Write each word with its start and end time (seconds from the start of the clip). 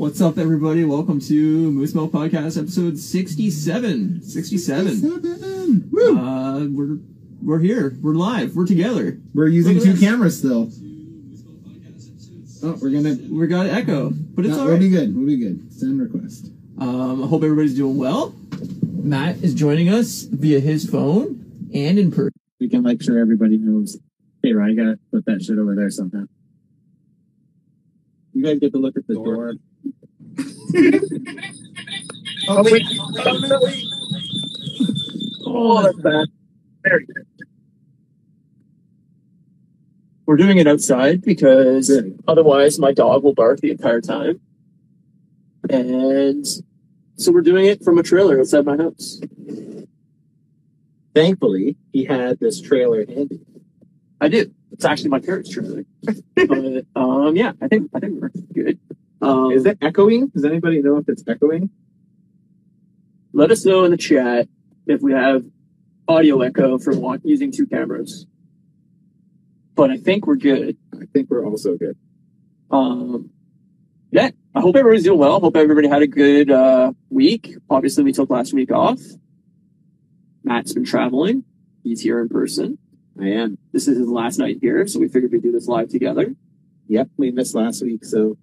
What's 0.00 0.22
up, 0.22 0.38
everybody? 0.38 0.82
Welcome 0.82 1.20
to 1.20 1.70
Moose 1.72 1.94
Milk 1.94 2.10
Podcast, 2.10 2.56
episode 2.58 2.98
67. 2.98 4.22
67. 4.22 5.90
Woo! 5.92 6.18
Uh, 6.18 6.66
we're 6.68 6.96
we're 7.42 7.58
here. 7.58 7.98
We're 8.00 8.14
live. 8.14 8.56
We're 8.56 8.66
together. 8.66 9.18
we're 9.34 9.48
using 9.48 9.74
look 9.74 9.82
at 9.82 9.84
two 9.84 9.92
this. 9.92 10.00
cameras 10.00 10.38
still. 10.38 10.70
Oh, 12.62 12.78
we're 12.80 12.88
gonna. 12.88 13.18
We 13.30 13.46
got 13.46 13.66
echo, 13.66 14.08
but 14.08 14.46
it's 14.46 14.56
no, 14.56 14.62
all 14.62 14.68
we'll 14.68 14.78
be 14.78 14.88
good. 14.88 15.14
We'll 15.14 15.26
be 15.26 15.36
good. 15.36 15.70
Send 15.70 16.00
request. 16.00 16.46
Um, 16.78 17.22
I 17.22 17.26
hope 17.26 17.42
everybody's 17.42 17.76
doing 17.76 17.98
well. 17.98 18.34
Matt 18.82 19.44
is 19.44 19.52
joining 19.52 19.90
us 19.90 20.22
via 20.22 20.60
his 20.60 20.88
phone 20.88 21.68
and 21.74 21.98
in 21.98 22.10
person. 22.10 22.40
we 22.58 22.70
can 22.70 22.82
make 22.82 23.02
sure 23.02 23.18
everybody 23.18 23.58
knows. 23.58 23.98
Hey, 24.42 24.54
Ryan, 24.54 24.70
you 24.70 24.76
gotta 24.82 24.98
put 25.12 25.26
that 25.26 25.42
shit 25.42 25.58
over 25.58 25.74
there 25.74 25.90
somehow. 25.90 26.24
You 28.32 28.42
guys 28.42 28.60
get 28.60 28.72
to 28.72 28.78
look 28.78 28.96
at 28.96 29.06
the 29.06 29.12
door. 29.12 29.56
Oh, 32.48 32.62
wait. 32.64 32.82
Oh, 35.46 35.82
that's 35.82 35.98
bad. 35.98 36.26
There 36.82 37.00
you 37.00 37.06
go. 37.06 37.22
We're 40.26 40.36
doing 40.36 40.58
it 40.58 40.66
outside 40.66 41.22
because 41.22 41.90
otherwise 42.26 42.78
my 42.78 42.92
dog 42.92 43.22
will 43.24 43.34
bark 43.34 43.60
the 43.60 43.70
entire 43.70 44.00
time. 44.00 44.40
And 45.68 46.46
so 47.16 47.32
we're 47.32 47.42
doing 47.42 47.66
it 47.66 47.84
from 47.84 47.98
a 47.98 48.02
trailer 48.02 48.40
outside 48.40 48.64
my 48.64 48.76
house. 48.76 49.20
Thankfully, 51.14 51.76
he 51.92 52.04
had 52.04 52.38
this 52.40 52.60
trailer 52.60 53.04
handy. 53.06 53.40
I 54.20 54.28
do. 54.28 54.52
It's 54.72 54.84
actually 54.84 55.10
my 55.10 55.18
parents' 55.18 55.50
trailer. 55.50 55.84
but 56.34 56.86
um, 56.94 57.36
yeah, 57.36 57.52
I 57.60 57.68
think 57.68 57.90
I 57.94 58.00
think 58.00 58.20
we're 58.20 58.30
good. 58.52 58.78
Um, 59.22 59.52
Is 59.52 59.66
it 59.66 59.78
echoing? 59.82 60.28
Does 60.28 60.44
anybody 60.44 60.80
know 60.82 60.96
if 60.96 61.08
it's 61.08 61.24
echoing? 61.26 61.70
let 63.32 63.50
us 63.50 63.64
know 63.64 63.84
in 63.84 63.90
the 63.90 63.96
chat 63.96 64.48
if 64.86 65.00
we 65.00 65.12
have 65.12 65.44
audio 66.08 66.40
echo 66.42 66.78
from 66.78 67.20
using 67.22 67.52
two 67.52 67.66
cameras. 67.66 68.26
But 69.74 69.90
I 69.90 69.96
think 69.96 70.26
we're 70.26 70.36
good. 70.36 70.76
I 70.94 71.06
think 71.12 71.30
we're 71.30 71.46
also 71.46 71.76
good. 71.76 71.96
Um, 72.70 73.30
yeah, 74.10 74.30
I 74.54 74.60
hope 74.60 74.76
everybody's 74.76 75.04
doing 75.04 75.18
well. 75.18 75.40
Hope 75.40 75.56
everybody 75.56 75.88
had 75.88 76.02
a 76.02 76.06
good 76.06 76.50
uh, 76.50 76.92
week. 77.08 77.54
Obviously, 77.68 78.04
we 78.04 78.12
took 78.12 78.30
last 78.30 78.52
week 78.52 78.72
off. 78.72 79.00
Matt's 80.42 80.72
been 80.72 80.84
traveling. 80.84 81.44
He's 81.84 82.00
here 82.00 82.20
in 82.20 82.28
person. 82.28 82.78
I 83.20 83.28
am. 83.28 83.58
This 83.72 83.86
is 83.86 83.98
his 83.98 84.08
last 84.08 84.38
night 84.38 84.58
here, 84.60 84.86
so 84.86 84.98
we 84.98 85.08
figured 85.08 85.32
we'd 85.32 85.42
do 85.42 85.52
this 85.52 85.68
live 85.68 85.88
together. 85.88 86.34
Yep, 86.88 87.10
we 87.16 87.30
missed 87.30 87.54
last 87.54 87.82
week, 87.82 88.04
so. 88.04 88.36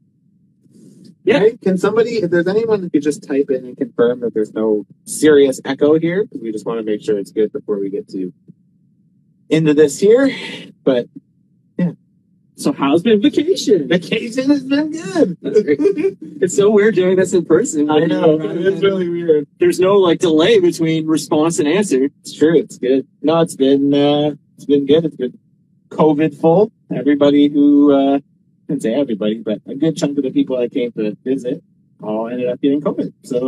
Yeah. 1.27 1.39
Hey, 1.39 1.57
can 1.57 1.77
somebody, 1.77 2.11
if 2.23 2.31
there's 2.31 2.47
anyone 2.47 2.81
who 2.81 2.89
could 2.89 3.03
just 3.03 3.27
type 3.27 3.49
in 3.49 3.65
and 3.65 3.75
confirm 3.75 4.21
that 4.21 4.33
there's 4.33 4.53
no 4.53 4.85
serious 5.03 5.59
echo 5.65 5.99
here, 5.99 6.23
because 6.23 6.41
we 6.41 6.53
just 6.53 6.65
want 6.65 6.79
to 6.79 6.85
make 6.85 7.03
sure 7.03 7.19
it's 7.19 7.31
good 7.31 7.51
before 7.51 7.77
we 7.81 7.89
get 7.89 8.07
to 8.11 8.31
into 9.49 9.73
this 9.73 9.99
here. 9.99 10.33
But 10.85 11.09
yeah. 11.77 11.91
So, 12.55 12.71
how's 12.71 13.03
been 13.03 13.21
vacation? 13.21 13.89
vacation 13.89 14.49
has 14.49 14.63
been 14.63 14.91
good. 14.91 15.37
It's 16.39 16.55
so 16.55 16.69
weird 16.69 16.95
doing 16.95 17.17
this 17.17 17.33
in 17.33 17.43
person. 17.43 17.89
I 17.89 18.05
know. 18.05 18.39
It's 18.39 18.81
really 18.81 19.09
weird. 19.09 19.47
There's 19.59 19.79
no 19.79 19.95
like 19.97 20.19
delay 20.19 20.59
between 20.59 21.07
response 21.07 21.57
and 21.59 21.67
answer. 21.67 22.05
It's 22.21 22.37
true. 22.37 22.57
It's 22.57 22.77
good. 22.77 23.07
No, 23.21 23.41
it's 23.41 23.55
been 23.55 23.91
uh, 23.93 24.35
it's 24.55 24.65
been 24.65 24.85
good. 24.85 25.03
It's 25.03 25.15
been 25.15 25.37
COVID 25.89 26.39
full. 26.39 26.71
Everybody 26.95 27.49
who 27.49 27.91
uh, 27.91 28.19
didn't 28.67 28.81
say 28.81 28.93
everybody, 28.93 29.39
but 29.39 29.61
a 29.65 29.75
good 29.75 29.95
chunk 29.95 30.17
of 30.17 30.23
the 30.23 30.31
people 30.31 30.57
that 30.57 30.71
came 30.71 30.91
to 30.93 31.15
visit 31.23 31.63
all 32.01 32.27
ended 32.27 32.49
up 32.49 32.61
getting 32.61 32.81
COVID. 32.81 33.13
So 33.23 33.47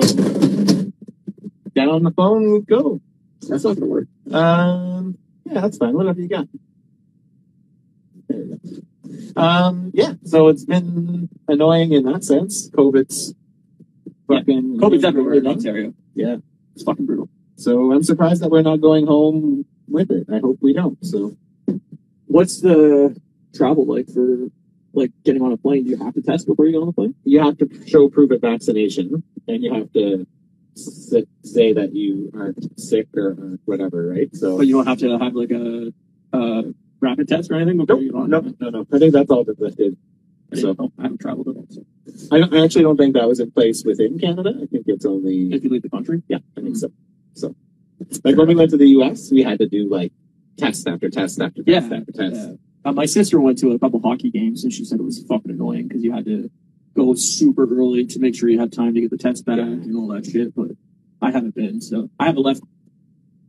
down 1.75 1.89
on 1.89 2.03
the 2.03 2.11
phone 2.11 2.61
go. 2.61 3.01
That's 3.47 3.63
not 3.63 3.75
gonna 3.75 3.85
work. 3.85 4.07
Um, 4.31 5.17
yeah, 5.45 5.61
that's 5.61 5.77
fine. 5.77 5.93
Whatever 5.93 6.21
you 6.21 6.27
got. 6.27 6.47
There 8.27 8.37
we 8.37 8.47
go. 8.47 9.41
Um, 9.41 9.91
yeah. 9.93 10.13
So 10.25 10.49
it's 10.49 10.65
been 10.65 11.29
annoying 11.47 11.93
in 11.93 12.03
that 12.03 12.23
sense. 12.23 12.69
COVID's 12.69 13.33
fucking 14.27 14.77
COVID's 14.79 15.03
everywhere 15.03 15.35
in 15.35 15.47
Ontario. 15.47 15.93
Yeah. 16.15 16.37
It's 16.75 16.83
fucking 16.83 17.05
brutal. 17.05 17.29
So 17.55 17.91
I'm 17.91 18.03
surprised 18.03 18.41
that 18.41 18.49
we're 18.49 18.61
not 18.61 18.81
going 18.81 19.07
home 19.07 19.65
with 19.87 20.11
it. 20.11 20.27
I 20.31 20.39
hope 20.39 20.59
we 20.61 20.73
don't. 20.73 21.03
So 21.05 21.35
What's 22.29 22.61
the 22.61 23.19
travel 23.55 23.87
like 23.87 24.07
for 24.07 24.49
like 24.93 25.11
getting 25.23 25.41
on 25.41 25.51
a 25.51 25.57
plane? 25.57 25.83
Do 25.83 25.89
you 25.91 25.97
have 25.97 26.13
to 26.15 26.21
test 26.21 26.47
before 26.47 26.65
you 26.65 26.73
get 26.73 26.79
on 26.79 26.87
the 26.87 26.93
plane? 26.93 27.15
you 27.23 27.39
have 27.41 27.57
to 27.57 27.69
show 27.87 28.09
proof 28.09 28.31
of 28.31 28.41
vaccination, 28.41 29.23
and 29.47 29.63
you 29.63 29.73
have 29.73 29.91
to 29.93 30.27
s- 30.75 31.13
say 31.43 31.73
that 31.73 31.93
you 31.93 32.31
aren't 32.35 32.79
sick 32.79 33.07
or, 33.15 33.57
whatever, 33.65 34.07
right? 34.09 34.33
So 34.35 34.57
But 34.57 34.67
you 34.67 34.73
don't 34.75 34.87
have 34.87 34.99
to 34.99 35.17
have 35.17 35.33
like 35.35 35.51
a, 35.51 35.93
rapid 37.01 37.27
test 37.29 37.49
or 37.49 37.55
anything 37.55 37.77
before 37.77 37.95
nope, 37.95 38.03
you 38.03 38.11
get 38.11 38.17
on. 38.19 38.29
no, 38.29 38.39
no, 38.59 38.69
no. 38.69 38.87
I 38.91 38.99
think 38.99 39.13
that's 39.13 39.31
all 39.31 39.43
been 39.45 39.55
lifted. 39.57 39.95
I. 40.51 40.57
I 40.99 41.03
haven't 41.03 41.19
traveled 41.21 41.47
at 41.47 41.55
all. 41.55 41.67
So. 41.69 41.81
I, 42.31 42.37
I 42.39 42.63
actually 42.63 42.81
don't 42.83 42.97
think 42.97 43.13
that 43.13 43.27
was 43.27 43.39
in 43.39 43.51
place 43.51 43.83
within 43.85 44.17
Canada. 44.19 44.53
I 44.61 44.65
think 44.65 44.85
it's 44.87 45.05
only 45.05 45.53
If 45.53 45.63
you 45.63 45.69
leave 45.69 45.83
the 45.83 45.89
country, 45.89 46.23
yeah, 46.27 46.39
I 46.57 46.61
think 46.61 46.75
mm-hmm. 46.75 46.91
so. 47.35 47.53
So 47.53 47.55
like 48.23 48.35
when 48.35 48.47
we 48.47 48.55
went 48.55 48.71
to 48.71 48.77
the 48.77 48.87
U.S., 48.89 49.31
we 49.31 49.43
had 49.43 49.59
to 49.59 49.67
do 49.67 49.87
like 49.89 50.11
test 50.57 50.87
after 50.87 51.09
test 51.09 51.39
after 51.39 51.63
test 51.63 51.89
Yeah, 51.89 51.97
after 51.97 52.11
test. 52.11 52.35
Yeah. 52.49 52.55
Uh, 52.85 52.91
my 52.93 53.05
sister 53.05 53.39
went 53.41 53.57
to 53.59 53.71
a 53.71 53.79
couple 53.79 53.99
hockey 54.01 54.29
games 54.31 54.63
and 54.63 54.71
she 54.71 54.85
said 54.85 54.99
it 54.99 55.03
was 55.03 55.21
fucking 55.23 55.51
annoying 55.51 55.87
because 55.87 56.03
you 56.03 56.11
had 56.13 56.25
to 56.25 56.49
go 56.95 57.13
super 57.13 57.63
early 57.77 58.05
to 58.05 58.19
make 58.19 58.35
sure 58.35 58.49
you 58.49 58.59
had 58.59 58.71
time 58.71 58.93
to 58.93 59.01
get 59.01 59.09
the 59.11 59.17
test 59.17 59.45
back 59.45 59.57
Yeah. 59.57 59.63
and 59.65 59.95
all 59.95 60.07
that 60.09 60.25
shit. 60.25 60.55
But 60.55 60.71
I 61.21 61.31
haven't 61.31 61.55
been, 61.55 61.81
so 61.81 62.09
I 62.19 62.25
haven't 62.25 62.43
left 62.43 62.61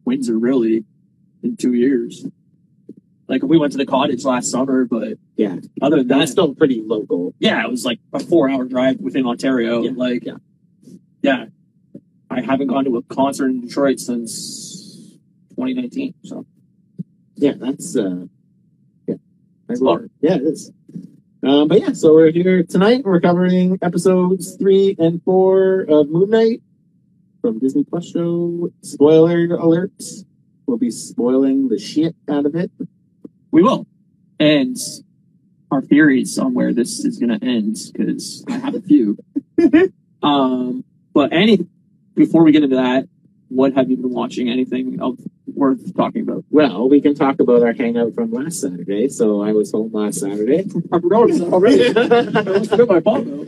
Windsor 0.04 0.38
really 0.38 0.84
in 1.42 1.56
two 1.56 1.74
years. 1.74 2.26
Like 3.28 3.42
we 3.44 3.56
went 3.58 3.70
to 3.72 3.78
the 3.78 3.86
cottage 3.86 4.24
last 4.24 4.50
summer, 4.50 4.84
but 4.84 5.16
Yeah. 5.36 5.60
other 5.80 5.98
than 5.98 6.08
That's 6.08 6.22
that, 6.30 6.32
still 6.32 6.54
pretty 6.54 6.82
local. 6.84 7.34
yeah, 7.38 7.64
it 7.64 7.70
was 7.70 7.84
like 7.84 8.00
a 8.12 8.19
four-hour 8.19 8.64
drive 8.64 9.00
within 9.00 9.24
Ontario. 9.26 9.82
Yeah, 9.84 9.92
Like, 9.94 10.24
yeah. 10.24 10.36
yeah, 11.22 11.46
I 12.28 12.40
haven't 12.40 12.66
gone 12.66 12.84
to 12.86 12.96
a 12.96 13.02
concert 13.02 13.46
in 13.50 13.60
Detroit 13.60 14.00
since 14.00 15.16
2019. 15.50 16.14
So 16.24 16.44
Yeah, 17.36 17.52
that's 17.56 17.96
uh. 17.96 18.26
Smart. 19.76 20.10
Yeah, 20.20 20.36
it 20.36 20.42
is. 20.42 20.72
Um, 21.42 21.69
but 21.69 21.81
yeah, 21.81 21.92
so 21.92 22.14
we're 22.14 22.32
here 22.32 22.62
tonight. 22.62 23.03
We're 23.04 23.20
covering 23.20 23.78
episodes 23.81 24.56
three 24.56 24.94
and 24.98 25.22
four 25.22 25.81
of 25.88 26.10
Moon 26.10 26.31
Knight 26.31 26.62
from 27.41 27.58
Disney 27.58 27.84
Plus 27.84 28.10
show. 28.10 28.70
Spoiler 28.82 29.48
alerts. 29.48 30.25
We'll 30.66 30.76
be 30.76 30.91
spoiling 30.91 31.69
the 31.69 31.78
shit 31.78 32.14
out 32.28 32.47
of 32.47 32.54
it. 32.54 32.70
We 33.50 33.62
will. 33.62 33.86
And 34.38 34.76
our 35.70 35.82
theories 35.82 36.38
on 36.38 36.54
where 36.54 36.75
this 36.75 37.04
is 37.04 37.19
going 37.19 37.38
to 37.38 37.44
end, 37.44 37.76
because 37.92 38.44
I 38.48 38.58
have 38.58 38.75
a 38.75 38.81
few. 38.81 39.16
um, 40.22 40.84
but 41.14 41.32
any, 41.32 41.66
before 42.14 42.44
we 42.44 42.52
get 42.52 42.64
into 42.64 42.76
that, 42.76 43.08
what 43.50 43.75
have 43.75 43.91
you 43.91 43.97
been 43.97 44.11
watching? 44.15 44.49
Anything 44.49 45.00
of 45.00 45.19
worth 45.47 45.94
talking 45.97 46.22
about? 46.22 46.44
Well, 46.50 46.88
we 46.88 47.00
can 47.00 47.15
talk 47.15 47.41
about 47.41 47.62
our 47.62 47.72
hangout 47.72 48.15
from 48.15 48.33
last 48.33 48.61
Saturday. 48.61 49.09
So 49.09 49.43
I 49.43 49.53
was 49.53 49.72
home 49.72 49.91
last 49.93 50.21
Saturday. 50.21 50.65
I 50.93 50.99
forgot 51.00 51.28
it 51.31 51.43
already. 51.43 51.84
I 51.97 52.84
my 52.87 53.00
fault 53.00 53.27
though. 53.27 53.47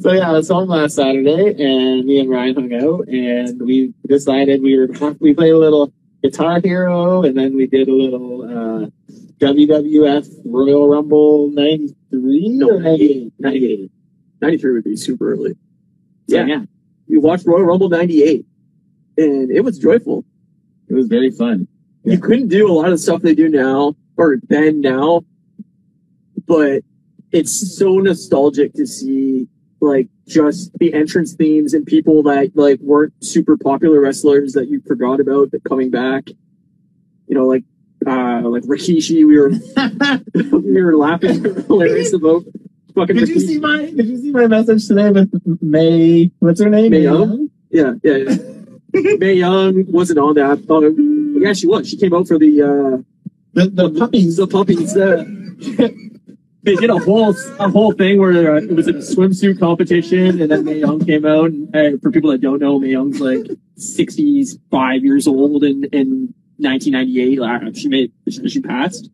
So 0.00 0.12
yeah, 0.12 0.28
I 0.28 0.32
was 0.32 0.48
home 0.48 0.68
last 0.68 0.96
Saturday, 0.96 1.54
and 1.62 2.04
me 2.04 2.20
and 2.20 2.28
Ryan 2.30 2.54
hung 2.54 2.74
out, 2.74 3.08
and 3.08 3.60
we 3.60 3.94
decided 4.06 4.62
we 4.62 4.76
were 4.78 4.88
we 5.20 5.32
played 5.34 5.52
a 5.52 5.58
little 5.58 5.92
Guitar 6.22 6.60
Hero, 6.62 7.22
and 7.22 7.36
then 7.36 7.56
we 7.56 7.66
did 7.66 7.88
a 7.88 7.92
little 7.94 8.42
uh, 8.42 8.86
WWF 9.38 10.28
Royal 10.44 10.88
Rumble 10.88 11.50
'93 11.50 12.48
No, 12.50 12.70
or 12.70 12.80
'98. 12.80 13.32
'98. 13.38 13.90
93 14.40 14.72
would 14.72 14.84
be 14.84 14.96
super 14.96 15.32
early. 15.32 15.52
So, 16.30 16.36
Yeah. 16.36 16.46
yeah, 16.46 16.62
We 17.08 17.18
watched 17.18 17.46
Royal 17.46 17.64
Rumble 17.64 17.88
98 17.88 18.46
and 19.18 19.50
it 19.50 19.62
was 19.62 19.78
joyful. 19.78 20.24
it 20.88 20.94
was 20.94 21.08
very 21.08 21.30
fun. 21.30 21.66
Yeah. 22.04 22.14
You 22.14 22.20
couldn't 22.20 22.48
do 22.48 22.70
a 22.70 22.72
lot 22.72 22.86
of 22.86 22.92
the 22.92 22.98
stuff 22.98 23.22
they 23.22 23.34
do 23.34 23.48
now 23.48 23.96
or 24.16 24.36
then 24.48 24.80
now, 24.80 25.24
but 26.46 26.82
it's 27.32 27.76
so 27.76 27.98
nostalgic 27.98 28.72
to 28.74 28.86
see 28.86 29.48
like 29.80 30.08
just 30.26 30.72
the 30.78 30.92
entrance 30.94 31.34
themes 31.34 31.74
and 31.74 31.86
people 31.86 32.22
that 32.22 32.52
like 32.54 32.80
weren't 32.80 33.12
super 33.22 33.56
popular 33.56 34.00
wrestlers 34.00 34.52
that 34.52 34.68
you 34.68 34.80
forgot 34.86 35.20
about 35.20 35.50
that 35.50 35.62
coming 35.64 35.90
back. 35.90 36.28
You 37.26 37.34
know, 37.34 37.46
like 37.46 37.64
uh 38.06 38.42
like 38.42 38.62
Rikishi, 38.62 39.26
we 39.26 39.38
were 39.38 39.50
we 40.58 40.82
were 40.82 40.96
laughing 40.96 41.42
hilarious 41.66 42.12
about 42.12 42.44
fucking 42.94 43.16
Did 43.16 43.28
you 43.28 43.40
see 43.40 43.58
my 43.58 43.90
Did 43.90 44.06
you 44.06 44.16
see 44.16 44.30
my 44.30 44.46
message 44.46 44.86
today 44.86 45.10
with 45.10 45.30
Mae? 45.60 46.30
What's 46.38 46.60
her 46.60 46.70
name? 46.70 46.94
Young? 46.94 47.50
Yeah, 47.70 47.94
yeah. 48.02 48.16
yeah. 48.16 48.36
Mae 48.94 49.34
Young 49.34 49.84
wasn't 49.90 50.18
on 50.18 50.34
that. 50.34 50.64
Oh, 50.68 50.82
yeah, 51.40 51.52
she 51.52 51.66
was. 51.66 51.88
She 51.88 51.96
came 51.96 52.14
out 52.14 52.26
for 52.28 52.38
the 52.38 52.62
uh 52.62 53.02
The 53.52 53.68
the 53.70 53.90
puppies. 53.98 54.36
the 54.36 54.46
puppies. 54.46 54.96
Uh, 54.96 55.24
they 56.62 56.74
did 56.76 56.90
a 56.90 56.98
whole 56.98 57.34
a 57.60 57.68
whole 57.70 57.92
thing 57.92 58.18
where 58.18 58.56
uh, 58.56 58.60
it 58.60 58.72
was 58.74 58.88
a 58.88 58.92
swimsuit 58.94 59.58
competition, 59.60 60.40
and 60.42 60.50
then 60.50 60.64
Mae 60.64 60.80
Young 60.80 61.04
came 61.04 61.24
out. 61.24 61.50
And 61.50 61.74
uh, 61.74 61.98
for 62.02 62.10
people 62.10 62.30
that 62.30 62.40
don't 62.40 62.60
know, 62.60 62.78
Mae 62.78 62.90
Young's 62.90 63.20
like 63.20 63.46
65 63.76 65.04
years 65.04 65.26
old, 65.26 65.62
and 65.64 65.84
in 65.86 66.34
1998, 66.58 67.38
uh, 67.40 67.72
she 67.74 67.88
made 67.88 68.12
she 68.28 68.60
passed. 68.60 69.10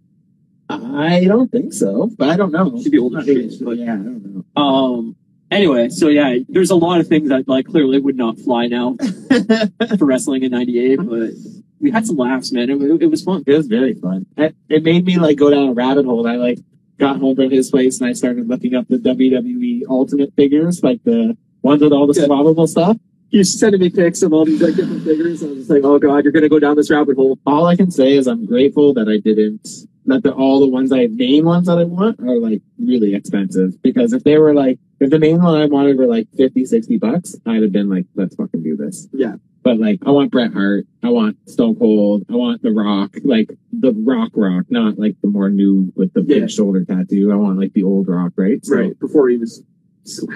I 0.69 1.25
don't 1.27 1.51
think 1.53 1.73
so, 1.75 2.11
but 2.19 2.31
I 2.31 2.37
don't 2.37 2.51
know. 2.53 2.81
She'd 2.83 2.91
be 2.93 2.99
older 2.99 3.19
but- 3.19 3.27
yeah, 3.77 3.93
I 3.93 3.97
don't 3.97 4.45
know. 4.57 4.63
Um. 4.63 5.17
Anyway, 5.51 5.89
so 5.91 6.09
yeah, 6.09 6.39
there's 6.49 6.71
a 6.71 6.75
lot 6.75 6.99
of 7.01 7.07
things 7.07 7.29
that 7.29 7.47
like 7.47 7.67
clearly 7.67 8.01
would 8.01 8.17
not 8.17 8.39
fly 8.41 8.67
now 8.67 8.97
for 9.99 10.05
wrestling 10.05 10.43
in 10.43 10.51
'98, 10.53 10.97
but 10.97 11.31
we 11.81 11.91
had 11.91 12.07
some 12.07 12.17
laughs, 12.17 12.53
man. 12.53 12.71
It, 12.71 12.81
it, 12.81 13.03
it 13.03 13.07
was 13.07 13.23
fun. 13.23 13.43
It 13.47 13.57
was 13.57 13.67
very 13.67 13.95
fun. 13.95 14.27
It, 14.37 14.55
it 14.69 14.83
made 14.83 15.05
me 15.05 15.19
like 15.19 15.37
go 15.37 15.51
down 15.51 15.69
a 15.69 15.73
rabbit 15.73 16.05
hole. 16.05 16.27
I 16.27 16.37
like 16.37 16.59
got 16.99 17.19
home 17.19 17.37
from 17.37 17.51
his 17.51 17.71
place 17.71 18.01
and 18.01 18.09
I 18.09 18.13
started 18.13 18.49
looking 18.49 18.75
up 18.75 18.87
the 18.89 18.99
WWE 18.99 19.83
Ultimate 19.89 20.33
figures, 20.37 20.83
like 20.83 21.03
the 21.05 21.37
ones 21.63 21.83
with 21.83 21.93
all 21.93 22.07
the 22.07 22.19
Yeah. 22.19 22.27
swappable 22.29 22.69
stuff. 22.69 22.97
He 23.31 23.43
sending 23.43 23.81
me 23.81 23.91
pics 23.91 24.23
of 24.23 24.33
all 24.33 24.45
these 24.45 24.63
like 24.63 24.77
different 24.77 25.03
figures. 25.03 25.43
I 25.43 25.47
was 25.47 25.59
just 25.59 25.71
like, 25.71 25.83
oh 25.83 25.99
god, 25.99 26.23
you're 26.23 26.33
gonna 26.33 26.49
go 26.49 26.61
down 26.61 26.77
this 26.77 26.91
rabbit 26.91 27.17
hole. 27.17 27.39
All 27.47 27.67
I 27.67 27.75
can 27.75 27.91
say 27.91 28.13
is 28.13 28.27
I'm 28.29 28.47
grateful 28.47 28.95
that 28.95 29.09
I 29.09 29.19
didn't. 29.19 29.69
That 30.07 30.23
the, 30.23 30.33
all 30.33 30.61
the 30.61 30.69
ones 30.69 30.93
I 30.93 31.09
main 31.09 31.45
ones 31.45 31.67
that 31.67 31.79
I 31.79 31.85
want 31.85 32.21
are 32.21 32.37
like 32.39 32.63
really 32.79 33.15
expensive 33.15 33.83
because 33.83 34.13
if 34.13 34.23
they 34.23 34.39
were 34.39 34.55
like 34.55 34.79
if 35.05 35.11
the 35.11 35.19
main 35.19 35.43
one 35.43 35.61
I 35.61 35.67
wanted 35.67 35.99
were 35.99 36.07
like 36.07 36.29
50, 36.37 36.65
60 36.65 36.99
bucks, 36.99 37.37
I'd 37.47 37.63
have 37.63 37.73
been 37.73 37.89
like, 37.89 38.07
let's 38.15 38.35
fucking 38.37 38.63
do 38.63 38.77
this. 38.77 39.07
Yeah. 39.13 39.37
But 39.63 39.79
like, 39.79 40.01
I 40.05 40.11
want 40.11 40.31
Bret 40.31 40.53
Hart, 40.53 40.87
I 41.03 41.09
want 41.11 41.37
Stone 41.49 41.77
Cold, 41.77 42.25
I 42.31 42.35
want 42.35 42.63
The 42.63 42.71
Rock, 42.73 43.15
like 43.25 43.51
the 43.73 43.93
Rock 43.93 44.33
Rock, 44.35 44.67
not 44.69 44.99
like 44.99 45.17
the 45.23 45.29
more 45.29 45.49
new 45.51 45.93
with 45.95 46.13
the 46.13 46.21
big 46.23 46.43
Yeah. 46.43 46.47
shoulder 46.49 46.85
tattoo. 46.85 47.31
I 47.33 47.37
want 47.37 47.59
like 47.59 47.73
the 47.73 47.83
old 47.85 48.09
Rock, 48.09 48.33
right? 48.37 48.65
So, 48.65 48.77
Right 48.77 48.99
before 48.99 49.29
he 49.29 49.37
was 49.39 49.63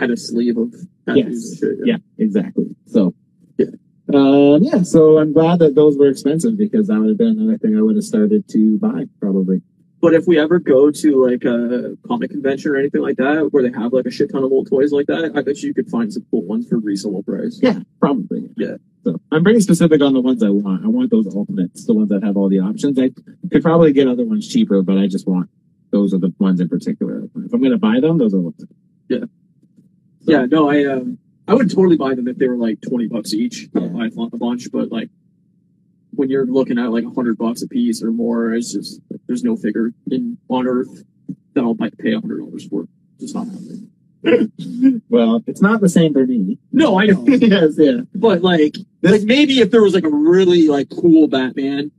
had 0.01 0.11
a 0.11 0.17
sleeve 0.17 0.57
of 0.57 0.73
tattoos 1.07 1.53
Yes. 1.53 1.59
shit. 1.59 1.79
Yeah, 1.85 1.97
exactly. 2.19 2.75
So, 2.87 3.15
Yeah. 3.59 3.67
Um, 4.15 4.63
yeah, 4.63 4.81
so 4.83 5.19
I'm 5.19 5.35
glad 5.35 5.59
that 5.59 5.75
those 5.75 5.99
were 5.99 6.09
expensive 6.09 6.57
because 6.57 6.87
that 6.87 6.99
would 6.99 7.11
have 7.11 7.19
been 7.19 7.39
another 7.39 7.59
thing 7.59 7.77
I 7.77 7.83
would 7.83 7.97
have 7.97 8.05
started 8.05 8.49
to 8.49 8.79
buy 8.79 9.07
probably. 9.21 9.61
But 10.01 10.15
if 10.15 10.27
we 10.27 10.39
ever 10.39 10.59
go 10.61 10.91
to 10.91 11.27
like 11.27 11.45
a 11.45 11.97
comic 12.07 12.31
convention 12.31 12.71
or 12.71 12.77
anything 12.77 13.03
like 13.03 13.17
that, 13.17 13.49
where 13.51 13.63
they 13.63 13.73
have 13.77 13.93
like 13.93 14.07
a 14.07 14.11
shit 14.11 14.31
ton 14.31 14.45
of 14.45 14.53
old 14.53 14.69
toys 14.69 14.93
like 14.93 15.07
that, 15.07 15.33
I 15.35 15.43
bet 15.43 15.59
you 15.59 15.75
could 15.75 15.89
find 15.89 16.13
some 16.13 16.25
cool 16.31 16.43
ones 16.43 16.69
for 16.69 16.79
reasonable 16.79 17.25
price. 17.25 17.59
Yeah, 17.61 17.81
probably. 18.01 18.51
Yeah. 18.57 18.77
So 19.05 19.21
I'm 19.33 19.43
pretty 19.43 19.61
specific 19.61 20.01
on 20.01 20.13
the 20.13 20.21
ones 20.21 20.43
I 20.43 20.51
want. 20.51 20.85
I 20.85 20.89
want 20.89 21.11
those 21.11 21.27
ultimates, 21.35 21.85
the 21.87 21.95
ones 21.95 22.11
that 22.11 22.23
have 22.23 22.37
all 22.37 22.49
the 22.49 22.61
options. 22.61 22.99
I 22.99 23.11
could 23.51 23.63
probably 23.63 23.93
get 23.93 24.07
other 24.07 24.25
ones 24.25 24.47
cheaper, 24.47 24.83
but 24.83 24.99
I 24.99 25.09
just 25.09 25.27
want 25.27 25.51
those 25.91 26.15
are 26.15 26.19
the 26.19 26.33
ones 26.39 26.61
in 26.61 26.69
particular. 26.69 27.25
If 27.25 27.53
I'm 27.53 27.61
going 27.61 27.73
to 27.73 27.79
buy 27.79 27.99
them, 28.01 28.19
those 28.19 28.35
are 28.35 28.39
the 28.39 28.43
ones. 28.43 28.65
Yeah, 30.21 30.45
no, 30.45 30.69
I 30.69 30.85
um, 30.85 31.19
I 31.47 31.55
would 31.55 31.71
totally 31.71 31.97
buy 31.97 32.15
them 32.15 32.29
if 32.29 32.37
they 32.37 32.47
were 32.49 32.57
like 32.57 32.81
twenty 32.83 33.09
bucks 33.09 33.33
each. 33.33 33.69
I'd 33.75 34.15
buy 34.15 34.29
a 34.31 34.37
bunch, 34.37 34.71
but 34.71 34.93
like 34.93 35.09
when 36.19 36.29
you're 36.29 36.47
looking 36.47 36.79
at 36.79 36.91
like 36.91 37.05
a 37.05 37.11
hundred 37.11 37.39
bucks 37.39 37.63
a 37.63 37.69
piece 37.69 38.03
or 38.03 38.11
more, 38.11 38.53
it's 38.53 38.73
just 38.73 39.01
there's 39.29 39.45
no 39.45 39.57
figure 39.57 39.93
in 40.11 40.37
on 40.49 40.67
earth 40.67 41.05
that 41.55 41.63
I'll 41.63 41.77
pay 41.77 42.13
a 42.13 42.21
hundred 42.21 42.39
dollars 42.41 42.67
for. 42.67 42.89
It's 43.21 43.33
just 43.33 43.35
not 43.35 43.47
happening. 43.47 43.91
Well, 45.09 45.43
it's 45.47 45.63
not 45.63 45.81
the 45.81 45.89
same 45.89 46.13
for 46.13 46.27
me. 46.27 46.59
No, 46.73 46.99
I 46.99 47.07
know, 47.07 47.25
yes, 47.29 47.75
yeah. 47.79 48.01
but 48.17 48.43
like, 48.43 48.77
like 49.03 49.23
maybe 49.23 49.61
if 49.61 49.71
there 49.71 49.83
was 49.83 49.95
like 49.95 50.05
a 50.05 50.11
really 50.11 50.67
like 50.67 50.89
cool 50.91 51.29
Batman 51.29 51.93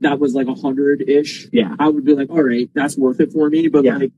that 0.00 0.18
was 0.18 0.34
like 0.34 0.46
a 0.48 0.54
hundred 0.54 1.02
ish, 1.08 1.46
Yeah. 1.52 1.76
I 1.78 1.88
would 1.88 2.04
be 2.06 2.14
like, 2.14 2.30
all 2.30 2.42
right, 2.42 2.70
that's 2.74 2.96
worth 2.96 3.20
it 3.20 3.32
for 3.32 3.50
me. 3.50 3.68
But 3.68 3.84
Yeah. 3.84 3.98
like, 3.98 4.12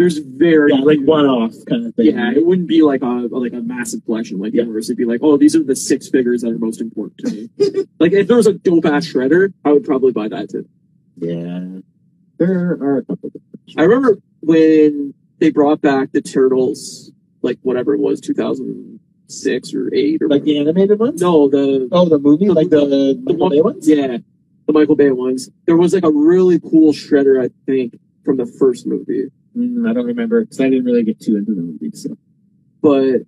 there's 0.00 0.16
very 0.16 0.72
Yeah, 0.72 0.80
like 0.80 0.98
one 1.00 1.26
off 1.26 1.52
kind 1.68 1.84
of 1.86 1.94
thing. 1.94 2.06
Yeah, 2.06 2.32
it 2.32 2.44
wouldn't 2.46 2.68
be 2.68 2.80
like 2.80 3.02
a 3.02 3.28
like 3.30 3.52
a 3.52 3.60
massive 3.60 4.02
collection 4.06 4.38
like 4.38 4.54
Yeah. 4.54 4.62
yours. 4.64 4.88
It'd 4.88 4.96
be 4.96 5.04
like, 5.04 5.20
oh, 5.22 5.36
these 5.36 5.54
are 5.54 5.62
the 5.62 5.76
six 5.76 6.08
figures 6.08 6.40
that 6.40 6.50
are 6.52 6.58
most 6.58 6.80
important 6.80 7.18
to 7.18 7.30
me. 7.30 7.50
like 8.00 8.12
if 8.12 8.26
there 8.26 8.38
was 8.38 8.46
a 8.46 8.54
dope 8.54 8.86
ass 8.86 9.06
shredder, 9.06 9.52
I 9.62 9.72
would 9.74 9.84
probably 9.84 10.12
buy 10.12 10.28
that 10.28 10.48
too. 10.50 10.66
Yeah. 11.18 11.80
There 12.38 12.70
are 12.80 12.96
a 12.98 13.04
couple. 13.04 13.30
I 13.76 13.82
remember 13.82 14.18
when 14.40 15.12
they 15.38 15.50
brought 15.50 15.82
back 15.82 16.12
the 16.12 16.22
turtles, 16.22 17.12
like 17.42 17.58
whatever 17.60 17.92
it 17.94 18.00
was, 18.00 18.22
two 18.22 18.32
thousand 18.34 19.00
six 19.28 19.74
or 19.74 19.92
eight 19.94 20.22
or 20.22 20.28
Like 20.28 20.44
the 20.44 20.58
animated 20.58 20.98
ones? 20.98 21.20
no, 21.20 21.48
the 21.50 21.88
Oh, 21.92 22.08
the 22.08 22.18
movie? 22.18 22.48
Like 22.48 22.70
the, 22.70 22.86
the 22.86 23.20
Michael 23.22 23.38
one- 23.38 23.50
Bay 23.52 23.60
ones? 23.60 23.88
yeah, 23.88 24.16
the 24.66 24.72
Michael 24.72 24.96
Bay 24.96 25.10
ones. 25.10 25.50
There 25.66 25.76
was 25.76 25.92
like 25.92 26.04
a 26.04 26.10
really 26.10 26.58
cool 26.58 26.92
shredder, 26.94 27.44
I 27.44 27.50
think, 27.66 27.98
from 28.24 28.38
the 28.38 28.46
first 28.46 28.86
movie. 28.86 29.26
Mm, 29.56 29.88
I 29.88 29.92
don't 29.92 30.06
remember 30.06 30.42
because 30.42 30.60
I 30.60 30.68
didn't 30.70 30.84
really 30.84 31.02
get 31.02 31.20
too 31.20 31.36
into 31.36 31.54
the 31.54 31.62
movie. 31.62 31.90
So. 31.94 32.16
but 32.82 33.22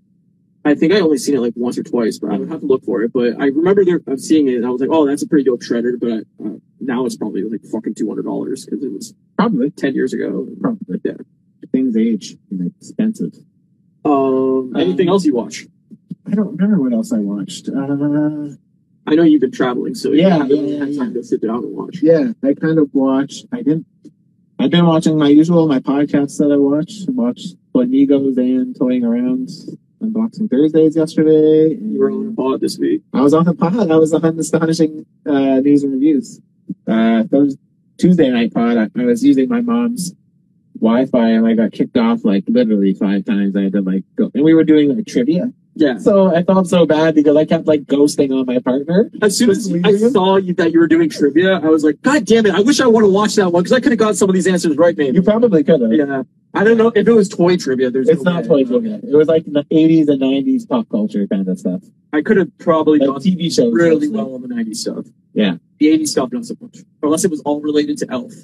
I 0.64 0.76
think 0.76 0.92
I 0.92 1.00
only 1.00 1.19
seen 1.19 1.34
it 1.34 1.40
like 1.40 1.54
once 1.56 1.76
or 1.76 1.82
twice, 1.82 2.19
but 2.19 2.30
I 2.32 2.38
would 2.38 2.48
have 2.48 2.60
to 2.60 2.66
look 2.66 2.84
for 2.84 3.02
it. 3.02 3.12
But 3.12 3.40
I 3.40 3.46
remember 3.46 3.84
there, 3.84 4.00
I'm 4.06 4.16
seeing 4.19 4.46
it, 4.48 4.54
and 4.54 4.64
I 4.66 4.70
was 4.70 4.80
like, 4.80 4.90
"Oh, 4.92 5.06
that's 5.06 5.22
a 5.22 5.26
pretty 5.28 5.44
dope 5.44 5.60
shredder." 5.62 5.98
But 5.98 6.24
uh, 6.44 6.58
now 6.80 7.04
it's 7.04 7.16
probably 7.16 7.42
like 7.42 7.64
fucking 7.64 7.94
two 7.96 8.08
hundred 8.08 8.24
dollars 8.26 8.64
because 8.64 8.84
it 8.84 8.92
was 8.92 9.12
Probably. 9.36 9.70
ten 9.70 9.94
years 9.94 10.12
ago. 10.12 10.46
Probably. 10.60 11.00
Yeah. 11.04 11.14
Things 11.72 11.96
age 11.96 12.36
and 12.50 12.70
expensive. 12.80 13.32
Um, 14.04 14.75
anything 14.76 15.08
Um, 15.08 15.14
else 15.14 15.25
you 15.25 15.34
watch? 15.34 15.66
I 16.26 16.34
don't 16.34 16.56
remember 16.56 16.80
what 16.82 16.92
else 16.92 17.12
I 17.12 17.18
watched. 17.18 17.68
Uh, 17.68 18.54
I 19.06 19.14
know 19.16 19.22
you've 19.25 19.40
been 19.40 19.50
traveling, 19.50 19.94
so 19.96 20.12
you 20.12 20.20
Yeah, 20.22 20.44
yeah, 20.46 20.78
had 20.78 20.88
yeah, 20.90 20.98
time 20.98 21.14
to 21.14 21.25
sit 21.25 21.42
down 21.42 21.64
and 21.64 21.72
watch. 21.75 21.98
yeah, 22.02 22.32
I 22.44 22.54
kind 22.54 22.78
of 22.78 22.90
watched. 22.92 23.46
I 23.52 23.58
didn't. 23.62 23.86
I've 24.62 24.70
been 24.70 24.87
watching 24.87 25.19
my 25.19 25.29
usual 25.29 25.67
my 25.67 25.81
podcasts 25.81 26.38
that 26.38 26.53
I 26.53 26.56
watch. 26.56 26.93
I 27.09 27.11
watched 27.11 27.56
Bonigos 27.75 28.37
and 28.37 28.79
Toying 28.79 29.05
Around 29.05 29.49
Unboxing 30.00 30.49
Thursdays 30.49 30.94
yesterday. 30.94 31.75
You 31.75 31.99
were 31.99 32.12
on 32.12 32.29
a 32.29 32.32
pod 32.32 32.61
this 32.61 32.79
week. 32.79 33.03
I 33.12 33.23
was 33.23 33.35
on 33.35 33.44
the 33.44 33.55
pod. 33.55 33.91
I 33.91 33.97
was 33.97 34.14
on 34.14 34.38
astonishing 34.38 35.05
uh, 35.26 35.59
news 35.59 35.82
and 35.82 35.94
reviews. 35.94 36.41
Uh, 36.87 37.25
those 37.29 37.56
Tuesday 37.99 38.31
night 38.31 38.55
pod. 38.55 38.76
I, 38.76 38.88
I 38.97 39.05
was 39.05 39.25
using 39.25 39.49
my 39.49 39.62
mom's 39.62 40.14
Wi-Fi 40.81 41.29
and 41.31 41.44
I 41.44 41.55
got 41.55 41.73
kicked 41.73 41.97
off 41.97 42.25
like 42.25 42.44
literally 42.47 42.94
five 42.94 43.25
times. 43.25 43.56
I 43.56 43.62
had 43.62 43.73
to 43.73 43.82
like 43.82 44.05
go, 44.14 44.31
and 44.32 44.44
we 44.44 44.55
were 44.55 44.62
doing 44.62 44.94
like 44.94 45.09
trivia. 45.09 45.53
Yeah. 45.74 45.98
So 45.98 46.34
I 46.34 46.42
felt 46.42 46.66
so 46.69 46.84
bad 46.84 47.14
because 47.14 47.34
I 47.36 47.44
kept 47.46 47.66
like 47.66 47.82
ghosting 47.84 48.30
on 48.38 48.44
my 48.46 48.58
partner. 48.58 49.10
As 49.22 49.36
soon 49.38 49.50
as 49.50 49.72
I 49.84 49.92
saw 50.10 50.36
you, 50.36 50.52
that 50.54 50.70
you 50.72 50.78
were 50.80 50.86
doing 50.86 51.08
trivia, 51.08 51.54
I 51.54 51.69
was 51.69 51.82
like, 51.82 52.00
"God 52.02 52.26
damn 52.26 52.44
it! 52.44 52.54
I 52.54 52.60
wish 52.60 52.80
I 52.80 52.86
would 52.86 53.02
have 53.02 53.12
watched 53.12 53.36
that 53.36 53.50
one 53.52 53.62
because 53.62 53.72
I 53.72 53.80
could 53.80 53.92
have 53.92 53.98
got 53.98 54.16
some 54.16 54.28
of 54.28 54.34
these 54.34 54.46
answers 54.46 54.76
right, 54.76 54.96
maybe." 54.96 55.16
You 55.16 55.22
probably 55.22 55.64
could 55.64 55.80
have. 55.80 55.92
Yeah. 55.92 56.24
I 56.54 56.64
don't 56.64 56.76
know 56.76 56.88
if 56.94 57.08
it 57.08 57.12
was 57.12 57.30
toy 57.30 57.56
trivia. 57.56 57.90
There's 57.90 58.10
It's 58.10 58.22
no 58.22 58.32
not 58.34 58.42
way. 58.46 58.64
toy 58.64 58.70
trivia. 58.70 58.97
It 59.02 59.16
was 59.16 59.26
like 59.28 59.44
the 59.47 59.64
80s 59.73 60.08
and 60.08 60.20
90s 60.20 60.68
pop 60.68 60.87
culture 60.90 61.26
kind 61.26 61.49
of 61.49 61.58
stuff. 61.58 61.80
I 62.12 62.20
could 62.20 62.37
have 62.37 62.50
probably 62.58 62.99
Like 62.99 63.08
done 63.08 63.20
TV 63.23 63.50
shows. 63.50 63.73
really 63.73 64.08
mostly. 64.08 64.08
well 64.11 64.35
on 64.35 64.42
the 64.42 64.49
90s 64.49 64.76
stuff. 64.76 65.06
Yeah. 65.32 65.56
The 65.78 65.87
80s 65.87 66.08
stuff, 66.08 66.28
not 66.30 66.44
so 66.44 66.54
much. 66.61 66.80
Unless 67.02 67.25
it 67.25 67.30
was 67.30 67.40
all 67.47 67.62
related 67.62 67.97
to 67.99 68.06
Elf. 68.11 68.35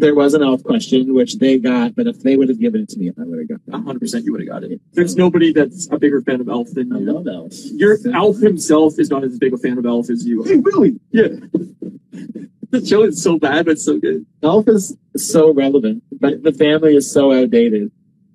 There 0.00 0.14
was 0.14 0.32
an 0.32 0.42
elf 0.42 0.62
question, 0.64 1.12
which 1.14 1.36
they 1.38 1.58
got, 1.58 1.94
but 1.94 2.06
if 2.06 2.22
they 2.22 2.36
would 2.36 2.48
have 2.48 2.58
given 2.58 2.80
it 2.82 2.88
to 2.90 2.98
me, 2.98 3.10
I 3.10 3.22
would 3.22 3.38
have 3.38 3.48
got 3.48 3.84
that. 3.84 4.00
100% 4.00 4.24
you 4.24 4.32
would 4.32 4.40
have 4.40 4.48
got 4.48 4.64
it. 4.64 4.80
There's 4.94 5.14
nobody 5.14 5.52
that's 5.52 5.88
a 5.92 5.98
bigger 5.98 6.22
fan 6.22 6.40
of 6.40 6.48
Elf 6.48 6.68
than 6.72 6.90
I 6.92 6.98
you. 7.00 7.12
love 7.12 7.26
elf. 7.28 7.52
Your 7.72 7.98
Elf 8.14 8.38
himself 8.38 8.94
is 8.98 9.10
not 9.10 9.24
as 9.24 9.38
big 9.38 9.52
a 9.52 9.58
fan 9.58 9.76
of 9.76 9.84
Elf 9.84 10.08
as 10.08 10.24
you 10.26 10.42
Hey, 10.42 10.56
really? 10.56 10.98
Yeah. 11.10 11.28
the 12.70 12.84
show 12.86 13.02
is 13.02 13.22
so 13.22 13.38
bad, 13.38 13.66
but 13.66 13.78
so 13.78 13.98
good. 13.98 14.24
Elf 14.42 14.68
is 14.68 14.96
so 15.16 15.52
relevant, 15.52 16.02
but 16.18 16.42
the 16.42 16.52
family 16.52 16.96
is 16.96 17.10
so 17.12 17.32
outdated. 17.32 17.90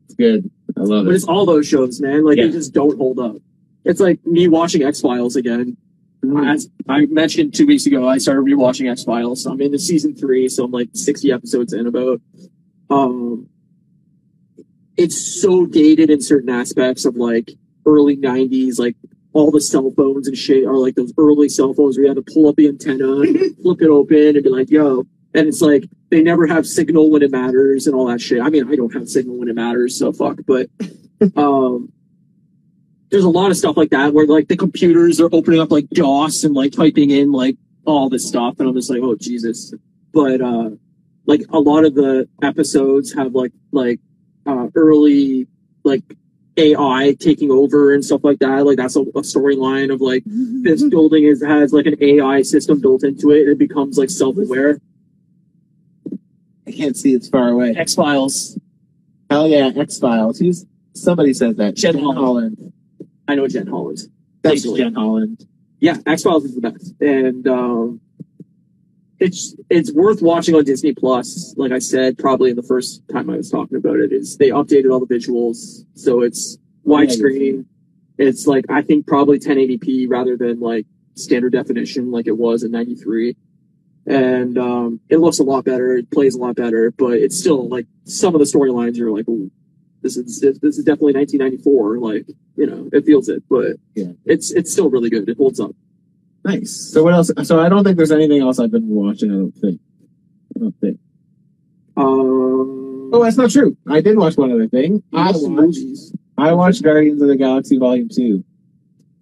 It's 0.06 0.14
good. 0.16 0.52
I 0.78 0.82
love 0.82 1.02
it. 1.02 1.06
But 1.06 1.12
it. 1.14 1.16
it's 1.16 1.26
all 1.26 1.48
those 1.48 1.68
shows, 1.68 2.00
man. 2.00 2.24
Like, 2.26 2.38
Yeah. 2.38 2.46
they 2.46 2.52
just 2.52 2.74
don't 2.74 2.96
hold 2.98 3.18
up. 3.20 3.38
It's 3.86 4.00
like 4.00 4.24
me 4.26 4.48
watching 4.48 4.84
X 4.84 5.02
Files 5.02 5.36
again. 5.36 5.78
As 6.48 6.70
I 6.88 7.06
mentioned 7.06 7.54
two 7.54 7.68
weeks 7.68 7.86
ago, 7.86 8.08
I 8.08 8.18
started 8.18 8.42
rewatching 8.42 8.90
X 8.90 9.04
Files. 9.04 9.46
I'm 9.46 9.62
into 9.62 9.80
season 9.80 10.16
three, 10.16 10.48
so 10.50 10.66
I'm 10.66 10.72
like 10.72 10.90
60 10.94 11.32
episodes 11.32 11.74
in 11.74 11.88
about. 11.88 12.22
Um, 12.90 13.50
it's 14.98 15.42
so 15.42 15.66
dated 15.66 16.10
in 16.10 16.22
certain 16.22 16.50
aspects 16.50 17.06
of 17.06 17.16
like 17.16 17.52
early 17.86 18.16
90s, 18.16 18.80
like 18.80 18.96
all 19.34 19.52
the 19.52 19.62
cell 19.62 19.92
phones 19.96 20.28
and 20.28 20.38
shit 20.38 20.66
are 20.66 20.78
like 20.78 20.96
those 20.96 21.14
early 21.18 21.50
cell 21.50 21.74
phones 21.74 21.98
where 21.98 22.04
you 22.04 22.10
had 22.10 22.16
to 22.16 22.34
pull 22.34 22.48
up 22.48 22.56
the 22.56 22.68
antenna, 22.68 23.24
flip 23.62 23.82
it 23.82 23.90
open, 23.90 24.36
and 24.36 24.44
be 24.44 24.50
like, 24.50 24.70
yo. 24.70 25.06
And 25.34 25.50
it's 25.50 25.62
like 25.62 25.84
they 26.10 26.22
never 26.22 26.48
have 26.48 26.66
signal 26.66 27.12
when 27.12 27.22
it 27.22 27.32
matters 27.32 27.88
and 27.88 27.96
all 27.96 28.08
that 28.08 28.22
shit. 28.22 28.42
I 28.42 28.50
mean, 28.50 28.72
I 28.72 28.76
don't 28.76 28.94
have 28.94 29.10
signal 29.10 29.38
when 29.38 29.50
it 29.50 29.56
matters, 29.56 30.00
so 30.00 30.14
fuck. 30.14 30.40
But 30.48 30.70
um, 31.36 31.92
there's 33.16 33.24
a 33.24 33.30
lot 33.30 33.50
of 33.50 33.56
stuff 33.56 33.78
like 33.78 33.92
that 33.92 34.14
where 34.14 34.28
like 34.28 34.50
the 34.50 34.58
computers 34.58 35.22
are 35.22 35.30
opening 35.32 35.62
up 35.62 35.72
like 35.72 35.88
DOS 35.92 36.44
and 36.44 36.54
like 36.54 36.74
typing 36.74 37.12
in 37.12 37.32
like 37.32 37.56
all 37.86 38.10
this 38.10 38.28
stuff, 38.28 38.60
and 38.60 38.68
I'm 38.68 38.76
just 38.76 38.90
like, 38.90 39.00
oh 39.02 39.16
Jesus. 39.16 39.74
But 40.12 40.42
uh, 40.42 40.72
like 41.26 41.40
a 41.54 41.60
lot 41.60 41.86
of 41.86 41.96
the 41.96 42.28
episodes 42.44 43.14
have 43.14 43.34
like 43.34 43.54
like 43.72 44.02
uh, 44.46 44.68
early 44.76 45.48
like 45.86 46.04
AI 46.58 47.16
taking 47.18 47.52
over 47.52 47.94
and 47.94 48.04
stuff 48.04 48.26
like 48.26 48.40
that. 48.40 48.66
Like 48.66 48.76
that's 48.76 48.98
a, 48.98 49.02
a 49.02 49.22
storyline 49.22 49.94
of 49.94 50.02
like 50.02 50.24
this 50.26 50.84
building 50.90 51.24
is 51.24 51.42
has 51.42 51.72
like 51.72 51.86
an 51.86 51.96
AI 52.02 52.42
system 52.42 52.82
built 52.82 53.06
into 53.06 53.32
it, 53.32 53.44
and 53.44 53.52
it 53.52 53.58
becomes 53.58 53.98
like 53.98 54.10
self 54.10 54.36
aware. 54.36 54.82
I 56.68 56.72
can't 56.72 56.98
see 56.98 57.14
it's 57.14 57.30
far 57.30 57.48
away. 57.48 57.76
X 57.78 57.96
Files. 57.96 58.60
Hell 59.30 59.48
yeah, 59.48 59.72
X 59.74 60.00
Files. 60.00 60.38
Who's 60.40 60.66
somebody 60.94 61.34
says 61.34 61.56
that? 61.56 61.76
Jen 61.76 61.98
Holland. 61.98 62.74
I 63.28 63.36
know 63.36 63.48
Jen 63.48 63.68
Holland. 63.68 64.00
Thanks, 64.44 64.64
Jen 64.64 64.94
Holland. 64.94 65.48
Yeah, 65.80 65.98
X 66.06 66.24
Files 66.24 66.46
is 66.46 66.56
the 66.56 66.62
best, 66.62 66.94
and 67.02 67.48
um, 67.48 68.02
it's 69.20 69.56
it's 69.70 69.92
worth 69.92 70.22
watching 70.22 70.56
on 70.56 70.64
Disney 70.64 70.94
Plus. 70.94 71.54
Like 71.58 71.72
I 71.72 71.80
said, 71.80 72.18
probably 72.18 72.50
in 72.50 72.56
the 72.56 72.64
first 72.64 73.04
time 73.12 73.30
I 73.30 73.38
was 73.38 73.50
talking 73.50 73.78
about 73.78 73.98
it, 73.98 74.12
is 74.12 74.38
they 74.38 74.50
updated 74.50 74.92
all 74.92 75.04
the 75.04 75.14
visuals, 75.14 75.86
so 75.96 76.22
it's 76.22 76.58
widescreen. 76.86 77.66
It's 78.18 78.48
like 78.48 78.66
I 78.70 78.82
think 78.82 79.08
probably 79.08 79.40
1080p 79.40 80.08
rather 80.10 80.38
than 80.38 80.60
like 80.60 80.86
standard 81.16 81.52
definition 81.52 82.12
like 82.12 82.28
it 82.28 82.38
was 82.38 82.64
in 82.64 82.72
'93, 82.72 83.36
and 84.06 84.58
um, 84.58 85.00
it 85.10 85.18
looks 85.18 85.40
a 85.40 85.44
lot 85.44 85.66
better. 85.66 85.96
It 85.98 86.12
plays 86.12 86.36
a 86.36 86.40
lot 86.40 86.56
better, 86.56 86.92
but 86.92 87.14
it's 87.14 87.38
still 87.38 87.68
like 87.68 87.88
some 88.06 88.36
of 88.36 88.40
the 88.40 88.46
storylines 88.46 89.00
are 89.00 89.12
like, 89.12 89.26
this 90.06 90.18
is 90.18 90.40
this 90.40 90.78
is 90.78 90.84
definitely 90.86 91.14
1994. 91.14 91.98
Like 92.00 92.28
you 92.56 92.68
know, 92.68 92.90
it 92.94 93.06
feels 93.06 93.28
it, 93.30 93.44
but 93.50 93.78
Yeah. 93.96 94.12
it's 94.26 94.52
it's 94.52 94.72
still 94.72 94.90
really 94.90 95.10
good. 95.10 95.28
It 95.28 95.38
holds 95.38 95.60
up. 95.60 95.72
Nice. 96.44 96.72
So 96.94 97.04
what 97.04 97.14
else? 97.14 97.32
So 97.44 97.60
I 97.60 97.70
don't 97.70 97.84
think 97.84 97.98
there's 97.98 98.12
anything 98.12 98.42
else 98.42 98.60
I've 98.60 98.72
been 98.72 98.88
watching. 98.88 99.32
I 99.32 99.36
don't 99.36 99.52
think. 99.56 99.80
I 100.56 100.60
don't 100.60 100.76
think. 100.80 101.00
Um, 101.98 103.10
Oh, 103.14 103.24
that's 103.24 103.38
not 103.38 103.50
true. 103.52 103.78
I 103.88 104.02
did 104.02 104.18
watch 104.18 104.36
one 104.36 104.52
other 104.52 104.68
thing. 104.68 105.02
I 105.14 105.32
watched, 105.32 105.44
movies. 105.48 106.14
I 106.38 106.54
watched 106.54 106.84
Guardians 106.84 107.22
of 107.22 107.28
the 107.30 107.36
Galaxy 107.36 107.78
Volume 107.78 108.10
Two. 108.10 108.44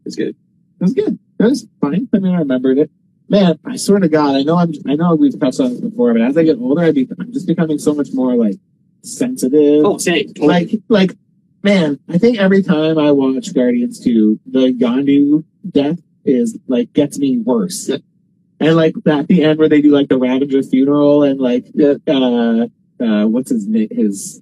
It's 0.05 0.15
good. 0.15 0.29
It 0.29 0.81
was 0.81 0.93
good. 0.93 1.19
It 1.39 1.43
was 1.43 1.67
fine. 1.79 2.09
I 2.13 2.19
mean, 2.19 2.33
I 2.35 2.39
remembered 2.39 2.77
it. 2.77 2.91
Man, 3.29 3.57
I 3.65 3.75
swear 3.77 3.99
to 3.99 4.09
God, 4.09 4.35
I 4.35 4.43
know 4.43 4.57
I'm, 4.57 4.73
I 4.87 4.95
know 4.95 5.15
we've 5.15 5.37
touched 5.39 5.59
on 5.59 5.69
this 5.71 5.79
before, 5.81 6.11
but 6.13 6.21
as 6.21 6.37
I 6.37 6.43
get 6.43 6.57
older, 6.57 6.81
I 6.83 6.91
be, 6.91 7.07
I'm 7.19 7.31
just 7.31 7.47
becoming 7.47 7.79
so 7.79 7.93
much 7.93 8.09
more 8.13 8.35
like 8.35 8.55
sensitive. 9.03 9.86
Oh, 9.86 9.98
same. 9.98 10.27
Totally. 10.33 10.48
like, 10.48 10.72
like, 10.89 11.12
man, 11.62 12.00
I 12.10 12.17
think 12.17 12.39
every 12.39 12.63
time 12.63 12.98
I 12.98 13.12
watch 13.12 13.53
Guardians 13.53 14.00
2, 14.00 14.39
the 14.45 14.74
Yondu 14.74 15.43
death 15.69 16.00
is 16.25 16.57
like 16.67 16.93
gets 16.93 17.19
me 17.19 17.38
worse. 17.38 17.89
Yeah. 17.89 17.98
And 18.60 18.75
like 18.77 18.95
at 19.05 19.27
the 19.27 19.43
end 19.43 19.60
where 19.60 19.67
they 19.69 19.81
do 19.81 19.91
like 19.91 20.07
the 20.10 20.17
Ravager 20.17 20.63
funeral 20.63 21.24
and 21.24 21.39
like, 21.39 21.65
Yeah. 21.74 21.95
uh, 22.07 22.67
uh, 23.00 23.25
what's 23.27 23.50
his 23.51 23.67
name? 23.67 23.89
His 23.91 24.41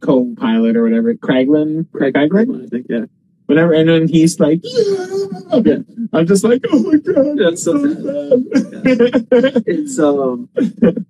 co-pilot 0.00 0.76
or 0.76 0.82
whatever, 0.82 1.14
Kraglin, 1.14 1.90
Craig 1.92 2.12
Kraglin, 2.14 2.64
I 2.64 2.66
think. 2.68 2.86
Yeah. 2.90 3.06
whatever. 3.46 3.72
And 3.72 3.88
then 3.88 4.08
he's 4.08 4.38
like, 4.38 4.60
yeah. 4.62 5.78
I'm 6.12 6.26
just 6.26 6.44
like, 6.44 6.62
oh 6.70 6.82
my 6.82 6.98
god, 6.98 7.38
Yeah, 7.38 7.48
it's 7.48 7.62
so 7.64 7.72
sad. 7.82 9.62
It's 9.66 9.98
um, 9.98 10.48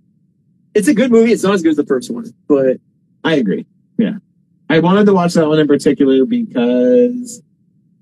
it's 0.75 0.88
a 0.88 0.95
good 0.95 1.11
movie. 1.11 1.33
It's 1.33 1.43
not 1.43 1.54
as 1.54 1.62
good 1.62 1.71
as 1.71 1.76
the 1.76 1.87
first 1.87 2.11
one, 2.12 2.33
but 2.49 2.78
I 3.23 3.35
agree. 3.37 3.66
Yeah. 3.99 4.14
I 4.69 4.78
wanted 4.81 5.07
to 5.07 5.12
watch 5.14 5.35
that 5.35 5.47
one 5.47 5.59
in 5.59 5.66
particular 5.69 6.25
because 6.25 7.43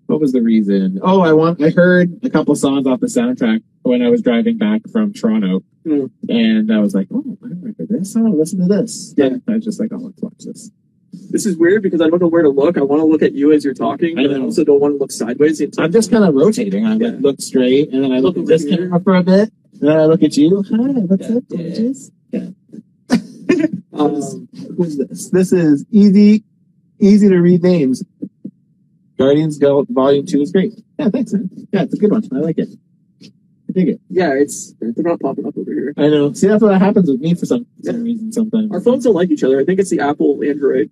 what 0.07 0.21
was 0.21 0.33
the 0.33 0.41
reason? 0.43 0.99
Oh, 1.03 1.21
I 1.21 1.33
want 1.33 1.63
I 1.63 1.71
heard 1.71 2.21
a 2.23 2.31
couple 2.31 2.55
songs 2.55 2.87
off 2.87 3.01
the 3.01 3.07
soundtrack 3.07 3.63
when 3.83 4.03
I 4.03 4.09
was 4.11 4.23
driving 4.23 4.59
back 4.59 4.83
from 4.91 5.13
Toronto. 5.13 5.63
Hmm. 5.85 6.07
And 6.29 6.73
I 6.73 6.79
was 6.79 6.95
like, 6.95 7.09
oh, 7.13 7.37
I 7.43 7.47
remember 7.49 7.85
this. 7.87 8.15
Oh, 8.17 8.21
listen 8.21 8.61
to 8.61 8.67
this. 8.67 9.15
Yeah. 9.17 9.27
And 9.27 9.43
I 9.49 9.55
was 9.55 9.65
just 9.65 9.81
like, 9.81 9.91
oh, 9.93 9.97
let's 9.97 10.23
watch 10.23 10.35
this. 10.39 10.71
this 11.31 11.45
is 11.47 11.57
weird 11.57 11.83
because 11.83 12.01
I 12.01 12.09
don't 12.09 12.23
know 12.23 12.29
where 12.29 12.43
to 12.43 12.49
look. 12.49 12.79
I 12.79 12.83
want 12.83 13.01
to 13.01 13.07
look 13.07 13.23
at 13.23 13.33
you 13.33 13.53
as 13.53 13.65
you're 13.65 13.75
talking, 13.75 14.19
I 14.19 14.27
but 14.29 14.37
I 14.37 14.41
also 14.41 14.65
don't 14.65 14.81
want 14.81 14.95
to 14.95 14.99
look 14.99 15.11
sideways. 15.11 15.61
entire 15.61 15.87
I'm 15.87 15.93
just 15.93 16.11
kind 16.13 16.25
of 16.25 16.35
rotating. 16.35 16.87
I 16.87 16.95
Yeah. 16.97 17.09
like, 17.09 17.21
look 17.21 17.41
straight 17.41 17.93
and 17.93 18.05
then 18.05 18.13
I 18.13 18.21
look 18.21 18.37
Look 18.37 18.45
at 18.45 18.49
this 18.49 18.65
camera 18.65 19.01
for 19.01 19.17
a 19.17 19.23
bit. 19.23 19.53
And 19.81 19.89
then 19.89 19.97
I 19.99 20.07
look 20.07 20.23
at 20.23 20.37
you. 20.37 20.63
Hi, 20.71 20.77
what's 20.77 21.29
Yeah. 21.29 21.37
up, 21.37 21.45
gorgeous? 21.49 22.11
Um, 23.93 24.49
Who's 24.77 24.97
this? 24.97 25.31
This 25.31 25.53
is 25.53 25.85
easy, 25.91 26.45
easy 26.99 27.29
to 27.29 27.39
read 27.39 27.63
names. 27.63 28.03
Guardians 29.19 29.59
Go 29.59 29.87
Volume 29.89 30.27
Two 30.27 30.41
is 30.41 30.51
great. 30.53 30.73
Yeah, 30.99 31.11
thanks, 31.11 31.33
man. 31.33 31.51
Yeah, 31.73 31.83
it's 31.83 31.95
a 31.95 31.99
good 31.99 32.11
one. 32.11 32.23
I 32.33 32.37
like 32.39 32.59
it. 32.59 32.69
I 33.23 33.73
dig 33.73 33.89
it. 33.91 34.01
yeah, 34.09 34.33
it's 34.35 34.73
they're 34.81 34.93
not 34.99 35.21
popping 35.21 35.47
up 35.47 35.57
over 35.57 35.71
here. 35.73 35.95
I 35.97 36.09
know. 36.09 36.33
See, 36.33 36.47
that's 36.49 36.63
what 36.63 36.79
happens 36.81 37.09
with 37.11 37.21
me 37.21 37.35
for 37.35 37.47
some, 37.47 37.67
some 37.83 38.03
reason 38.03 38.33
sometimes. 38.33 38.71
Our 38.73 38.81
phones 38.81 39.05
don't 39.05 39.15
like 39.15 39.31
each 39.31 39.45
other. 39.45 39.61
I 39.61 39.65
think 39.65 39.79
it's 39.81 39.91
the 39.91 40.01
Apple 40.01 40.43
Android 40.43 40.91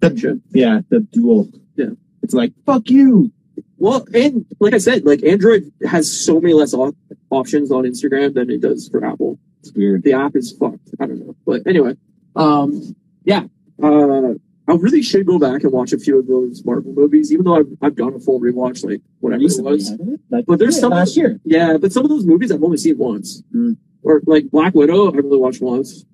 tension. 0.00 0.42
Yeah, 0.52 0.80
the 0.90 1.00
dual. 1.00 1.48
Yeah. 1.76 1.90
It's 2.22 2.34
like 2.34 2.52
fuck 2.66 2.88
you. 2.88 3.32
Well, 3.78 4.06
and 4.14 4.46
like 4.60 4.74
I 4.74 4.78
said, 4.78 5.04
like 5.04 5.24
Android 5.24 5.72
has 5.84 6.10
so 6.10 6.40
many 6.40 6.54
less 6.54 6.72
op- 6.72 6.94
options 7.30 7.72
on 7.72 7.84
Instagram 7.84 8.34
than 8.34 8.48
it 8.48 8.60
does 8.60 8.88
for 8.88 9.04
Apple. 9.04 9.38
It's 9.60 9.72
weird. 9.72 10.02
the 10.04 10.12
app 10.12 10.36
is 10.36 10.52
fucked. 10.52 10.90
I 11.00 11.06
don't 11.06 11.26
know. 11.26 11.36
But 11.44 11.66
anyway, 11.66 11.96
um, 12.36 12.94
yeah. 13.24 13.44
Uh, 13.82 14.34
I 14.68 14.74
really 14.74 15.02
should 15.02 15.26
go 15.26 15.38
back 15.38 15.64
and 15.64 15.72
watch 15.72 15.92
a 15.92 15.98
few 15.98 16.18
of 16.20 16.26
those 16.28 16.64
Marvel 16.64 16.92
movies, 16.94 17.32
even 17.32 17.44
though 17.44 17.56
I've, 17.56 17.66
I've 17.82 17.96
done 17.96 18.14
a 18.14 18.20
full 18.20 18.40
rewatch, 18.40 18.84
like 18.84 19.00
whatever 19.20 19.42
it 19.42 19.62
was. 19.64 19.90
Like, 20.30 20.44
But 20.46 20.58
there's 20.60 20.76
yeah, 20.76 20.80
some- 20.80 20.92
last 20.92 21.16
year. 21.16 21.40
Yeah, 21.44 21.76
but 21.78 21.92
some 21.92 22.04
of 22.04 22.10
those 22.10 22.24
movies 22.24 22.52
I've 22.52 22.62
only 22.62 22.76
seen 22.76 22.96
once. 22.96 23.42
Hmm. 23.52 23.72
Or 24.04 24.20
like 24.26 24.50
Black 24.50 24.74
Widow, 24.74 25.08
I've 25.08 25.24
only 25.24 25.38
watched 25.38 25.60
once. 25.62 26.04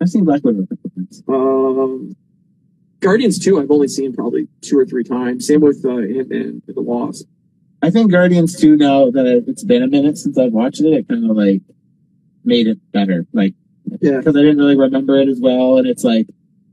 I've 0.00 0.08
seen 0.08 0.24
Black 0.24 0.42
Widow 0.44 0.62
a 0.62 0.66
couple 0.66 0.90
times. 0.96 1.22
Um, 1.28 2.16
Guardians 3.00 3.38
2, 3.38 3.60
I've 3.60 3.70
only 3.70 3.88
seen 3.88 4.12
probably 4.14 4.48
two 4.62 4.78
or 4.78 4.86
three 4.86 5.04
times. 5.04 5.46
Same 5.46 5.60
with 5.60 5.84
uh, 5.84 5.90
Ant-Man 5.98 6.62
and 6.66 6.74
the 6.74 6.82
Wasp. 6.82 7.26
I 7.82 7.90
think 7.90 8.10
Guardians 8.10 8.56
2, 8.58 8.76
now 8.76 9.10
that 9.10 9.44
it's 9.46 9.62
been 9.64 9.82
a 9.82 9.86
minute 9.86 10.16
since 10.18 10.38
I've 10.38 10.52
watched 10.52 10.80
it, 10.80 10.92
it 10.92 11.08
kind 11.08 11.28
of 11.28 11.36
like 11.36 11.62
made 12.44 12.66
it 12.66 12.78
better. 12.92 13.26
Like, 13.32 13.54
Yeah. 14.00 14.18
because 14.18 14.36
I 14.36 14.40
didn't 14.40 14.58
really 14.58 14.76
remember 14.76 15.16
it 15.18 15.28
as 15.28 15.40
well. 15.40 15.78
And 15.78 15.86
it's 15.86 16.04
like, 16.04 16.26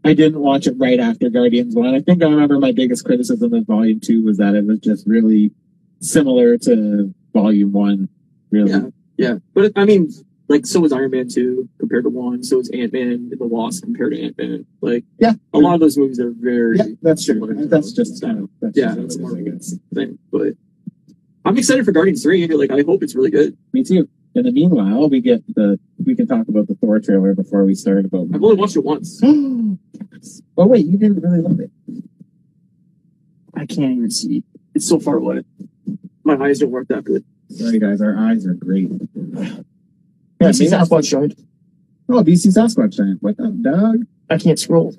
I 0.05 0.13
didn't 0.13 0.39
watch 0.41 0.67
it 0.67 0.75
right 0.77 0.99
after 0.99 1.29
Guardians 1.29 1.75
1. 1.75 1.95
I 1.95 2.01
think 2.01 2.21
I 2.23 2.27
remember 2.27 2.59
my 2.59 2.71
biggest 2.71 3.05
criticism 3.05 3.53
of 3.53 3.65
Volume 3.65 3.99
2 3.99 4.23
was 4.23 4.37
that 4.37 4.55
it 4.55 4.65
was 4.65 4.79
just 4.79 5.07
really 5.07 5.51
similar 6.01 6.57
to 6.59 7.13
Volume 7.33 7.71
1. 7.71 8.09
Really. 8.51 8.71
Yeah. 8.71 8.81
Yeah. 9.17 9.35
But 9.53 9.71
I 9.75 9.85
mean, 9.85 10.11
like, 10.49 10.65
so 10.65 10.81
was 10.81 10.91
Iron 10.91 11.11
Man 11.11 11.29
2 11.29 11.69
compared 11.79 12.03
to 12.03 12.09
1. 12.09 12.43
So 12.43 12.57
was 12.57 12.69
Ant-Man 12.71 13.07
and 13.07 13.31
the 13.31 13.47
Wasp 13.47 13.83
compared 13.83 14.11
to 14.11 14.21
Ant-Man. 14.21 14.65
Like, 14.81 15.05
Yeah. 15.19 15.33
a 15.53 15.57
lot 15.59 15.73
of 15.75 15.79
those 15.79 15.97
movies 15.97 16.19
are 16.19 16.31
very 16.31 16.77
Yeah, 16.77 16.85
that's 17.01 17.25
true. 17.25 17.39
That's 17.69 17.93
just 17.93 18.21
kind 18.21 18.39
of, 18.39 18.49
that's 18.61 18.77
Yeah, 18.77 18.93
that's 18.95 19.15
is, 19.15 19.33
I 19.33 19.41
guess. 19.41 19.75
thing. 19.93 20.19
But 20.31 20.53
I'm 21.45 21.57
excited 21.57 21.85
for 21.85 21.91
Guardians 21.93 22.23
3. 22.23 22.47
Like, 22.47 22.71
I 22.71 22.81
hope 22.81 23.03
it's 23.03 23.15
really 23.15 23.31
good. 23.31 23.55
Me 23.71 23.83
too. 23.83 24.09
In 24.35 24.43
the 24.43 24.51
meanwhile, 24.51 25.09
we 25.09 25.21
get 25.21 25.43
the, 25.53 25.79
we 26.03 26.15
can 26.15 26.27
talk 26.27 26.47
about 26.47 26.67
the 26.67 26.75
Thor 26.75 26.99
trailer 26.99 27.35
before 27.35 27.63
we 27.65 27.75
start 27.75 28.05
about. 28.05 28.27
I've 28.33 28.43
only 28.43 28.55
watched 28.55 28.75
it 28.75 28.83
once. 28.83 29.21
oh 29.23 29.77
wait, 30.57 30.85
you 30.85 30.97
didn't 30.97 31.21
really 31.21 31.41
love 31.41 31.59
it. 31.59 31.71
I 33.53 33.65
can't 33.65 33.97
even 33.97 34.09
see. 34.09 34.43
It's 34.73 34.89
so 34.89 34.99
far 34.99 35.17
away. 35.17 35.43
My 36.23 36.35
eyes 36.43 36.59
don't 36.59 36.71
work 36.71 36.87
that 36.87 37.03
good. 37.03 37.23
Sorry 37.49 37.77
guys, 37.77 38.01
our 38.01 38.17
eyes 38.17 38.47
are 38.47 38.55
great. 38.55 38.89
Yeah, 39.13 39.57
Yeah, 40.39 40.51
see 40.51 40.63
maybe 40.63 40.69
that's 40.71 40.89
Sasquatch 40.89 41.09
giant. 41.09 41.39
Oh, 42.09 42.23
BC 42.23 42.47
Sasquatch 42.47 42.91
giant. 42.91 43.21
What 43.21 43.39
up, 43.39 43.61
dog? 43.61 44.05
I 44.31 44.37
can't 44.39 44.57
scroll. 44.57 44.95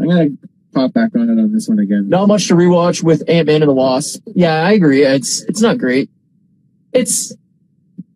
I'm 0.00 0.08
gonna 0.08 0.30
pop 0.72 0.92
back 0.92 1.14
on 1.14 1.28
it 1.30 1.40
on 1.40 1.52
this 1.52 1.68
one 1.68 1.78
again. 1.78 2.08
Not 2.08 2.26
much 2.26 2.48
to 2.48 2.54
rewatch 2.54 3.04
with 3.04 3.22
Ant 3.28 3.46
Man 3.46 3.62
and 3.62 3.68
the 3.68 3.74
Wasp. 3.74 4.20
Yeah, 4.34 4.54
I 4.54 4.72
agree. 4.72 5.04
It's 5.04 5.42
it's 5.42 5.60
not 5.60 5.78
great. 5.78 6.10
It's 6.92 7.32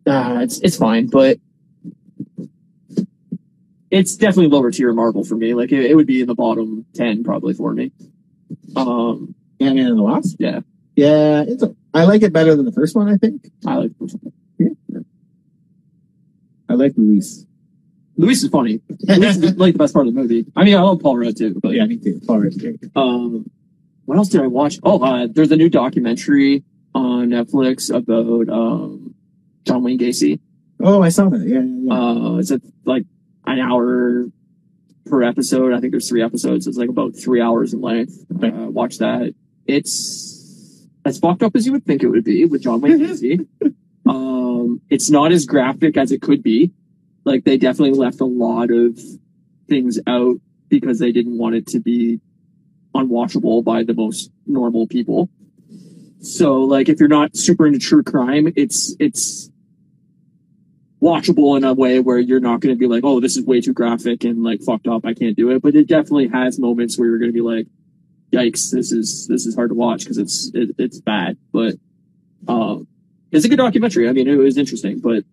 uh, 0.09 0.39
it's 0.41 0.59
it's 0.59 0.77
fine, 0.77 1.07
but 1.07 1.39
it's 3.91 4.15
definitely 4.15 4.47
lower 4.47 4.71
tier 4.71 4.93
Marvel 4.93 5.23
for 5.23 5.35
me. 5.35 5.53
Like 5.53 5.71
it, 5.71 5.91
it 5.91 5.95
would 5.95 6.07
be 6.07 6.21
in 6.21 6.27
the 6.27 6.35
bottom 6.35 6.85
ten 6.93 7.23
probably 7.23 7.53
for 7.53 7.73
me. 7.73 7.91
Um, 8.75 9.35
and 9.59 9.77
the 9.77 10.03
Wasp? 10.03 10.37
Yeah. 10.39 10.61
Yeah, 10.95 11.45
it's 11.47 11.63
a, 11.63 11.75
I 11.93 12.03
like 12.03 12.23
it 12.23 12.33
better 12.33 12.55
than 12.55 12.65
the 12.65 12.71
first 12.73 12.95
one, 12.95 13.07
I 13.07 13.15
think. 13.15 13.49
I 13.65 13.75
like 13.75 13.91
I 16.67 16.73
like 16.73 16.93
Luis. 16.97 17.45
Luis 18.17 18.43
is 18.43 18.49
funny. 18.49 18.81
Luis 19.07 19.37
is 19.37 19.55
like 19.55 19.73
the 19.73 19.79
best 19.79 19.93
part 19.93 20.07
of 20.07 20.13
the 20.13 20.19
movie. 20.19 20.45
I 20.55 20.65
mean, 20.65 20.75
I 20.75 20.81
love 20.81 20.99
Paul 20.99 21.17
Rudd 21.17 21.37
too, 21.37 21.57
but 21.63 21.69
yeah, 21.69 21.85
me 21.85 21.97
too. 21.97 22.19
Paul 22.27 22.41
Rudd's 22.41 22.57
great. 22.57 22.79
Um, 22.95 23.49
what 24.05 24.17
else 24.17 24.27
did 24.27 24.41
I 24.41 24.47
watch? 24.47 24.77
Oh, 24.83 25.01
uh, 25.01 25.27
there's 25.31 25.51
a 25.51 25.55
new 25.55 25.69
documentary 25.69 26.63
on 26.93 27.29
Netflix 27.29 27.89
about 27.95 28.49
um, 28.49 29.15
John 29.65 29.83
Wayne 29.83 29.99
Gacy. 29.99 30.39
Oh, 30.81 31.01
I 31.01 31.09
saw 31.09 31.29
that. 31.29 31.41
Yeah, 31.41 31.59
yeah, 31.59 31.63
yeah. 31.63 31.93
Uh, 31.93 32.37
it's 32.37 32.51
a, 32.51 32.61
like 32.85 33.05
an 33.45 33.59
hour 33.59 34.25
per 35.05 35.23
episode. 35.23 35.73
I 35.73 35.79
think 35.79 35.91
there's 35.91 36.07
three 36.07 36.23
episodes. 36.23 36.67
It's 36.67 36.77
like 36.77 36.89
about 36.89 37.15
three 37.15 37.41
hours 37.41 37.73
in 37.73 37.81
length. 37.81 38.25
Okay. 38.35 38.49
Uh, 38.49 38.67
watch 38.67 38.99
that. 38.99 39.33
It's 39.67 40.87
as 41.05 41.19
fucked 41.19 41.43
up 41.43 41.55
as 41.55 41.65
you 41.65 41.71
would 41.73 41.85
think 41.85 42.03
it 42.03 42.07
would 42.07 42.23
be 42.23 42.45
with 42.45 42.61
John 42.61 42.81
Wayne 42.81 42.99
Gacy. 42.99 43.47
um, 44.07 44.81
it's 44.89 45.09
not 45.09 45.31
as 45.31 45.45
graphic 45.45 45.97
as 45.97 46.11
it 46.11 46.21
could 46.21 46.43
be. 46.43 46.71
Like 47.25 47.43
they 47.43 47.57
definitely 47.57 47.97
left 47.97 48.21
a 48.21 48.25
lot 48.25 48.71
of 48.71 48.99
things 49.67 49.99
out 50.07 50.37
because 50.69 50.99
they 50.99 51.11
didn't 51.11 51.37
want 51.37 51.55
it 51.55 51.67
to 51.67 51.79
be 51.79 52.19
unwatchable 52.95 53.63
by 53.63 53.83
the 53.83 53.93
most 53.93 54.31
normal 54.45 54.87
people. 54.87 55.29
So 56.21 56.61
like 56.63 56.89
if 56.89 56.99
you're 56.99 57.09
not 57.09 57.35
super 57.35 57.65
into 57.67 57.79
true 57.79 58.03
crime, 58.03 58.51
it's 58.55 58.95
it's 58.99 59.49
watchable 61.01 61.55
in 61.57 61.63
a 61.63 61.73
way 61.73 61.99
where 61.99 62.19
you're 62.19 62.41
not 62.41 62.59
going 62.59 62.75
to 62.75 62.79
be 62.79 62.87
like, 62.87 63.03
oh, 63.05 63.19
this 63.19 63.37
is 63.37 63.45
way 63.45 63.61
too 63.61 63.73
graphic 63.73 64.23
and 64.25 64.43
like 64.43 64.61
fucked 64.61 64.87
up. 64.87 65.05
I 65.05 65.13
can't 65.13 65.35
do 65.37 65.49
it. 65.51 65.61
But 65.61 65.75
it 65.75 65.87
definitely 65.87 66.27
has 66.27 66.59
moments 66.59 66.97
where 66.99 67.07
you're 67.07 67.19
going 67.19 67.31
to 67.31 67.33
be 67.33 67.41
like, 67.41 67.67
yikes, 68.33 68.71
this 68.71 68.91
is 68.91 69.27
this 69.27 69.45
is 69.45 69.55
hard 69.55 69.69
to 69.69 69.75
watch 69.75 70.01
because 70.01 70.17
it's 70.17 70.51
it, 70.53 70.75
it's 70.77 70.99
bad. 70.99 71.37
But 71.53 71.75
um, 72.47 72.85
it's 73.31 73.45
a 73.45 73.49
good 73.49 73.57
documentary. 73.57 74.09
I 74.09 74.11
mean, 74.11 74.27
it 74.27 74.35
was 74.35 74.57
interesting, 74.57 74.99
but 74.99 75.23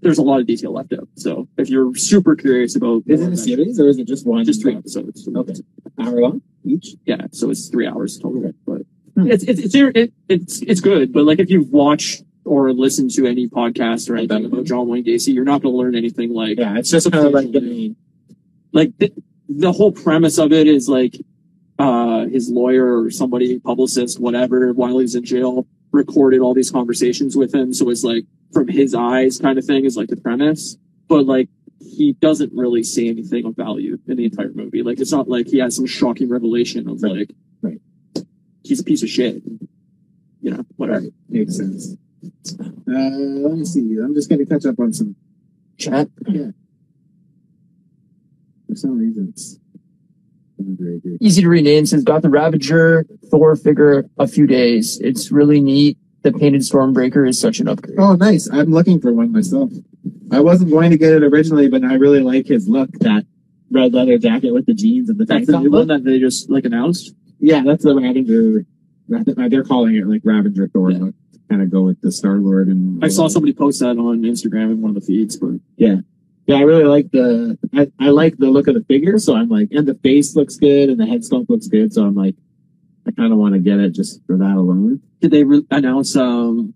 there's 0.00 0.18
a 0.18 0.22
lot 0.22 0.40
of 0.40 0.46
detail 0.46 0.72
left 0.72 0.92
out. 0.92 1.08
So 1.16 1.48
if 1.58 1.68
you're 1.68 1.94
super 1.94 2.34
curious 2.34 2.74
about, 2.76 3.02
Is 3.06 3.20
it 3.20 3.32
a 3.32 3.36
series 3.36 3.78
or 3.78 3.88
is 3.88 3.98
it 3.98 4.08
just 4.08 4.26
one? 4.26 4.44
just 4.44 4.62
three 4.62 4.74
episodes. 4.74 5.28
Okay. 5.28 5.54
Hour 6.00 6.20
long 6.20 6.42
each? 6.64 6.96
Yeah, 7.04 7.26
so 7.30 7.50
it's 7.50 7.68
three 7.68 7.86
hours 7.86 8.18
total. 8.18 8.52
But 8.66 8.82
Hmm. 8.82 9.01
It's 9.16 9.44
it's 9.44 9.60
it's 9.60 9.74
it, 9.74 10.12
it's 10.28 10.62
it's 10.62 10.80
good. 10.80 11.12
But 11.12 11.24
like 11.24 11.38
if 11.38 11.50
you've 11.50 11.70
watched 11.70 12.22
or 12.44 12.72
listened 12.72 13.10
to 13.12 13.26
any 13.26 13.48
podcast 13.48 14.10
or 14.10 14.16
anything 14.16 14.44
about 14.44 14.64
John 14.64 14.88
Wayne 14.88 15.04
Gacy, 15.04 15.32
you're 15.34 15.44
not 15.44 15.62
going 15.62 15.74
to 15.74 15.78
learn 15.78 15.94
anything 15.94 16.32
like 16.32 16.58
Yeah, 16.58 16.76
it's 16.78 16.90
just 16.90 17.10
kind 17.12 17.26
of 17.26 17.32
like 17.32 17.52
the 17.52 17.94
like 18.72 18.96
the, 18.98 19.12
the 19.48 19.72
whole 19.72 19.92
premise 19.92 20.38
of 20.38 20.52
it 20.52 20.66
is 20.66 20.88
like 20.88 21.16
uh 21.78 22.26
his 22.26 22.50
lawyer 22.50 23.02
or 23.02 23.10
somebody 23.10 23.58
publicist 23.58 24.20
whatever 24.20 24.72
while 24.72 24.98
he's 24.98 25.14
in 25.14 25.24
jail 25.24 25.66
recorded 25.90 26.40
all 26.40 26.52
these 26.54 26.70
conversations 26.70 27.36
with 27.36 27.54
him 27.54 27.72
so 27.72 27.88
it's 27.90 28.04
like 28.04 28.24
from 28.52 28.68
his 28.68 28.94
eyes 28.94 29.38
kind 29.38 29.58
of 29.58 29.64
thing 29.64 29.84
is 29.84 29.96
like 29.96 30.08
the 30.08 30.16
premise 30.16 30.76
but 31.08 31.24
like 31.26 31.48
he 31.80 32.12
doesn't 32.20 32.52
really 32.54 32.82
say 32.82 33.08
anything 33.08 33.44
of 33.46 33.56
value 33.56 33.98
in 34.06 34.16
the 34.16 34.24
entire 34.26 34.52
movie 34.54 34.82
like 34.82 35.00
it's 35.00 35.12
not 35.12 35.28
like 35.28 35.46
he 35.46 35.58
has 35.58 35.74
some 35.76 35.86
shocking 35.86 36.28
revelation 36.28 36.88
of 36.88 37.02
Right. 37.02 37.12
like. 37.18 37.30
He's 38.64 38.80
a 38.80 38.84
piece 38.84 39.02
of 39.02 39.08
shit 39.08 39.42
you 40.42 40.50
know 40.50 40.64
whatever 40.76 41.06
Makes 41.28 41.56
sense. 41.56 41.96
Uh, 42.22 42.92
let 42.92 43.56
me 43.56 43.64
see. 43.64 43.96
I'm 44.02 44.14
just 44.14 44.28
going 44.28 44.38
to 44.38 44.44
catch 44.44 44.66
up 44.66 44.78
on 44.78 44.92
some 44.92 45.16
chat. 45.78 46.08
Yeah. 46.28 46.50
For 48.68 48.76
some 48.76 48.98
reason, 48.98 49.28
it's 49.30 49.58
not 50.58 50.78
very 50.78 51.00
good. 51.00 51.16
easy 51.20 51.40
to 51.40 51.48
rename. 51.48 51.86
Since 51.86 52.04
got 52.04 52.20
the 52.20 52.28
Ravager 52.28 53.06
Thor 53.30 53.56
figure 53.56 54.10
a 54.18 54.26
few 54.28 54.46
days. 54.46 55.00
It's 55.00 55.32
really 55.32 55.60
neat. 55.60 55.96
The 56.22 56.32
painted 56.32 56.60
Stormbreaker 56.60 57.26
is 57.26 57.40
such 57.40 57.58
an 57.58 57.68
upgrade. 57.68 57.98
Oh, 57.98 58.14
nice. 58.14 58.48
I'm 58.52 58.70
looking 58.70 59.00
for 59.00 59.12
one 59.12 59.32
myself. 59.32 59.72
I 60.30 60.40
wasn't 60.40 60.70
going 60.70 60.90
to 60.90 60.98
get 60.98 61.14
it 61.14 61.22
originally, 61.24 61.68
but 61.68 61.82
I 61.82 61.94
really 61.94 62.20
like 62.20 62.46
his 62.46 62.68
look. 62.68 62.90
That 63.00 63.26
red 63.70 63.94
leather 63.94 64.18
jacket 64.18 64.52
with 64.52 64.66
the 64.66 64.74
jeans 64.74 65.08
and 65.08 65.18
the 65.18 65.24
that's 65.24 65.46
the 65.46 65.58
new 65.58 65.70
one 65.70 65.88
that 65.88 66.04
they 66.04 66.18
just 66.18 66.50
like 66.50 66.66
announced 66.66 67.14
Yeah, 67.42 67.62
that's 67.64 67.82
the 67.84 67.94
Ravager. 67.94 68.64
They're 69.48 69.64
calling 69.64 69.96
it 69.96 70.06
like 70.06 70.22
Ravager 70.24 70.68
Thor 70.68 70.90
Yeah. 70.92 70.98
look. 70.98 71.14
Kind 71.50 71.60
of 71.60 71.70
go 71.70 71.82
with 71.82 72.00
the 72.00 72.10
Star 72.10 72.36
Lord 72.36 72.68
and. 72.68 73.04
i 73.04 73.08
saw 73.08 73.28
somebody 73.28 73.52
post 73.52 73.80
that 73.80 73.98
on 73.98 74.22
instagram 74.22 74.70
in 74.70 74.80
one 74.80 74.90
of 74.90 74.94
the 74.94 75.02
feeds 75.02 75.36
but 75.36 75.56
Yeah, 75.76 75.96
I 76.48 76.60
really 76.62 76.84
like 76.84 77.10
the. 77.10 77.58
I, 77.74 77.90
I 78.00 78.08
like 78.08 78.38
the 78.38 78.46
look 78.46 78.68
of 78.68 78.74
the 78.74 78.84
figure, 78.84 79.18
so 79.18 79.36
I'm 79.36 79.48
like, 79.50 79.68
and 79.72 79.86
the 79.86 79.94
face 79.96 80.34
looks 80.34 80.56
good, 80.56 80.88
and 80.88 80.98
the 80.98 81.04
head 81.06 81.20
sculpt 81.20 81.50
looks 81.50 81.66
good, 81.66 81.92
so 81.92 82.04
I'm 82.04 82.14
like, 82.14 82.36
I 83.06 83.10
kind 83.10 83.32
of 83.32 83.38
want 83.38 83.54
to 83.54 83.60
get 83.60 83.78
it 83.80 83.90
just 83.90 84.24
for 84.26 84.36
that 84.38 84.56
alone. 84.56 85.02
did 85.20 85.30
they 85.30 85.44
re- 85.44 85.66
announce 85.70 86.16
um 86.16 86.72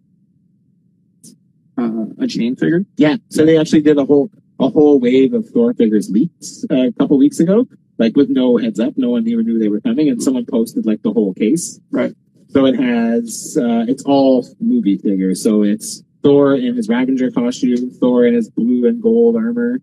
uh, 1.79 2.07
a 2.19 2.27
Jane 2.27 2.57
figure? 2.57 2.85
Yeah, 2.97 3.17
so 3.29 3.45
they 3.47 3.59
actually 3.59 3.83
did 3.83 3.99
a 3.99 4.05
whole 4.05 4.31
a 4.59 4.69
whole 4.69 4.99
wave 5.01 5.33
of 5.35 5.49
Thor 5.49 5.73
figures 5.75 6.11
leaks 6.11 6.65
uh, 6.71 6.89
a 6.89 6.93
couple 6.93 7.17
weeks 7.19 7.41
ago, 7.41 7.67
like 7.99 8.17
with 8.17 8.31
no 8.31 8.57
heads 8.57 8.79
up, 8.81 8.95
no 8.97 9.11
one 9.11 9.27
even 9.27 9.47
knew 9.47 9.59
they 9.59 9.69
were 9.69 9.81
coming, 9.81 10.09
and 10.09 10.23
someone 10.23 10.47
posted 10.47 10.87
like 10.87 11.03
the 11.03 11.13
whole 11.13 11.35
case. 11.35 11.81
Right. 11.91 12.15
So 12.49 12.67
it 12.67 12.77
has 12.77 13.57
uh, 13.61 13.85
it's 13.89 14.05
all 14.05 14.47
movie 14.61 14.99
figures. 14.99 15.43
So 15.43 15.63
it's 15.63 16.03
Thor 16.23 16.55
in 16.55 16.77
his 16.77 16.89
Ravager 16.89 17.31
costume, 17.31 17.91
Thor 17.91 18.25
in 18.25 18.35
his 18.35 18.51
blue 18.51 18.87
and 18.87 19.03
gold 19.03 19.37
armor, 19.37 19.81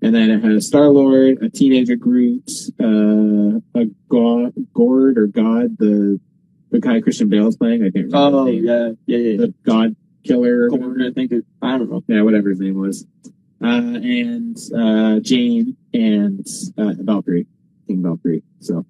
and 0.00 0.14
then 0.14 0.30
it 0.30 0.42
has 0.44 0.66
Star 0.66 0.88
Lord, 0.88 1.38
a 1.42 1.48
teenager 1.48 1.96
Groot, 1.96 2.50
uh, 2.80 3.60
a 3.80 3.86
god, 4.08 4.52
Gord 4.72 5.18
or 5.18 5.26
God, 5.26 5.78
the 5.78 6.20
the 6.70 6.80
guy 6.80 7.00
Christian 7.00 7.28
Bale's 7.28 7.56
playing. 7.56 7.82
I 7.82 7.90
can't 7.90 8.06
remember. 8.06 8.38
Oh 8.38 8.46
yeah, 8.46 8.90
yeah, 9.06 9.18
yeah. 9.18 9.36
the 9.36 9.54
God 9.64 9.94
Killer. 10.24 10.64
or 10.64 10.70
whatever 10.70 10.96
I 11.06 11.12
think 11.12 11.32
it, 11.32 11.44
I 11.60 11.78
don't 11.78 11.90
know. 11.90 12.02
yeah, 12.08 12.22
whatever 12.22 12.50
his 12.50 12.60
name 12.60 12.80
was, 12.80 13.06
uh, 13.62 13.66
and 13.66 14.56
uh, 14.76 15.20
Jane 15.20 15.76
and 15.94 16.46
uh, 16.78 16.94
Valkyrie, 16.98 17.46
King 17.86 18.02
Valkyrie. 18.02 18.42
So, 18.60 18.84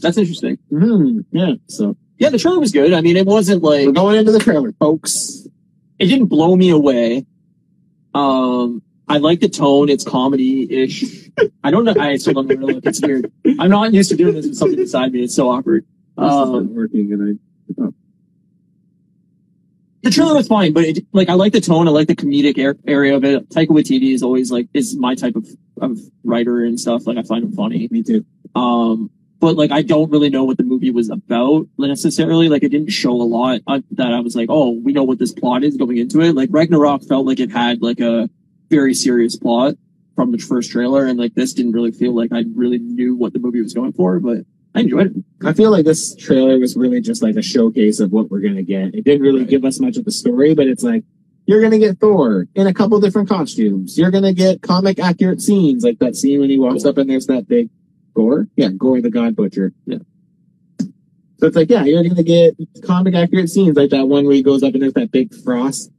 That's 0.00 0.16
interesting. 0.18 0.58
mhm, 0.70 1.24
yeah. 1.32 1.54
So 1.68 1.96
Yeah, 2.18 2.30
the 2.30 2.38
trailer 2.38 2.58
was 2.60 2.72
good. 2.72 2.92
I 2.92 3.00
mean, 3.00 3.16
it 3.16 3.26
wasn't 3.26 3.62
like 3.62 3.86
we're 3.86 3.92
going 3.92 4.16
into 4.18 4.32
the 4.32 4.38
trailer, 4.38 4.72
folks. 4.72 5.46
it 5.98 6.06
didn't 6.06 6.26
blow 6.26 6.54
me 6.56 6.70
away. 6.70 7.26
Um, 8.14 8.82
I 9.08 9.18
like 9.18 9.40
the 9.40 9.48
tone. 9.48 9.88
It's 9.88 10.04
comedy-ish. 10.04 11.30
I 11.64 11.70
don't 11.70 11.84
know. 11.84 11.94
I 11.98 12.16
still 12.16 12.34
don't 12.34 12.48
know. 12.48 12.66
Look, 12.66 12.84
it's 12.86 13.00
weird. 13.00 13.30
I'm 13.58 13.70
not 13.70 13.92
used 13.92 14.10
to 14.10 14.16
doing 14.16 14.34
this 14.34 14.46
with 14.46 14.56
something 14.56 14.76
beside 14.78 15.12
me. 15.12 15.22
It's 15.24 15.34
so 15.34 15.48
awkward. 15.50 15.84
This 16.16 16.24
is 16.26 16.30
not 16.30 16.48
Um, 16.48 16.74
working, 16.74 17.12
and 17.12 17.38
the 20.02 20.10
trailer 20.10 20.34
was 20.34 20.48
fine, 20.48 20.72
but 20.72 20.84
it, 20.84 21.06
like 21.12 21.28
I 21.28 21.34
like 21.34 21.52
the 21.52 21.60
tone. 21.60 21.86
I 21.86 21.90
like 21.90 22.08
the 22.08 22.16
comedic 22.16 22.58
air, 22.58 22.76
area 22.86 23.16
of 23.16 23.24
it. 23.24 23.48
Taika 23.50 23.68
Waititi 23.68 24.12
is 24.12 24.22
always 24.22 24.50
like 24.50 24.68
is 24.74 24.96
my 24.96 25.14
type 25.14 25.36
of 25.36 25.46
of 25.80 25.98
writer 26.24 26.64
and 26.64 26.78
stuff. 26.78 27.06
Like 27.06 27.18
I 27.18 27.22
find 27.22 27.44
him 27.44 27.52
funny. 27.52 27.88
Me 27.90 28.02
too. 28.02 28.24
Um, 28.54 29.10
but 29.38 29.56
like 29.56 29.70
I 29.70 29.82
don't 29.82 30.10
really 30.10 30.30
know 30.30 30.44
what 30.44 30.56
the 30.56 30.64
movie 30.64 30.90
was 30.90 31.08
about 31.08 31.66
necessarily. 31.78 32.48
Like 32.48 32.62
it 32.62 32.70
didn't 32.70 32.90
show 32.90 33.12
a 33.12 33.22
lot 33.22 33.60
uh, 33.66 33.80
that 33.92 34.12
I 34.12 34.20
was 34.20 34.34
like, 34.34 34.48
oh, 34.50 34.70
we 34.70 34.92
know 34.92 35.04
what 35.04 35.18
this 35.18 35.32
plot 35.32 35.64
is 35.64 35.76
going 35.76 35.98
into 35.98 36.20
it. 36.20 36.34
Like 36.34 36.48
Ragnarok 36.52 37.04
felt 37.04 37.26
like 37.26 37.40
it 37.40 37.50
had 37.50 37.80
like 37.80 38.00
a 38.00 38.28
very 38.70 38.94
serious 38.94 39.36
plot 39.36 39.74
from 40.16 40.32
the 40.32 40.38
first 40.38 40.72
trailer, 40.72 41.06
and 41.06 41.18
like 41.18 41.34
this 41.34 41.52
didn't 41.52 41.72
really 41.72 41.92
feel 41.92 42.14
like 42.14 42.32
I 42.32 42.44
really 42.54 42.78
knew 42.78 43.14
what 43.14 43.32
the 43.32 43.38
movie 43.38 43.62
was 43.62 43.72
going 43.72 43.92
for. 43.92 44.18
But 44.18 44.38
I 44.74 44.80
enjoyed 44.80 45.14
it. 45.16 45.24
I 45.46 45.52
feel 45.52 45.70
like 45.70 45.84
this 45.84 46.14
trailer 46.14 46.58
was 46.58 46.76
really 46.76 47.00
just 47.00 47.22
like 47.22 47.36
a 47.36 47.42
showcase 47.42 48.00
of 48.00 48.10
what 48.12 48.30
we're 48.30 48.40
gonna 48.40 48.62
get. 48.62 48.94
It 48.94 49.04
didn't 49.04 49.22
really 49.22 49.40
Right. 49.40 49.48
give 49.50 49.64
us 49.64 49.80
much 49.80 49.96
of 49.98 50.04
the 50.04 50.10
story, 50.10 50.54
but 50.54 50.66
it's 50.66 50.82
like 50.82 51.04
you're 51.46 51.60
gonna 51.60 51.78
get 51.78 51.98
Thor 51.98 52.48
in 52.54 52.66
a 52.66 52.72
couple 52.72 52.98
different 53.00 53.28
costumes. 53.28 53.98
You're 53.98 54.10
gonna 54.10 54.32
get 54.32 54.62
comic 54.62 54.98
accurate 54.98 55.40
scenes, 55.42 55.84
like 55.84 55.98
that 55.98 56.16
scene 56.16 56.40
when 56.40 56.48
he 56.50 56.58
walks 56.58 56.84
up 56.84 56.96
and 56.98 57.10
there's 57.10 57.26
that 57.26 57.48
big 57.48 57.68
Gorr. 58.14 58.48
Yeah, 58.56 58.68
Gorr 58.70 59.00
the 59.00 59.10
God 59.10 59.34
Butcher. 59.36 59.72
Yeah. 59.86 59.98
So 60.80 61.48
it's 61.48 61.56
like, 61.56 61.70
yeah, 61.70 61.84
you're 61.84 62.02
gonna 62.04 62.22
get 62.22 62.56
comic 62.82 63.14
accurate 63.14 63.50
scenes 63.50 63.76
like 63.76 63.90
that 63.90 64.06
one 64.08 64.24
where 64.24 64.34
he 64.34 64.42
goes 64.42 64.62
up 64.62 64.74
and 64.74 64.82
there's 64.82 64.92
that 64.94 65.10
big 65.10 65.34
frost 65.34 65.90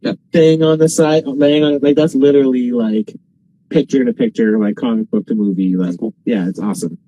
Yeah. 0.00 0.14
thing 0.32 0.62
on 0.62 0.78
the 0.78 0.88
side, 0.88 1.26
laying 1.26 1.62
on 1.62 1.74
it. 1.74 1.82
Like 1.82 1.96
that's 1.96 2.14
literally 2.14 2.72
like 2.72 3.14
picture 3.68 4.04
to 4.04 4.12
picture, 4.12 4.58
like 4.58 4.76
comic 4.76 5.10
book 5.10 5.26
to 5.26 5.34
movie. 5.34 5.76
Like, 5.76 5.96
yeah, 6.24 6.48
it's 6.48 6.58
awesome. 6.58 6.98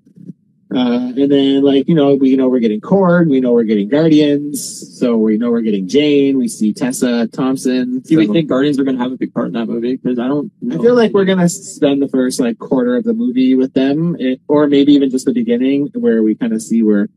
Uh, 0.73 1.13
and 1.15 1.31
then 1.31 1.61
like, 1.61 1.87
you 1.87 1.93
know, 1.93 2.15
we 2.15 2.35
know 2.35 2.49
we're 2.49 2.59
getting 2.59 2.81
Cord, 2.81 3.29
we 3.29 3.39
know 3.39 3.53
we're 3.53 3.63
getting 3.63 3.89
Guardians, 3.89 4.99
so 4.99 5.17
we 5.17 5.37
know 5.37 5.51
we're 5.51 5.61
getting 5.61 5.87
Jane, 5.87 6.37
we 6.37 6.47
see 6.47 6.73
Tessa 6.73 7.27
Thompson. 7.27 7.99
Do 7.99 8.17
we 8.17 8.27
think 8.27 8.49
Guardians 8.49 8.79
are 8.79 8.83
going 8.83 8.97
to 8.97 9.03
have 9.03 9.11
a 9.11 9.17
big 9.17 9.33
part 9.33 9.47
in 9.47 9.53
that 9.53 9.67
movie? 9.67 9.97
Because 9.97 10.17
I 10.17 10.27
don't. 10.27 10.51
I 10.71 10.77
feel 10.77 10.95
like 10.95 11.13
we're 11.13 11.25
gonna 11.25 11.49
spend 11.49 12.01
the 12.01 12.07
first 12.07 12.39
like 12.39 12.57
quarter 12.57 12.95
of 12.95 13.03
the 13.03 13.13
movie 13.13 13.53
with 13.55 13.73
them, 13.73 14.15
it, 14.19 14.41
or 14.47 14.67
maybe 14.67 14.93
even 14.93 15.09
just 15.09 15.25
the 15.25 15.33
beginning, 15.33 15.91
where 15.93 16.23
we 16.23 16.33
kind 16.35 16.53
of 16.53 16.61
see 16.61 16.81
where 16.81 17.07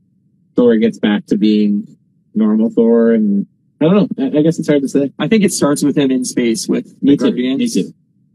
Thor 0.54 0.76
gets 0.76 0.98
back 0.98 1.26
to 1.26 1.38
being 1.38 1.96
normal 2.34 2.70
Thor, 2.70 3.12
and 3.12 3.46
I 3.80 3.84
don't 3.84 4.18
know. 4.18 4.24
I, 4.24 4.38
I 4.38 4.42
guess 4.42 4.58
it's 4.58 4.68
hard 4.68 4.82
to 4.82 4.88
say. 4.88 5.12
I 5.18 5.28
think 5.28 5.44
it 5.44 5.52
starts 5.52 5.82
with 5.82 5.96
him 5.96 6.10
in 6.10 6.24
space 6.24 6.68
with 6.68 7.00
Me 7.02 7.12
the 7.12 7.16
too. 7.16 7.30
Guardians. 7.30 7.76
Me 7.76 7.82
too. 7.82 7.94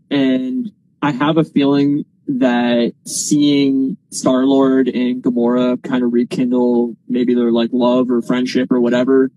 And 0.10 0.72
I 1.02 1.12
have 1.12 1.38
a 1.38 1.44
feeling 1.44 2.06
that 2.40 2.94
seeing 3.06 3.98
Star 4.12 4.46
Lord 4.46 4.88
and 4.88 5.22
Gamora 5.24 5.82
kind 5.84 6.04
of 6.04 6.14
rekindle 6.14 6.96
maybe 7.08 7.34
their 7.34 7.52
like 7.52 7.70
love 7.74 8.10
or 8.10 8.22
friendship 8.22 8.72
or 8.72 8.80
whatever, 8.80 9.32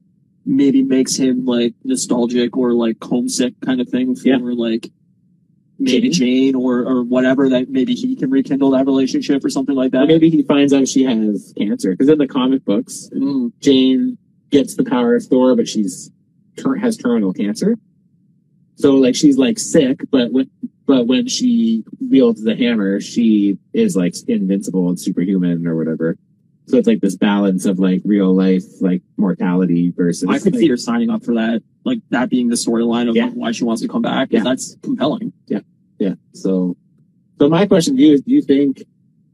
maybe 0.46 0.83
makes 0.83 1.16
him 1.16 1.44
like 1.46 1.74
nostalgic 1.85 2.57
or 2.57 2.72
like 2.72 2.96
homesick 3.02 3.54
kind 3.61 3.80
of 3.80 3.88
thing 3.88 4.14
for 4.14 4.28
Yeah. 4.28 4.37
like 4.38 4.90
maybe 5.78 6.09
Jane. 6.11 6.52
Jane 6.52 6.54
or 6.54 6.80
or 6.87 7.02
whatever 7.02 7.48
that 7.48 7.68
maybe 7.70 7.94
he 7.94 8.14
can 8.16 8.30
rekindle 8.30 8.70
that 8.72 8.87
relationship 8.87 9.44
or 9.44 9.50
something 9.50 9.74
like 9.74 9.88
Or 9.94 10.00
that. 10.00 10.07
maybe 10.09 10.30
he 10.30 10.42
finds 10.42 10.72
out 10.72 10.87
she 10.87 11.04
has 11.04 11.52
cancer 11.57 11.90
because 11.92 12.09
in 12.09 12.18
the 12.18 12.28
comic 12.28 12.64
books, 12.64 13.09
Mm, 13.14 13.52
Jane 13.61 14.18
gets 14.50 14.76
the 14.76 14.85
power 14.85 15.14
of 15.16 15.24
Thor, 15.24 15.57
but 15.57 15.66
she's 15.68 16.11
has 16.80 16.96
terminal 16.96 17.33
cancer. 17.33 17.76
So 18.76 18.94
like 18.96 19.16
she's 19.16 19.37
like 19.38 19.59
sick, 19.59 20.00
but 20.11 20.30
when 20.33 20.50
but 20.87 21.07
when 21.07 21.27
she 21.29 21.85
wields 22.01 22.42
the 22.42 22.55
hammer, 22.57 23.01
she 23.01 23.59
is 23.73 23.97
like 23.97 24.14
invincible 24.29 24.88
and 24.88 25.01
superhuman 25.01 25.66
or 25.66 25.77
whatever. 25.77 26.16
So 26.66 26.79
it's 26.79 26.87
like 26.88 27.01
this 27.01 27.16
balance 27.16 27.66
of 27.66 27.79
like 27.79 28.03
real 28.05 28.35
life 28.35 28.64
like 28.81 29.03
mortality 29.16 29.92
versus. 29.94 30.29
I 30.29 30.38
could 30.38 30.55
like, 30.55 30.61
see 30.61 30.68
her 30.68 30.77
signing 30.77 31.11
up 31.11 31.25
for 31.25 31.35
that, 31.35 31.62
like 31.85 31.99
that 32.11 32.31
being 32.31 32.49
the 32.49 32.57
storyline 32.57 33.09
of 33.09 33.16
Yeah. 33.16 33.27
like, 33.27 33.35
why 33.35 33.53
she 33.53 33.64
wants 33.64 33.83
to 33.83 33.88
come 33.88 34.03
back. 34.03 34.29
Yeah. 34.31 34.42
That's 34.42 34.77
compelling. 34.83 35.33
Yeah. 35.47 35.61
Yeah. 35.99 36.14
So, 36.33 36.77
so 37.38 37.49
my 37.49 37.66
question 37.66 37.97
to 37.97 38.03
you 38.03 38.14
is: 38.14 38.23
Do 38.23 38.33
you 38.33 38.42
think 38.42 38.83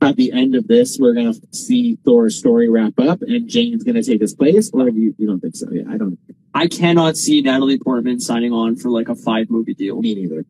at 0.03 0.17
the 0.17 0.33
end 0.33 0.55
of 0.55 0.67
this 0.67 0.99
we're 0.99 1.15
gonna 1.15 1.35
see 1.53 1.97
Thor's 2.05 2.37
story 2.37 2.69
wrap 2.69 2.99
up 2.99 3.23
and 3.23 3.49
Jane's 3.49 3.85
gonna 3.85 4.03
take 4.03 4.21
his 4.21 4.35
place, 4.35 4.71
or 4.73 4.91
do 4.91 4.99
you, 4.99 5.15
you 5.19 5.27
don't 5.27 5.41
think 5.41 5.55
so? 5.57 5.69
Yeah, 5.71 5.85
I 5.89 5.99
don't. 5.99 6.19
I 6.53 6.67
cannot 6.67 7.17
see 7.17 7.41
Natalie 7.43 7.79
Portman 7.79 8.19
signing 8.19 8.53
on 8.53 8.75
for 8.77 8.89
like 8.91 9.09
a 9.09 9.15
five 9.15 9.51
movie 9.51 9.75
deal. 9.75 10.01
Me 10.01 10.15
neither. 10.15 10.45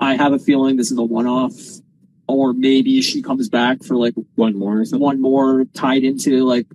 I 0.00 0.16
have 0.16 0.32
a 0.32 0.38
feeling 0.38 0.76
this 0.76 0.90
is 0.90 0.98
a 0.98 1.02
one 1.02 1.26
off, 1.26 1.52
or 2.26 2.52
maybe 2.52 3.02
she 3.02 3.22
comes 3.22 3.48
back 3.48 3.84
for 3.84 3.96
like 3.96 4.14
One 4.34 4.56
more 4.58 4.82
one 4.92 5.20
more 5.20 5.64
tied 5.74 6.02
into 6.04 6.44
like 6.44 6.66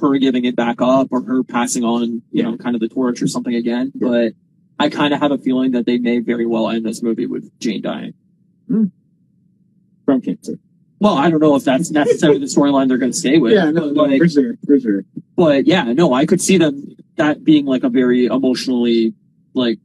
her 0.00 0.18
giving 0.18 0.44
it 0.44 0.56
back 0.56 0.80
up 0.80 1.08
or 1.10 1.22
her 1.22 1.42
passing 1.44 1.84
on, 1.84 2.22
you 2.32 2.42
know, 2.42 2.56
kind 2.56 2.74
of 2.74 2.80
the 2.80 2.88
torch 2.88 3.22
or 3.22 3.26
something 3.26 3.54
again. 3.54 3.92
But 3.94 4.32
I 4.78 4.88
kind 4.90 5.14
of 5.14 5.20
have 5.20 5.30
a 5.32 5.38
feeling 5.38 5.72
that 5.72 5.86
they 5.86 5.98
may 5.98 6.18
very 6.18 6.44
well 6.46 6.68
end 6.68 6.84
this 6.84 7.02
movie 7.02 7.26
with 7.26 7.50
Jane 7.60 7.82
dying. 7.82 8.14
Hmm. 8.68 8.86
from 10.04 10.20
cancer. 10.20 10.58
Well, 10.98 11.14
I 11.14 11.30
don't 11.30 11.40
know 11.40 11.54
if 11.56 11.64
that's 11.64 11.90
necessarily 11.90 12.38
the 12.40 12.46
storyline 12.46 12.88
they're 12.88 12.98
going 12.98 13.12
to 13.12 13.16
stay 13.18 13.38
with. 13.38 13.52
Yeah, 13.52 13.70
no, 13.70 13.90
no, 13.90 14.02
Like- 14.04 14.18
for 14.20 14.28
sure, 14.28 14.54
for 14.66 14.80
sure. 14.80 15.04
but 15.36 15.66
yeah, 15.66 15.92
no, 15.92 16.12
I 16.14 16.26
could 16.26 16.40
see 16.40 16.58
them 16.58 16.96
that 17.16 17.44
being 17.44 17.64
like 17.66 17.84
a 17.84 17.88
very 17.88 18.26
emotionally 18.26 19.14
like 19.54 19.78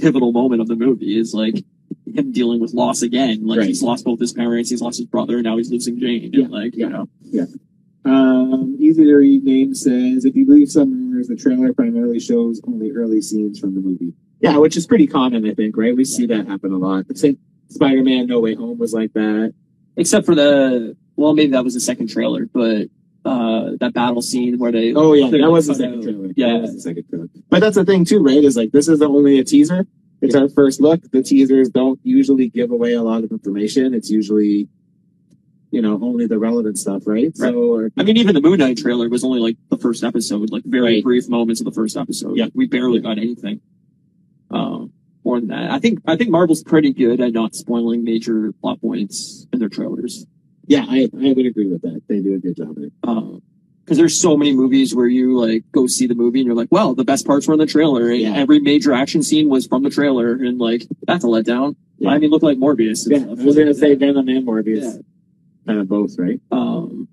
pivotal 0.00 0.32
moment 0.32 0.60
of 0.60 0.68
the 0.68 0.76
movie 0.76 1.18
is 1.18 1.32
like 1.34 1.62
him 2.06 2.32
dealing 2.32 2.60
with 2.60 2.72
loss 2.74 3.02
again. 3.02 3.46
Like 3.46 3.58
Right. 3.60 3.68
he's 3.68 3.82
lost 3.82 4.04
both 4.04 4.20
his 4.20 4.32
parents, 4.32 4.70
he's 4.70 4.80
lost 4.82 4.98
his 4.98 5.06
brother, 5.06 5.36
and 5.36 5.44
now 5.44 5.56
he's 5.56 5.70
losing 5.70 5.98
Jane. 5.98 6.30
Yeah, 6.32 6.44
And 6.44 6.52
like, 6.52 6.74
yeah. 6.76 6.86
you 6.86 6.92
know, 6.92 7.46
Um, 8.04 8.76
easy 8.80 9.04
to 9.04 9.14
read 9.14 9.44
name 9.44 9.74
says, 9.74 10.24
if 10.24 10.34
you 10.34 10.46
believe 10.46 10.70
some 10.70 10.90
rumors, 10.92 11.28
the 11.28 11.36
trailer 11.36 11.72
primarily 11.74 12.18
shows 12.18 12.60
only 12.66 12.90
early 12.92 13.20
scenes 13.20 13.58
from 13.58 13.74
the 13.74 13.80
movie. 13.80 14.14
Yeah, 14.40 14.56
which 14.56 14.76
is 14.76 14.86
pretty 14.86 15.06
common, 15.06 15.46
I 15.46 15.52
think, 15.52 15.76
right? 15.76 15.94
We 15.94 16.04
see 16.06 16.24
that 16.26 16.46
happen 16.48 16.72
a 16.72 16.78
lot. 16.78 17.04
I 17.10 17.14
think 17.14 17.38
Spider-Man 17.68 18.26
No 18.26 18.40
Way 18.40 18.54
Home 18.54 18.78
was 18.78 18.94
like 18.94 19.12
that. 19.12 19.52
except 19.96 20.24
for 20.24 20.34
the 20.34 20.96
well, 21.16 21.34
maybe 21.34 21.52
that 21.52 21.62
was 21.64 21.74
the 21.74 21.80
second 21.80 22.08
trailer, 22.08 22.46
but 22.50 22.88
uh 23.24 23.72
that 23.80 23.92
battle 23.92 24.22
scene 24.22 24.58
where 24.58 24.72
they 24.72 24.94
Oh 24.94 25.12
yeah, 25.12 25.30
that 25.30 25.50
was 25.50 25.66
the 25.66 25.74
second 25.74 26.02
trailer. 26.02 26.28
yeah. 26.36 26.52
that 26.54 26.60
was 26.62 26.74
the 26.74 26.80
second 26.80 27.08
trailer. 27.08 27.26
But 27.50 27.60
that's 27.60 27.76
the 27.76 27.84
thing 27.84 28.04
too, 28.04 28.22
right? 28.22 28.42
Is 28.42 28.56
like 28.56 28.72
this 28.72 28.88
is 28.88 29.02
only 29.02 29.38
a 29.38 29.44
teaser. 29.44 29.86
It's 30.22 30.34
our 30.34 30.48
first 30.50 30.80
look. 30.80 31.00
The 31.10 31.22
teasers 31.22 31.70
don't 31.70 31.98
usually 32.02 32.48
give 32.48 32.70
away 32.70 32.92
a 32.94 33.02
lot 33.02 33.24
of 33.24 33.30
information. 33.30 33.94
It's 33.94 34.10
usually, 34.10 34.68
you 35.70 35.80
know, 35.80 35.98
only 36.02 36.26
the 36.26 36.38
relevant 36.38 36.78
stuff, 36.78 37.04
right? 37.06 37.34
So, 37.36 37.88
I 37.96 38.02
mean, 38.02 38.18
even 38.18 38.34
the 38.34 38.42
Moon 38.42 38.58
Knight 38.58 38.76
trailer 38.76 39.08
was 39.08 39.24
only 39.24 39.40
like 39.40 39.56
the 39.70 39.78
first 39.78 40.04
episode, 40.04 40.50
like 40.50 40.62
very 40.66 40.96
Right. 40.96 41.02
brief 41.04 41.26
moments 41.30 41.62
of 41.62 41.64
the 41.64 41.72
first 41.72 41.96
episode. 41.96 42.36
Yeah. 42.36 42.48
we 42.54 42.66
barely 42.66 43.00
got 43.00 43.16
anything. 43.18 43.62
Um, 44.50 44.92
more 45.24 45.38
than 45.40 45.48
that, 45.48 45.70
I 45.70 45.78
think 45.78 46.00
I 46.06 46.16
think 46.16 46.30
Marvel's 46.30 46.62
pretty 46.62 46.92
good 46.92 47.20
at 47.20 47.32
not 47.32 47.54
spoiling 47.54 48.04
major 48.04 48.52
plot 48.60 48.80
points 48.80 49.46
in 49.52 49.58
their 49.58 49.68
trailers. 49.68 50.26
Yeah, 50.70 50.84
I, 50.88 51.08
I 51.12 51.32
would 51.32 51.46
agree 51.46 51.66
with 51.66 51.82
that. 51.82 52.00
They 52.08 52.20
do 52.20 52.34
a 52.34 52.38
good 52.38 52.56
job 52.56 52.70
of 52.76 52.82
it. 52.84 52.92
Um, 53.02 53.42
because 53.84 53.98
there's 53.98 54.20
so 54.20 54.36
many 54.36 54.54
movies 54.54 54.94
where 54.94 55.08
you 55.08 55.36
like 55.36 55.64
go 55.72 55.88
see 55.88 56.06
the 56.06 56.14
movie 56.14 56.38
and 56.38 56.46
you're 56.46 56.54
like, 56.54 56.68
well, 56.70 56.94
the 56.94 57.02
best 57.04 57.26
parts 57.26 57.48
were 57.48 57.54
in 57.54 57.58
the 57.58 57.66
trailer. 57.66 58.08
and 58.08 58.20
Yeah. 58.20 58.34
Every 58.34 58.60
major 58.60 58.92
action 58.92 59.20
scene 59.22 59.48
was 59.48 59.66
from 59.66 59.82
the 59.82 59.90
trailer, 59.90 60.32
and 60.34 60.58
like 60.60 60.84
that's 61.08 61.24
a 61.24 61.26
letdown. 61.26 61.74
Yeah. 61.98 62.10
I 62.10 62.18
mean, 62.18 62.30
look 62.30 62.44
like 62.44 62.56
Morbius. 62.56 63.04
Yeah, 63.10 63.18
stuff. 63.18 63.40
I 63.40 63.42
was 63.44 63.56
gonna 63.56 63.74
say 63.74 63.96
Venom 63.96 64.28
and 64.28 64.46
Morbius, 64.46 64.82
Yeah. 64.94 65.02
kind 65.66 65.80
of 65.80 65.88
both, 65.88 66.16
right? 66.18 66.40
um 66.52 67.08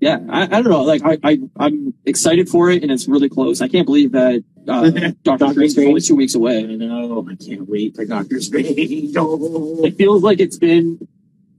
yeah 0.00 0.18
I, 0.30 0.44
I 0.44 0.46
don't 0.62 0.70
know 0.70 0.82
like 0.82 1.02
I, 1.04 1.18
I 1.22 1.38
i'm 1.58 1.92
excited 2.06 2.48
for 2.48 2.70
it 2.70 2.82
and 2.82 2.90
it's 2.90 3.06
really 3.06 3.28
close 3.28 3.60
i 3.60 3.68
can't 3.68 3.84
believe 3.84 4.12
that 4.12 4.42
uh 4.66 4.88
dr 4.90 5.12
Doctor 5.24 5.52
strange 5.68 5.76
is 5.76 5.78
only 5.78 6.00
two 6.00 6.16
weeks 6.16 6.34
away. 6.34 6.58
I 6.60 6.74
know. 6.76 7.26
I 7.30 7.34
can't 7.34 7.68
wait 7.68 7.96
for 7.96 8.04
Doctor 8.06 8.40
Strange. 8.40 9.14
Oh. 9.16 9.84
it 9.84 9.96
feels 9.96 10.22
like 10.22 10.40
it's 10.40 10.56
been 10.58 11.06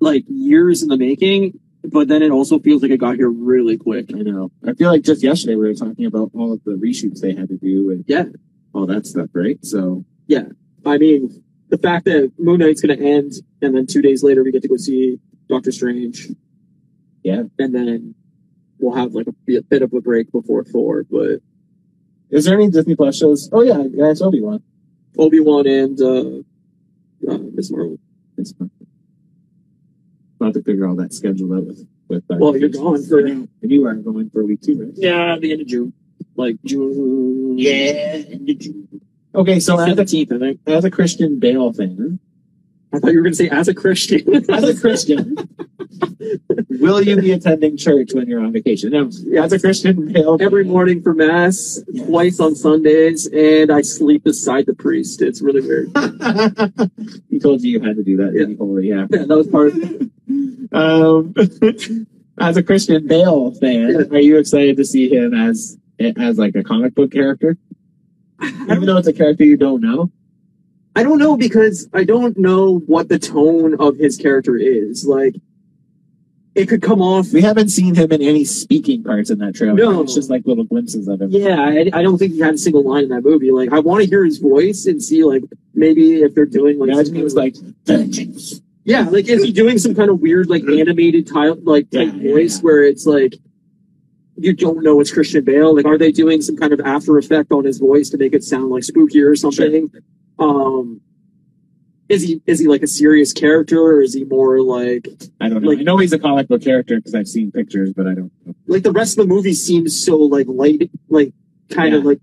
like 0.01 0.25
years 0.27 0.81
in 0.83 0.89
the 0.89 0.97
making 0.97 1.57
but 1.83 2.07
then 2.07 2.21
it 2.21 2.31
also 2.31 2.59
feels 2.59 2.81
like 2.81 2.91
it 2.91 2.97
got 2.97 3.15
here 3.15 3.29
really 3.29 3.77
quick 3.77 4.11
I 4.13 4.19
know. 4.19 4.51
I 4.67 4.73
feel 4.73 4.89
like 4.91 5.03
just 5.03 5.23
yesterday 5.23 5.55
we 5.55 5.67
were 5.67 5.73
talking 5.73 6.05
about 6.05 6.31
all 6.35 6.53
of 6.53 6.63
the 6.63 6.73
reshoots 6.73 7.21
they 7.21 7.33
had 7.33 7.47
to 7.49 7.57
do 7.57 7.89
and 7.91 8.03
Yeah. 8.07 8.25
all 8.73 8.85
that 8.87 9.05
stuff, 9.07 9.29
right? 9.33 9.57
So 9.65 10.03
yeah, 10.27 10.43
I 10.85 10.97
mean, 10.97 11.43
the 11.69 11.77
fact 11.77 12.05
that 12.05 12.31
Moon 12.37 12.59
Knight's 12.59 12.81
going 12.81 12.97
to 12.97 13.03
end, 13.03 13.33
and 13.61 13.75
then 13.75 13.85
two 13.87 14.01
days 14.01 14.23
later 14.23 14.43
we 14.43 14.51
get 14.51 14.61
to 14.61 14.67
go 14.67 14.77
see 14.77 15.19
Doctor 15.49 15.71
Strange. 15.71 16.29
Yeah. 17.23 17.43
And 17.59 17.73
then 17.73 18.15
we'll 18.79 18.95
have 18.95 19.13
like 19.13 19.27
a, 19.27 19.55
a 19.57 19.61
bit 19.63 19.81
of 19.81 19.93
a 19.93 20.01
break 20.01 20.31
before 20.31 20.63
Thor, 20.63 21.03
but 21.09 21.39
is 22.29 22.45
there 22.45 22.55
any 22.59 22.69
Disney 22.69 22.95
Plus 22.95 23.17
shows? 23.17 23.49
Oh 23.51 23.61
yeah, 23.61 23.83
yeah, 23.91 24.09
it's 24.11 24.21
Obi 24.21 24.41
Wan. 24.41 24.61
Obi 25.17 25.39
Wan 25.39 25.67
and 25.67 25.99
uh, 25.99 27.31
uh, 27.31 27.37
Miss 27.53 27.69
Marvel. 27.71 27.97
It's 28.37 28.53
fun. 28.53 28.69
I'll 30.41 30.47
have 30.47 30.55
to 30.55 30.63
figure 30.63 30.87
all 30.87 30.95
that 30.95 31.13
schedule 31.13 31.53
out 31.53 31.65
with 31.67 31.87
with. 32.09 32.23
uh, 32.31 32.35
Well, 32.37 32.57
you're 32.57 32.69
gone 32.69 33.03
for 33.03 33.19
and 33.19 33.47
you 33.61 33.85
are 33.85 33.93
going 33.95 34.29
for 34.31 34.41
a 34.41 34.45
week 34.45 34.61
two, 34.61 34.79
right? 34.83 34.93
yeah 34.95 35.37
the 35.39 35.51
end 35.51 35.61
of 35.61 35.67
june 35.67 35.93
like 36.35 36.55
june 36.65 37.57
Yeah, 37.57 37.71
end 37.71 38.49
of 38.49 38.57
June. 38.57 39.01
Okay, 39.33 39.59
so 39.59 39.79
as 39.79 39.97
a, 39.97 40.03
17th 40.03 40.33
i 40.35 40.39
think 40.39 40.59
as 40.67 40.83
a 40.83 40.91
Christian 40.91 41.39
Bale 41.39 41.71
fan, 41.71 42.19
I 42.93 42.99
thought 42.99 43.11
you 43.11 43.17
were 43.17 43.23
going 43.23 43.33
to 43.33 43.37
say 43.37 43.49
as 43.49 43.67
a 43.67 43.73
Christian. 43.73 44.45
as 44.49 44.63
a 44.63 44.79
Christian, 44.79 45.35
will 46.69 47.01
you 47.01 47.15
be 47.15 47.31
attending 47.31 47.77
church 47.77 48.13
when 48.13 48.27
you're 48.27 48.43
on 48.43 48.51
vacation? 48.51 48.91
No, 48.91 49.09
as 49.41 49.53
a 49.53 49.59
Christian 49.59 50.11
Bale, 50.11 50.37
Every 50.41 50.65
morning 50.65 51.01
for 51.01 51.13
mass, 51.13 51.81
twice 52.05 52.39
on 52.39 52.55
Sundays, 52.55 53.27
and 53.27 53.71
I 53.71 53.81
sleep 53.81 54.23
beside 54.23 54.65
the 54.65 54.73
priest. 54.73 55.21
It's 55.21 55.41
really 55.41 55.61
weird. 55.61 55.87
he 57.29 57.39
told 57.39 57.61
you 57.61 57.71
you 57.71 57.81
had 57.81 57.95
to 57.95 58.03
do 58.03 58.17
that. 58.17 58.33
Yeah. 58.33 58.55
Holy, 58.57 58.89
yeah. 58.89 59.07
Yeah, 59.09 59.25
that 59.25 59.37
was 59.37 59.47
part 59.47 59.67
of 59.69 59.77
it. 59.77 60.11
Um, 60.73 61.33
as 62.39 62.57
a 62.57 62.63
Christian 62.63 63.07
Bale 63.07 63.51
fan, 63.53 64.07
are 64.11 64.19
you 64.19 64.37
excited 64.37 64.77
to 64.77 64.85
see 64.85 65.09
him 65.09 65.33
as 65.33 65.77
as 66.17 66.37
like 66.37 66.55
a 66.55 66.63
comic 66.63 66.95
book 66.95 67.11
character? 67.11 67.57
Even 68.43 68.85
though 68.85 68.97
it's 68.97 69.07
a 69.07 69.13
character 69.13 69.43
you 69.43 69.55
don't 69.55 69.81
know. 69.81 70.11
I 70.95 71.03
don't 71.03 71.19
know 71.19 71.37
because 71.37 71.87
I 71.93 72.03
don't 72.03 72.37
know 72.37 72.79
what 72.79 73.07
the 73.09 73.17
tone 73.19 73.75
of 73.79 73.97
his 73.97 74.17
character 74.17 74.57
is. 74.57 75.05
Like, 75.05 75.35
it 76.53 76.67
could 76.67 76.81
come 76.81 77.01
off. 77.01 77.31
We 77.31 77.41
haven't 77.41 77.69
seen 77.69 77.95
him 77.95 78.11
in 78.11 78.21
any 78.21 78.43
speaking 78.43 79.03
parts 79.03 79.29
in 79.29 79.39
that 79.39 79.55
trailer. 79.55 79.73
No. 79.75 80.01
It's 80.01 80.13
just 80.13 80.29
like 80.29 80.45
little 80.45 80.65
glimpses 80.65 81.07
of 81.07 81.21
him. 81.21 81.29
Yeah, 81.31 81.61
I, 81.61 81.89
I 81.93 82.01
don't 82.03 82.17
think 82.17 82.33
he 82.33 82.39
had 82.39 82.55
a 82.55 82.57
single 82.57 82.83
line 82.83 83.03
in 83.05 83.09
that 83.09 83.23
movie. 83.23 83.51
Like, 83.51 83.71
I 83.71 83.79
want 83.79 84.03
to 84.03 84.09
hear 84.09 84.25
his 84.25 84.37
voice 84.39 84.85
and 84.85 85.01
see, 85.01 85.23
like, 85.23 85.43
maybe 85.73 86.21
if 86.23 86.35
they're 86.35 86.45
doing 86.45 86.77
like, 86.77 86.89
Imagine 86.89 87.15
he 87.15 87.23
was 87.23 87.35
like, 87.35 87.55
vengeance. 87.85 88.59
yeah, 88.83 89.07
like, 89.07 89.29
is 89.29 89.43
he 89.45 89.53
doing 89.53 89.77
some 89.77 89.95
kind 89.95 90.09
of 90.09 90.19
weird, 90.19 90.49
like, 90.49 90.63
animated 90.63 91.25
type, 91.25 91.59
like, 91.63 91.89
type 91.89 92.11
Yeah, 92.17 92.33
voice 92.33 92.57
yeah. 92.57 92.61
where 92.63 92.83
it's 92.83 93.05
like, 93.05 93.35
you 94.35 94.53
don't 94.53 94.83
know 94.83 94.99
it's 94.99 95.11
Christian 95.13 95.45
Bale? 95.45 95.73
Like, 95.73 95.85
are 95.85 95.97
they 95.97 96.11
doing 96.11 96.41
some 96.41 96.57
kind 96.57 96.73
of 96.73 96.81
after 96.81 97.17
effect 97.17 97.53
on 97.53 97.63
his 97.63 97.77
voice 97.77 98.09
to 98.09 98.17
make 98.17 98.33
it 98.33 98.43
sound 98.43 98.71
like 98.71 98.83
spooky 98.83 99.21
or 99.21 99.37
something? 99.37 99.89
Um, 100.41 101.01
is 102.09 102.23
he 102.23 102.41
is 102.45 102.59
he 102.59 102.67
like 102.67 102.83
a 102.83 102.87
serious 102.87 103.31
character 103.31 103.79
or 103.79 104.01
is 104.01 104.13
he 104.13 104.25
more 104.25 104.61
like 104.61 105.07
I 105.39 105.47
don't 105.47 105.61
know. 105.61 105.69
Like- 105.69 105.79
I 105.79 105.83
know 105.83 105.97
he's 105.97 106.11
a 106.13 106.19
comic 106.19 106.47
book 106.49 106.61
character 106.61 106.97
because 106.97 107.15
I've 107.15 107.27
seen 107.27 107.51
pictures, 107.51 107.93
but 107.93 108.05
I 108.07 108.13
don't 108.15 108.31
know. 108.45 108.53
like 108.67 108.83
the 108.83 108.91
rest 108.91 109.17
of 109.17 109.27
the 109.27 109.33
movie 109.33 109.53
seems 109.53 110.03
so 110.03 110.17
like 110.17 110.47
light, 110.49 110.89
like 111.09 111.31
kind 111.69 111.93
of 111.95 112.03
like 112.03 112.19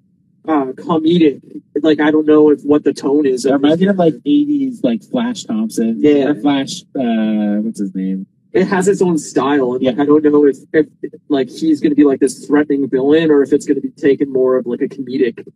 uh 0.46 0.72
comedic. 0.72 1.40
Like 1.80 2.00
I 2.00 2.10
don't 2.10 2.26
know 2.26 2.50
if 2.50 2.60
what 2.62 2.84
the 2.84 2.92
tone 2.92 3.24
is. 3.24 3.46
It 3.46 3.52
reminds 3.52 3.80
me 3.80 3.86
of 3.86 3.96
like 3.96 4.14
80s, 4.14 4.80
like 4.82 5.02
Flash 5.04 5.44
Thompson. 5.44 5.96
Yeah. 6.02 6.34
Flash, 6.34 6.82
uh, 6.94 7.62
what's 7.62 7.78
his 7.80 7.94
name? 7.94 8.26
it 8.52 8.66
has 8.66 8.88
its 8.88 9.02
own 9.02 9.18
style, 9.18 9.74
and 9.74 9.84
like, 9.84 9.96
Yeah. 9.96 10.02
I 10.02 10.06
don't 10.06 10.24
know 10.24 10.46
if, 10.46 10.56
if 10.72 10.86
like 11.28 11.48
he's 11.50 11.80
going 11.80 11.90
to 11.90 11.96
be 11.96 12.04
like 12.04 12.18
this 12.20 12.46
threatening 12.46 12.88
villain 12.88 13.30
or 13.30 13.42
if 13.42 13.52
it's 13.52 13.66
going 13.66 13.76
to 13.76 13.82
be 13.82 13.90
taken 13.90 14.32
more 14.32 14.56
of 14.56 14.66
like 14.66 14.80
a 14.82 14.88
comedic 14.88 15.46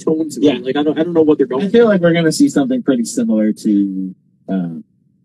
uh, 0.00 0.04
tone 0.04 0.28
Yeah. 0.38 0.52
it. 0.54 0.64
Like 0.64 0.76
I 0.76 0.82
don't 0.82 0.98
I 0.98 1.02
don't 1.04 1.12
know 1.14 1.22
what 1.22 1.38
they're 1.38 1.46
going. 1.46 1.66
I 1.66 1.68
feel 1.68 1.86
like 1.86 2.00
we're 2.00 2.12
going 2.12 2.24
to 2.24 2.32
see 2.32 2.48
something 2.48 2.82
pretty 2.82 3.04
similar 3.04 3.52
to 3.52 4.14
uh, 4.48 4.68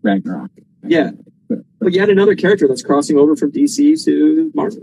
Ragnarok. 0.02 0.50
Yeah. 0.84 1.10
But, 1.48 1.58
But 1.78 1.92
yet 1.92 2.08
another 2.10 2.34
character 2.34 2.66
that's 2.68 2.82
crossing 2.82 3.16
over 3.16 3.36
from 3.36 3.52
DC 3.52 4.04
to 4.04 4.50
Marvel. 4.54 4.82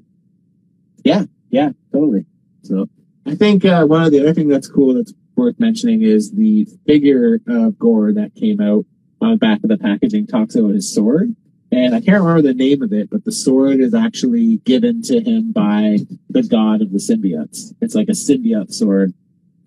Yeah, 1.03 1.23
yeah, 1.49 1.69
totally. 1.93 2.25
So 2.63 2.87
I 3.25 3.35
think 3.35 3.65
uh, 3.65 3.85
one 3.85 4.03
of 4.03 4.11
the 4.11 4.19
other 4.19 4.33
thing 4.33 4.47
that's 4.49 4.67
cool 4.67 4.93
that's 4.93 5.13
worth 5.35 5.59
mentioning 5.59 6.01
is 6.03 6.31
the 6.31 6.67
figure 6.85 7.39
of 7.47 7.79
Gorr 7.79 8.13
that 8.13 8.35
came 8.35 8.59
out 8.59 8.85
on 9.21 9.31
the 9.31 9.37
back 9.37 9.63
of 9.63 9.69
the 9.69 9.77
packaging 9.77 10.27
talks 10.27 10.55
about 10.55 10.73
his 10.73 10.93
sword. 10.93 11.35
And 11.71 11.93
I 11.93 12.01
can't 12.01 12.21
remember 12.23 12.41
the 12.41 12.53
name 12.53 12.81
of 12.81 12.91
it, 12.93 13.09
but 13.09 13.23
the 13.25 13.31
sword 13.31 13.79
is 13.79 13.93
actually 13.93 14.57
given 14.65 15.01
to 15.03 15.21
him 15.21 15.51
by 15.51 15.99
the 16.29 16.41
god 16.43 16.81
of 16.81 16.91
the 16.91 16.97
symbiotes. 16.97 17.73
It's 17.79 17.93
like 17.95 18.07
a 18.09 18.13
symbiote 18.13 18.73
sword. 18.73 19.13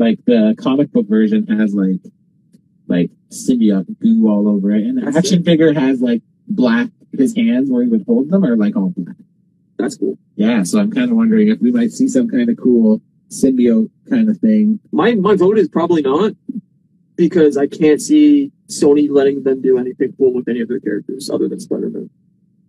Like 0.05 0.19
the 0.27 0.41
comic 0.67 0.89
book 0.95 1.07
version 1.09 1.47
has 1.59 1.71
like 1.75 2.01
like 2.89 3.11
symbiote 3.31 3.87
goo 4.01 4.29
all 4.29 4.45
over 4.49 4.69
it. 4.77 4.83
And 4.87 4.99
the 4.99 5.03
That's 5.03 5.19
action 5.19 5.41
figure 5.45 5.73
has 5.73 6.01
like 6.01 6.23
black 6.49 6.89
his 7.23 7.35
hands 7.37 7.71
where 7.71 7.83
he 7.85 7.89
would 7.89 8.05
hold 8.07 8.31
them 8.31 8.45
are 8.45 8.57
like 8.57 8.75
all 8.77 8.93
black. 8.97 9.17
That's 9.79 9.97
cool. 9.97 10.17
Yeah, 10.35 10.63
so 10.65 10.81
I'm 10.81 10.91
kind 10.91 11.11
of 11.11 11.17
wondering 11.17 11.49
if 11.49 11.59
we 11.61 11.71
might 11.79 11.93
see 11.93 12.09
some 12.09 12.29
kind 12.29 12.49
of 12.51 12.57
cool 12.57 13.01
symbiote 13.31 13.91
kind 14.11 14.29
of 14.29 14.37
thing. 14.39 14.81
My 14.91 15.15
my 15.15 15.35
vote 15.37 15.59
is 15.59 15.69
probably 15.69 16.03
not. 16.03 16.33
because 17.17 17.57
I 17.57 17.67
can't 17.67 18.01
see 18.01 18.53
Sony 18.69 19.09
letting 19.11 19.43
them 19.43 19.63
do 19.63 19.79
anything 19.79 20.15
cool 20.19 20.33
with 20.35 20.49
any 20.49 20.61
of 20.61 20.69
their 20.69 20.81
characters 20.81 21.31
other 21.31 21.49
than 21.49 21.61
Spider-Man. 21.61 22.11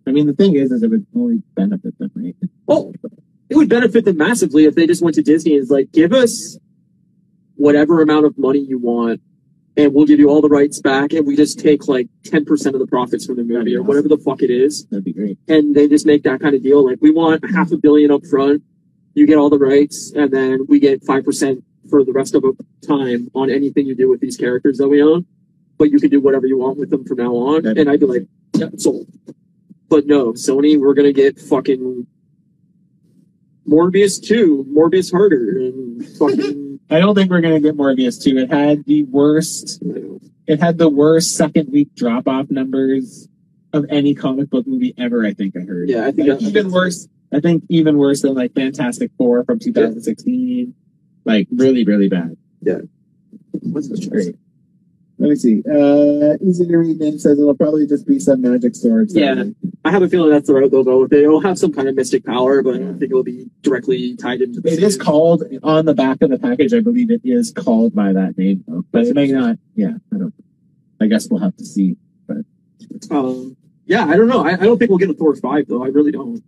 I 0.05 0.11
mean, 0.11 0.27
the 0.27 0.33
thing 0.33 0.55
is, 0.55 0.71
is 0.71 0.83
it 0.83 0.89
would 0.89 1.05
only 1.15 1.41
benefit 1.55 1.97
them, 1.97 2.11
right? 2.15 2.35
Oh, 2.67 2.93
it 3.49 3.55
would 3.55 3.69
benefit 3.69 4.05
them 4.05 4.17
massively 4.17 4.65
if 4.65 4.75
they 4.75 4.85
just 4.85 5.01
went 5.01 5.15
to 5.15 5.21
Disney 5.23 5.53
and 5.53 5.61
was 5.61 5.69
like, 5.71 5.91
give 5.91 6.11
us 6.13 6.57
whatever 7.55 8.01
amount 8.01 8.25
of 8.25 8.37
money 8.37 8.59
you 8.59 8.79
want, 8.79 9.21
and 9.75 9.93
we'll 9.93 10.05
give 10.05 10.19
you 10.19 10.29
all 10.29 10.41
the 10.41 10.49
rights 10.49 10.79
back, 10.81 11.13
and 11.13 11.25
we 11.25 11.35
just 11.35 11.59
take 11.59 11.87
like 11.87 12.07
10% 12.23 12.73
of 12.73 12.79
the 12.79 12.87
profits 12.87 13.25
from 13.25 13.37
the 13.37 13.43
movie 13.43 13.75
or 13.75 13.81
whatever 13.81 14.07
the 14.07 14.17
fuck 14.17 14.41
it 14.41 14.51
is. 14.51 14.85
That'd 14.85 15.03
be 15.03 15.13
great. 15.13 15.37
And 15.47 15.75
they 15.75 15.87
just 15.87 16.05
make 16.05 16.23
that 16.23 16.39
kind 16.41 16.55
of 16.55 16.61
deal. 16.61 16.85
Like, 16.85 16.99
we 17.01 17.11
want 17.11 17.43
half 17.53 17.71
a 17.71 17.77
billion 17.77 18.11
up 18.11 18.25
front, 18.25 18.63
you 19.15 19.25
get 19.25 19.37
all 19.37 19.49
the 19.49 19.57
rights, 19.57 20.11
and 20.15 20.31
then 20.31 20.65
we 20.67 20.79
get 20.79 21.03
5% 21.03 21.63
for 21.89 22.03
the 22.03 22.11
rest 22.13 22.35
of 22.35 22.43
the 22.43 22.55
time 22.85 23.29
on 23.33 23.49
anything 23.49 23.85
you 23.85 23.95
do 23.95 24.09
with 24.09 24.21
these 24.21 24.37
characters 24.37 24.77
that 24.77 24.87
we 24.87 25.01
own. 25.01 25.25
But 25.77 25.89
you 25.89 25.99
can 25.99 26.09
do 26.09 26.21
whatever 26.21 26.45
you 26.45 26.57
want 26.57 26.77
with 26.77 26.89
them 26.91 27.03
from 27.03 27.17
now 27.17 27.33
on. 27.33 27.63
That'd 27.63 27.79
And 27.79 27.89
I'd 27.89 27.99
be 27.99 28.05
like, 28.05 28.27
yeah, 28.55 28.67
sold. 28.77 29.07
But 29.89 30.05
no, 30.05 30.33
Sony, 30.33 30.79
we're 30.79 30.93
gonna 30.93 31.13
get 31.13 31.39
fucking 31.39 32.07
Morbius 33.67 34.21
2, 34.21 34.67
Morbius 34.71 35.11
Harder, 35.11 35.57
and 35.57 36.05
fucking. 36.17 36.62
I 36.89 36.99
don't 36.99 37.15
think 37.15 37.31
we're 37.31 37.41
gonna 37.41 37.59
get 37.59 37.75
Morbius 37.75 38.21
two. 38.21 38.37
It 38.37 38.51
had 38.51 38.85
the 38.85 39.03
worst. 39.03 39.81
It 40.45 40.59
had 40.59 40.77
the 40.77 40.89
worst 40.89 41.35
second 41.35 41.71
week 41.71 41.95
drop 41.95 42.27
off 42.27 42.51
numbers 42.51 43.27
of 43.71 43.85
any 43.89 44.13
comic 44.13 44.49
book 44.49 44.67
movie 44.67 44.93
ever. 44.97 45.25
I 45.25 45.33
think 45.33 45.55
I 45.55 45.61
heard. 45.61 45.89
Yeah, 45.89 46.05
I 46.05 46.11
think 46.11 46.29
Like, 46.29 46.41
even 46.41 46.71
worse. 46.71 47.07
I 47.31 47.39
think 47.39 47.63
even 47.69 47.97
worse 47.97 48.21
than 48.21 48.35
like 48.35 48.53
Fantastic 48.53 49.11
Four 49.17 49.43
from 49.43 49.59
2016. 49.59 50.73
Like 51.25 51.47
really, 51.51 51.83
really 51.83 52.09
bad. 52.09 52.37
Yeah. 52.61 52.81
What's 53.51 53.89
this 53.89 54.05
Great. 54.05 54.35
Let 55.19 55.29
me 55.29 55.35
see. 55.35 55.63
Uh, 55.69 56.37
easy 56.41 56.65
to 56.65 56.77
read 56.77 56.99
name 56.99 57.19
says 57.19 57.39
it'll 57.39 57.55
probably 57.55 57.85
just 57.87 58.07
be 58.07 58.19
some 58.19 58.41
magic 58.41 58.75
sword. 58.75 59.09
Yeah. 59.11 59.43
I 59.85 59.91
have 59.91 60.01
a 60.01 60.09
feeling 60.09 60.31
that's 60.31 60.47
the 60.47 60.55
route 60.55 60.71
they'll 60.71 60.83
go 60.83 61.01
with 61.01 61.13
it. 61.13 61.23
It'll 61.23 61.41
have 61.41 61.57
some 61.57 61.71
kind 61.71 61.87
of 61.87 61.95
mystic 61.95 62.25
power, 62.25 62.61
but 62.63 62.75
I 62.75 62.77
don't 62.79 62.99
think 62.99 63.11
it'll 63.11 63.23
be 63.23 63.47
directly 63.61 64.15
tied 64.15 64.41
into 64.41 64.59
the 64.59 64.73
It 64.73 64.81
is 64.81 64.97
called 64.97 65.43
on 65.61 65.85
the 65.85 65.93
back 65.93 66.21
of 66.21 66.29
the 66.29 66.39
package. 66.39 66.73
I 66.73 66.79
believe 66.79 67.11
it 67.11 67.21
is 67.23 67.51
called 67.51 67.93
by 67.93 68.11
that 68.13 68.37
name, 68.37 68.63
though. 68.67 68.83
but 68.91 69.05
it 69.05 69.15
may 69.15 69.27
not. 69.27 69.57
Yeah, 69.75 69.93
I 70.13 70.17
don't. 70.17 70.33
I 70.99 71.07
guess 71.07 71.29
we'll 71.29 71.41
have 71.41 71.55
to 71.57 71.65
see. 71.65 71.95
Um, 73.11 73.57
yeah, 73.85 74.05
I 74.05 74.15
don't 74.15 74.27
know. 74.27 74.45
I, 74.45 74.53
I 74.53 74.57
don't 74.57 74.77
think 74.77 74.89
we'll 74.89 74.97
get 74.97 75.09
a 75.09 75.13
Thor 75.13 75.35
5, 75.35 75.67
though. 75.67 75.83
I 75.83 75.87
really 75.87 76.11
don't. 76.11 76.41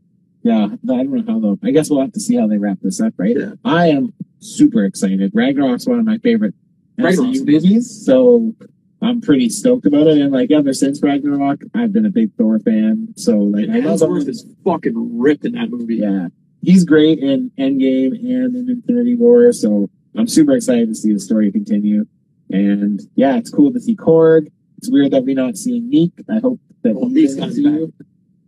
Yeah, 0.43 0.65
I 0.65 0.67
don't 0.97 1.12
know 1.12 1.34
how 1.34 1.39
though. 1.39 1.60
I 1.63 1.71
guess 1.71 1.89
we'll 1.89 2.01
have 2.01 2.13
to 2.13 2.19
see 2.19 2.36
how 2.36 2.47
they 2.47 2.60
wrap 2.60 2.78
this 2.82 3.01
up, 3.01 3.13
right? 3.17 3.36
Yeah. 3.36 3.54
I 3.65 3.88
am 3.88 4.13
super 4.39 4.86
excited. 4.86 5.34
Ragnarok's 5.34 5.88
one 5.88 5.97
of 5.97 6.06
my 6.06 6.19
favorite 6.19 6.54
MCU 6.97 7.45
movies, 7.45 8.05
so 8.05 8.53
I'm 9.01 9.21
pretty 9.21 9.49
stoked 9.49 9.86
about 9.86 10.08
it. 10.08 10.17
And 10.17 10.31
like 10.31 10.51
ever 10.51 10.73
since 10.73 11.01
Ragnarok, 11.01 11.62
I've 11.73 11.93
been 11.93 12.05
a 12.05 12.10
big 12.10 12.34
Thor 12.36 12.60
fan. 12.60 13.13
So 13.17 13.38
like 13.38 13.69
I 13.69 13.79
love 13.79 13.99
Hemsworth 13.99 14.27
is 14.27 14.45
fucking 14.63 15.19
ripped 15.19 15.45
in 15.45 15.53
that 15.53 15.69
movie. 15.69 15.97
Yeah, 15.97 16.27
he's 16.62 16.84
great 16.86 17.19
in 17.19 17.51
Endgame 17.58 18.13
and 18.13 18.55
in 18.55 18.69
Infinity 18.69 19.15
War. 19.15 19.51
So 19.51 19.89
I'm 20.17 20.27
super 20.27 20.53
excited 20.53 20.88
to 20.89 20.95
see 20.95 21.13
the 21.13 21.19
story 21.19 21.51
continue. 21.51 22.05
And 22.49 23.01
yeah, 23.15 23.38
it's 23.38 23.49
cool 23.49 23.73
to 23.73 23.79
see 23.79 23.95
Korg. 23.95 24.47
It's 24.77 24.89
weird 24.89 25.12
that 25.12 25.23
we're 25.23 25.36
not 25.36 25.58
seeing 25.58 25.89
Miek. 25.91 26.12
I 26.29 26.39
hope 26.39 26.60
that 26.84 26.95
Well, 26.95 27.05
in 27.05 27.38
coming 27.38 27.55
MCU. 27.55 27.93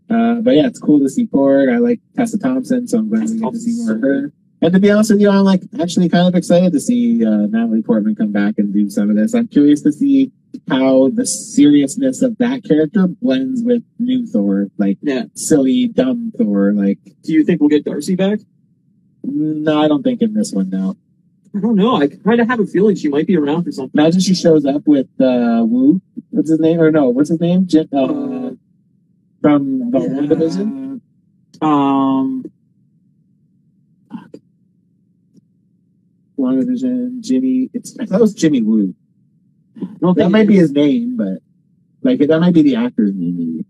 Uh, 0.10 0.41
but 0.41 0.51
yeah, 0.51 0.67
it's 0.67 0.79
cool 0.79 0.99
to 0.99 1.10
see 1.10 1.27
Korg. 1.27 1.73
I 1.73 1.79
like 1.79 1.99
Tessa 2.15 2.38
Thompson, 2.38 2.88
so 2.88 2.99
I'm 2.99 3.10
glad 3.10 3.29
we 3.29 3.39
get 3.39 3.51
to 3.51 3.60
see 3.60 3.83
more 3.83 3.93
of 3.93 4.01
her. 4.01 4.33
And 4.62 4.74
to 4.74 4.80
be 4.80 4.89
honest 4.89 5.12
with 5.12 5.22
you, 5.22 5.30
I'm 5.30 5.43
like 5.43 5.62
actually 5.80 6.10
kind 6.10 6.28
of 6.28 6.34
excited 6.36 6.74
to 6.74 6.80
see 6.80 7.24
uh, 7.24 7.46
Natalie 7.48 7.84
Portman 7.84 8.15
come 8.15 8.32
back 8.32 8.56
and 8.58 8.74
do 8.74 8.89
some 8.89 9.10
of 9.10 9.15
this. 9.15 9.36
I'm 9.36 9.48
curious 9.48 9.82
to 9.84 9.91
see 9.91 10.32
how 10.67 11.10
the 11.10 11.26
seriousness 11.28 12.24
of 12.24 12.38
that 12.39 12.63
character 12.63 13.08
blends 13.08 13.62
with 13.62 13.84
new 14.00 14.26
Thor, 14.26 14.67
like 14.78 14.98
Yeah. 15.04 15.26
silly, 15.36 15.88
dumb 15.88 16.34
Thor. 16.38 16.74
Like, 16.74 16.98
Do 17.24 17.34
you 17.34 17.43
think 17.43 17.62
we'll 17.62 17.70
get 17.70 17.86
Darcy 17.86 18.15
back? 18.15 18.39
no, 19.24 19.82
I 19.82 19.88
don't 19.88 20.04
think 20.04 20.22
in 20.22 20.34
this 20.34 20.52
one 20.54 20.70
now. 20.70 20.96
I 21.56 21.60
don't 21.60 21.76
know. 21.76 21.96
I 22.02 22.08
kind 22.08 22.39
of 22.41 22.48
have 22.48 22.60
a 22.60 22.65
feeling 22.65 22.96
she 22.96 23.10
might 23.10 23.28
be 23.28 23.36
around 23.38 23.63
for 23.65 23.72
something. 23.72 24.00
Imagine 24.00 24.22
she 24.22 24.34
shows 24.36 24.65
up 24.65 24.88
with 24.88 25.08
uh, 25.20 25.63
Wu. 25.67 26.02
What's 26.32 26.50
his 26.50 26.60
name? 26.60 26.80
Or 26.80 26.91
no, 26.91 27.10
what's 27.10 27.30
his 27.30 27.39
name? 27.39 27.67
Jim, 27.67 27.88
uh, 27.93 27.98
Uh, 28.06 28.52
from 29.41 29.91
the 29.91 30.00
WandaVision. 30.00 31.02
Um, 31.62 32.46
WandaVision. 36.38 37.21
Jimmy. 37.21 37.69
It's 37.73 37.97
I 38.00 38.06
thought 38.06 38.19
it 38.19 38.21
was 38.21 38.34
Jimmy 38.34 38.62
Woo. 38.62 38.93
Don't 40.00 40.17
That 40.17 40.30
might 40.30 40.47
be 40.47 40.56
his 40.56 40.71
name, 40.71 41.17
but 41.17 41.39
like 42.02 42.19
that 42.19 42.39
might 42.39 42.54
be 42.54 42.62
the 42.63 42.76
actor's 42.76 43.13
name. 43.13 43.38
Maybe. 43.38 43.65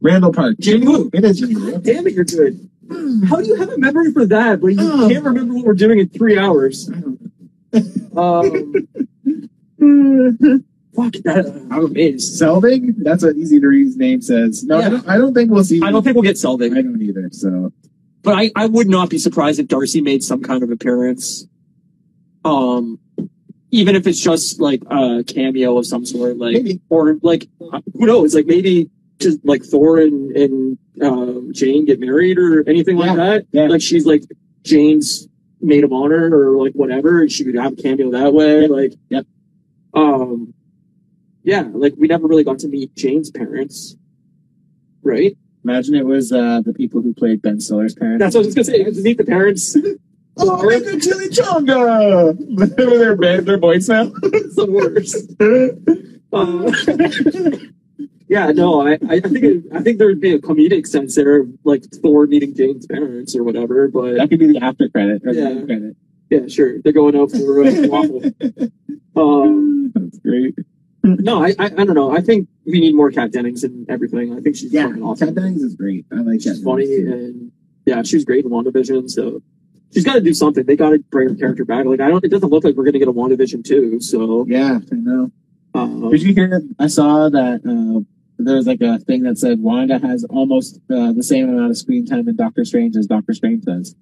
Randall 0.00 0.32
Park. 0.32 0.56
Jimmy 0.60 0.86
Woo. 0.86 1.10
It 1.12 1.24
is 1.24 1.38
Jimmy 1.40 1.56
Woo. 1.56 1.78
Damn 1.78 2.06
it, 2.06 2.14
you're 2.14 2.24
good. 2.24 2.68
How 3.28 3.36
do 3.40 3.46
you 3.46 3.56
have 3.56 3.70
a 3.70 3.78
memory 3.78 4.12
for 4.12 4.26
that, 4.26 4.60
but 4.60 4.68
you 4.68 4.76
Oh. 4.80 5.08
can't 5.08 5.24
remember 5.24 5.54
what 5.54 5.64
we're 5.64 5.74
doing 5.74 5.98
in 5.98 6.08
three 6.08 6.38
hours? 6.38 6.88
Um, 8.16 8.72
fuck 10.94 11.12
that. 11.24 11.66
I'm 11.70 11.84
amazed. 11.86 12.40
Selvig. 12.40 12.94
That's 12.98 13.24
what 13.24 13.36
Easy 13.36 13.58
to 13.60 13.66
Read's 13.66 13.96
name 13.96 14.22
says. 14.22 14.64
No, 14.64 14.78
Yeah. 14.78 14.86
I, 14.86 14.90
don't, 14.90 15.08
I 15.08 15.18
don't 15.18 15.34
think 15.34 15.50
we'll 15.50 15.64
see. 15.64 15.82
I 15.82 15.90
don't 15.90 16.02
think 16.02 16.14
we'll 16.14 16.22
get 16.22 16.36
Selvig. 16.36 16.76
I 16.76 16.82
don't 16.82 17.00
either. 17.02 17.28
So 17.32 17.72
but 18.22 18.34
I, 18.36 18.50
I 18.56 18.66
would 18.66 18.88
not 18.88 19.08
be 19.10 19.18
surprised 19.18 19.60
if 19.60 19.68
Darcy 19.68 20.00
made 20.00 20.22
some 20.24 20.42
kind 20.42 20.62
of 20.62 20.70
appearance. 20.70 21.46
Um, 22.46 22.98
even 23.70 23.96
if 23.96 24.06
it's 24.06 24.20
just 24.20 24.60
like 24.60 24.82
a 24.90 25.24
cameo 25.26 25.76
of 25.78 25.86
some 25.86 26.06
sort, 26.06 26.38
like 26.38 26.54
maybe. 26.54 26.80
or 26.88 27.18
like 27.22 27.48
uh, 27.60 27.80
who 27.94 28.06
knows, 28.06 28.34
like 28.34 28.46
maybe 28.46 28.90
just 29.18 29.44
like 29.44 29.64
Thor 29.64 29.98
and 29.98 30.36
and 30.36 30.78
um, 31.02 31.52
Jane 31.52 31.84
get 31.84 32.00
married 32.00 32.38
or 32.38 32.68
anything 32.68 32.96
like 32.96 33.16
that. 33.16 33.46
yeah. 33.52 33.66
Like 33.66 33.82
she's 33.82 34.06
like 34.06 34.22
Jane's 34.62 35.28
maid 35.60 35.84
of 35.84 35.92
honor 35.92 36.30
or 36.32 36.62
like 36.62 36.72
whatever, 36.74 37.22
and 37.22 37.30
she 37.30 37.44
could 37.44 37.56
have 37.56 37.72
a 37.72 37.76
cameo 37.76 38.10
that 38.12 38.32
way. 38.32 38.62
Yep, 38.62 38.70
Like, 38.70 38.92
yep. 39.08 39.26
Um, 39.94 40.54
yeah, 41.42 41.64
like 41.72 41.94
we 41.96 42.06
never 42.06 42.26
really 42.26 42.44
got 42.44 42.58
to 42.60 42.68
meet 42.68 42.94
Jane's 42.94 43.30
parents, 43.30 43.96
right? 45.02 45.36
Imagine 45.64 45.96
it 45.96 46.06
was 46.06 46.32
uh, 46.32 46.60
the 46.64 46.72
people 46.72 47.02
who 47.02 47.12
played 47.12 47.42
Ben 47.42 47.60
Stiller's 47.60 47.94
parents. 47.94 48.20
That's 48.20 48.34
what 48.34 48.42
I 48.42 48.46
was 48.46 48.54
gonna 48.54 48.64
say. 48.64 48.84
Meet 48.84 49.18
the 49.18 49.24
parents. 49.24 49.76
Oh, 50.38 50.62
make 50.68 50.84
a 50.86 51.00
chili 51.00 51.28
chonga! 51.28 52.36
their 52.76 53.16
band, 53.16 53.46
their 53.46 53.58
voice 53.58 53.88
now. 53.88 54.10
it's 54.22 54.54
the 54.56 54.66
worst. 54.70 55.32
Uh, 56.32 56.70
yeah, 58.28 58.50
no, 58.52 58.86
I, 58.86 58.98
I 59.08 59.20
think 59.20 59.44
it, 59.44 59.64
I 59.72 59.80
think 59.82 59.98
there 59.98 60.08
would 60.08 60.20
be 60.20 60.32
a 60.32 60.38
comedic 60.38 60.86
sense 60.86 61.14
there, 61.14 61.44
like 61.64 61.84
Thor 62.02 62.26
meeting 62.26 62.54
Jane's 62.54 62.86
parents 62.86 63.34
or 63.34 63.44
whatever. 63.44 63.88
But 63.88 64.16
That 64.16 64.28
could 64.28 64.38
be 64.38 64.46
the 64.48 64.58
after 64.58 64.88
credit 64.88 65.22
or 65.24 65.32
Yeah. 65.32 65.54
the 65.54 65.64
credit. 65.66 65.96
yeah, 66.30 66.46
sure, 66.48 66.82
they're 66.82 66.92
going 66.92 67.16
out 67.16 67.30
for 67.30 67.64
uh, 67.64 67.72
waffle. 67.88 68.22
Um, 69.16 69.92
That's 69.94 70.18
great. 70.18 70.54
no, 71.02 71.42
I, 71.42 71.54
I 71.58 71.66
I 71.66 71.68
don't 71.84 71.94
know. 71.94 72.14
I 72.14 72.20
think 72.20 72.48
we 72.66 72.80
need 72.80 72.94
more 72.94 73.10
Kat 73.10 73.32
Dennings 73.32 73.64
and 73.64 73.88
everything. 73.88 74.36
I 74.36 74.40
think 74.40 74.56
she's 74.56 74.72
Yeah, 74.72 74.88
fucking 74.88 75.02
awesome. 75.02 75.28
Kat 75.28 75.34
Dennings 75.36 75.62
is 75.62 75.74
great. 75.76 76.04
I 76.12 76.16
like 76.16 76.42
she's 76.42 76.56
Kat 76.58 76.64
funny 76.64 76.94
and 76.96 77.52
yeah, 77.86 78.02
she 78.02 78.16
was 78.16 78.24
great 78.24 78.44
in 78.44 78.50
WandaVision. 78.50 79.08
So 79.08 79.40
she's 79.96 80.04
got 80.04 80.12
to 80.12 80.20
do 80.20 80.34
something. 80.34 80.64
They 80.66 80.76
got 80.76 80.90
to 80.90 80.98
bring 81.10 81.30
her 81.30 81.34
character 81.34 81.64
back. 81.64 81.86
Like 81.86 82.00
I 82.00 82.08
don't. 82.08 82.22
It 82.22 82.28
doesn't 82.30 82.50
look 82.50 82.64
like 82.64 82.74
we're 82.76 82.84
gonna 82.84 82.98
get 82.98 83.08
a 83.08 83.12
WandaVision 83.12 83.64
two. 83.64 83.98
So 84.02 84.44
Yeah, 84.46 84.78
I 84.92 84.94
know. 84.94 85.30
um, 85.74 86.10
Did 86.10 86.22
you 86.22 86.34
hear? 86.34 86.60
I 86.78 86.86
saw 86.88 87.30
that 87.30 87.60
uh, 87.64 88.00
there 88.38 88.56
was 88.56 88.66
like 88.66 88.82
a 88.82 88.98
thing 88.98 89.22
that 89.22 89.38
said 89.38 89.60
Wanda 89.60 89.98
has 89.98 90.24
almost 90.24 90.76
uh, 90.90 91.12
the 91.12 91.22
same 91.22 91.48
amount 91.48 91.70
of 91.70 91.78
screen 91.78 92.04
time 92.04 92.28
in 92.28 92.36
Doctor 92.36 92.64
Strange 92.66 92.94
as 92.96 93.06
Doctor 93.06 93.32
Strange 93.32 93.64
does. 93.64 93.94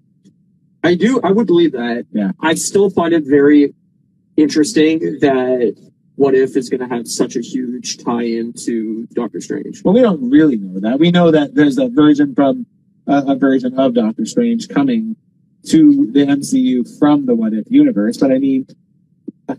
I 0.82 0.94
do. 0.96 1.20
I 1.22 1.30
would 1.30 1.46
believe 1.46 1.72
that. 1.72 2.06
Yeah. 2.10 2.32
I 2.40 2.54
still 2.54 2.90
find 2.90 3.14
it 3.14 3.22
very 3.24 3.72
interesting 4.36 4.98
that 5.20 5.74
What 6.16 6.34
If 6.34 6.56
is 6.56 6.68
going 6.68 6.80
to 6.86 6.94
have 6.94 7.06
such 7.06 7.36
a 7.36 7.40
huge 7.40 7.98
tie-in 7.98 8.52
to 8.66 9.06
Doctor 9.14 9.40
Strange. 9.40 9.82
Well, 9.84 9.94
we 9.94 10.02
don't 10.02 10.28
really 10.30 10.56
know 10.56 10.80
that. 10.80 10.98
We 10.98 11.10
know 11.10 11.30
that 11.30 11.54
there's 11.54 11.78
a 11.78 11.88
version 11.88 12.34
from 12.34 12.66
uh, 13.06 13.22
a 13.28 13.36
version 13.36 13.78
of 13.78 13.94
Doctor 13.94 14.26
Strange 14.26 14.68
coming 14.68 15.16
to 15.66 16.10
the 16.12 16.20
MCU 16.26 16.98
from 16.98 17.26
the 17.26 17.34
What 17.34 17.52
If 17.52 17.70
universe. 17.70 18.16
But 18.18 18.32
I 18.32 18.38
mean, 18.38 18.66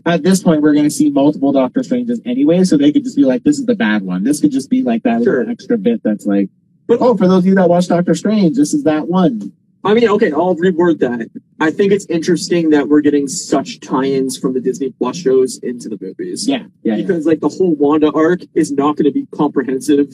at 0.04 0.22
this 0.22 0.42
point, 0.42 0.62
we're 0.62 0.72
going 0.72 0.84
to 0.84 0.90
see 0.90 1.10
multiple 1.10 1.52
Doctor 1.52 1.82
Stranges 1.82 2.20
anyway, 2.24 2.64
so 2.64 2.76
they 2.76 2.92
could 2.92 3.04
just 3.04 3.16
be 3.16 3.24
like, 3.24 3.44
"This 3.44 3.58
is 3.58 3.66
the 3.66 3.74
bad 3.76 4.02
one." 4.02 4.24
This 4.24 4.40
could 4.40 4.50
just 4.52 4.70
be 4.70 4.82
like 4.82 5.02
that 5.04 5.22
Sure. 5.22 5.48
extra 5.48 5.78
bit 5.78 6.02
that's 6.02 6.26
like, 6.26 6.48
But- 6.86 6.98
"Oh, 7.00 7.16
for 7.16 7.28
those 7.28 7.38
of 7.40 7.46
you 7.46 7.54
that 7.56 7.68
watch 7.68 7.88
Doctor 7.88 8.14
Strange, 8.14 8.56
this 8.56 8.74
is 8.74 8.84
that 8.84 9.08
one." 9.08 9.52
I 9.84 9.94
mean, 9.94 10.08
okay, 10.08 10.32
I'll 10.32 10.56
reword 10.56 10.98
that. 10.98 11.30
I 11.60 11.70
think 11.70 11.92
it's 11.92 12.06
interesting 12.06 12.70
that 12.70 12.88
we're 12.88 13.02
getting 13.02 13.28
such 13.28 13.78
tie-ins 13.78 14.36
from 14.36 14.52
the 14.54 14.60
Disney 14.60 14.90
Plus 14.98 15.16
shows 15.16 15.58
into 15.58 15.88
the 15.88 15.96
movies. 16.00 16.48
Yeah, 16.48 16.64
yeah. 16.82 16.96
yeah. 16.96 17.02
Because 17.02 17.24
like 17.24 17.38
the 17.38 17.48
whole 17.48 17.72
Wanda 17.76 18.10
arc 18.10 18.40
is 18.54 18.72
not 18.72 18.96
going 18.96 19.04
to 19.04 19.12
be 19.12 19.26
comprehensive 19.32 20.12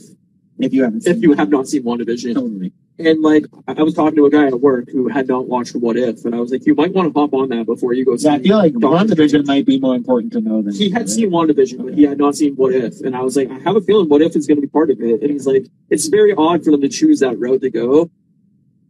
If 0.59 0.73
you 0.73 0.85
haven't, 0.85 1.07
if 1.07 1.23
you 1.23 1.33
have 1.33 1.49
not 1.49 1.67
seen 1.69 1.83
WandaVision. 1.83 2.35
totally. 2.35 2.73
And 2.99 3.23
like, 3.23 3.47
I 3.67 3.83
was 3.83 3.95
talking 3.95 4.17
to 4.17 4.27
a 4.27 4.31
guy 4.31 4.47
at 4.47 4.61
work 4.61 4.91
who 4.91 5.09
had 5.09 5.27
not 5.27 5.49
watched 5.49 5.75
What 5.75 5.97
If, 5.97 6.25
and 6.25 6.35
I 6.35 6.41
was 6.41 6.53
like, 6.53 6.67
you 6.67 6.75
might 6.75 6.93
want 6.93 7.13
to 7.13 7.19
hop 7.19 7.33
on 7.33 7.49
that 7.49 7.67
before 7.67 7.95
you 7.95 8.05
go. 8.05 8.17
So 8.17 8.31
I 8.31 8.39
feel 8.39 8.59
like 8.59 8.75
Doctor 8.75 9.15
WandaVision 9.15 9.47
might 9.47 9.65
be 9.65 9.81
more 9.81 9.97
important 9.97 10.33
to 10.35 10.41
know 10.41 10.63
than 10.63 10.75
he 10.75 10.91
had 10.91 11.09
seen 11.09 11.31
WandaVision, 11.31 11.85
but 11.85 11.95
he 11.95 12.03
had 12.03 12.19
not 12.19 12.37
seen 12.37 12.55
What 12.55 12.75
If. 12.75 13.01
And 13.01 13.17
I 13.17 13.23
was 13.23 13.37
like, 13.37 13.51
I 13.51 13.59
have 13.61 13.77
a 13.77 13.81
feeling 13.81 14.09
What 14.09 14.21
If 14.21 14.37
is 14.37 14.47
going 14.47 14.57
to 14.57 14.63
be 14.63 14.69
part 14.69 14.91
of 14.91 15.01
it. 15.01 15.23
And 15.23 15.31
he's 15.31 15.47
like, 15.47 15.67
it's 15.91 16.07
very 16.07 16.35
odd 16.35 16.65
for 16.65 16.71
them 16.71 16.83
to 16.83 16.89
choose 16.89 17.21
that 17.21 17.39
route 17.39 17.63
to 17.63 17.71
go 17.71 18.11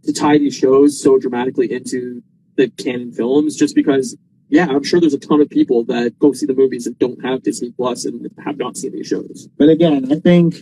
to 0.03 0.13
tie 0.13 0.37
these 0.37 0.55
shows 0.55 1.01
so 1.01 1.17
dramatically 1.19 1.73
into 1.73 2.23
the 2.57 2.69
canon 2.71 3.13
films, 3.13 3.57
just 3.57 3.75
because, 3.75 4.17
yeah, 4.49 4.67
I'm 4.69 4.83
sure 4.83 5.01
there's 5.01 5.15
a 5.15 5.19
ton 5.19 5.41
of 5.41 5.49
people 5.49 5.85
that 5.85 6.19
go 6.19 6.33
see 6.33 6.45
the 6.45 6.55
movies 6.55 6.87
and 6.87 6.99
don't 6.99 7.25
have 7.25 7.45
Disney 7.45 7.71
Plus 7.71 8.05
and 8.05 8.29
have 8.45 8.59
not 8.59 8.77
seen 8.77 8.93
these 8.93 9.07
shows. 9.07 9.49
But 9.57 9.69
again, 9.69 10.11
I 10.13 10.17
think 10.17 10.57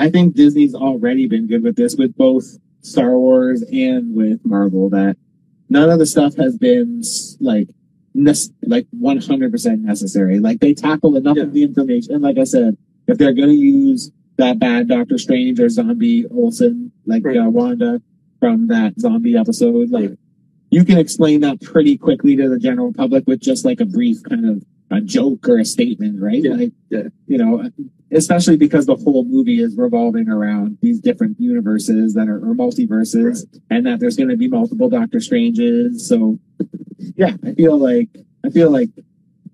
I 0.00 0.10
think 0.10 0.34
Disney's 0.34 0.74
already 0.74 1.26
been 1.28 1.46
good 1.46 1.62
with 1.62 1.76
this 1.76 1.94
with 1.96 2.16
both 2.16 2.44
Star 2.82 3.18
Wars 3.18 3.62
and 3.70 4.14
with 4.14 4.40
Marvel 4.44 4.88
that 4.90 5.16
none 5.68 5.90
of 5.90 5.98
the 5.98 6.06
stuff 6.06 6.36
has 6.36 6.56
been 6.56 7.02
like 7.40 7.68
nes- 8.14 8.50
like 8.62 8.86
100% 8.98 9.80
necessary. 9.82 10.38
Like 10.40 10.60
they 10.60 10.72
tackle 10.74 11.16
enough 11.16 11.36
Yeah. 11.36 11.44
of 11.44 11.52
the 11.52 11.62
information. 11.62 12.14
And 12.14 12.22
like 12.22 12.38
I 12.38 12.44
said, 12.44 12.76
if 13.06 13.18
they're 13.18 13.34
going 13.34 13.50
to 13.50 13.54
use 13.54 14.10
that 14.36 14.58
bad 14.58 14.88
Doctor 14.88 15.18
Strange 15.18 15.60
or 15.60 15.68
zombie 15.68 16.24
Olsen, 16.30 16.92
like 17.04 17.24
Right. 17.24 17.36
uh, 17.36 17.50
Wanda 17.50 18.00
from 18.38 18.68
that 18.68 18.98
zombie 18.98 19.36
episode, 19.36 19.90
like 19.90 20.10
Yeah. 20.10 20.16
you 20.70 20.84
can 20.84 20.96
explain 20.96 21.42
that 21.42 21.60
pretty 21.60 21.98
quickly 21.98 22.36
to 22.36 22.48
the 22.48 22.58
general 22.58 22.92
public 22.94 23.24
with 23.26 23.40
just 23.40 23.66
like 23.66 23.80
a 23.80 23.84
brief 23.86 24.22
kind 24.22 24.46
of 24.48 24.64
a 24.90 25.00
joke 25.02 25.46
or 25.48 25.58
a 25.58 25.64
statement, 25.64 26.20
right? 26.20 26.42
Yeah. 26.42 26.54
Like, 26.54 26.72
Yeah. 26.90 27.08
you 27.28 27.36
know, 27.38 27.70
especially 28.12 28.56
because 28.56 28.86
the 28.86 28.96
whole 28.96 29.24
movie 29.24 29.60
is 29.60 29.76
revolving 29.76 30.28
around 30.28 30.78
these 30.80 31.00
different 31.00 31.38
universes 31.38 32.14
that 32.14 32.28
are 32.28 32.38
or 32.38 32.54
multiverses 32.54 33.44
and 33.70 33.86
that 33.86 34.00
there's 34.00 34.16
going 34.16 34.28
to 34.28 34.36
be 34.36 34.48
multiple 34.48 34.88
Doctor 34.88 35.20
Stranges. 35.20 36.08
So 36.08 36.38
yeah, 37.16 37.34
I 37.44 37.52
feel 37.52 37.78
like, 37.78 38.08
I 38.44 38.50
feel 38.50 38.70
like 38.70 38.90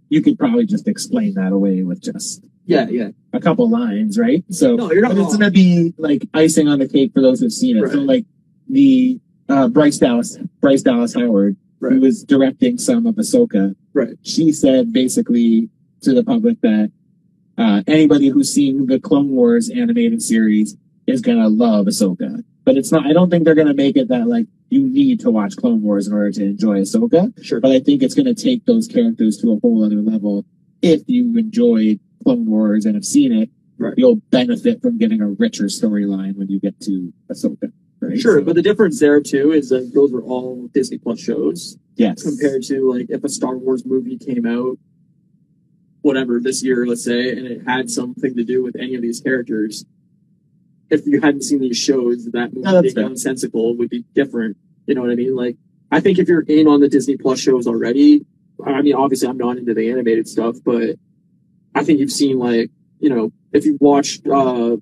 you 0.09 0.23
could 0.23 0.39
probably 0.39 0.67
just 0.67 0.89
explain 0.89 1.35
that 1.35 1.53
away 1.53 1.83
with 1.83 2.01
just 2.03 2.45
Yeah, 2.65 2.89
yeah. 2.89 3.09
a 3.33 3.41
couple 3.41 3.69
lines, 3.69 4.19
right? 4.19 4.45
So 4.51 4.77
No, 4.77 4.93
you're 4.93 5.03
not 5.03 5.15
but 5.15 5.19
it's 5.19 5.37
going 5.37 5.41
to 5.41 5.55
be 5.55 5.95
like 5.99 6.27
icing 6.33 6.69
on 6.69 6.79
the 6.79 6.89
cake 6.89 7.13
for 7.13 7.21
those 7.21 7.41
who've 7.41 7.53
seen 7.53 7.77
it. 7.77 7.91
So 7.91 7.99
like 7.99 8.25
the, 8.69 9.21
uh, 9.49 9.69
Bryce 9.69 9.99
Dallas, 9.99 10.39
Bryce 10.61 10.83
Dallas 10.83 11.15
Howard, 11.15 11.57
who 11.81 12.01
was 12.01 12.25
directing 12.25 12.79
some 12.79 13.07
of 13.07 13.17
Ahsoka. 13.17 13.77
Right. 13.93 14.17
She 14.23 14.51
said 14.51 14.93
basically 14.93 15.69
to 16.03 16.15
the 16.15 16.25
public 16.25 16.61
that, 16.63 16.91
uh, 17.59 17.83
anybody 17.87 18.29
who's 18.29 18.53
seen 18.53 18.87
the 18.87 18.99
Clone 19.01 19.31
Wars 19.31 19.71
animated 19.71 20.23
series 20.23 20.77
is 21.07 21.21
gonna 21.21 21.49
love 21.49 21.87
Ahsoka. 21.87 22.43
But 22.65 22.77
it's 22.77 22.91
not, 22.91 23.07
I 23.07 23.13
don't 23.13 23.31
think 23.31 23.45
they're 23.45 23.55
gonna 23.55 23.75
make 23.75 23.97
it 23.97 24.09
that 24.09 24.27
like, 24.27 24.47
you 24.71 24.83
need 24.89 25.21
to 25.21 25.31
watch 25.31 25.57
Clone 25.57 25.83
Wars 25.83 26.09
in 26.09 26.13
order 26.13 26.33
to 26.33 26.45
enjoy 26.45 26.81
Ahsoka. 26.81 27.33
Sure. 27.45 27.61
But 27.61 27.71
I 27.71 27.81
think 27.81 28.03
it's 28.03 28.15
gonna 28.15 28.35
take 28.35 28.65
those 28.67 28.89
characters 28.89 29.37
to 29.39 29.53
a 29.53 29.61
whole 29.61 29.85
other 29.85 29.97
level. 30.03 30.45
If 30.83 31.03
you 31.07 31.37
enjoyed 31.39 32.01
Clone 32.25 32.47
Wars 32.47 32.85
and 32.85 32.95
have 32.95 33.05
seen 33.05 33.33
it, 33.33 33.51
Right. 33.79 33.95
you'll 33.97 34.17
benefit 34.31 34.81
from 34.81 34.97
getting 34.99 35.21
a 35.21 35.29
richer 35.29 35.65
storyline 35.67 36.35
when 36.37 36.49
you 36.49 36.59
get 36.59 36.81
to 36.81 37.13
Ahsoka. 37.31 37.71
Right? 38.01 38.19
Sure, 38.19 38.39
So- 38.41 38.45
but 38.45 38.55
the 38.57 38.63
difference 38.63 38.99
there 39.01 39.21
too 39.21 39.53
is 39.53 39.69
that 39.69 39.93
those 39.95 40.13
were 40.13 40.23
all 40.23 40.69
Disney 40.75 40.99
Plus 40.99 41.19
shows 41.21 41.79
yes. 41.97 42.23
compared 42.23 42.63
to 42.65 42.91
like 42.93 43.07
if 43.11 43.23
a 43.23 43.29
Star 43.29 43.57
Wars 43.57 43.85
movie 43.87 44.17
came 44.19 44.47
out, 44.47 44.79
whatever 46.07 46.39
this 46.41 46.63
year, 46.63 46.87
let's 46.87 47.05
say, 47.05 47.31
and 47.33 47.47
it 47.47 47.63
had 47.67 47.91
something 47.91 48.35
to 48.37 48.45
do 48.45 48.63
with 48.63 48.77
any 48.77 48.95
of 48.95 49.03
these 49.03 49.21
characters. 49.21 49.85
If 50.89 51.05
you 51.05 51.21
hadn't 51.21 51.43
seen 51.43 51.61
these 51.61 51.77
shows, 51.77 52.27
that 52.27 52.55
movie 52.55 52.63
No, 52.71 52.81
being 52.81 52.95
fair. 52.95 53.03
nonsensical 53.05 53.77
would 53.77 53.91
be 53.91 54.05
different. 54.15 54.57
You 54.87 54.95
know 54.95 55.01
what 55.03 55.11
I 55.11 55.17
mean? 55.17 55.35
Like, 55.35 55.57
I 55.91 55.99
think 56.01 56.19
if 56.21 56.29
you're 56.29 56.43
in 56.43 56.69
on 56.69 56.79
the 56.81 56.89
Disney 56.89 57.17
Plus 57.17 57.41
shows 57.41 57.67
already, 57.67 58.25
I 58.65 58.83
mean, 58.83 58.95
obviously 58.95 59.29
I'm 59.29 59.37
not 59.37 59.59
into 59.59 59.75
the 59.75 59.91
animated 59.91 60.29
stuff, 60.29 60.57
but 60.65 60.97
I 61.75 61.83
think 61.85 61.99
you've 61.99 62.13
seen 62.13 62.39
like, 62.39 62.71
you 63.01 63.11
know, 63.11 63.33
if 63.53 63.67
you've 63.67 63.81
watched 63.81 64.27
uh, 64.29 64.77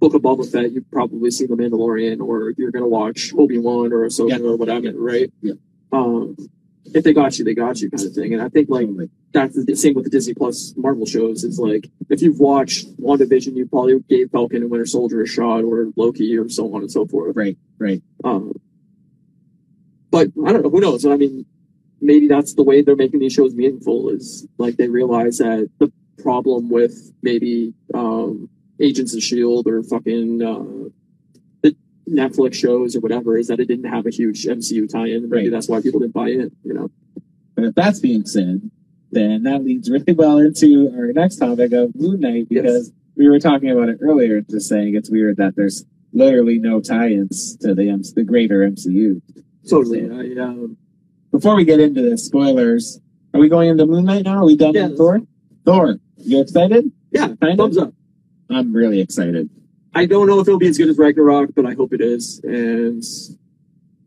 Book 0.00 0.14
of 0.14 0.22
Boba 0.22 0.44
Fett, 0.50 0.72
you've 0.72 0.90
probably 0.90 1.30
seen 1.30 1.48
The 1.48 1.56
Mandalorian, 1.56 2.20
or 2.20 2.52
you're 2.58 2.72
gonna 2.72 2.88
watch 2.88 3.32
Obi 3.38 3.58
Wan 3.58 3.92
or 3.92 4.00
Ahsoka 4.06 4.30
Yeah. 4.30 4.38
or 4.40 4.56
whatever, 4.56 4.90
right? 4.94 5.32
Yeah. 5.40 5.54
Um, 5.92 6.36
if 6.86 7.04
they 7.04 7.12
got 7.12 7.38
you, 7.38 7.44
they 7.44 7.54
got 7.54 7.80
you, 7.80 7.90
kind 7.90 8.06
of 8.06 8.12
thing. 8.12 8.34
And 8.34 8.42
I 8.42 8.48
think 8.48 8.68
like 8.68 8.88
that's 9.32 9.64
the 9.64 9.74
same 9.74 9.94
with 9.94 10.04
the 10.04 10.10
Disney 10.10 10.34
Plus 10.34 10.74
Marvel 10.76 11.06
shows. 11.06 11.44
Is 11.44 11.58
like 11.58 11.88
if 12.10 12.22
you've 12.22 12.40
watched 12.40 12.96
WandaVision, 13.00 13.56
you 13.56 13.66
probably 13.66 14.00
gave 14.08 14.30
Falcon 14.30 14.62
and 14.62 14.70
Winter 14.70 14.86
Soldier 14.86 15.22
a 15.22 15.26
shot, 15.26 15.64
or 15.64 15.88
Loki, 15.96 16.36
or 16.36 16.48
so 16.48 16.74
on 16.74 16.82
and 16.82 16.90
so 16.90 17.06
forth. 17.06 17.36
Right, 17.36 17.56
right. 17.78 18.02
Um, 18.22 18.52
but 20.10 20.28
I 20.46 20.52
don't 20.52 20.62
know. 20.62 20.70
Who 20.70 20.80
knows? 20.80 21.06
I 21.06 21.16
mean, 21.16 21.46
maybe 22.00 22.28
that's 22.28 22.54
the 22.54 22.62
way 22.62 22.82
they're 22.82 22.96
making 22.96 23.20
these 23.20 23.32
shows 23.32 23.54
meaningful. 23.54 24.10
Is 24.10 24.46
like 24.58 24.76
they 24.76 24.88
realize 24.88 25.38
that 25.38 25.70
the 25.78 25.92
problem 26.22 26.70
with 26.70 27.12
maybe 27.22 27.74
um, 27.94 28.48
Agents 28.80 29.14
of 29.14 29.22
Shield 29.22 29.66
or 29.66 29.82
fucking 29.82 30.42
uh, 30.42 30.90
Netflix 32.08 32.54
shows 32.54 32.94
or 32.96 33.00
whatever 33.00 33.36
is 33.36 33.48
that 33.48 33.60
it 33.60 33.66
didn't 33.66 33.90
have 33.90 34.06
a 34.06 34.10
huge 34.10 34.44
MCU 34.46 34.86
tie-in. 34.90 35.28
Maybe 35.28 35.44
Right. 35.44 35.50
that's 35.50 35.68
why 35.68 35.80
people 35.80 36.00
didn't 36.00 36.12
buy 36.14 36.28
in. 36.28 36.50
You 36.64 36.74
know. 36.74 36.90
But 37.54 37.64
if 37.64 37.74
that's 37.74 38.00
being 38.00 38.26
said, 38.26 38.70
then 39.12 39.44
that 39.44 39.64
leads 39.64 39.90
really 39.90 40.12
well 40.12 40.38
into 40.38 40.90
our 40.96 41.12
next 41.12 41.36
topic 41.36 41.72
of 41.72 41.94
Moon 41.94 42.20
Knight 42.20 42.48
because 42.48 42.92
we 43.16 43.28
were 43.28 43.38
talking 43.38 43.70
about 43.70 43.88
it 43.88 43.98
earlier, 44.00 44.40
just 44.40 44.68
saying 44.68 44.94
it's 44.96 45.10
weird 45.10 45.36
that 45.36 45.54
there's 45.56 45.84
literally 46.12 46.58
no 46.58 46.80
tie-ins 46.80 47.56
to 47.58 47.74
the 47.74 47.88
M- 47.88 48.02
the 48.14 48.24
greater 48.24 48.60
MCU. 48.68 49.20
Totally. 49.68 50.10
I, 50.10 50.42
um, 50.42 50.76
Before 51.30 51.54
we 51.56 51.64
get 51.64 51.80
into 51.80 52.02
the 52.02 52.16
spoilers. 52.18 53.00
Are 53.32 53.40
we 53.40 53.48
going 53.48 53.68
into 53.68 53.84
Moon 53.86 54.04
Knight 54.04 54.24
now? 54.24 54.42
Are 54.42 54.44
we 54.44 54.56
done 54.56 54.74
Yeah. 54.74 54.88
with 54.88 54.96
Thor? 54.98 55.20
Thor, 55.64 55.98
you 56.18 56.40
excited? 56.40 56.92
yeah, 57.10 57.34
Kind 57.40 57.58
thumbs 57.58 57.76
up. 57.78 57.92
I'm 58.50 58.72
really 58.72 59.00
excited. 59.00 59.48
I 59.94 60.06
don't 60.06 60.26
know 60.26 60.40
if 60.40 60.48
it'll 60.48 60.58
be 60.58 60.68
as 60.68 60.78
good 60.78 60.88
as 60.88 60.98
Ragnarok, 60.98 61.50
but 61.54 61.66
I 61.66 61.74
hope 61.74 61.92
it 61.92 62.00
is. 62.00 62.40
And 62.42 63.02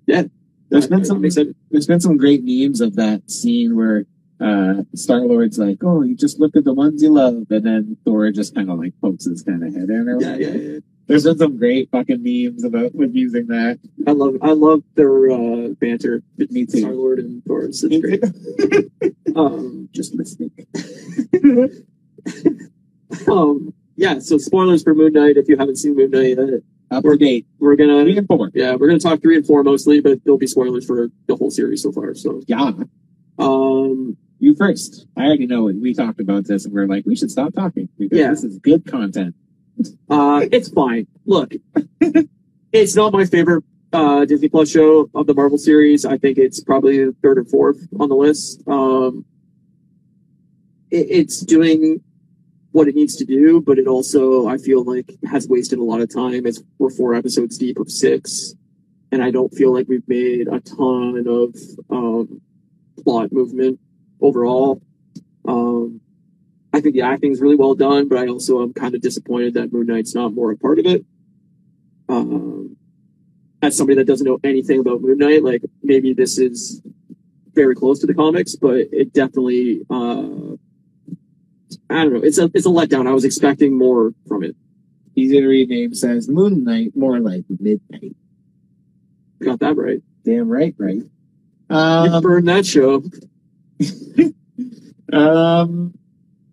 yeah, 0.05 0.23
There's 0.69 0.87
been 0.87 1.05
some 1.05 1.21
there's 1.21 1.87
been 1.87 2.01
some 2.01 2.17
great 2.17 2.43
memes 2.43 2.81
of 2.81 2.95
that 2.95 3.29
scene 3.31 3.75
where 3.75 4.05
uh 4.39 4.83
Star 4.95 5.21
Lord's 5.21 5.57
like, 5.57 5.83
"Oh, 5.83 6.01
you 6.01 6.15
just 6.15 6.39
look 6.39 6.55
at 6.55 6.63
the 6.65 6.73
ones 6.73 7.01
you 7.01 7.11
love," 7.11 7.45
and 7.49 7.65
then 7.65 7.97
Thor 8.05 8.31
just 8.31 8.53
kind 8.53 8.69
of 8.69 8.77
like 8.77 8.93
pokes 9.01 9.25
his 9.25 9.41
kind 9.41 9.63
of 9.63 9.73
head 9.73 9.89
in. 9.89 10.09
Or 10.09 10.21
Yeah, 10.21 10.35
yeah, 10.35 10.49
yeah. 10.49 10.79
There's 11.07 11.23
been 11.23 11.37
some 11.37 11.57
great 11.57 11.89
fucking 11.89 12.21
memes 12.21 12.65
about 12.65 12.93
with 12.93 13.15
using 13.15 13.47
that. 13.47 13.79
I 14.05 14.11
love 14.11 14.37
I 14.41 14.51
love 14.51 14.83
their 14.95 15.31
uh, 15.31 15.69
banter. 15.79 16.21
between. 16.37 16.67
Star 16.67 16.91
Lord 16.91 17.19
and 17.19 17.43
Thor. 17.45 17.63
It's, 17.63 17.81
it's 17.83 18.01
great. 18.01 18.23
Um, 19.35 19.87
just 19.93 20.13
listening. 20.13 20.51
um, 23.31 23.73
yeah. 23.97 24.19
So 24.19 24.37
spoilers 24.37 24.83
for 24.83 24.93
Moon 24.95 25.11
Knight. 25.13 25.35
If 25.37 25.49
you 25.49 25.57
haven't 25.57 25.75
seen 25.77 25.95
Moon 25.95 26.11
Knight, 26.11 26.37
yet, 26.37 26.61
Up 26.91 27.03
to 27.03 27.17
date. 27.17 27.45
we're 27.59 27.75
gonna 27.75 28.03
three 28.03 28.17
and 28.17 28.27
four. 28.27 28.49
yeah 28.53 28.75
we're 28.75 28.87
gonna 28.87 28.99
talk 28.99 29.21
three 29.21 29.35
and 29.35 29.45
four 29.45 29.61
mostly, 29.63 29.99
but 29.99 30.23
there'll 30.23 30.37
be 30.37 30.47
spoilers 30.47 30.85
for 30.85 31.09
the 31.27 31.35
whole 31.35 31.51
series 31.51 31.83
so 31.83 31.91
far. 31.91 32.13
So 32.15 32.41
Yeah. 32.47 32.71
um, 33.39 34.15
You 34.39 34.53
first. 34.55 35.07
I 35.17 35.25
already 35.25 35.47
know 35.47 35.67
it. 35.67 35.75
We 35.81 35.93
talked 35.93 36.19
about 36.21 36.45
this 36.45 36.65
and 36.65 36.73
we're 36.73 36.85
like, 36.87 37.05
we 37.05 37.15
should 37.15 37.31
stop 37.31 37.53
talking 37.53 37.89
because 37.97 38.17
Yeah. 38.17 38.29
this 38.29 38.43
is 38.43 38.57
good 38.59 38.85
content. 38.85 39.35
Uh, 40.09 40.41
it's 40.51 40.69
fine. 40.69 41.05
Look, 41.25 41.53
it's 42.71 42.95
not 42.95 43.13
my 43.13 43.25
favorite 43.25 43.63
uh, 43.93 44.25
Disney 44.25 44.49
Plus 44.49 44.69
show 44.71 45.07
of 45.13 45.27
the 45.27 45.35
Marvel 45.35 45.59
series. 45.59 46.03
I 46.03 46.17
think 46.17 46.37
it's 46.39 46.59
probably 46.63 46.97
the 47.05 47.15
third 47.21 47.37
or 47.37 47.45
fourth 47.45 47.77
on 47.99 48.09
the 48.09 48.15
list. 48.15 48.63
Um, 48.67 49.23
it, 50.89 51.07
it's 51.09 51.41
doing 51.41 52.01
what 52.71 52.87
it 52.87 52.95
needs 52.95 53.15
to 53.17 53.25
do, 53.25 53.61
but 53.61 53.79
it 53.79 53.87
also, 53.87 54.47
I 54.47 54.57
feel 54.57 54.83
like, 54.83 55.09
has 55.29 55.47
wasted 55.47 55.79
a 55.79 55.83
lot 55.83 56.01
of 56.01 56.13
time. 56.13 56.45
It's 56.45 56.61
we're 56.77 56.89
four 56.89 57.13
episodes 57.13 57.57
deep 57.57 57.79
of 57.79 57.89
six, 57.89 58.53
and 59.11 59.23
I 59.23 59.31
don't 59.31 59.53
feel 59.53 59.73
like 59.73 59.87
we've 59.87 60.07
made 60.07 60.47
a 60.47 60.59
ton 60.59 61.25
of 61.27 61.55
um, 61.89 62.41
plot 63.03 63.31
movement 63.31 63.79
overall. 64.21 64.81
Um, 65.47 66.01
I 66.73 66.81
think 66.81 66.93
the 66.93 67.01
acting 67.01 67.31
is 67.31 67.41
really 67.41 67.55
well 67.55 67.73
done, 67.73 68.07
but 68.07 68.17
I 68.17 68.27
also 68.27 68.61
am 68.61 68.73
kind 68.73 68.93
of 68.93 69.01
disappointed 69.01 69.53
that 69.55 69.71
Moon 69.71 69.87
Knight's 69.87 70.13
not 70.13 70.33
more 70.33 70.51
a 70.51 70.57
part 70.57 70.79
of 70.79 70.85
it. 70.85 71.05
Um, 72.09 72.77
as 73.61 73.75
somebody 73.75 73.95
that 73.97 74.05
doesn't 74.05 74.27
know 74.27 74.39
anything 74.43 74.79
about 74.79 75.01
Moon 75.01 75.17
Knight, 75.17 75.43
like 75.43 75.63
maybe 75.81 76.13
this 76.13 76.37
is 76.37 76.81
very 77.53 77.73
close 77.73 77.99
to 77.99 78.07
the 78.07 78.13
comics, 78.13 78.55
but 78.55 78.75
it 78.91 79.13
definitely, 79.13 79.81
uh, 79.89 80.56
I 81.89 82.03
don't 82.03 82.13
know, 82.13 82.21
it's 82.23 82.37
a 82.37 82.49
it's 82.53 82.65
a 82.65 82.69
letdown. 82.69 83.07
I 83.07 83.13
was 83.13 83.25
expecting 83.25 83.77
more 83.77 84.13
from 84.27 84.43
it. 84.43 84.55
Easy 85.15 85.39
to 85.39 85.47
read 85.47 85.69
name 85.69 85.93
says 85.93 86.27
Moon 86.29 86.63
Knight, 86.63 86.95
more 86.95 87.19
like 87.19 87.43
midnight. 87.59 88.15
Got 89.43 89.59
that 89.59 89.75
right. 89.77 90.01
Damn 90.23 90.49
right, 90.49 90.75
right. 90.77 90.95
You 90.97 91.75
Um, 91.75 92.21
burned 92.21 92.47
that 92.47 92.65
show. 92.65 93.03
Um, 95.13 95.97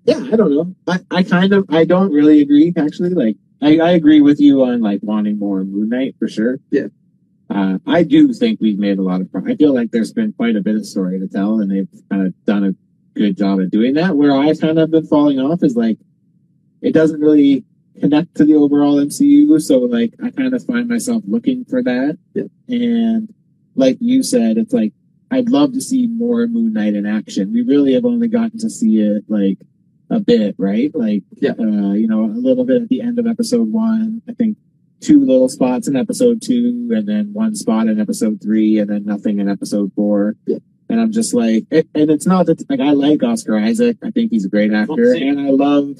yeah, 0.05 0.19
I 0.33 0.37
don't 0.37 0.55
know. 0.55 0.75
I, 0.87 1.01
I 1.11 1.23
kind 1.25 1.53
of, 1.53 1.67
I 1.71 1.85
don't 1.85 2.13
really 2.13 2.41
agree, 2.41 2.73
actually. 2.77 3.11
Like, 3.11 3.37
I, 3.61 3.79
I 3.79 3.91
agree 3.93 4.21
with 4.21 4.39
you 4.41 4.63
on, 4.65 4.81
like, 4.81 5.01
wanting 5.03 5.39
more 5.41 5.65
Moon 5.65 5.89
Knight, 5.89 6.15
for 6.21 6.29
sure. 6.29 6.61
Yeah. 6.71 6.87
uh, 7.51 7.79
I 7.87 8.05
do 8.05 8.33
think 8.33 8.61
we've 8.61 8.79
made 8.79 8.99
a 8.99 9.03
lot 9.03 9.21
of 9.21 9.33
progress. 9.33 9.55
I 9.55 9.57
feel 9.57 9.75
like 9.75 9.91
there's 9.91 10.13
been 10.13 10.33
quite 10.33 10.55
a 10.57 10.61
bit 10.61 10.77
of 10.77 10.87
story 10.87 11.19
to 11.19 11.27
tell, 11.27 11.61
and 11.61 11.71
they've 11.71 11.89
kind 12.11 12.27
of 12.29 12.45
done 12.45 12.65
a 12.65 12.75
good 13.15 13.37
job 13.37 13.61
at 13.61 13.71
doing 13.71 13.95
that. 13.95 14.17
Where 14.17 14.33
I've 14.35 14.61
kind 14.61 14.79
of 14.79 14.91
been 14.91 15.07
falling 15.07 15.39
off 15.39 15.63
is 15.63 15.77
like 15.77 15.99
it 16.83 16.93
doesn't 16.93 17.21
really 17.21 17.65
connect 18.01 18.35
to 18.37 18.45
the 18.45 18.55
overall 18.55 18.97
MCU, 18.97 19.61
so 19.61 19.79
like 19.79 20.15
I 20.23 20.31
kind 20.31 20.53
of 20.55 20.65
find 20.65 20.89
myself 20.89 21.23
looking 21.27 21.65
for 21.65 21.83
that. 21.83 22.19
Yeah. 22.35 22.45
And 22.69 23.33
like 23.77 23.99
you 24.01 24.23
said, 24.23 24.59
it's 24.59 24.73
like 24.73 24.93
I'd 25.31 25.49
love 25.49 25.73
to 25.73 25.81
see 25.81 26.07
more 26.07 26.47
Moon 26.47 26.73
Knight 26.73 26.95
in 26.95 27.07
action. 27.07 27.53
We 27.53 27.63
really 27.63 27.95
have 27.95 28.05
only 28.05 28.29
gotten 28.29 28.59
to 28.61 28.71
see 28.71 29.01
it 29.01 29.25
like 29.29 29.59
a 30.11 30.21
bit, 30.21 30.55
right? 30.59 30.95
Like, 30.95 31.23
Yeah. 31.41 31.55
uh, 31.59 31.93
you 31.93 32.07
know, 32.07 32.25
a 32.27 32.27
little 32.27 32.65
bit 32.65 32.83
at 32.83 32.89
the 32.89 33.01
end 33.01 33.19
of 33.19 33.27
episode 33.27 33.73
one. 33.73 34.23
I 34.29 34.33
think 34.35 34.59
two 35.01 35.25
little 35.25 35.49
spots 35.49 35.89
in 35.89 35.97
episode 35.97 36.41
two, 36.43 36.89
and 36.93 37.09
then 37.09 37.33
one 37.33 37.55
spot 37.57 37.89
in 37.89 37.99
episode 37.99 38.41
three, 38.43 38.79
and 38.79 38.89
then 38.91 39.05
nothing 39.05 39.39
in 39.41 39.49
episode 39.49 39.93
four. 39.97 40.37
Yeah. 40.47 40.59
And 40.95 41.03
I'm 41.03 41.11
just 41.11 41.35
like, 41.35 41.67
it, 41.73 41.89
and 41.93 42.09
it's 42.09 42.25
not 42.25 42.47
that 42.47 42.65
like 42.71 42.79
I 42.79 42.93
like 42.93 43.21
Oscar 43.25 43.59
Isaac. 43.59 43.97
I 44.05 44.13
think 44.13 44.31
he's 44.31 44.45
a 44.45 44.49
great 44.49 44.73
actor, 44.73 45.13
and 45.13 45.41
I 45.41 45.51
love 45.51 45.99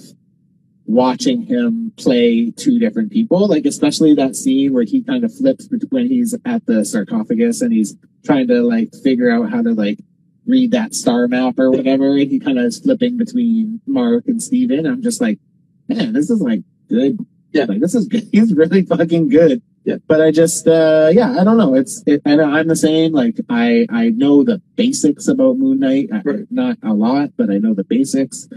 watching 0.87 1.43
him 1.43 1.93
play 1.97 2.53
two 2.53 2.79
different 2.79 3.11
people. 3.11 3.49
Like 3.49 3.67
especially 3.67 4.15
that 4.15 4.37
scene 4.37 4.73
where 4.73 4.85
he 4.85 5.03
kind 5.03 5.25
of 5.25 5.35
flips 5.35 5.69
when 5.91 6.07
he's 6.07 6.33
at 6.45 6.65
the 6.67 6.85
sarcophagus 6.85 7.61
and 7.61 7.73
he's 7.73 7.97
trying 8.25 8.47
to 8.47 8.63
like 8.63 8.95
figure 9.03 9.33
out 9.33 9.51
how 9.51 9.63
to 9.63 9.75
like 9.75 9.99
read 10.47 10.71
that 10.71 10.95
star 10.95 11.27
map 11.27 11.59
or 11.59 11.73
whatever, 11.73 12.13
and 12.13 12.31
he 12.31 12.39
kind 12.39 12.61
of 12.61 12.67
is 12.67 12.79
flipping 12.79 13.17
between 13.17 13.81
Mark 13.89 14.29
and 14.29 14.41
Steven. 14.41 14.87
I'm 14.87 15.03
just 15.03 15.21
like, 15.21 15.41
man, 15.89 16.13
this 16.13 16.31
is 16.31 16.41
like 16.41 16.63
good. 16.89 17.19
Yeah. 17.51 17.65
like 17.65 17.81
this 17.81 17.97
is 17.97 18.07
good. 18.07 18.29
He's 18.33 18.55
really 18.55 18.83
fucking 18.83 19.29
good. 19.29 19.61
Yeah. 19.85 19.97
But 20.07 20.23
I 20.23 20.31
just, 20.31 20.67
uh, 20.67 21.11
yeah, 21.13 21.37
I 21.39 21.45
don't 21.45 21.59
know. 21.59 21.75
It's, 21.75 22.03
it, 22.07 22.23
I 22.25 22.37
know 22.37 22.45
I'm 22.51 22.69
the 22.69 22.77
same. 22.77 23.13
Like, 23.13 23.37
I, 23.51 23.87
I 23.91 24.09
know 24.11 24.43
the 24.43 24.63
basics 24.77 25.29
about 25.29 25.59
Moon 25.59 25.79
Knight. 25.81 26.09
I- 26.13 26.23
Right. 26.25 26.47
Not 26.51 26.79
a 26.83 26.95
lot, 26.95 27.31
but 27.37 27.51
I 27.51 27.59
know 27.59 27.75
the 27.75 27.85
basics. 27.85 28.49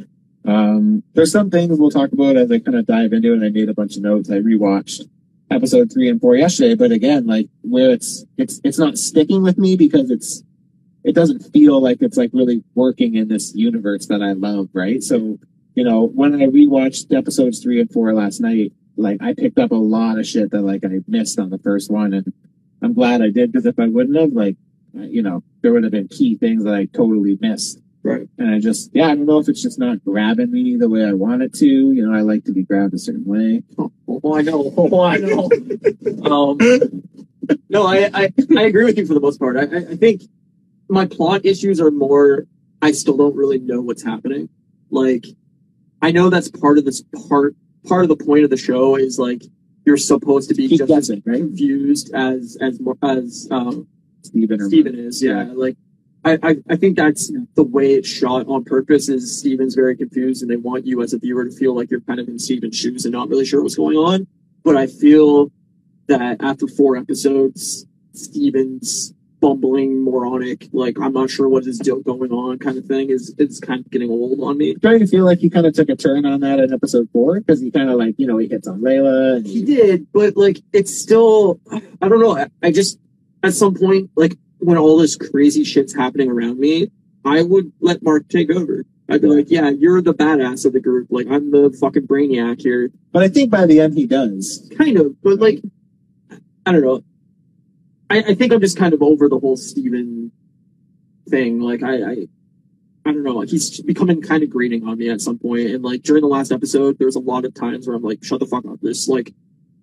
Um, 0.46 1.04
there's 1.14 1.32
some 1.34 1.50
things 1.50 1.78
we'll 1.78 1.90
talk 1.92 2.14
about 2.14 2.38
as 2.38 2.50
I 2.50 2.60
kind 2.60 2.78
of 2.78 2.86
dive 2.86 3.12
into 3.12 3.34
it. 3.34 3.46
I 3.46 3.50
made 3.50 3.68
a 3.68 3.74
bunch 3.74 3.98
of 3.98 4.04
notes. 4.04 4.30
I 4.32 4.38
rewatched 4.40 5.02
episode 5.52 5.92
three 5.92 6.08
and 6.10 6.22
four 6.22 6.36
yesterday, 6.36 6.76
but 6.76 6.92
again, 6.92 7.26
like 7.28 7.50
where 7.62 7.92
it's, 7.92 8.26
it's, 8.38 8.62
it's 8.64 8.80
not 8.80 8.98
sticking 8.98 9.44
with 9.44 9.58
me 9.58 9.76
because 9.76 10.10
it's, 10.10 10.44
it 11.04 11.14
doesn't 11.16 11.42
feel 11.54 11.82
like 11.82 11.98
it's 12.02 12.18
like 12.18 12.32
really 12.34 12.64
working 12.76 13.16
in 13.16 13.28
this 13.28 13.54
universe 13.56 14.08
that 14.08 14.22
I 14.22 14.32
love, 14.34 14.70
right? 14.74 15.02
So, 15.04 15.40
you 15.76 15.84
know, 15.84 16.06
when 16.08 16.36
I 16.36 16.46
rewatched 16.48 17.14
episodes 17.16 17.60
three 17.62 17.80
and 17.82 17.92
four 17.92 18.14
last 18.14 18.40
night, 18.42 18.72
like 18.98 19.22
I 19.22 19.34
picked 19.34 19.60
up 19.60 19.72
a 19.72 19.76
lot 19.76 20.18
of 20.18 20.26
shit 20.26 20.52
that 20.52 20.62
like 20.62 20.84
I 20.84 21.00
missed 21.08 21.40
on 21.40 21.50
the 21.50 21.60
first 21.60 21.90
one, 21.92 22.14
and 22.14 22.34
I'm 22.82 22.94
glad 22.94 23.22
I 23.22 23.30
did 23.30 23.52
because 23.52 23.66
if 23.66 23.80
I 23.80 23.88
wouldn't 23.88 24.18
have, 24.18 24.34
like, 24.34 24.56
uh, 24.98 25.04
you 25.04 25.22
know, 25.22 25.44
there 25.62 25.74
would 25.74 25.84
have 25.84 25.92
been 25.92 26.08
key 26.08 26.38
things 26.38 26.64
that 26.64 26.74
I 26.74 26.86
totally 26.86 27.38
missed. 27.40 27.82
Right. 28.04 28.30
And 28.38 28.54
I 28.56 28.60
just, 28.60 28.92
yeah, 28.94 29.08
I 29.08 29.16
don't 29.16 29.26
know 29.26 29.40
if 29.40 29.50
it's 29.50 29.62
just 29.62 29.80
not 29.80 30.04
grabbing 30.06 30.52
me 30.52 30.78
the 30.78 30.88
way 30.88 31.04
I 31.04 31.14
want 31.14 31.42
it 31.42 31.54
to. 31.56 31.66
You 31.66 32.08
know, 32.08 32.18
I 32.18 32.22
like 32.22 32.46
to 32.46 32.54
be 32.54 32.64
grabbed 32.64 32.94
a 32.94 33.00
certain 33.00 33.26
way. 33.26 33.64
Oh, 34.24 34.36
I 34.36 34.42
know. 34.42 34.74
Oh, 34.78 35.02
I 35.02 35.18
know. 35.18 35.50
um, 36.26 37.04
no, 37.70 37.86
I, 37.86 38.10
I, 38.14 38.34
I 38.58 38.62
agree 38.64 38.86
with 38.86 38.98
you 38.98 39.06
for 39.06 39.14
the 39.14 39.20
most 39.20 39.38
part. 39.38 39.58
I, 39.58 39.64
I 39.64 39.92
I 39.92 39.96
think 39.96 40.24
my 40.90 41.06
plot 41.06 41.46
issues 41.46 41.82
are 41.82 41.92
more, 41.92 42.48
I 42.82 42.94
still 42.94 43.18
don't 43.18 43.36
really 43.36 43.60
know 43.60 43.82
what's 43.82 44.04
happening. 44.04 44.50
Like, 44.90 45.26
I 46.02 46.12
know 46.12 46.30
that's 46.30 46.50
part 46.50 46.78
of 46.78 46.86
this 46.86 47.04
part, 47.28 47.56
part 47.88 48.04
of 48.04 48.10
the 48.10 48.24
point 48.24 48.44
of 48.44 48.50
the 48.50 48.58
show 48.58 48.96
is 48.96 49.18
like, 49.18 49.44
you're 49.86 49.98
supposed 49.98 50.50
to 50.50 50.56
be 50.56 50.68
Keep 50.68 50.80
just 50.80 50.92
as 50.92 51.08
guessing, 51.10 51.24
right? 51.26 51.40
confused 51.40 52.14
as, 52.14 52.58
as, 52.62 52.80
more 52.80 52.98
as, 53.04 53.48
um, 53.52 53.88
Steven 54.24 54.68
Steven 54.68 54.96
is, 54.96 55.24
yeah. 55.24 55.44
Like, 55.54 55.78
I, 56.26 56.38
I, 56.44 56.56
I 56.70 56.76
think 56.76 56.98
that's 56.98 57.32
the 57.56 57.64
way 57.64 57.94
it's 57.94 58.10
shot 58.10 58.48
on 58.48 58.66
purpose 58.66 59.08
is 59.08 59.40
Steven's 59.40 59.76
very 59.76 59.96
confused 59.96 60.42
and 60.42 60.52
they 60.52 60.58
want 60.58 60.86
you 60.86 61.02
as 61.02 61.14
a 61.14 61.20
viewer 61.20 61.46
to 61.46 61.52
feel 61.52 61.74
like 61.74 61.90
you're 61.90 62.02
kind 62.02 62.20
of 62.20 62.28
in 62.28 62.38
Steven's 62.38 62.78
shoes 62.78 63.06
and 63.06 63.14
not 63.14 63.30
really 63.30 63.46
sure 63.46 63.64
what's 63.64 63.76
going 63.76 63.96
on. 63.98 64.28
But 64.64 64.76
I 64.76 64.88
feel 64.88 65.52
that 66.08 66.38
after 66.42 66.68
four 66.68 66.98
episodes, 66.98 67.86
Steven's 68.14 69.14
bumbling, 69.48 70.04
moronic, 70.04 70.68
like 70.74 71.00
I'm 71.00 71.14
not 71.14 71.30
sure 71.30 71.48
what 71.48 71.66
is 71.66 71.80
deal 71.80 72.02
going 72.02 72.32
on 72.32 72.60
kind 72.60 72.78
of 72.78 72.86
thing 72.86 73.10
is, 73.10 73.34
is 73.38 73.62
kind 73.62 73.86
of 73.86 73.90
getting 73.90 74.10
old 74.10 74.42
on 74.42 74.58
me. 74.58 74.76
Trying 74.76 75.00
to 75.00 75.08
feel 75.08 75.24
like 75.24 75.40
he 75.40 75.50
kind 75.50 75.66
of 75.66 75.74
took 75.74 75.88
a 75.88 75.96
turn 75.96 76.26
on 76.26 76.42
that 76.42 76.60
in 76.60 76.74
episode 76.74 77.08
four 77.14 77.40
because 77.40 77.62
he 77.62 77.72
kind 77.72 77.90
of 77.90 77.98
like, 77.98 78.16
you 78.18 78.28
know, 78.28 78.38
he 78.38 78.48
hits 78.48 78.68
on 78.68 78.82
Layla. 78.82 79.38
And 79.38 79.48
He 79.48 79.64
did, 79.64 80.12
but 80.12 80.36
like 80.36 80.60
it's 80.74 80.94
still 80.94 81.62
I 81.72 82.10
don't 82.10 82.20
know. 82.20 82.38
I, 82.38 82.48
I 82.62 82.72
just 82.72 83.00
at 83.42 83.54
some 83.54 83.74
point, 83.74 84.10
like 84.18 84.38
when 84.60 84.78
all 84.78 84.98
this 84.98 85.16
crazy 85.16 85.64
shit's 85.64 85.96
happening 85.96 86.30
around 86.30 86.60
me, 86.60 86.92
I 87.24 87.42
would 87.42 87.72
let 87.80 88.04
Mark 88.04 88.28
take 88.28 88.52
over. 88.52 88.86
I'd 89.10 89.22
be 89.22 89.28
like, 89.28 89.50
yeah, 89.50 89.70
you're 89.70 90.02
the 90.02 90.14
badass 90.14 90.66
of 90.66 90.74
the 90.74 90.82
group. 90.82 91.08
Like 91.10 91.28
I'm 91.28 91.52
the 91.52 91.76
fucking 91.80 92.08
brainiac 92.08 92.62
here. 92.62 92.92
But 93.14 93.24
I 93.24 93.30
think 93.30 93.50
by 93.50 93.66
the 93.66 93.80
end 93.80 93.94
he 93.94 94.06
does. 94.06 94.70
Kind 94.78 94.98
of, 94.98 95.22
but 95.24 95.40
like 95.40 95.62
I 96.66 96.74
don't 96.74 96.82
know. 96.82 97.02
I, 98.10 98.20
I 98.20 98.36
think 98.36 98.54
I'm 98.54 98.62
just 98.62 98.78
kind 98.78 98.94
of 98.94 99.02
over 99.02 99.28
the 99.30 99.40
whole 99.40 99.58
Steven 99.58 100.32
thing. 101.30 101.60
Like 101.60 101.84
I, 101.84 102.12
I 102.12 102.28
I 103.06 103.14
don't 103.14 103.24
know. 103.24 103.40
He's 103.42 103.82
becoming 103.82 104.22
kind 104.22 104.44
of 104.44 104.50
grating 104.50 104.86
on 104.86 104.98
me 104.98 105.10
at 105.10 105.22
some 105.22 105.40
point. 105.40 105.70
And 105.70 105.82
like 105.84 106.04
during 106.04 106.22
the 106.22 106.28
last 106.28 106.52
episode, 106.52 107.00
there's 107.00 107.16
a 107.16 107.22
lot 107.22 107.46
of 107.46 107.54
times 107.54 107.88
where 107.88 107.96
I'm 107.96 108.04
like, 108.04 108.24
shut 108.24 108.42
the 108.42 108.46
fuck 108.46 108.66
up. 108.66 108.80
This 108.82 109.08
like, 109.08 109.34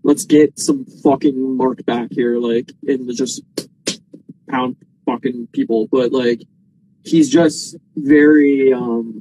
let's 0.02 0.26
get 0.26 0.58
some 0.58 0.84
fucking 0.84 1.56
Mark 1.56 1.84
back 1.86 2.08
here, 2.10 2.38
like, 2.38 2.70
and 2.86 3.10
just 3.16 3.42
pound 4.48 4.76
fucking 5.06 5.48
people. 5.52 5.88
But 5.90 6.12
like, 6.12 6.42
he's 7.02 7.30
just 7.30 7.76
very, 7.96 8.74
um, 8.74 9.18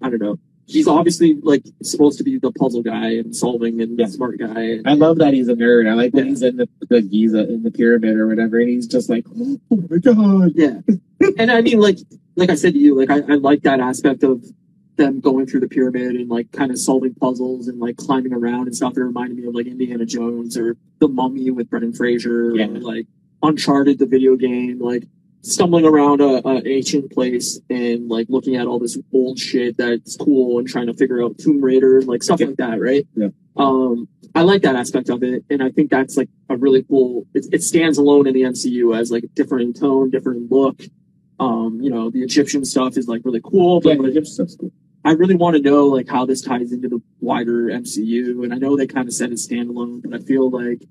I 0.00 0.10
don't 0.10 0.22
know. 0.22 0.38
He's 0.66 0.88
obviously 0.88 1.34
like 1.42 1.64
supposed 1.82 2.18
to 2.18 2.24
be 2.24 2.38
the 2.38 2.50
puzzle 2.52 2.82
guy 2.82 3.10
and 3.16 3.34
solving 3.36 3.80
and 3.80 3.98
Yeah. 3.98 4.06
the 4.06 4.12
smart 4.12 4.38
guy. 4.38 4.80
I 4.84 4.94
love 4.94 5.18
that 5.18 5.34
he's 5.34 5.48
a 5.48 5.54
nerd. 5.54 5.88
I 5.88 5.94
like 5.94 6.12
that 6.12 6.24
Yeah. 6.24 6.30
he's 6.30 6.42
in 6.42 6.56
the, 6.56 6.68
the 6.88 7.02
Giza 7.02 7.48
in 7.52 7.62
the 7.62 7.70
pyramid 7.70 8.16
or 8.16 8.26
whatever, 8.26 8.58
and 8.60 8.68
he's 8.70 8.86
just 8.86 9.10
like, 9.10 9.26
oh, 9.36 9.58
my 9.70 9.98
god. 9.98 10.52
Yeah. 10.54 10.80
and 11.38 11.50
I 11.50 11.60
mean, 11.60 11.80
like, 11.80 11.98
like 12.36 12.50
I 12.50 12.54
said 12.54 12.72
to 12.74 12.78
you, 12.78 12.94
like, 12.98 13.10
I, 13.10 13.18
I 13.32 13.36
like 13.36 13.62
that 13.62 13.80
aspect 13.80 14.22
of 14.22 14.44
them 14.96 15.20
going 15.20 15.44
through 15.46 15.60
the 15.60 15.68
pyramid 15.68 16.14
and 16.14 16.30
like 16.30 16.50
kind 16.52 16.70
of 16.70 16.78
solving 16.78 17.12
puzzles 17.14 17.66
and 17.68 17.80
like 17.80 17.96
climbing 17.96 18.32
around 18.32 18.66
and 18.68 18.76
stuff. 18.76 18.96
It 18.96 19.02
reminded 19.02 19.36
me 19.36 19.46
of 19.46 19.54
like 19.54 19.66
Indiana 19.66 20.06
Jones 20.06 20.56
or 20.56 20.76
The 21.00 21.08
Mummy 21.08 21.50
with 21.50 21.68
Brendan 21.68 21.92
Fraser 21.92 22.54
Yeah. 22.54 22.66
or 22.66 22.78
like 22.80 23.06
Uncharted, 23.42 23.98
the 23.98 24.06
video 24.06 24.36
game, 24.36 24.78
like 24.78 25.04
stumbling 25.44 25.84
around 25.84 26.20
a, 26.20 26.40
a 26.46 26.66
ancient 26.66 27.12
place 27.12 27.60
and 27.68 28.08
like 28.08 28.26
looking 28.30 28.56
at 28.56 28.66
all 28.66 28.78
this 28.78 28.96
old 29.12 29.38
shit 29.38 29.76
that's 29.76 30.16
cool 30.16 30.58
and 30.58 30.66
trying 30.66 30.86
to 30.86 30.94
figure 30.94 31.22
out 31.22 31.36
Tomb 31.38 31.60
Raider 31.60 31.98
and 31.98 32.06
like 32.08 32.22
stuff 32.22 32.40
Yeah. 32.40 32.46
like 32.46 32.56
that, 32.56 32.80
right? 32.80 33.06
Yeah. 33.14 33.28
Um, 33.56 34.08
I 34.34 34.42
like 34.42 34.62
that 34.62 34.74
aspect 34.74 35.10
of 35.10 35.22
it, 35.22 35.44
and 35.48 35.62
I 35.62 35.70
think 35.70 35.90
that's 35.90 36.16
like 36.16 36.28
a 36.48 36.56
really 36.56 36.82
cool. 36.82 37.24
It, 37.34 37.46
it 37.52 37.62
stands 37.62 37.98
alone 37.98 38.26
in 38.26 38.34
the 38.34 38.42
MCU 38.42 38.96
as 38.98 39.12
like 39.12 39.24
different 39.34 39.78
tone, 39.78 40.10
different 40.10 40.50
look. 40.50 40.82
Um, 41.38 41.78
you 41.80 41.90
know, 41.90 42.10
the 42.10 42.20
Egyptian 42.22 42.64
stuff 42.64 42.96
is 42.96 43.06
like 43.06 43.22
really 43.24 43.40
cool, 43.44 43.80
Yeah, 43.84 43.94
but 43.94 44.00
like, 44.02 44.10
Egyptian 44.10 44.32
stuff's 44.34 44.56
cool. 44.56 44.72
I 45.04 45.12
really 45.12 45.34
want 45.36 45.54
to 45.56 45.62
know 45.62 45.86
like 45.86 46.08
how 46.08 46.24
this 46.26 46.40
ties 46.40 46.72
into 46.72 46.88
the 46.88 47.00
wider 47.20 47.66
MCU. 47.66 48.42
And 48.42 48.54
I 48.54 48.56
know 48.56 48.76
they 48.76 48.86
kind 48.86 49.06
of 49.06 49.14
said 49.14 49.30
it's 49.30 49.46
standalone, 49.46 50.00
but 50.02 50.14
I 50.18 50.24
feel 50.24 50.48
like 50.50 50.82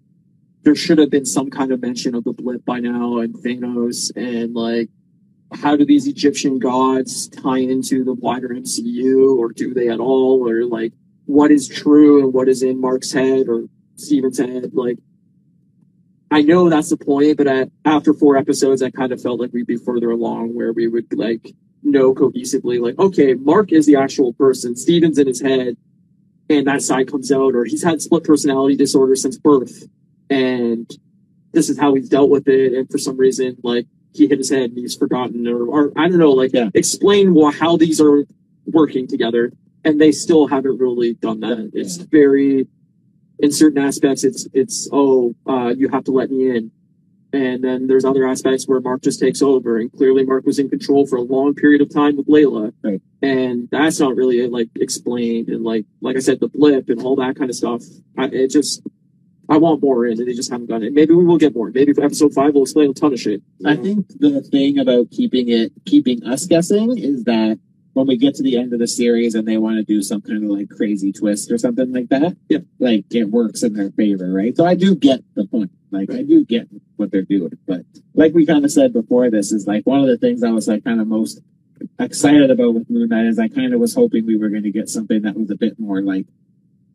there 0.63 0.75
should 0.75 0.97
have 0.97 1.09
been 1.09 1.25
some 1.25 1.49
kind 1.49 1.71
of 1.71 1.81
mention 1.81 2.15
of 2.15 2.23
the 2.23 2.33
blip 2.33 2.65
by 2.65 2.79
now 2.79 3.19
and 3.19 3.35
Thanos 3.35 4.11
and 4.15 4.53
like 4.53 4.89
how 5.53 5.75
do 5.75 5.85
these 5.85 6.07
Egyptian 6.07 6.57
gods 6.57 7.27
tie 7.27 7.59
into 7.59 8.03
the 8.03 8.13
wider 8.13 8.49
MCU 8.49 9.37
or 9.37 9.51
do 9.51 9.73
they 9.73 9.89
at 9.89 9.99
all? 9.99 10.47
Or 10.47 10.65
like 10.65 10.93
what 11.25 11.51
is 11.51 11.67
true 11.67 12.23
and 12.23 12.33
what 12.33 12.49
is 12.49 12.63
in 12.63 12.81
Mark's 12.81 13.11
head 13.11 13.47
or 13.47 13.65
Steven's 13.95 14.39
head? 14.39 14.73
Like 14.73 14.97
I 16.31 16.41
know 16.41 16.69
that's 16.69 16.89
the 16.89 16.97
point, 16.97 17.37
but 17.37 17.45
at, 17.45 17.69
after 17.85 18.13
four 18.13 18.37
episodes, 18.37 18.81
I 18.81 18.89
kind 18.89 19.11
of 19.11 19.21
felt 19.21 19.39
like 19.39 19.53
we'd 19.53 19.67
be 19.67 19.77
further 19.77 20.09
along 20.09 20.55
where 20.55 20.73
we 20.73 20.87
would 20.87 21.13
like 21.13 21.53
know 21.83 22.15
cohesively, 22.15 22.81
like, 22.81 22.97
okay, 22.97 23.35
Mark 23.35 23.71
is 23.71 23.85
the 23.85 23.97
actual 23.97 24.33
person, 24.33 24.75
Steven's 24.75 25.19
in 25.19 25.27
his 25.27 25.41
head, 25.41 25.77
and 26.49 26.65
that 26.65 26.81
side 26.81 27.11
comes 27.11 27.31
out, 27.31 27.53
or 27.53 27.65
he's 27.65 27.83
had 27.83 28.01
split 28.01 28.23
personality 28.23 28.75
disorder 28.75 29.15
since 29.15 29.37
birth, 29.37 29.83
and 30.29 30.89
this 31.51 31.69
is 31.69 31.77
how 31.79 31.93
he's 31.93 32.09
dealt 32.09 32.29
with 32.29 32.47
it, 32.47 32.73
and 32.73 32.89
for 32.89 32.97
some 32.97 33.17
reason, 33.17 33.57
like, 33.63 33.85
he 34.13 34.27
hit 34.27 34.37
his 34.37 34.49
head 34.49 34.69
and 34.71 34.77
he's 34.77 34.95
forgotten, 34.95 35.47
or, 35.47 35.65
or 35.65 35.91
I 35.95 36.07
don't 36.09 36.19
know, 36.19 36.31
like, 36.31 36.53
Yeah. 36.53 36.69
explain 36.73 37.33
wha- 37.33 37.51
how 37.51 37.77
these 37.77 37.99
are 38.01 38.25
working 38.65 39.07
together, 39.07 39.51
and 39.83 39.99
they 39.99 40.11
still 40.11 40.47
haven't 40.47 40.77
really 40.79 41.13
done 41.13 41.39
that. 41.41 41.57
Yeah. 41.57 41.81
It's 41.81 41.97
very, 41.97 42.67
in 43.39 43.51
certain 43.51 43.81
aspects, 43.83 44.23
it's, 44.23 44.47
it's, 44.53 44.87
oh, 44.91 45.35
uh, 45.47 45.73
you 45.77 45.89
have 45.89 46.03
to 46.05 46.11
let 46.11 46.31
me 46.31 46.49
in. 46.55 46.71
And 47.33 47.63
then 47.63 47.87
there's 47.87 48.05
other 48.05 48.27
aspects 48.27 48.67
where 48.67 48.79
Mark 48.79 49.01
just 49.01 49.19
takes 49.19 49.41
over, 49.41 49.77
and 49.79 49.91
clearly 49.91 50.23
Mark 50.23 50.45
was 50.45 50.59
in 50.59 50.69
control 50.69 51.07
for 51.07 51.15
a 51.15 51.21
long 51.21 51.55
period 51.55 51.81
of 51.81 51.89
time 51.91 52.15
with 52.15 52.27
Layla, 52.27 52.71
Right. 52.83 53.01
and 53.23 53.67
that's 53.71 53.99
not 53.99 54.15
really 54.15 54.47
like 54.47 54.69
explained. 54.75 55.49
And 55.49 55.63
like 55.63 55.85
like 56.01 56.15
I 56.15 56.19
said, 56.19 56.39
the 56.39 56.47
blip 56.47 56.89
and 56.89 57.01
all 57.01 57.15
that 57.15 57.35
kind 57.35 57.49
of 57.49 57.55
stuff. 57.55 57.81
I, 58.19 58.25
it 58.25 58.51
just 58.51 58.83
I 59.49 59.57
want 59.57 59.81
more 59.81 60.05
in, 60.05 60.17
and 60.19 60.27
they 60.27 60.33
just 60.33 60.49
haven't 60.51 60.67
done 60.67 60.83
it. 60.83 60.93
Maybe 60.93 61.13
we 61.13 61.25
will 61.25 61.37
get 61.37 61.53
more. 61.55 61.69
Maybe 61.69 61.93
for 61.93 62.03
episode 62.03 62.33
five, 62.33 62.53
we'll 62.53 62.63
explain 62.63 62.91
a 62.91 62.93
ton 62.93 63.13
of 63.13 63.19
shit. 63.19 63.41
I 63.65 63.75
think 63.75 64.07
the 64.19 64.41
thing 64.41 64.79
about 64.79 65.11
keeping 65.11 65.49
it, 65.49 65.71
keeping 65.85 66.23
us 66.23 66.45
guessing 66.45 66.97
is 66.97 67.25
that 67.25 67.59
when 67.93 68.07
we 68.07 68.17
get 68.17 68.33
to 68.35 68.43
the 68.43 68.57
end 68.57 68.73
of 68.73 68.79
the 68.79 68.87
series 68.87 69.35
and 69.35 69.47
they 69.47 69.57
want 69.57 69.77
to 69.77 69.83
do 69.83 70.01
some 70.01 70.21
kind 70.21 70.43
of 70.43 70.49
like 70.49 70.69
crazy 70.69 71.11
twist 71.11 71.51
or 71.51 71.57
something 71.57 71.91
like 71.93 72.09
that, 72.09 72.35
Yeah. 72.49 72.59
like 72.79 73.05
it 73.11 73.25
works 73.25 73.61
in 73.63 73.73
their 73.73 73.91
favor, 73.91 74.31
right? 74.31 74.55
So 74.55 74.65
I 74.65 74.73
do 74.75 74.95
get 74.95 75.21
the 75.35 75.45
point. 75.45 75.71
Like 75.91 76.09
I 76.11 76.23
do 76.23 76.43
get 76.43 76.67
what 76.95 77.11
they're 77.11 77.21
doing, 77.21 77.51
but 77.67 77.81
like 78.15 78.33
we 78.33 78.47
kind 78.47 78.65
of 78.65 78.71
said 78.71 78.93
before, 78.93 79.29
this 79.29 79.51
is 79.51 79.67
like 79.67 79.85
one 79.85 79.99
of 79.99 80.07
the 80.07 80.17
things 80.17 80.41
I 80.43 80.49
was 80.49 80.67
like 80.67 80.83
kind 80.83 80.99
of 80.99 81.07
most 81.07 81.39
excited 81.99 82.49
about 82.49 82.73
with 82.73 82.89
Moon 82.89 83.09
Knight 83.09 83.25
is 83.25 83.37
I 83.37 83.47
kind 83.47 83.73
of 83.75 83.79
was 83.79 83.93
hoping 83.93 84.25
we 84.25 84.37
were 84.37 84.49
going 84.49 84.63
to 84.63 84.71
get 84.71 84.89
something 84.89 85.21
that 85.21 85.35
was 85.37 85.51
a 85.51 85.55
bit 85.55 85.79
more 85.79 86.01
like 86.01 86.25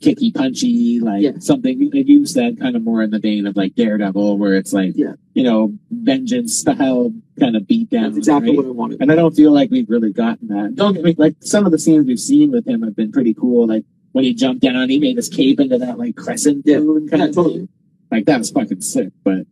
kicky 0.00 0.30
punchy, 0.30 1.00
like 1.00 1.22
Yeah. 1.22 1.38
something 1.40 1.90
like 1.92 2.06
you 2.06 2.24
said, 2.26 2.58
kind 2.60 2.76
of 2.76 2.82
more 2.82 3.02
in 3.02 3.10
the 3.10 3.18
vein 3.18 3.46
of 3.46 3.56
like 3.56 3.74
Daredevil, 3.74 4.38
where 4.38 4.54
it's 4.54 4.72
like, 4.72 4.96
Yeah. 4.96 5.14
you 5.34 5.42
know, 5.42 5.72
vengeance 5.90 6.56
style 6.58 7.12
kind 7.40 7.56
of 7.56 7.66
beat 7.66 7.90
down. 7.90 8.04
That's 8.04 8.18
exactly 8.18 8.50
right? 8.50 8.56
what 8.58 8.66
I 8.66 8.70
wanted. 8.70 9.00
And 9.00 9.10
I 9.12 9.16
don't 9.16 9.34
feel 9.34 9.52
like 9.52 9.70
we've 9.70 9.88
really 9.90 10.12
gotten 10.12 10.48
that. 10.48 10.74
Don't 10.76 10.94
get 10.94 11.04
me 11.04 11.14
like 11.18 11.36
some 11.40 11.66
of 11.66 11.72
the 11.72 11.78
scenes 11.78 12.06
we've 12.06 12.20
seen 12.20 12.50
with 12.50 12.66
him 12.66 12.82
have 12.82 12.94
been 12.96 13.12
pretty 13.12 13.34
cool. 13.34 13.66
Like 13.66 13.84
when 14.12 14.24
he 14.24 14.34
jumped 14.34 14.62
down, 14.62 14.88
he 14.88 14.98
made 14.98 15.16
his 15.16 15.28
cape 15.28 15.58
into 15.60 15.78
that 15.78 15.98
like 15.98 16.16
crescent 16.16 16.62
Yeah. 16.66 16.80
moon 16.80 17.08
kind 17.08 17.20
Yeah, 17.22 17.28
of 17.28 17.34
totally. 17.34 17.56
thing. 17.58 17.68
Like 18.10 18.24
that 18.26 18.38
was 18.38 18.50
fucking 18.50 18.80
sick. 18.80 19.10
But 19.24 19.46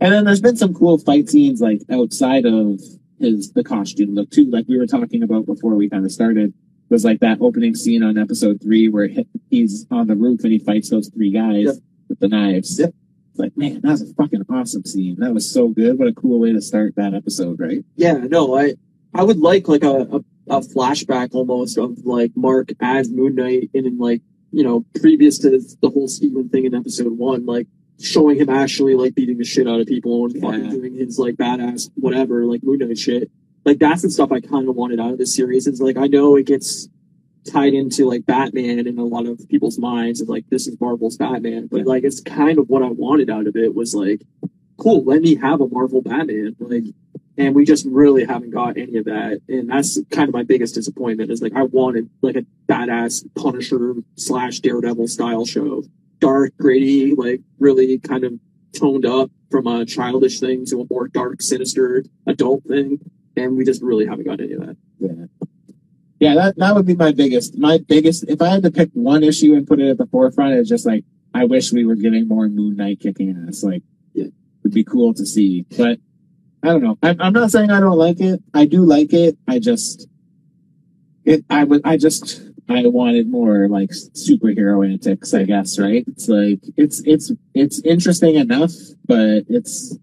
and 0.00 0.12
then 0.12 0.24
there's 0.24 0.40
been 0.40 0.56
some 0.56 0.74
cool 0.74 0.98
fight 0.98 1.28
scenes 1.30 1.60
like 1.60 1.82
outside 1.90 2.44
of 2.46 2.80
his 3.20 3.52
the 3.52 3.62
costume 3.64 4.14
look 4.14 4.30
too. 4.30 4.50
Like 4.50 4.66
we 4.68 4.76
were 4.76 4.86
talking 4.86 5.22
about 5.22 5.46
before 5.46 5.74
we 5.76 5.88
kind 5.88 6.04
of 6.04 6.10
started 6.12 6.52
was 6.90 7.04
like 7.04 7.20
that 7.20 7.38
opening 7.40 7.74
scene 7.74 8.02
on 8.02 8.18
episode 8.18 8.60
three 8.62 8.88
where 8.88 9.08
he's 9.50 9.86
on 9.90 10.06
the 10.06 10.14
roof 10.16 10.40
and 10.44 10.52
he 10.52 10.58
fights 10.58 10.90
those 10.90 11.08
three 11.08 11.30
guys 11.30 11.64
Yep. 11.66 11.74
with 12.08 12.20
the 12.20 12.28
knives. 12.28 12.78
Yep. 12.78 12.94
It's 13.30 13.38
like, 13.40 13.56
man, 13.56 13.80
that 13.82 13.90
was 13.90 14.02
a 14.02 14.14
fucking 14.14 14.44
awesome 14.48 14.84
scene. 14.84 15.16
That 15.18 15.34
was 15.34 15.50
so 15.50 15.68
good. 15.68 15.98
What 15.98 16.06
a 16.08 16.12
cool 16.12 16.38
way 16.40 16.52
to 16.52 16.60
start 16.60 16.94
that 16.96 17.14
episode, 17.14 17.58
right? 17.58 17.84
Yeah, 17.96 18.12
no, 18.18 18.56
I 18.56 18.74
I 19.12 19.22
would 19.24 19.38
like 19.38 19.66
like 19.68 19.82
a, 19.82 19.90
a, 20.02 20.16
a 20.48 20.60
flashback 20.60 21.34
almost 21.34 21.76
of 21.78 21.98
like 22.04 22.32
Mark 22.36 22.70
as 22.80 23.10
Moon 23.10 23.34
Knight 23.34 23.70
and 23.74 23.86
in 23.86 23.98
like 23.98 24.22
you 24.52 24.62
know 24.62 24.84
previous 25.00 25.38
to 25.38 25.58
the 25.82 25.90
whole 25.90 26.06
Steven 26.06 26.48
thing 26.48 26.64
in 26.64 26.74
episode 26.76 27.18
one, 27.18 27.44
like 27.46 27.66
showing 28.00 28.38
him 28.38 28.50
actually 28.50 28.94
like 28.94 29.14
beating 29.16 29.38
the 29.38 29.44
shit 29.44 29.66
out 29.68 29.80
of 29.80 29.86
people 29.86 30.26
and 30.26 30.40
fucking 30.40 30.64
Yeah. 30.66 30.70
doing 30.70 30.94
his 30.94 31.18
like 31.18 31.34
badass 31.36 31.90
whatever 31.94 32.44
like 32.44 32.62
Moon 32.62 32.78
Knight 32.78 32.98
shit. 32.98 33.30
Like 33.64 33.78
that's 33.78 34.02
the 34.02 34.10
stuff 34.10 34.32
I 34.32 34.40
kind 34.40 34.68
of 34.68 34.76
wanted 34.76 35.00
out 35.00 35.12
of 35.12 35.18
this 35.18 35.34
series. 35.34 35.66
It's 35.66 35.80
like 35.80 35.96
I 35.96 36.06
know 36.06 36.36
it 36.36 36.46
gets 36.46 36.88
tied 37.50 37.74
into 37.74 38.08
like 38.08 38.26
Batman 38.26 38.86
in 38.86 38.98
a 38.98 39.04
lot 39.04 39.26
of 39.26 39.48
people's 39.48 39.78
minds 39.78 40.20
of 40.20 40.28
like 40.28 40.48
this 40.50 40.66
is 40.66 40.80
Marvel's 40.80 41.16
Batman, 41.16 41.68
but 41.70 41.86
like 41.86 42.04
it's 42.04 42.20
kind 42.20 42.58
of 42.58 42.68
what 42.68 42.82
I 42.82 42.88
wanted 42.88 43.30
out 43.30 43.46
of 43.46 43.56
it 43.56 43.74
was 43.74 43.94
like 43.94 44.22
cool, 44.76 45.04
let 45.04 45.22
me 45.22 45.36
have 45.36 45.60
a 45.60 45.68
Marvel 45.68 46.02
Batman. 46.02 46.56
Like 46.58 46.84
and 47.36 47.54
we 47.54 47.64
just 47.64 47.84
really 47.86 48.24
haven't 48.24 48.50
got 48.50 48.76
any 48.76 48.96
of 48.96 49.06
that. 49.06 49.40
And 49.48 49.68
that's 49.68 49.98
kind 50.10 50.28
of 50.28 50.34
my 50.34 50.44
biggest 50.44 50.74
disappointment 50.74 51.30
is 51.30 51.42
like 51.42 51.54
I 51.54 51.62
wanted 51.64 52.08
like 52.22 52.36
a 52.36 52.46
badass 52.68 53.24
Punisher 53.34 53.94
slash 54.16 54.60
Daredevil 54.60 55.08
style 55.08 55.44
show. 55.44 55.82
Dark, 56.20 56.56
gritty, 56.56 57.14
like 57.14 57.40
really 57.58 57.98
kind 57.98 58.24
of 58.24 58.34
toned 58.72 59.04
up 59.04 59.30
from 59.50 59.66
a 59.66 59.84
childish 59.84 60.40
thing 60.40 60.64
to 60.66 60.80
a 60.80 60.86
more 60.88 61.08
dark, 61.08 61.42
sinister 61.42 62.04
adult 62.26 62.64
thing. 62.64 62.98
And 63.36 63.56
we 63.56 63.64
just 63.64 63.82
really 63.82 64.06
haven't 64.06 64.26
got 64.26 64.40
any 64.40 64.52
of 64.52 64.60
that. 64.66 64.76
Yeah. 64.98 65.10
Yeah, 66.20 66.34
that, 66.36 66.56
that 66.56 66.74
would 66.74 66.86
be 66.86 66.94
my 66.94 67.12
biggest, 67.12 67.58
my 67.58 67.78
biggest, 67.86 68.24
if 68.28 68.40
I 68.40 68.48
had 68.48 68.62
to 68.62 68.70
pick 68.70 68.90
one 68.94 69.22
issue 69.22 69.54
and 69.54 69.66
put 69.66 69.80
it 69.80 69.90
at 69.90 69.98
the 69.98 70.06
forefront, 70.06 70.54
it's 70.54 70.68
just 70.68 70.86
like, 70.86 71.04
I 71.34 71.44
wish 71.44 71.72
we 71.72 71.84
were 71.84 71.96
getting 71.96 72.28
more 72.28 72.48
Moon 72.48 72.76
Knight 72.76 73.00
kicking 73.00 73.44
ass. 73.48 73.62
Like, 73.62 73.82
Yeah. 74.14 74.26
it 74.26 74.32
would 74.62 74.72
be 74.72 74.84
cool 74.84 75.12
to 75.14 75.26
see, 75.26 75.66
but 75.76 75.98
I 76.62 76.68
don't 76.68 76.82
know. 76.82 76.96
I'm, 77.02 77.20
I'm 77.20 77.32
not 77.32 77.50
saying 77.50 77.70
I 77.70 77.80
don't 77.80 77.98
like 77.98 78.20
it. 78.20 78.42
I 78.54 78.64
do 78.64 78.84
like 78.86 79.12
it. 79.12 79.36
I 79.48 79.58
just, 79.58 80.06
it, 81.24 81.44
I 81.50 81.64
would, 81.64 81.82
I 81.84 81.96
just, 81.98 82.40
I 82.70 82.86
wanted 82.86 83.28
more 83.28 83.68
like 83.68 83.90
superhero 83.90 84.88
antics, 84.88 85.34
I 85.34 85.42
guess, 85.42 85.78
right? 85.78 86.04
It's 86.06 86.28
like, 86.28 86.60
it's, 86.76 87.02
it's, 87.04 87.32
it's 87.52 87.82
interesting 87.82 88.36
enough, 88.36 88.72
but 89.04 89.44
it's, 89.48 89.98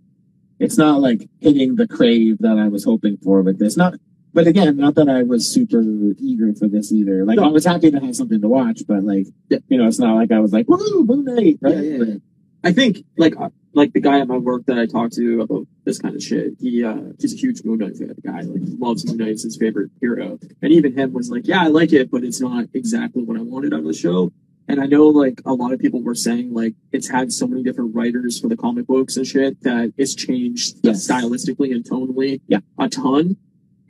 it's 0.62 0.78
not 0.78 1.02
like 1.02 1.28
hitting 1.40 1.76
the 1.76 1.88
crave 1.88 2.38
that 2.40 2.58
I 2.58 2.68
was 2.70 2.84
hoping 2.86 3.18
for 3.18 3.42
with 3.42 3.60
this. 3.60 3.76
Not, 3.76 3.96
but 4.34 4.48
again, 4.48 4.78
not 4.78 4.96
that 4.96 5.10
I 5.10 5.24
was 5.24 5.52
super 5.52 5.82
eager 6.20 6.54
for 6.54 6.68
this 6.70 6.92
either. 6.92 7.26
Like 7.26 7.38
No. 7.38 7.46
I 7.46 7.52
was 7.52 7.66
happy 7.66 7.92
to 7.92 8.00
have 8.00 8.16
something 8.16 8.40
to 8.42 8.48
watch, 8.48 8.82
but 8.88 9.04
like, 9.04 9.28
Yeah. 9.50 9.60
you 9.68 9.78
know, 9.78 9.88
it's 9.88 10.00
not 10.00 10.16
like 10.16 10.32
I 10.32 10.40
was 10.40 10.54
like, 10.54 10.68
woo, 10.70 11.04
Moon 11.04 11.26
Knight, 11.26 11.58
right? 11.62 11.76
Yeah, 11.76 12.04
yeah. 12.06 12.16
I 12.64 12.72
think 12.72 13.04
like 13.18 13.36
uh, 13.40 13.50
like 13.74 13.92
the 13.94 14.00
guy 14.02 14.20
at 14.20 14.28
my 14.28 14.38
work 14.38 14.66
that 14.68 14.78
I 14.78 14.86
talked 14.86 15.14
to 15.16 15.42
about 15.42 15.66
this 15.84 15.98
kind 15.98 16.16
of 16.16 16.22
shit. 16.22 16.54
He 16.60 16.84
uh 16.84 16.96
he's 17.20 17.34
a 17.34 17.38
huge 17.38 17.64
Moon 17.66 17.80
Knight 17.80 17.98
fan. 17.98 18.14
Guy 18.24 18.42
like 18.42 18.62
loves 18.80 19.04
Moon 19.08 19.18
Knight. 19.18 19.30
It's 19.30 19.44
his 19.44 19.58
favorite 19.58 19.90
hero. 20.00 20.38
And 20.62 20.72
even 20.72 20.96
him 20.96 21.12
was 21.12 21.32
like, 21.32 21.48
yeah, 21.48 21.64
I 21.64 21.68
like 21.68 21.92
it, 21.92 22.12
but 22.12 22.24
it's 22.24 22.40
not 22.40 22.66
exactly 22.76 23.24
what 23.24 23.36
I 23.38 23.42
wanted 23.42 23.74
out 23.74 23.80
of 23.80 23.86
the 23.88 23.94
show. 23.94 24.32
And 24.68 24.80
I 24.80 24.86
know 24.86 25.08
like 25.08 25.42
a 25.46 25.54
lot 25.54 25.74
of 25.74 25.80
people 25.80 26.02
were 26.02 26.16
saying 26.16 26.54
like 26.54 26.76
it's 26.92 27.10
had 27.10 27.32
so 27.34 27.46
many 27.48 27.62
different 27.64 27.94
writers 27.96 28.40
for 28.40 28.48
the 28.48 28.56
comic 28.58 28.88
books 28.88 29.18
and 29.18 29.26
shit 29.28 29.62
that 29.64 29.94
it's 29.98 30.16
changed 30.16 30.78
Yes. 30.84 31.06
stylistically 31.08 31.74
and 31.74 31.84
tonally 31.84 32.42
Yeah. 32.48 32.60
a 32.78 32.88
ton. 32.88 33.38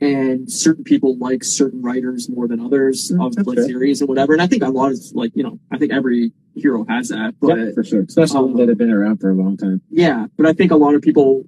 And 0.00 0.50
certain 0.50 0.82
people 0.82 1.16
like 1.18 1.44
certain 1.44 1.80
writers 1.80 2.28
more 2.28 2.48
than 2.48 2.58
others 2.58 3.12
Mm, 3.12 3.24
of 3.24 3.46
like 3.46 3.58
fair. 3.58 3.66
series 3.66 4.00
and 4.00 4.08
whatever. 4.08 4.32
And 4.32 4.42
I 4.42 4.48
think 4.48 4.64
a 4.64 4.68
lot 4.70 4.90
of 4.90 4.98
like 5.14 5.30
you 5.36 5.44
know 5.44 5.60
I 5.70 5.78
think 5.78 5.92
every 5.92 6.32
hero 6.56 6.84
has 6.88 7.08
that, 7.10 7.34
but 7.40 7.56
yeah, 7.56 7.70
for 7.72 7.84
sure. 7.84 8.02
Especially 8.02 8.38
Um, 8.38 8.44
ones 8.46 8.56
that 8.58 8.68
have 8.68 8.78
been 8.78 8.90
around 8.90 9.18
for 9.20 9.30
a 9.30 9.34
long 9.34 9.56
time. 9.56 9.80
yeah, 9.90 10.26
but 10.36 10.46
I 10.46 10.52
think 10.52 10.72
a 10.72 10.76
lot 10.76 10.94
of 10.96 11.02
people 11.02 11.44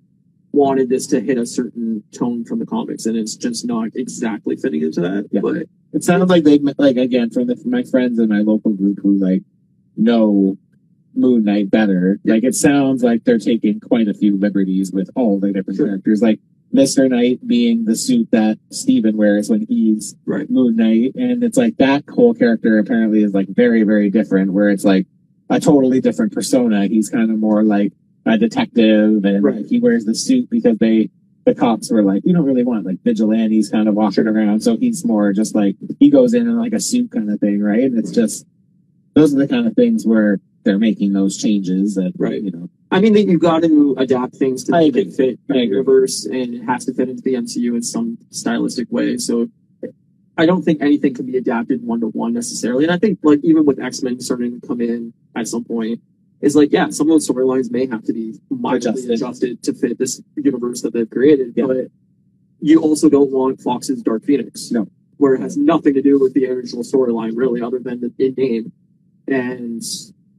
wanted 0.55 0.89
this 0.89 1.07
to 1.09 1.21
hit 1.21 1.37
a 1.37 1.47
certain 1.47 2.03
tone 2.13 2.45
from 2.45 2.59
the 2.61 2.67
comics, 2.67 3.07
and 3.07 3.17
it's 3.17 3.35
just 3.37 3.67
not 3.67 3.89
exactly 3.95 4.57
fitting 4.57 4.83
into 4.83 5.01
that. 5.01 5.29
Yeah. 5.33 5.41
But 5.43 5.67
It 5.93 6.05
sounds 6.05 6.31
like 6.31 6.45
they 6.45 6.59
like 6.79 6.97
again 6.97 7.31
from 7.31 7.47
the, 7.49 7.57
from 7.57 7.71
my 7.73 7.83
friends 7.83 8.19
in 8.19 8.29
my 8.29 8.41
local 8.41 8.73
group 8.73 8.99
who 9.03 9.17
like 9.19 9.43
know 9.97 10.57
Moon 11.15 11.45
Knight 11.45 11.71
better. 11.71 12.21
Like 12.25 12.45
it 12.45 12.55
sounds 12.55 13.03
like 13.03 13.25
they're 13.25 13.39
taking 13.39 13.81
quite 13.81 14.09
a 14.09 14.15
few 14.15 14.37
liberties 14.37 14.93
with 14.93 15.11
all 15.15 15.39
the 15.41 15.53
different 15.53 15.77
Sure. 15.77 15.87
characters. 15.87 16.23
Like 16.23 16.41
Mister 16.73 17.09
Knight 17.09 17.47
being 17.47 17.85
the 17.85 17.95
suit 17.97 18.31
that 18.33 18.59
Steven 18.71 19.17
wears 19.17 19.49
when 19.49 19.67
he's 19.69 20.17
Right. 20.27 20.49
Moon 20.51 20.77
Knight, 20.77 21.13
and 21.15 21.45
it's 21.45 21.57
like 21.57 21.77
that 21.79 22.05
whole 22.09 22.35
character 22.35 22.79
apparently 22.79 23.23
is 23.23 23.33
like 23.33 23.49
very 23.49 23.83
very 23.83 24.11
different. 24.11 24.53
Where 24.53 24.71
it's 24.71 24.85
like 24.85 25.07
a 25.51 25.61
totally 25.61 26.01
different 26.01 26.33
persona. 26.33 26.87
He's 26.87 27.09
kind 27.11 27.31
of 27.31 27.39
more 27.39 27.63
like 27.63 27.93
a 28.27 28.39
detective, 28.39 29.25
and 29.25 29.43
Right. 29.45 29.67
he 29.67 29.81
wears 29.81 30.05
the 30.05 30.15
suit 30.15 30.49
because 30.51 30.79
they 30.79 31.11
the 31.47 31.55
cops 31.55 31.93
were 31.93 32.03
like, 32.03 32.25
we 32.25 32.33
don't 32.33 32.47
really 32.47 32.65
want 32.65 32.87
like 32.87 33.03
vigilantes 33.05 33.69
kind 33.69 33.87
of 33.87 33.95
walking 33.95 34.27
around. 34.27 34.63
So 34.63 34.79
he's 34.79 35.05
more 35.05 35.31
just 35.35 35.55
like, 35.55 35.77
he 36.01 36.09
goes 36.09 36.33
in 36.33 36.49
in 36.49 36.57
like 36.59 36.73
a 36.73 36.81
suit 36.81 37.11
kind 37.11 37.31
of 37.31 37.39
thing, 37.39 37.63
right? 37.63 37.83
And 37.83 37.99
it's 37.99 38.11
just, 38.13 38.47
those 39.13 39.35
are 39.35 39.39
the 39.39 39.47
kind 39.47 39.67
of 39.67 39.75
things 39.75 40.07
where 40.07 40.41
they're 40.63 40.79
making 40.79 41.13
those 41.13 41.37
changes 41.37 41.97
that, 41.97 42.15
Right. 42.17 42.41
you 42.43 42.51
know, 42.51 42.71
I 42.91 43.01
mean, 43.01 43.13
that 43.13 43.25
you've 43.29 43.43
got 43.43 43.63
to 43.63 43.95
adapt 43.99 44.37
things 44.37 44.65
to 44.65 44.73
make 44.73 44.97
it 44.97 45.13
fit 45.13 45.39
the 45.47 45.59
universe, 45.59 46.25
and 46.25 46.55
it 46.55 46.63
has 46.63 46.87
to 46.87 46.95
fit 46.95 47.11
into 47.11 47.21
the 47.21 47.35
MCU 47.35 47.75
in 47.75 47.83
some 47.83 48.17
stylistic 48.31 48.91
way. 48.91 49.19
So. 49.19 49.49
I 50.37 50.47
don't 50.47 50.63
think 50.63 50.83
anything 50.83 51.15
can 51.15 51.27
be 51.27 51.37
adapted 51.37 51.85
one 51.87 52.01
to 52.01 52.09
one 52.09 52.33
necessarily. 52.33 52.83
And 52.83 52.93
I 52.93 52.99
think 52.99 53.21
like 53.23 53.39
even 53.45 53.65
with 53.65 53.79
X 53.79 54.03
Men 54.03 54.19
starting 54.19 54.61
to 54.61 54.67
come 54.67 54.81
in 54.81 55.13
at 55.37 55.47
some 55.47 55.63
point, 55.63 56.01
is 56.45 56.55
like, 56.55 56.73
yeah, 56.73 56.91
some 56.91 57.09
of 57.09 57.15
those 57.15 57.29
storylines 57.29 57.71
may 57.71 57.87
have 57.87 58.05
to 58.05 58.13
be 58.13 58.39
mildly 58.51 58.91
Adjusted. 58.91 59.11
adjusted, 59.11 59.63
to 59.63 59.73
fit 59.73 59.99
this 59.99 60.21
universe 60.37 60.83
that 60.83 60.93
they've 60.93 61.09
created. 61.09 61.55
Yeah. 61.57 61.67
But 61.67 61.87
you 62.61 62.81
also 62.81 63.09
don't 63.09 63.31
want 63.31 63.61
Fox's 63.61 64.03
Dark 64.03 64.25
Phoenix. 64.25 64.71
No. 64.71 64.87
Where 65.17 65.35
it 65.35 65.41
has 65.41 65.57
nothing 65.57 65.95
to 65.95 66.03
do 66.03 66.21
with 66.21 66.35
the 66.35 66.47
original 66.49 66.83
storyline, 66.83 67.33
really, 67.35 67.63
other 67.63 67.79
than 67.79 68.01
the 68.01 68.13
in 68.19 68.35
name. 68.37 68.73
And 69.27 69.83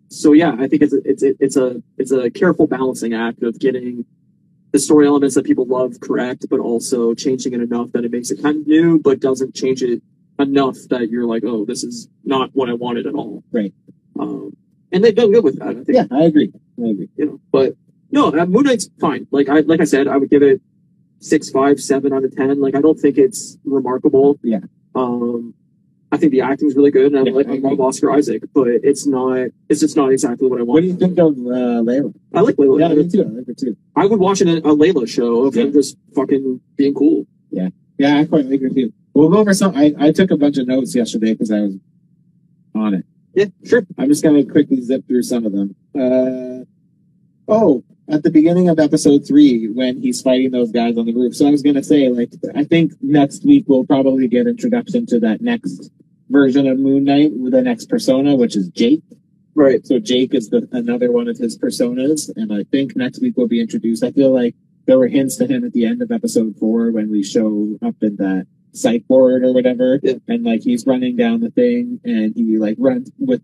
so 0.09 0.33
yeah, 0.33 0.55
I 0.59 0.67
think 0.67 0.81
it's 0.83 0.93
a, 0.93 1.01
it's 1.03 1.23
a, 1.23 1.33
it's 1.39 1.57
a 1.57 1.81
it's 1.97 2.11
a 2.11 2.29
careful 2.29 2.67
balancing 2.67 3.13
act 3.13 3.41
of 3.41 3.57
getting 3.59 4.05
the 4.73 4.79
story 4.79 5.07
elements 5.07 5.35
that 5.35 5.45
people 5.45 5.65
love 5.65 5.99
correct, 6.01 6.45
but 6.49 6.59
also 6.59 7.13
changing 7.13 7.53
it 7.53 7.61
enough 7.61 7.91
that 7.93 8.03
it 8.03 8.11
makes 8.11 8.29
it 8.29 8.41
kind 8.41 8.57
of 8.59 8.67
new, 8.67 8.99
but 8.99 9.21
doesn't 9.21 9.55
change 9.55 9.81
it 9.81 10.03
enough 10.37 10.75
that 10.89 11.09
you're 11.09 11.25
like, 11.25 11.43
oh, 11.45 11.63
this 11.65 11.83
is 11.83 12.09
not 12.25 12.49
what 12.53 12.69
I 12.69 12.73
wanted 12.73 13.07
at 13.07 13.15
all. 13.15 13.43
Right. 13.53 13.73
Um, 14.19 14.55
and 14.95 15.03
they've 15.03 15.13
done 15.15 15.31
good 15.31 15.43
with 15.43 15.59
that. 15.59 15.67
I 15.67 15.73
think. 15.73 15.89
yeah, 15.89 16.05
I 16.11 16.23
agree. 16.23 16.51
I 16.83 16.87
agree. 16.87 17.09
You 17.17 17.25
know, 17.25 17.39
but 17.51 17.75
no, 18.11 18.29
uh, 18.29 18.45
Moon 18.45 18.63
Knight's 18.63 18.89
fine. 18.99 19.27
Like 19.31 19.49
I 19.49 19.59
like 19.59 19.81
I 19.81 19.83
said, 19.83 20.07
I 20.07 20.17
would 20.17 20.29
give 20.29 20.41
it 20.41 20.61
six, 21.19 21.49
five, 21.49 21.79
seven 21.79 22.13
out 22.13 22.23
of 22.23 22.35
ten. 22.35 22.59
Like 22.61 22.75
I 22.75 22.81
don't 22.81 22.99
think 22.99 23.17
it's 23.17 23.57
remarkable. 23.65 24.39
Yeah. 24.41 24.59
Um, 24.95 25.53
I 26.11 26.17
think 26.17 26.31
the 26.31 26.41
acting's 26.41 26.75
really 26.75 26.91
good, 26.91 27.11
and 27.11 27.19
I 27.19 27.23
Yeah, 27.29 27.35
like 27.35 27.47
I 27.47 27.55
I 27.55 27.71
love. 27.71 27.81
Oscar 27.81 28.11
Isaac, 28.11 28.43
but 28.53 28.67
it's 28.67 29.05
not. 29.05 29.49
It's 29.69 29.81
just 29.81 29.97
not 29.97 30.11
exactly 30.13 30.47
what 30.47 30.59
I 30.59 30.63
want. 30.63 30.75
What 30.75 30.81
do 30.81 30.87
you 30.87 30.95
think 30.95 31.17
of 31.19 31.33
uh, 31.33 31.81
Layla? 31.87 32.13
I 32.33 32.39
like 32.41 32.55
Layla. 32.55 32.79
Yeah, 32.79 32.93
me 32.95 33.09
too. 33.09 33.23
I 33.23 33.31
like 33.37 33.47
her 33.47 33.53
too. 33.53 33.75
I 33.95 34.05
would 34.05 34.19
watch 34.19 34.39
an, 34.41 34.47
a 34.49 34.61
Layla 34.61 35.07
show 35.09 35.45
of 35.45 35.55
him 35.55 35.73
just 35.73 35.97
fucking 36.15 36.61
being 36.77 36.93
cool. 36.93 37.25
Yeah, 37.51 37.69
yeah, 37.97 38.19
I 38.19 38.25
quite 38.25 38.45
like 38.45 38.61
her 38.61 38.69
too. 38.69 38.93
We'll 39.13 39.29
go 39.29 39.39
over 39.39 39.53
some. 39.53 39.75
I, 39.75 39.93
I 39.99 40.11
took 40.11 40.31
a 40.31 40.37
bunch 40.37 40.57
of 40.57 40.67
notes 40.67 40.95
yesterday 40.95 41.33
because 41.33 41.51
I 41.51 41.61
was 41.61 41.75
on 42.75 42.93
it. 42.93 43.05
Yeah, 43.35 43.45
sure. 43.65 43.85
I'm 43.97 44.07
just 44.07 44.23
going 44.23 44.45
to 44.45 44.51
quickly 44.51 44.81
zip 44.81 45.07
through 45.07 45.23
some 45.23 45.45
of 45.45 45.51
them. 45.51 45.75
Uh, 45.93 46.65
Oh, 47.47 47.83
at 48.09 48.23
the 48.23 48.31
beginning 48.31 48.69
of 48.69 48.79
episode 48.79 49.27
three, 49.27 49.67
when 49.67 50.01
he's 50.01 50.21
fighting 50.21 50.51
those 50.51 50.71
guys 50.71 50.97
on 50.97 51.05
the 51.05 51.13
roof. 51.13 51.35
So 51.35 51.47
I 51.47 51.51
was 51.51 51.61
gonna 51.61 51.83
say, 51.83 52.09
like, 52.09 52.31
I 52.55 52.63
think 52.63 52.93
next 53.01 53.45
week 53.45 53.65
we'll 53.67 53.85
probably 53.85 54.27
get 54.27 54.47
introduction 54.47 55.05
to 55.07 55.19
that 55.21 55.41
next 55.41 55.91
version 56.29 56.67
of 56.67 56.79
Moon 56.79 57.03
Knight 57.03 57.31
with 57.33 57.53
the 57.53 57.61
next 57.61 57.87
persona, 57.87 58.35
which 58.35 58.55
is 58.55 58.69
Jake. 58.69 59.03
Right. 59.53 59.85
So 59.85 59.99
Jake 59.99 60.33
is 60.33 60.49
the 60.49 60.67
another 60.71 61.11
one 61.11 61.27
of 61.27 61.37
his 61.37 61.57
personas, 61.57 62.31
and 62.35 62.51
I 62.51 62.63
think 62.63 62.95
next 62.95 63.21
week 63.21 63.35
we'll 63.37 63.47
be 63.47 63.61
introduced. 63.61 64.03
I 64.03 64.11
feel 64.11 64.33
like 64.33 64.55
there 64.85 64.97
were 64.97 65.07
hints 65.07 65.37
to 65.37 65.47
him 65.47 65.63
at 65.63 65.73
the 65.73 65.85
end 65.85 66.01
of 66.01 66.11
episode 66.11 66.55
four 66.59 66.91
when 66.91 67.11
we 67.11 67.23
show 67.23 67.77
up 67.83 67.95
in 68.01 68.15
that 68.17 68.47
psych 68.75 69.03
ward 69.07 69.43
or 69.43 69.53
whatever, 69.53 69.99
Yeah. 70.03 70.13
and 70.27 70.43
like 70.43 70.63
he's 70.63 70.85
running 70.85 71.15
down 71.15 71.39
the 71.41 71.49
thing, 71.51 71.99
and 72.03 72.33
he 72.35 72.57
like 72.57 72.75
runs 72.79 73.11
with 73.19 73.41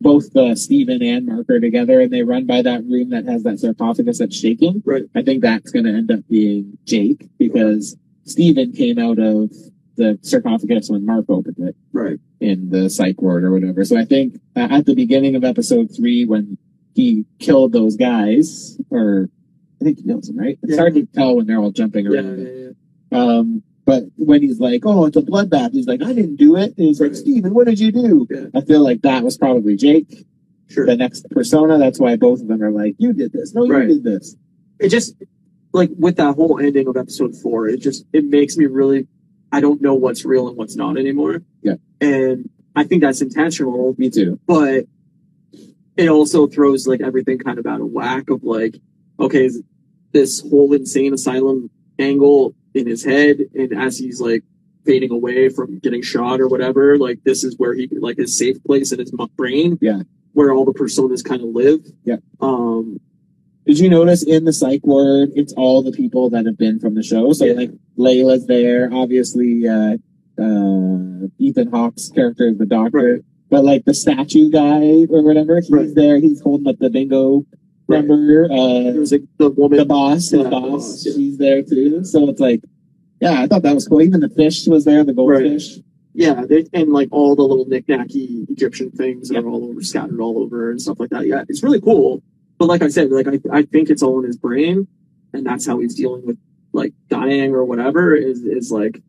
both 0.00 0.34
uh, 0.36 0.54
Steven 0.54 1.02
and 1.02 1.26
Marker 1.26 1.60
together, 1.60 2.00
and 2.00 2.12
they 2.12 2.22
run 2.22 2.44
by 2.46 2.60
that 2.62 2.84
room 2.84 3.10
that 3.10 3.24
has 3.26 3.42
that 3.44 3.58
sarcophagus 3.60 4.18
that's 4.18 4.36
shaking. 4.36 4.82
Right. 4.84 5.04
I 5.14 5.22
think 5.22 5.40
that's 5.42 5.70
going 5.70 5.84
to 5.86 5.92
end 5.92 6.10
up 6.10 6.20
being 6.28 6.76
Jake 6.84 7.28
because 7.38 7.96
Steven 8.24 8.72
came 8.72 8.98
out 8.98 9.18
of 9.18 9.50
the 9.96 10.18
sarcophagus 10.22 10.90
when 10.90 11.06
Mark 11.06 11.26
opened 11.28 11.58
it 11.58 11.76
Right. 11.92 12.18
in 12.40 12.68
the 12.68 12.90
psych 12.90 13.22
ward 13.22 13.44
or 13.44 13.52
whatever. 13.52 13.84
So 13.84 13.96
I 13.96 14.04
think 14.04 14.34
uh, 14.56 14.66
at 14.70 14.84
the 14.86 14.94
beginning 14.94 15.36
of 15.36 15.44
episode 15.44 15.88
three, 15.96 16.24
when 16.26 16.58
he 16.94 17.24
killed 17.38 17.72
those 17.72 17.96
guys, 17.96 18.76
or 18.90 19.28
I 19.80 19.84
think 19.84 19.98
he 19.98 20.04
kills 20.04 20.26
them, 20.26 20.36
right? 20.38 20.58
It's 20.64 20.72
Yeah. 20.72 20.78
hard 20.78 20.94
to 20.94 21.06
tell 21.06 21.36
when 21.36 21.46
they're 21.46 21.60
all 21.60 21.70
jumping 21.70 22.06
around. 22.08 22.40
yeah, 22.40 22.70
yeah. 23.12 23.18
Um, 23.18 23.62
but 23.84 24.04
when 24.16 24.42
he's 24.42 24.60
like, 24.60 24.82
"Oh, 24.84 25.06
it's 25.06 25.16
a 25.16 25.22
bloodbath," 25.22 25.72
he's 25.72 25.86
like, 25.86 26.02
"I 26.02 26.12
didn't 26.12 26.36
do 26.36 26.56
it." 26.56 26.74
And 26.76 26.86
he's 26.86 27.00
like, 27.00 27.14
"Steven, 27.14 27.52
what 27.54 27.66
did 27.66 27.78
you 27.80 27.92
do?" 27.92 28.26
Yeah. 28.30 28.46
I 28.54 28.60
feel 28.62 28.82
like 28.82 29.02
that 29.02 29.22
was 29.24 29.36
probably 29.36 29.76
Jake, 29.76 30.26
Sure. 30.68 30.86
the 30.86 30.96
next 30.96 31.28
persona. 31.30 31.78
That's 31.78 31.98
why 32.00 32.16
both 32.16 32.40
of 32.40 32.48
them 32.48 32.62
are 32.62 32.70
like, 32.70 32.94
"You 32.98 33.12
did 33.12 33.32
this. 33.32 33.54
No, 33.54 33.64
you 33.64 33.72
Right. 33.72 33.88
did 33.88 34.04
this." 34.04 34.36
it 34.80 34.88
just 34.88 35.14
like 35.72 35.90
with 35.98 36.16
that 36.16 36.34
whole 36.34 36.58
ending 36.58 36.88
of 36.88 36.96
episode 36.96 37.34
four, 37.36 37.68
it 37.68 37.80
just 37.80 38.04
it 38.12 38.24
makes 38.24 38.56
me 38.56 38.66
really 38.66 39.06
I 39.52 39.60
don't 39.60 39.80
know 39.80 39.94
what's 39.94 40.24
real 40.24 40.48
and 40.48 40.56
what's 40.56 40.74
not 40.76 40.98
anymore. 40.98 41.42
Yeah. 41.62 41.74
And 42.00 42.48
I 42.74 42.82
think 42.84 43.02
that's 43.02 43.22
intentional, 43.22 43.94
Me 43.98 44.10
too. 44.10 44.40
but 44.46 44.86
it 45.96 46.08
also 46.08 46.46
throws 46.48 46.88
like 46.88 47.00
everything 47.00 47.38
kind 47.38 47.58
of 47.60 47.66
out 47.66 47.80
of 47.80 47.86
whack 47.88 48.30
of 48.30 48.42
like, 48.42 48.76
okay, 49.20 49.44
is 49.46 49.62
this 50.12 50.40
whole 50.40 50.72
insane 50.72 51.14
asylum 51.14 51.70
angle 52.00 52.54
in 52.74 52.86
his 52.86 53.04
head, 53.04 53.38
and 53.54 53.72
as 53.72 53.98
he's 53.98 54.20
like 54.20 54.42
fading 54.84 55.10
away 55.12 55.48
from 55.48 55.78
getting 55.78 56.02
shot 56.02 56.40
or 56.40 56.48
whatever, 56.48 56.98
like 56.98 57.22
this 57.24 57.44
is 57.44 57.56
where 57.58 57.72
he 57.74 57.88
like 58.00 58.16
his 58.18 58.36
safe 58.36 58.62
place 58.64 58.92
in 58.92 58.98
his 58.98 59.12
brain, 59.36 59.78
Yeah. 59.80 60.02
where 60.32 60.52
all 60.52 60.64
the 60.64 60.72
personas 60.74 61.24
kind 61.24 61.40
of 61.42 61.48
live. 61.48 61.80
Yeah. 62.04 62.16
Um. 62.40 63.00
Did 63.66 63.78
you 63.78 63.88
notice 63.88 64.22
in 64.22 64.44
the 64.44 64.52
psych 64.52 64.86
ward, 64.86 65.30
it's 65.34 65.54
all 65.54 65.82
the 65.82 65.90
people 65.92 66.28
that 66.30 66.44
have 66.44 66.58
been 66.58 66.78
from 66.78 66.94
the 66.94 67.02
show? 67.02 67.32
So 67.32 67.46
Yeah. 67.46 67.54
like 67.54 67.70
Layla's 67.98 68.46
there, 68.46 68.90
obviously. 68.92 69.66
Uh, 69.66 69.96
uh, 70.38 71.28
Ethan 71.38 71.68
Hawke's 71.70 72.10
character 72.10 72.46
is 72.48 72.58
the 72.58 72.66
doctor, 72.66 72.98
Right. 73.14 73.22
but 73.48 73.64
like 73.64 73.84
the 73.86 73.94
statue 73.94 74.50
guy 74.50 75.06
or 75.08 75.22
whatever, 75.22 75.56
he's 75.60 75.70
Right. 75.70 75.94
there. 75.94 76.18
He's 76.18 76.40
holding 76.40 76.66
up 76.66 76.78
the 76.78 76.90
bingo 76.90 77.46
Right. 77.86 78.04
number. 78.04 78.44
Uh, 78.50 78.92
There's 78.92 79.12
like 79.12 79.22
the 79.38 79.50
woman. 79.50 79.78
the 79.78 79.84
boss, 79.84 80.30
his 80.30 80.32
Yeah, 80.32 80.42
the 80.44 80.50
boss, 80.50 81.04
yeah. 81.06 81.12
she's 81.12 81.36
there 81.38 81.62
too. 81.62 82.04
So 82.04 82.28
it's 82.30 82.40
like, 82.40 82.62
yeah, 83.20 83.42
I 83.42 83.46
thought 83.46 83.62
that 83.62 83.74
was 83.74 83.86
cool. 83.86 84.00
Even 84.02 84.20
the 84.20 84.28
fish 84.30 84.66
was 84.66 84.84
there, 84.84 85.04
the 85.04 85.12
goldfish. 85.12 85.78
Yeah, 86.14 86.44
they, 86.48 86.64
and 86.72 86.92
like 86.92 87.08
all 87.10 87.34
the 87.34 87.42
little 87.42 87.64
knick-knacky 87.66 88.48
Egyptian 88.50 88.90
things 88.92 89.30
Yeah. 89.30 89.40
are 89.40 89.48
all 89.48 89.64
over, 89.68 89.82
scattered 89.82 90.20
all 90.20 90.38
over 90.38 90.70
and 90.70 90.80
stuff 90.80 90.98
like 91.00 91.10
that. 91.10 91.26
Yeah, 91.26 91.44
it's 91.48 91.62
really 91.62 91.80
cool. 91.80 92.22
But 92.58 92.66
like 92.66 92.82
I 92.82 92.88
said, 92.88 93.10
like 93.10 93.26
I, 93.26 93.40
I 93.52 93.62
think 93.62 93.90
it's 93.90 94.02
all 94.02 94.18
in 94.20 94.24
his 94.24 94.36
brain, 94.36 94.86
and 95.32 95.44
that's 95.44 95.66
how 95.66 95.78
he's 95.80 95.94
dealing 95.96 96.24
with 96.24 96.38
like 96.72 96.92
dying 97.08 97.52
or 97.52 97.64
whatever. 97.64 98.14
Is 98.14 98.42
is 98.44 98.70
like 98.70 99.02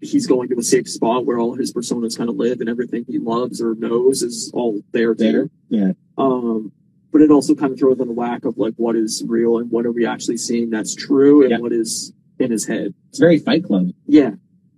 he's 0.00 0.26
going 0.26 0.48
to 0.50 0.58
a 0.58 0.62
safe 0.62 0.88
spot 0.88 1.26
where 1.26 1.38
all 1.38 1.54
his 1.54 1.72
personas 1.72 2.16
kind 2.16 2.28
of 2.30 2.36
live, 2.36 2.60
and 2.60 2.68
everything 2.68 3.04
he 3.08 3.18
loves 3.18 3.60
or 3.62 3.74
knows 3.74 4.22
is 4.22 4.50
all 4.54 4.82
there. 4.92 5.14
There, 5.14 5.48
yeah. 5.70 5.92
Um, 6.18 6.72
but 7.12 7.20
it 7.22 7.30
also 7.30 7.54
kind 7.54 7.72
of 7.72 7.78
throws 7.78 8.00
on 8.00 8.06
the 8.06 8.12
whack 8.12 8.44
of 8.44 8.58
like 8.58 8.74
what 8.76 8.96
is 8.96 9.22
real 9.26 9.58
and 9.58 9.70
what 9.70 9.86
are 9.86 9.92
we 9.92 10.04
actually 10.06 10.36
seeing 10.36 10.70
that's 10.70 10.94
true 10.94 11.42
and 11.42 11.50
Yeah. 11.52 11.58
what 11.58 11.72
is 11.72 12.12
in 12.38 12.50
his 12.50 12.66
head. 12.66 12.94
It's 13.10 13.18
very 13.18 13.38
Fight 13.38 13.64
Club. 13.64 13.90
Yeah. 14.06 14.32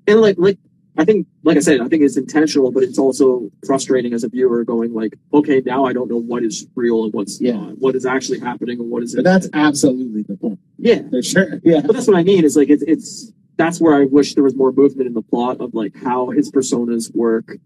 And 0.07 0.21
like 0.21 0.37
like 0.39 0.59
I 0.97 1.05
think 1.05 1.27
like 1.45 1.57
I 1.57 1.61
said, 1.61 1.81
I 1.81 1.89
think 1.89 2.03
it's 2.03 2.17
intentional, 2.17 2.71
but 2.73 2.83
it's 2.83 2.99
also 2.99 3.51
frustrating 3.67 4.13
as 4.13 4.25
a 4.25 4.29
viewer 4.29 4.65
going 4.65 4.93
like, 4.93 5.15
okay, 5.33 5.63
now 5.65 5.85
I 5.87 5.93
don't 5.93 6.11
know 6.11 6.17
what 6.21 6.43
is 6.43 6.67
real 6.75 7.05
and 7.05 7.13
what's 7.13 7.41
Yeah. 7.41 7.53
not, 7.53 7.79
what 7.79 7.95
is 7.95 8.05
actually 8.07 8.41
happening 8.41 8.81
and 8.81 8.91
what 8.91 9.03
is 9.03 9.15
But 9.15 9.25
that's 9.25 9.49
absolutely 9.53 10.23
the 10.23 10.37
point, 10.37 10.59
yeah. 10.79 11.03
for 11.09 11.23
sure. 11.23 11.61
Yeah, 11.65 11.81
But 11.85 11.93
that's 11.95 12.07
what 12.09 12.17
I 12.17 12.23
mean 12.25 12.45
is 12.45 12.57
like 12.57 12.71
it's 12.71 12.83
it's 12.87 13.33
that's 13.57 13.81
where 13.81 13.95
I 13.95 14.05
wish 14.07 14.35
there 14.35 14.45
was 14.45 14.55
more 14.57 14.73
movement 14.73 15.07
in 15.07 15.15
the 15.15 15.23
plot 15.23 15.61
of 15.61 15.75
like 15.75 15.95
how 15.97 16.31
his 16.31 16.51
personas 16.51 17.15
work 17.15 17.57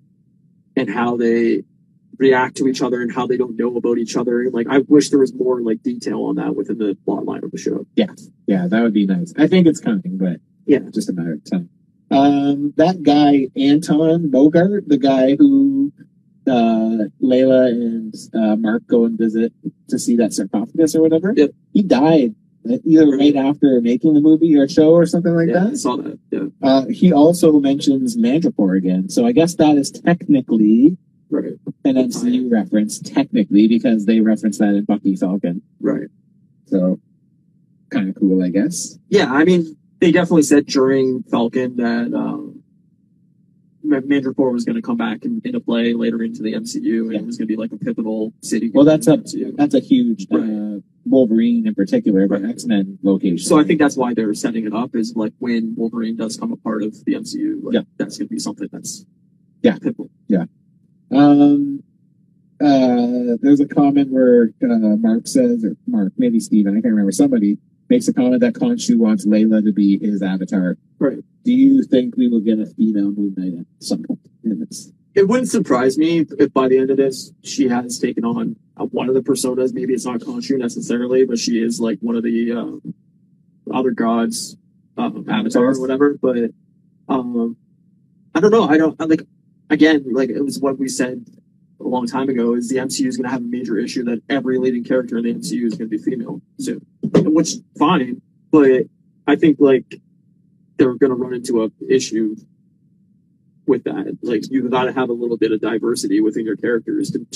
and 0.77 0.91
how 0.91 1.17
they 1.17 1.63
react 2.19 2.57
to 2.59 2.69
each 2.69 2.83
other 2.83 3.03
and 3.03 3.13
how 3.13 3.27
they 3.27 3.37
don't 3.37 3.57
know 3.57 3.77
about 3.77 3.99
each 3.99 4.17
other. 4.17 4.49
Like 4.51 4.67
I 4.69 4.79
wish 4.89 5.11
there 5.11 5.19
was 5.21 5.35
more 5.35 5.61
like 5.63 5.83
detail 5.83 6.23
on 6.25 6.37
that 6.37 6.55
within 6.57 6.79
the 6.79 6.97
plot 7.05 7.25
line 7.25 7.45
of 7.45 7.51
the 7.51 7.59
show. 7.59 7.87
yeah, 7.97 8.07
Yeah, 8.47 8.67
that 8.69 8.83
would 8.83 8.95
be 8.95 9.07
nice. 9.07 9.33
I 9.37 9.47
think 9.47 9.67
it's 9.67 9.81
coming, 9.81 10.17
but 10.19 10.41
Yeah. 10.67 10.81
just 10.93 11.09
a 11.09 11.13
matter 11.13 11.33
of 11.35 11.45
time. 11.51 11.69
Um, 12.11 12.75
that 12.77 13.03
guy 13.03 13.49
Anton 13.57 14.31
Mogart, 14.31 14.87
the 14.87 14.99
guy 14.99 15.37
who 15.37 15.93
uh, 16.47 17.09
Layla 17.23 17.69
and 17.71 18.15
uh, 18.35 18.55
Mark 18.57 18.87
go 18.87 19.05
and 19.07 19.19
visit 19.19 19.53
to 19.89 19.99
see 19.99 20.15
that 20.17 20.33
sarcophagus 20.35 20.95
or 20.95 21.01
whatever. 21.01 21.33
Yep. 21.35 21.51
He 21.73 21.83
died 21.83 22.35
either 22.85 23.09
right 23.11 23.35
after 23.37 23.81
making 23.81 24.15
the 24.15 24.21
movie 24.21 24.55
or 24.57 24.69
show 24.69 24.91
or 24.93 25.07
something 25.07 25.35
like 25.35 25.49
yeah, 25.49 25.65
I 25.65 25.71
that. 25.71 25.77
saw 25.79 25.97
that. 25.97 26.19
Yeah. 26.31 26.45
Uh, 26.63 26.87
he 26.87 27.13
also 27.13 27.59
mentions 27.61 28.17
Madripoor 28.17 28.77
again, 28.77 29.09
so 29.09 29.27
I 29.27 29.33
guess 29.33 29.55
that 29.57 29.77
is 29.77 29.91
technically 29.91 30.97
Right. 31.31 31.53
an 31.85 31.97
MCU 31.97 32.51
reference, 32.51 32.99
technically, 32.99 33.67
because 33.67 34.07
they 34.07 34.21
reference 34.21 34.59
that 34.59 34.75
in 34.75 34.85
Bucky 34.85 35.17
Falcon. 35.17 35.63
Right. 35.81 36.09
So, 36.67 37.01
kind 37.91 38.09
of 38.09 38.15
cool, 38.17 38.43
I 38.43 38.49
guess. 38.51 38.99
Yeah, 39.09 39.33
I 39.33 39.45
mean, 39.45 39.77
they 40.01 40.13
definitely 40.13 40.43
said 40.43 40.67
during 40.67 41.23
Falcon 41.25 41.77
that 41.77 42.13
um, 42.15 42.63
Ma- 43.83 44.01
Madripoor 44.01 44.53
was 44.53 44.65
going 44.65 44.77
to 44.77 44.83
come 44.83 44.97
back 44.97 45.25
in, 45.25 45.41
into 45.45 45.61
play 45.61 45.93
later 45.93 46.23
into 46.23 46.43
the 46.43 46.53
MCU, 46.55 47.03
and 47.03 47.13
Yeah. 47.13 47.19
it 47.21 47.27
was 47.27 47.37
going 47.37 47.49
to 47.49 47.53
be 47.53 47.57
like 47.57 47.73
a 47.73 47.77
pivotal 47.79 48.33
city. 48.43 48.71
Well, 48.73 48.85
that's 48.85 49.07
a 49.07 49.17
the 49.17 49.23
MCU. 49.23 49.57
that's 49.57 49.75
a 49.75 49.81
huge 49.81 50.27
uh, 50.33 50.81
Wolverine 51.07 51.67
in 51.67 51.75
particular, 51.75 52.27
but 52.29 52.43
Right. 52.43 52.51
X 52.51 52.65
Men 52.65 52.99
location. 53.03 53.39
So 53.39 53.59
I 53.59 53.65
think 53.65 53.79
that's 53.81 53.97
why 53.97 54.15
they're 54.15 54.33
setting 54.35 54.67
it 54.67 54.73
up 54.75 54.95
is 54.97 55.15
like 55.17 55.33
when 55.39 55.75
Wolverine 55.77 56.17
does 56.17 56.37
come 56.37 56.53
a 56.53 56.57
part 56.57 56.83
of 56.83 57.05
the 57.05 57.15
MCU, 57.15 57.61
like, 57.63 57.75
Yeah. 57.75 57.83
that's 57.99 58.19
going 58.19 58.29
to 58.29 58.33
be 58.35 58.39
something 58.39 58.69
that's 58.73 59.05
Yeah. 59.63 59.77
pivotal. 59.79 60.11
Um, 61.15 61.83
uh, 62.61 63.37
there's 63.41 63.61
a 63.61 63.67
comment 63.67 64.11
where 64.11 64.51
uh, 64.63 64.97
Mark 64.97 65.27
says, 65.27 65.65
or 65.65 65.77
Mark, 65.87 66.13
maybe 66.17 66.41
Steven, 66.41 66.73
I 66.73 66.81
can't 66.81 66.93
remember, 66.93 67.13
somebody 67.13 67.59
makes 67.89 68.09
a 68.09 68.15
comment 68.15 68.41
that 68.41 68.55
Khonshu 68.55 68.97
wants 68.97 69.27
Layla 69.27 69.65
to 69.65 69.73
be 69.73 69.99
his 69.99 70.23
avatar. 70.23 70.77
Right. 70.99 71.19
Do 71.45 71.53
you 71.53 71.83
think 71.85 72.17
we 72.17 72.29
will 72.29 72.41
get 72.41 72.59
a 72.59 72.67
female 72.67 73.13
Moon 73.13 73.35
Knight 73.37 73.61
at 73.61 73.67
some 73.85 74.03
point 74.03 74.21
in 74.43 74.61
this? 74.61 74.91
It 75.15 75.29
wouldn't 75.29 75.49
surprise 75.49 75.97
me 75.97 76.27
if 76.39 76.53
by 76.53 76.69
the 76.69 76.79
end 76.79 76.91
of 76.91 76.97
this 76.97 77.33
she 77.43 77.69
has 77.69 77.99
taken 77.99 78.25
on 78.25 78.57
one 78.77 79.09
of 79.09 79.15
the 79.15 79.21
personas. 79.21 79.73
Maybe 79.73 79.93
it's 79.95 80.05
not 80.05 80.21
Khonshu 80.21 80.59
necessarily, 80.59 81.25
but 81.25 81.39
she 81.39 81.63
is 81.63 81.79
like 81.79 81.99
one 82.01 82.17
of 82.17 82.25
the 82.25 82.53
um, 82.53 82.95
other 83.73 83.93
gods, 83.93 84.57
um, 84.97 85.25
avatar 85.29 85.67
or 85.67 85.81
whatever. 85.81 86.19
But 86.21 86.51
um, 87.09 87.57
I 88.35 88.41
don't 88.41 88.51
know. 88.51 88.69
I 88.69 88.77
don't 88.77 89.01
I, 89.01 89.05
like. 89.05 89.23
Again, 89.71 90.05
like 90.13 90.31
it 90.31 90.43
was 90.43 90.59
what 90.59 90.79
we 90.79 90.89
said 90.89 91.25
a 91.81 91.85
long 91.85 92.07
time 92.07 92.29
ago. 92.29 92.55
Is 92.55 92.69
the 92.69 92.77
MCU 92.77 93.07
is 93.07 93.17
going 93.17 93.25
to 93.25 93.31
have 93.31 93.43
a 93.43 93.47
major 93.47 93.79
issue 93.79 94.05
that 94.05 94.23
every 94.29 94.59
leading 94.59 94.85
character 94.85 95.19
in 95.19 95.25
the 95.25 95.35
MCU 95.35 95.65
is 95.65 95.75
going 95.75 95.91
to 95.91 95.97
be 95.97 95.99
female 95.99 96.41
soon, 96.59 96.85
which 97.03 97.55
is 97.55 97.63
fine. 97.79 98.21
But 98.51 98.83
I 99.27 99.37
think 99.37 99.59
like 99.61 100.01
they're 100.77 100.95
going 100.95 101.11
to 101.11 101.17
run 101.17 101.35
into 101.35 101.65
a 101.65 101.71
issue 101.89 102.37
with 103.67 103.85
that. 103.85 104.19
Like 104.23 104.43
you've 104.51 104.71
got 104.71 104.85
to 104.85 104.93
have 104.93 105.09
a 105.09 105.15
little 105.15 105.37
bit 105.37 105.53
of 105.53 105.61
diversity 105.61 106.21
within 106.21 106.45
your 106.45 106.57
characters 106.57 107.11
to 107.13 107.27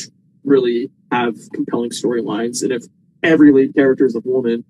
really 0.45 0.91
have 1.11 1.37
compelling 1.53 1.91
storylines. 1.91 2.63
And 2.63 2.73
if 2.73 2.85
every 3.23 3.53
lead 3.53 3.75
character 3.75 4.07
is 4.07 4.15
a 4.15 4.21
woman, 4.21 4.65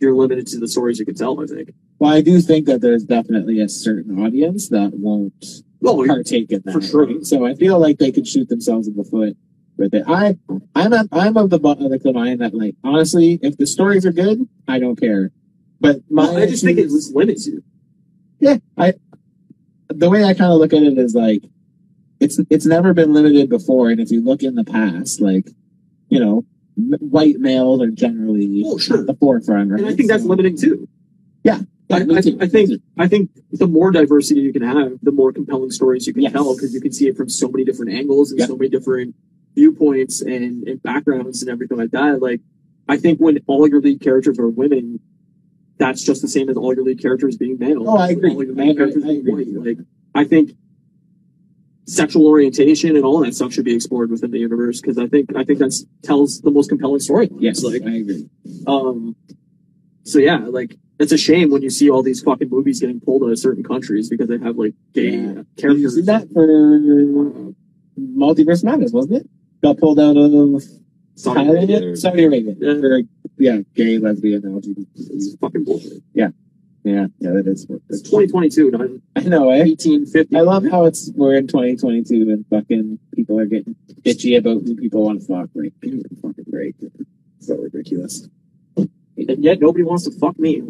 you're 0.00 0.14
limited 0.14 0.46
to 0.48 0.58
the 0.58 0.68
stories 0.68 0.98
you 0.98 1.04
can 1.04 1.14
tell. 1.14 1.42
I 1.42 1.46
think. 1.46 1.70
Well, 1.98 2.12
I 2.12 2.20
do 2.20 2.40
think 2.40 2.66
that 2.66 2.80
there's 2.80 3.04
definitely 3.04 3.60
a 3.60 3.68
certain 3.68 4.18
audience 4.24 4.68
that 4.68 4.92
won't 4.94 5.44
Well, 5.80 6.04
partake 6.06 6.50
in 6.52 6.62
that. 6.64 6.72
For 6.72 6.80
sure. 6.80 7.06
right? 7.06 7.24
So 7.26 7.44
I 7.44 7.54
feel 7.54 7.78
like 7.78 7.98
they 7.98 8.12
could 8.12 8.26
shoot 8.26 8.48
themselves 8.48 8.86
in 8.86 8.96
the 8.96 9.04
foot 9.04 9.36
with 9.76 9.94
it. 9.94 10.04
I, 10.06 10.36
I'm, 10.74 10.92
a, 10.92 11.06
I'm 11.12 11.36
of 11.36 11.50
the, 11.50 11.58
the 11.58 12.12
mind 12.12 12.40
that 12.40 12.54
like, 12.54 12.76
honestly, 12.84 13.38
if 13.42 13.56
the 13.56 13.66
stories 13.66 14.06
are 14.06 14.12
good, 14.12 14.48
I 14.68 14.78
don't 14.78 14.98
care. 14.98 15.32
But 15.80 16.00
my, 16.10 16.24
I 16.28 16.46
just 16.46 16.64
think 16.64 16.78
it 16.78 16.84
just 16.88 17.14
limits 17.14 17.46
you. 17.46 17.62
yeah, 18.40 18.56
I, 18.76 18.94
the 19.88 20.10
way 20.10 20.22
I 20.24 20.34
kind 20.34 20.52
of 20.52 20.58
look 20.58 20.72
at 20.72 20.82
it 20.82 20.98
is 20.98 21.14
like, 21.14 21.42
it's, 22.20 22.38
it's 22.50 22.66
never 22.66 22.92
been 22.94 23.12
limited 23.12 23.48
before. 23.48 23.90
And 23.90 24.00
if 24.00 24.10
you 24.10 24.20
look 24.22 24.42
in 24.42 24.54
the 24.56 24.64
past, 24.64 25.20
like, 25.20 25.48
you 26.08 26.18
know, 26.18 26.44
m- 26.76 26.94
white 27.00 27.36
males 27.38 27.80
are 27.80 27.90
generally 27.90 28.62
Oh, 28.66 28.76
sure. 28.78 29.00
at 29.00 29.06
the 29.06 29.14
forefront, 29.14 29.70
right? 29.70 29.80
And 29.80 29.88
I 29.88 29.94
think 29.94 30.08
that's 30.08 30.24
So- 30.24 30.28
limiting 30.28 30.56
too. 30.56 30.88
Yeah. 31.44 31.60
I, 31.90 31.96
I. 31.96 32.18
I 32.40 32.46
think 32.48 32.70
I 32.98 33.08
think 33.08 33.30
the 33.52 33.66
more 33.66 33.90
diversity 33.90 34.40
you 34.40 34.52
can 34.52 34.62
have, 34.62 34.92
the 35.02 35.12
more 35.12 35.32
compelling 35.32 35.70
stories 35.70 36.06
you 36.06 36.12
can 36.12 36.22
Yes. 36.22 36.32
tell 36.32 36.54
because 36.54 36.74
you 36.74 36.80
can 36.80 36.92
see 36.92 37.08
it 37.08 37.16
from 37.16 37.28
so 37.28 37.48
many 37.48 37.64
different 37.64 37.92
angles 37.92 38.30
and 38.30 38.40
Yeah. 38.40 38.46
so 38.46 38.56
many 38.56 38.68
different 38.68 39.14
viewpoints 39.54 40.20
and, 40.20 40.68
and 40.68 40.82
backgrounds 40.82 41.42
and 41.42 41.50
everything 41.50 41.78
like 41.78 41.90
that. 41.92 42.20
Like, 42.20 42.40
I 42.88 42.96
think 42.98 43.18
when 43.20 43.38
all 43.46 43.66
your 43.68 43.80
lead 43.80 44.00
characters 44.00 44.38
are 44.38 44.48
women, 44.48 45.00
that's 45.78 46.02
just 46.02 46.20
the 46.22 46.28
same 46.28 46.48
as 46.50 46.56
all 46.56 46.74
your 46.74 46.84
lead 46.84 47.00
characters 47.00 47.36
being 47.36 47.58
male. 47.58 47.88
Oh, 47.88 47.96
I 47.96 48.10
agree. 48.10 48.34
All 48.34 48.44
your 48.44 48.52
I 48.52 48.56
lead 48.56 48.70
agree. 48.70 48.76
characters 48.76 49.04
I 49.04 49.06
being 49.06 49.20
agree. 49.28 49.44
white. 49.46 49.66
Like, 49.66 49.78
I 50.14 50.24
think 50.24 50.50
sexual 51.86 52.26
orientation 52.26 52.96
and 52.96 53.04
all 53.04 53.20
that 53.20 53.34
stuff 53.34 53.52
should 53.52 53.64
be 53.64 53.74
explored 53.74 54.10
within 54.10 54.30
the 54.30 54.38
universe 54.38 54.80
because 54.80 54.98
I 54.98 55.06
think 55.06 55.34
I 55.34 55.42
think 55.42 55.58
that's 55.58 55.84
tells 56.02 56.40
the 56.42 56.50
most 56.50 56.68
compelling 56.68 57.00
story. 57.00 57.30
Yes, 57.38 57.62
like 57.64 57.82
I 57.82 57.94
agree. 57.96 58.28
um, 58.66 59.16
so 60.04 60.18
yeah, 60.18 60.36
like 60.38 60.76
it's 60.98 61.12
a 61.12 61.18
shame 61.18 61.50
when 61.50 61.62
you 61.62 61.70
see 61.70 61.88
all 61.90 62.02
these 62.02 62.20
fucking 62.22 62.48
movies 62.50 62.80
getting 62.80 63.00
pulled 63.00 63.22
out 63.22 63.30
of 63.30 63.38
certain 63.38 63.62
countries 63.64 64.08
because 64.08 64.28
they 64.28 64.38
have 64.38 64.56
like 64.56 64.74
gay 64.94 65.10
Yeah. 65.10 65.18
You 65.20 65.46
characters. 65.56 65.94
see 65.94 66.02
that 66.02 66.28
for 66.32 66.46
Multiverse 67.98 68.64
Madness, 68.64 68.92
wasn't 68.92 69.14
it? 69.22 69.30
Got 69.62 69.78
pulled 69.78 69.98
out 70.00 70.16
of 70.16 70.62
Saudi 71.16 71.48
Arabia. 71.48 71.96
Saudi 71.96 72.24
Arabia. 72.24 72.54
Yeah. 72.58 72.74
For, 72.80 73.00
yeah, 73.38 73.58
gay, 73.74 73.98
lesbian, 73.98 74.42
LGBT. 74.42 74.86
It's 74.96 75.36
fucking 75.36 75.64
bullshit. 75.64 76.02
Yeah, 76.14 76.28
yeah, 76.82 77.06
yeah, 77.20 77.30
that 77.30 77.46
is. 77.46 77.66
It's 77.88 78.02
2022, 78.02 78.70
not 78.72 78.80
I 79.16 79.20
know, 79.28 79.50
eh? 79.50 79.58
1850. 79.64 80.36
I 80.36 80.40
love 80.40 80.64
how 80.68 80.84
it's 80.86 81.10
we're 81.14 81.36
in 81.36 81.46
2022 81.46 82.30
and 82.30 82.44
fucking 82.50 82.98
people 83.14 83.38
are 83.38 83.46
getting 83.46 83.76
bitchy 84.02 84.36
about 84.38 84.62
who 84.62 84.74
people 84.74 85.04
want 85.04 85.20
to 85.20 85.26
fuck. 85.26 85.50
Like, 85.54 85.72
give 85.80 86.02
fucking 86.20 86.44
break. 86.48 86.74
So 87.40 87.56
ridiculous. 87.56 88.28
And 89.28 89.42
yet 89.42 89.60
nobody 89.60 89.84
wants 89.84 90.04
to 90.04 90.12
fuck 90.18 90.38
me. 90.38 90.62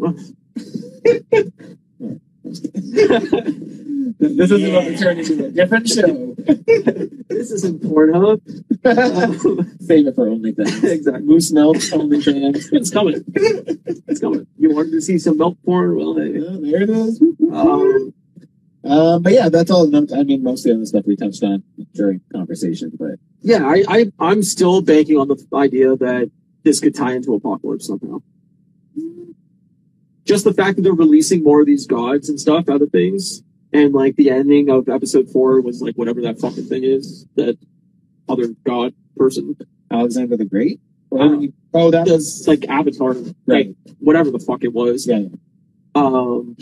This 4.19 4.51
is 4.51 4.63
about 4.63 4.83
to 4.83 4.97
turn 4.97 5.19
into 5.19 5.45
a 5.45 5.51
different 5.51 5.87
show. 5.87 6.33
this 7.29 7.51
isn't 7.51 7.81
Pornhub. 7.83 8.41
Save 9.81 10.07
it 10.07 10.15
for 10.15 10.27
OnlyFans. 10.27 10.83
exactly. 10.91 11.23
Moose 11.23 11.51
milk, 11.51 11.77
OnlyFans. 11.77 12.69
It's 12.73 12.89
coming. 12.89 13.23
It's 13.35 14.19
coming. 14.19 14.47
You 14.57 14.73
wanted 14.73 14.91
to 14.91 15.01
see 15.01 15.19
some 15.19 15.37
milk 15.37 15.57
porn? 15.65 15.95
Well, 15.95 16.15
hey. 16.15 16.33
Yeah, 16.33 16.57
there 16.59 16.81
it 16.83 16.89
is. 16.89 17.21
Um, 17.51 18.13
Um, 18.83 19.21
but 19.21 19.33
yeah, 19.33 19.49
that's 19.49 19.69
all. 19.71 19.93
I 19.95 20.23
mean, 20.23 20.41
mostly 20.41 20.71
on 20.71 20.79
the 20.79 20.87
stuff 20.87 21.05
we 21.05 21.15
touched 21.15 21.43
on 21.43 21.63
during 21.93 22.21
conversation. 22.31 22.91
But 22.97 23.19
yeah, 23.41 23.65
I, 23.65 23.83
I, 23.87 24.11
I'm 24.19 24.41
still 24.41 24.81
banking 24.81 25.17
on 25.17 25.27
the 25.27 25.37
idea 25.53 25.95
that 25.97 26.31
this 26.63 26.79
could 26.79 26.95
tie 26.95 27.13
into 27.13 27.33
Apocalypse 27.33 27.87
somehow. 27.87 28.21
Just 30.29 30.43
the 30.43 30.53
fact 30.53 30.75
that 30.75 30.83
they're 30.83 30.93
releasing 30.93 31.41
more 31.43 31.59
of 31.59 31.65
these 31.65 31.87
gods 31.87 32.29
and 32.29 32.39
stuff 32.39 32.69
out 32.69 32.83
of 32.83 32.91
things, 32.91 33.41
and 33.73 33.95
like 33.95 34.15
the 34.15 34.29
ending 34.29 34.69
of 34.69 34.87
episode 34.87 35.27
four 35.27 35.59
was 35.59 35.81
like 35.81 35.95
whatever 35.95 36.21
that 36.21 36.39
fucking 36.39 36.65
thing 36.65 36.83
is, 36.83 37.25
that 37.35 37.57
other 38.27 38.49
god 38.63 38.93
person 39.17 39.57
Alexander 39.89 40.37
the 40.37 40.45
Great. 40.45 40.79
Uh, 41.11 41.47
oh, 41.73 41.89
that 41.89 42.05
was 42.05 42.41
does 42.41 42.47
like 42.47 42.69
Avatar, 42.69 43.15
right. 43.47 43.75
whatever 43.97 44.29
the 44.29 44.37
fuck 44.37 44.63
it 44.63 44.71
was. 44.71 45.07
Yeah, 45.07 45.17
yeah. 45.17 45.27
um, 45.95 46.55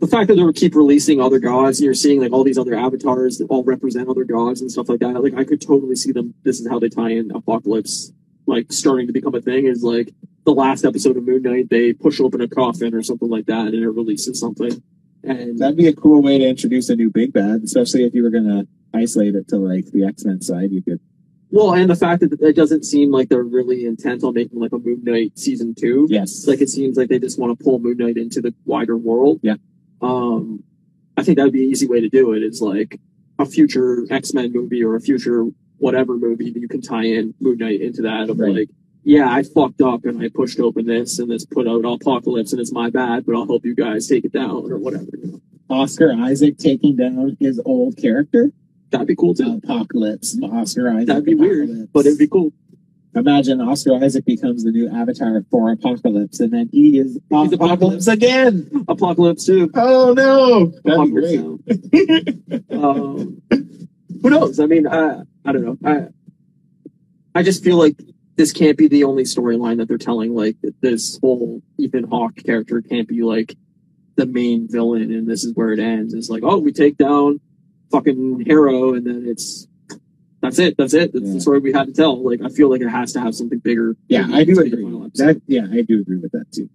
the 0.00 0.08
fact 0.08 0.26
that 0.26 0.34
they 0.34 0.42
would 0.42 0.56
keep 0.56 0.74
releasing 0.74 1.20
other 1.20 1.38
gods 1.38 1.78
and 1.78 1.84
you're 1.84 1.94
seeing 1.94 2.20
like 2.20 2.32
all 2.32 2.42
these 2.42 2.58
other 2.58 2.74
avatars 2.74 3.38
that 3.38 3.46
all 3.50 3.62
represent 3.62 4.08
other 4.08 4.24
gods 4.24 4.60
and 4.60 4.72
stuff 4.72 4.88
like 4.88 4.98
that, 4.98 5.22
like 5.22 5.34
I 5.34 5.44
could 5.44 5.60
totally 5.60 5.94
see 5.94 6.10
them. 6.10 6.34
This 6.42 6.58
is 6.58 6.68
how 6.68 6.80
they 6.80 6.88
tie 6.88 7.10
in 7.10 7.30
Apocalypse, 7.30 8.12
like 8.46 8.72
starting 8.72 9.06
to 9.06 9.12
become 9.12 9.36
a 9.36 9.40
thing. 9.40 9.66
Is 9.66 9.84
like 9.84 10.12
the 10.44 10.52
last 10.52 10.84
episode 10.84 11.16
of 11.16 11.24
Moon 11.24 11.42
Knight, 11.42 11.70
they 11.70 11.92
push 11.92 12.20
open 12.20 12.40
a 12.40 12.48
coffin 12.48 12.94
or 12.94 13.02
something 13.02 13.28
like 13.30 13.46
that, 13.46 13.68
and 13.68 13.74
it 13.76 13.88
releases 13.88 14.38
something. 14.38 14.82
And 15.22 15.58
That'd 15.58 15.76
be 15.78 15.86
a 15.88 15.94
cool 15.94 16.20
way 16.22 16.38
to 16.38 16.44
introduce 16.46 16.90
a 16.90 16.96
new 16.96 17.08
big 17.10 17.32
bad, 17.32 17.62
especially 17.62 18.04
if 18.04 18.14
you 18.14 18.22
were 18.22 18.30
gonna 18.30 18.66
isolate 18.92 19.34
it 19.34 19.48
to 19.48 19.56
like 19.56 19.86
the 19.86 20.04
X 20.04 20.24
Men 20.24 20.42
side. 20.42 20.70
You 20.70 20.82
could. 20.82 21.00
well, 21.50 21.72
and 21.72 21.88
the 21.88 21.96
fact 21.96 22.20
that 22.20 22.38
it 22.42 22.54
doesn't 22.56 22.84
seem 22.84 23.10
like 23.10 23.28
they're 23.30 23.42
really 23.42 23.86
intent 23.86 24.22
on 24.22 24.34
making 24.34 24.60
like 24.60 24.72
a 24.72 24.78
Moon 24.78 25.00
Knight 25.02 25.38
season 25.38 25.74
two. 25.74 26.06
Yes. 26.10 26.46
like 26.46 26.60
it 26.60 26.68
seems 26.68 26.96
like 26.98 27.08
they 27.08 27.18
just 27.18 27.38
want 27.38 27.56
to 27.58 27.64
pull 27.64 27.78
Moon 27.78 27.96
Knight 27.96 28.16
into 28.18 28.40
the 28.42 28.54
wider 28.66 28.96
world. 28.98 29.40
Yeah. 29.42 29.54
Um, 30.02 30.62
I 31.16 31.22
think 31.22 31.38
that 31.38 31.44
would 31.44 31.52
be 31.54 31.64
an 31.64 31.70
easy 31.70 31.86
way 31.86 32.00
to 32.00 32.08
do 32.10 32.32
it. 32.34 32.42
it. 32.42 32.46
Is 32.52 32.60
like 32.60 33.00
a 33.38 33.46
future 33.46 34.04
X 34.10 34.34
Men 34.34 34.52
movie 34.52 34.84
or 34.84 34.94
a 34.94 35.00
future 35.00 35.46
whatever 35.78 36.16
movie 36.16 36.50
that 36.50 36.60
you 36.60 36.68
can 36.68 36.80
tie 36.82 37.04
in 37.04 37.34
Moon 37.40 37.56
Knight 37.58 37.80
into 37.80 38.02
that 38.02 38.28
of 38.30 38.38
Right. 38.38 38.52
like, 38.54 38.70
yeah, 39.04 39.30
I 39.30 39.42
fucked 39.42 39.82
up 39.82 40.04
and 40.04 40.22
I 40.22 40.30
pushed 40.34 40.58
open 40.58 40.86
this 40.86 41.18
and 41.18 41.30
this 41.30 41.44
put 41.44 41.68
out 41.68 41.84
Apocalypse 41.84 42.52
and 42.52 42.60
it's 42.60 42.72
my 42.72 42.90
bad, 42.90 43.26
but 43.26 43.36
I'll 43.36 43.46
help 43.46 43.64
you 43.64 43.74
guys 43.74 44.08
take 44.08 44.24
it 44.24 44.32
down 44.32 44.70
or 44.72 44.78
whatever. 44.78 45.06
You 45.12 45.26
know? 45.26 45.40
Oscar 45.68 46.12
Isaac 46.12 46.56
taking 46.58 46.96
down 46.96 47.36
his 47.38 47.60
old 47.64 47.96
character. 47.98 48.50
That'd 48.90 49.06
be 49.06 49.16
cool 49.16 49.34
too. 49.34 49.60
Apocalypse. 49.62 50.38
Oscar 50.42 50.90
Isaac. 50.90 51.06
That'd 51.06 51.24
be 51.24 51.34
weird, 51.34 51.92
but 51.92 52.06
it'd 52.06 52.18
be 52.18 52.28
cool. 52.28 52.52
Imagine 53.14 53.60
Oscar 53.60 54.02
Isaac 54.02 54.24
becomes 54.24 54.64
the 54.64 54.72
new 54.72 54.88
avatar 54.88 55.44
for 55.50 55.70
Apocalypse, 55.70 56.40
and 56.40 56.52
then 56.52 56.68
he 56.72 56.98
is 56.98 57.18
He's 57.30 57.52
Apocalypse 57.52 58.08
again. 58.08 58.84
Apocalypse 58.88 59.46
too. 59.46 59.70
Oh 59.74 60.14
no, 60.14 60.72
that'd 60.84 61.14
be 61.14 61.20
great. 61.20 62.70
um, 62.70 63.40
who 63.50 64.30
knows? 64.30 64.58
I 64.58 64.66
mean, 64.66 64.86
I 64.86 65.22
I 65.44 65.52
don't 65.52 65.64
know. 65.64 65.78
I 65.84 66.06
I 67.36 67.42
just 67.42 67.62
feel 67.62 67.76
like 67.76 67.96
this 68.36 68.52
can't 68.52 68.76
be 68.76 68.88
the 68.88 69.04
only 69.04 69.24
storyline 69.24 69.78
that 69.78 69.88
they're 69.88 69.98
telling. 69.98 70.34
Like 70.34 70.56
this 70.80 71.18
whole 71.20 71.62
Ethan 71.78 72.04
Hawke 72.04 72.36
character 72.44 72.82
can't 72.82 73.08
be 73.08 73.22
like 73.22 73.56
the 74.16 74.26
main 74.26 74.68
villain, 74.70 75.12
and 75.12 75.28
this 75.28 75.44
is 75.44 75.54
where 75.54 75.72
it 75.72 75.78
ends. 75.80 76.14
It's 76.14 76.30
like, 76.30 76.42
oh, 76.44 76.58
we 76.58 76.72
take 76.72 76.96
down 76.96 77.40
fucking 77.90 78.44
Harrow, 78.46 78.94
and 78.94 79.06
then 79.06 79.24
it's 79.26 79.66
that's 80.40 80.58
it. 80.58 80.76
That's 80.76 80.94
it. 80.94 81.12
That's 81.12 81.24
Yeah. 81.26 81.32
the 81.34 81.40
story 81.40 81.58
we 81.60 81.72
had 81.72 81.86
to 81.86 81.92
tell. 81.92 82.22
Like, 82.22 82.42
I 82.42 82.48
feel 82.48 82.68
like 82.70 82.80
it 82.82 82.88
has 82.88 83.12
to 83.14 83.20
have 83.20 83.34
something 83.34 83.60
bigger. 83.60 83.96
Yeah, 84.08 84.28
I 84.30 84.44
do 84.44 84.54
to 84.54 84.62
be 84.64 84.70
the 84.70 84.76
agree. 84.78 85.10
That 85.14 85.40
yeah, 85.46 85.66
I 85.72 85.82
do 85.82 86.00
agree 86.00 86.18
with 86.18 86.32
that 86.32 86.50
too. 86.52 86.68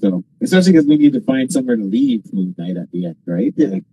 So 0.00 0.22
especially 0.40 0.72
because 0.72 0.86
we 0.86 0.96
need 0.96 1.12
to 1.14 1.20
find 1.20 1.50
somewhere 1.52 1.76
to 1.76 1.82
leave 1.82 2.32
Moon 2.32 2.54
Knight 2.58 2.76
at 2.76 2.90
the 2.92 3.06
end, 3.06 3.16
right? 3.26 3.52
Yeah. 3.56 3.68
Like, 3.68 3.84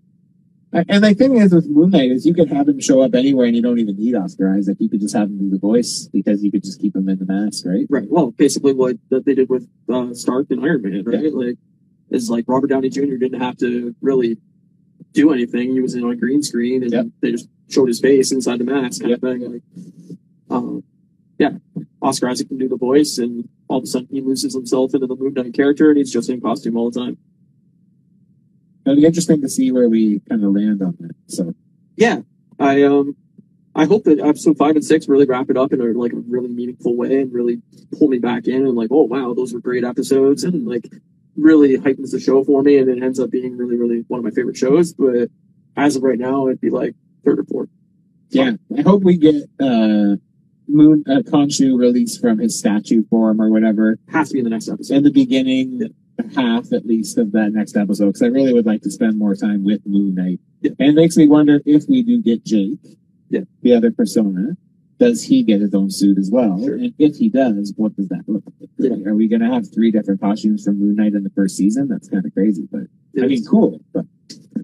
and 0.88 1.04
the 1.04 1.14
thing 1.14 1.38
is 1.38 1.54
with 1.54 1.68
Moon 1.68 1.90
Knight 1.92 2.12
is 2.12 2.26
you 2.26 2.34
could 2.34 2.50
have 2.52 2.68
him 2.68 2.80
show 2.80 3.02
up 3.02 3.16
anywhere 3.16 3.46
and 3.46 3.56
you 3.56 3.62
don't 3.62 3.80
even 3.80 3.96
need 3.98 4.16
Oscar 4.16 4.54
Isaac. 4.54 4.78
You 4.80 4.90
could 4.90 5.02
just 5.02 5.16
have 5.16 5.30
him 5.30 5.38
do 5.38 5.50
the 5.50 5.58
voice 5.60 6.10
because 6.12 6.44
you 6.44 6.52
could 6.52 6.64
just 6.64 6.80
keep 6.82 6.96
him 6.96 7.08
in 7.10 7.18
the 7.20 7.26
mask, 7.26 7.66
right? 7.66 7.86
Right. 7.90 8.08
Well, 8.10 8.32
basically 8.32 8.74
what 8.74 8.98
that 9.10 9.26
they 9.26 9.36
did 9.36 9.50
with 9.50 9.68
uh, 9.92 10.14
Stark 10.14 10.48
and 10.50 10.64
Iron 10.64 10.82
Man, 10.82 11.04
right? 11.06 11.34
Like, 11.34 11.58
is 12.12 12.30
like 12.30 12.46
Robert 12.48 12.68
Downey 12.68 12.90
Jr. 12.90 13.16
didn't 13.16 13.42
have 13.42 13.58
to 13.58 13.96
really 14.02 14.38
do 15.14 15.32
anything. 15.34 15.72
He 15.72 15.82
was 15.82 15.96
in 15.96 16.04
on 16.04 16.18
green 16.20 16.44
screen, 16.44 16.84
and 16.84 16.92
Yep. 16.92 17.06
they 17.22 17.32
just 17.32 17.50
showed 17.70 17.88
his 17.88 18.00
face 18.00 18.32
inside 18.32 18.60
the 18.60 18.64
mask, 18.66 19.02
kind 19.02 19.14
of 19.14 19.22
thing. 19.22 19.52
Like, 19.54 19.64
um, 20.50 20.84
yeah, 21.40 21.52
Oscar 22.02 22.30
Isaac 22.30 22.48
can 22.48 22.58
do 22.58 22.68
the 22.70 22.78
voice, 22.78 23.18
and 23.18 23.50
all 23.68 23.80
of 23.80 23.84
a 23.84 23.88
sudden 23.88 24.08
he 24.12 24.22
loses 24.22 24.54
himself 24.54 24.94
into 24.94 25.08
the 25.08 25.16
Moon 25.16 25.34
Knight 25.34 25.54
character, 25.54 25.90
and 25.90 25.98
he's 25.98 26.12
just 26.12 26.30
in 26.30 26.40
costume 26.42 26.78
all 26.78 26.92
the 26.92 27.00
time. 27.00 27.18
It'll 28.86 28.96
be 28.96 29.06
interesting 29.06 29.42
to 29.42 29.50
see 29.50 29.72
where 29.72 29.90
we 29.90 30.22
kind 30.30 30.44
of 30.44 30.52
land 30.54 30.82
on 30.82 30.96
that. 31.00 31.16
So 31.28 31.54
Yeah, 31.96 32.20
I 32.60 32.84
um, 32.84 33.16
I 33.76 33.86
hope 33.86 34.04
that 34.06 34.20
episode 34.20 34.58
five 34.58 34.76
and 34.76 34.86
six 34.86 35.08
really 35.08 35.26
wrap 35.26 35.50
it 35.50 35.58
up 35.58 35.74
in 35.74 35.82
a 35.82 35.86
like 35.86 36.14
a 36.14 36.18
really 36.18 36.48
meaningful 36.50 36.96
way 36.96 37.22
and 37.22 37.34
really 37.34 37.62
pull 37.98 38.08
me 38.08 38.20
back 38.20 38.48
in 38.48 38.66
and 38.66 38.76
like, 38.76 38.90
oh 38.92 39.04
wow, 39.04 39.34
those 39.34 39.54
were 39.54 39.60
great 39.60 39.84
episodes 39.84 40.44
and 40.44 40.68
like 40.68 40.88
really 41.36 41.76
heightens 41.76 42.12
the 42.12 42.20
show 42.20 42.44
for 42.44 42.64
me 42.64 42.78
and 42.78 42.90
it 42.90 43.04
ends 43.04 43.20
up 43.20 43.30
being 43.30 43.58
really, 43.58 43.76
really 43.76 44.06
one 44.08 44.20
of 44.20 44.24
my 44.24 44.32
favorite 44.32 44.56
shows. 44.56 44.94
But 44.94 45.30
as 45.76 45.96
of 45.96 46.04
right 46.04 46.20
now, 46.20 46.48
it'd 46.48 46.62
be 46.62 46.70
like 46.70 46.96
third 47.26 47.40
or 47.40 47.44
fourth. 47.46 47.70
yeah, 48.30 48.54
I 48.78 48.82
hope 48.82 49.04
we 49.04 49.18
get 49.18 49.44
uh 49.60 50.16
Moon 50.68 51.04
uh, 51.08 51.22
Khonshu 51.22 51.78
released 51.78 52.20
from 52.22 52.40
his 52.40 52.58
statue 52.58 53.04
form 53.10 53.40
or 53.40 53.50
whatever 53.52 54.00
Has 54.10 54.30
to 54.30 54.34
be 54.34 54.40
in 54.40 54.46
the 54.46 54.50
next 54.50 54.68
episode. 54.68 54.96
in 54.96 55.04
the 55.04 55.12
beginning 55.12 55.94
half 56.36 56.72
at 56.72 56.86
least 56.86 57.18
of 57.18 57.32
that 57.34 57.52
next 57.54 57.76
episode 57.76 58.08
because 58.08 58.22
I 58.22 58.28
really 58.28 58.54
would 58.54 58.66
like 58.66 58.82
to 58.84 58.92
spend 58.92 59.18
more 59.18 59.36
time 59.36 59.64
with 59.64 59.82
Moon 59.86 60.16
Knight. 60.16 60.40
Yeah. 60.62 60.72
And 60.80 60.90
it 60.90 60.96
makes 60.96 61.18
me 61.18 61.28
wonder 61.28 61.60
if 61.66 61.86
we 61.90 62.04
do 62.04 62.22
get 62.22 62.46
Jake, 62.46 62.80
Yeah. 63.30 63.42
the 63.62 63.74
other 63.74 63.92
persona, 63.92 64.58
does 64.98 65.24
he 65.24 65.44
get 65.44 65.60
his 65.60 65.74
own 65.74 65.92
suit 65.92 66.18
as 66.18 66.32
well? 66.32 66.58
Sure. 66.64 66.76
And 66.76 66.94
if 66.98 67.18
he 67.18 67.28
does, 67.28 67.74
what 67.76 67.96
does 67.98 68.08
that 68.10 68.24
look 68.28 68.44
like? 68.60 68.70
Yeah. 68.78 69.10
Are 69.10 69.14
we 69.16 69.28
going 69.28 69.42
to 69.42 69.52
have 69.52 69.72
three 69.74 69.92
different 69.92 70.22
costumes 70.22 70.64
from 70.64 70.80
Moon 70.80 70.96
Knight 70.96 71.14
in 71.14 71.24
the 71.24 71.30
first 71.32 71.58
season? 71.58 71.90
That's 71.90 72.08
kind 72.08 72.26
of 72.26 72.34
crazy, 72.34 72.68
but 72.72 72.84
I 73.22 73.28
mean, 73.28 73.44
cool. 73.46 73.82
But 73.94 74.06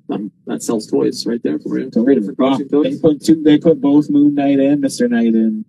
um, 0.10 0.32
that 0.48 0.64
sells 0.64 0.88
toys 0.88 1.26
right 1.26 1.42
there 1.44 1.60
for 1.60 1.78
you. 1.80 1.90
Three 1.90 2.16
different 2.16 2.38
costume 2.38 2.68
they 2.72 2.92
toys. 2.92 3.00
put 3.02 3.24
two, 3.24 3.44
they 3.44 3.58
put 3.58 3.82
both 3.82 4.10
Moon 4.10 4.36
Knight 4.36 4.60
and 4.60 4.80
Mister 4.82 5.08
Knight 5.10 5.34
in 5.36 5.66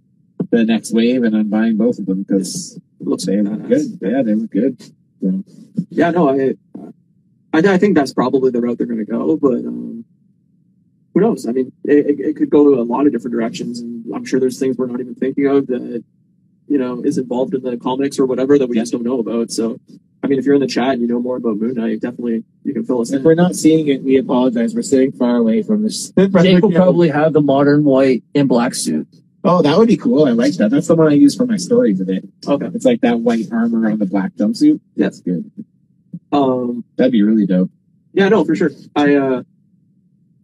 the 0.51 0.65
next 0.65 0.93
wave, 0.93 1.23
and 1.25 1.37
I'm 1.37 1.49
buying 1.49 1.77
both 1.77 1.99
of 1.99 2.07
them 2.07 2.23
because 2.23 2.79
Looks 3.01 3.27
they 3.27 3.41
look 3.41 3.67
good. 3.69 3.99
Yeah, 4.01 4.23
they 4.23 4.35
look 4.35 4.51
good. 4.51 4.81
So, 5.23 5.45
Yeah, 5.91 6.11
no, 6.11 6.29
I, 6.29 6.55
I, 7.55 7.59
I 7.59 7.79
think 7.79 7.95
that's 7.95 8.13
probably 8.13 8.51
the 8.51 8.61
route 8.61 8.79
they're 8.79 8.87
going 8.87 9.05
to 9.05 9.11
go, 9.11 9.37
but 9.37 9.65
um, 9.65 10.05
who 11.15 11.21
knows? 11.21 11.47
I 11.47 11.53
mean, 11.53 11.73
it, 11.85 12.07
it, 12.07 12.21
it 12.21 12.37
could 12.37 12.51
go 12.51 12.81
a 12.81 12.83
lot 12.83 13.07
of 13.07 13.13
different 13.13 13.33
directions, 13.33 13.81
and 13.81 14.05
I'm 14.15 14.25
sure 14.25 14.41
there's 14.41 14.59
things 14.59 14.77
we're 14.77 14.87
not 14.87 15.01
even 15.01 15.15
thinking 15.15 15.47
of 15.47 15.67
that 15.69 16.05
you 16.73 16.79
know, 16.79 17.03
is 17.05 17.19
involved 17.19 17.55
in 17.55 17.63
the 17.63 17.77
comics 17.77 18.19
or 18.19 18.25
whatever 18.25 18.59
that 18.59 18.67
we 18.67 18.77
just 18.77 18.93
don't 18.93 19.03
know 19.03 19.19
about. 19.19 19.51
So, 19.51 19.79
I 20.23 20.27
mean, 20.27 20.39
if 20.39 20.47
you're 20.47 20.55
in 20.55 20.61
the 20.63 20.67
chat 20.67 20.95
and 20.95 21.03
you 21.03 21.07
know 21.07 21.21
more 21.21 21.37
about 21.37 21.59
Moon 21.59 21.75
Knight, 21.75 22.01
definitely 22.01 22.45
you 22.65 22.73
can 22.73 22.85
fill 22.85 23.03
us 23.03 23.11
If 23.11 23.17
in. 23.17 23.21
If 23.21 23.25
we're 23.27 23.35
not 23.35 23.55
seeing 23.55 23.89
it, 23.89 24.03
we 24.03 24.17
apologize. 24.17 24.75
We're 24.75 24.81
sitting 24.81 25.13
far 25.13 25.37
away 25.37 25.63
from 25.63 25.83
this. 25.83 26.13
from 26.13 26.31
Jake 26.31 26.63
will 26.63 26.73
probably 26.73 27.11
have 27.11 27.35
the 27.35 27.43
modern 27.43 27.85
white 27.85 28.23
and 28.35 28.49
black 28.49 28.75
suit. 28.75 29.07
Oh, 29.45 29.61
that 29.63 29.77
would 29.77 29.89
be 29.89 29.97
cool. 29.97 30.25
I 30.27 30.31
like 30.31 30.55
that. 30.55 30.71
That's 30.71 30.87
the 30.87 30.95
one 30.95 31.09
I 31.09 31.15
use 31.15 31.35
for 31.35 31.47
my 31.47 31.57
story 31.57 31.95
today. 31.95 32.23
Okay. 32.47 32.67
It's 32.75 32.85
like 32.85 33.01
that 33.01 33.19
white 33.21 33.47
armor 33.51 33.91
on 33.91 33.99
the 33.99 34.07
black 34.07 34.35
jumpsuit. 34.35 34.81
That's 34.97 35.21
good. 35.21 35.51
Um, 36.31 36.85
That'd 36.97 37.13
be 37.13 37.23
really 37.23 37.47
dope. 37.47 37.71
yeah, 38.13 38.29
no, 38.29 38.45
for 38.45 38.55
sure. 38.55 38.71
I, 38.95 39.15
uh, 39.17 39.43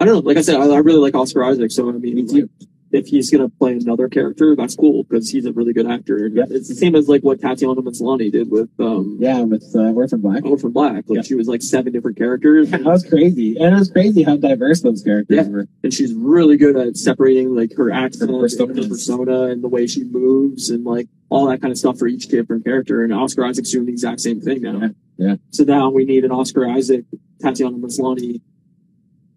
I 0.01 0.05
don't 0.05 0.15
know. 0.15 0.21
Like 0.21 0.37
I 0.37 0.41
said, 0.43 0.57
I, 0.57 0.65
I 0.67 0.79
really 0.79 0.99
like 1.01 1.15
Oscar 1.15 1.45
Isaac. 1.45 1.71
So, 1.71 1.89
I 1.89 1.93
mean, 1.93 2.27
like, 2.27 2.45
if 2.91 3.07
he's 3.07 3.31
going 3.31 3.43
to 3.49 3.55
play 3.59 3.73
another 3.73 4.09
character, 4.09 4.57
that's 4.57 4.75
cool 4.75 5.05
because 5.05 5.31
he's 5.31 5.45
a 5.45 5.53
really 5.53 5.73
good 5.73 5.87
actor. 5.91 6.27
Yeah. 6.29 6.45
It's 6.49 6.69
the 6.69 6.75
same 6.75 6.95
as 6.95 7.09
like 7.09 7.23
what 7.23 7.41
Tatiana 7.41 7.83
Maslany 7.83 8.33
did 8.33 8.51
with, 8.51 8.71
um, 8.79 9.19
Yeah, 9.21 9.41
with 9.43 9.65
uh, 9.75 9.91
Orphan 9.93 10.21
Black. 10.21 10.45
Orphan 10.45 10.71
Black. 10.73 11.05
Like 11.07 11.17
Yeah. 11.17 11.23
she 11.23 11.35
was 11.35 11.49
like 11.49 11.63
seven 11.63 11.93
different 11.93 12.17
characters. 12.17 12.71
That 12.79 12.85
was 12.85 13.05
crazy. 13.07 13.57
And 13.59 13.75
it 13.75 13.79
was 13.79 13.91
crazy 13.91 14.23
how 14.23 14.37
diverse 14.37 14.81
those 14.81 15.03
characters 15.03 15.37
Yeah. 15.37 15.49
were. 15.53 15.67
and 15.83 15.93
she's 15.93 16.15
really 16.15 16.57
good 16.57 16.77
at 16.77 16.97
separating 16.97 17.55
like 17.55 17.75
her 17.77 17.91
accent, 17.91 18.31
Her 18.31 18.37
her 18.37 18.43
persona, 18.89 19.43
and 19.45 19.63
the 19.63 19.69
way 19.69 19.87
she 19.87 20.05
moves, 20.05 20.71
and 20.71 20.85
like 20.85 21.09
all 21.29 21.47
that 21.49 21.61
kind 21.61 21.71
of 21.73 21.79
stuff 21.79 21.99
for 21.99 22.07
each 22.07 22.29
different 22.29 22.65
character. 22.65 23.05
And 23.05 23.13
Oscar 23.13 23.45
Isaac's 23.45 23.71
doing 23.71 23.87
the 23.87 23.93
exact 23.93 24.21
same 24.21 24.41
thing 24.41 24.63
now. 24.63 24.81
Yeah, 24.81 24.89
yeah. 25.19 25.37
So 25.51 25.65
now 25.65 25.91
we 25.91 26.05
need 26.07 26.25
an 26.25 26.31
Oscar 26.31 26.67
Isaac, 26.69 27.05
Tatiana 27.43 27.77
Maslany 27.77 28.41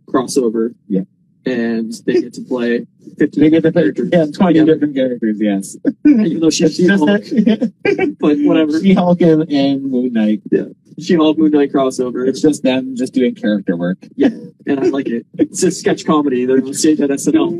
crossover. 0.08 0.74
Yeah. 0.88 1.02
And 1.44 1.92
they 2.06 2.22
get 2.22 2.34
to 2.36 2.42
play 2.42 2.80
They 2.80 2.86
fifteen 3.18 3.50
get 3.50 3.64
the 3.64 3.72
characters. 3.72 4.10
yeah, 4.14 4.26
20 4.28 4.60
Yeah. 4.60 4.66
different 4.66 4.96
characters, 4.96 5.38
yes. 5.42 5.76
Even 6.06 6.40
though 6.40 6.52
she's 6.52 6.76
She-Hulk, 6.76 7.24
but 8.20 8.38
whatever. 8.42 8.80
She-Hulk 8.80 9.22
and, 9.22 9.52
and 9.52 9.84
Moon 9.84 10.14
Knight. 10.14 10.42
Yeah. 10.52 10.66
She-Hulk 11.00 11.40
Moon 11.40 11.50
Knight 11.52 11.72
crossover. 11.72 12.28
It's 12.28 12.42
just 12.42 12.62
them 12.62 12.96
just 12.96 13.14
doing 13.14 13.34
character 13.34 13.76
work. 13.76 13.98
Yeah, 14.16 14.30
and 14.68 14.80
I 14.80 14.84
like 14.90 15.08
it. 15.08 15.26
It's 15.40 15.64
a 15.64 15.72
sketch 15.72 16.06
comedy. 16.06 16.46
They're 16.46 16.58
on 16.62 16.74
stage 16.76 17.02
at 17.02 17.10
SNL. 17.10 17.58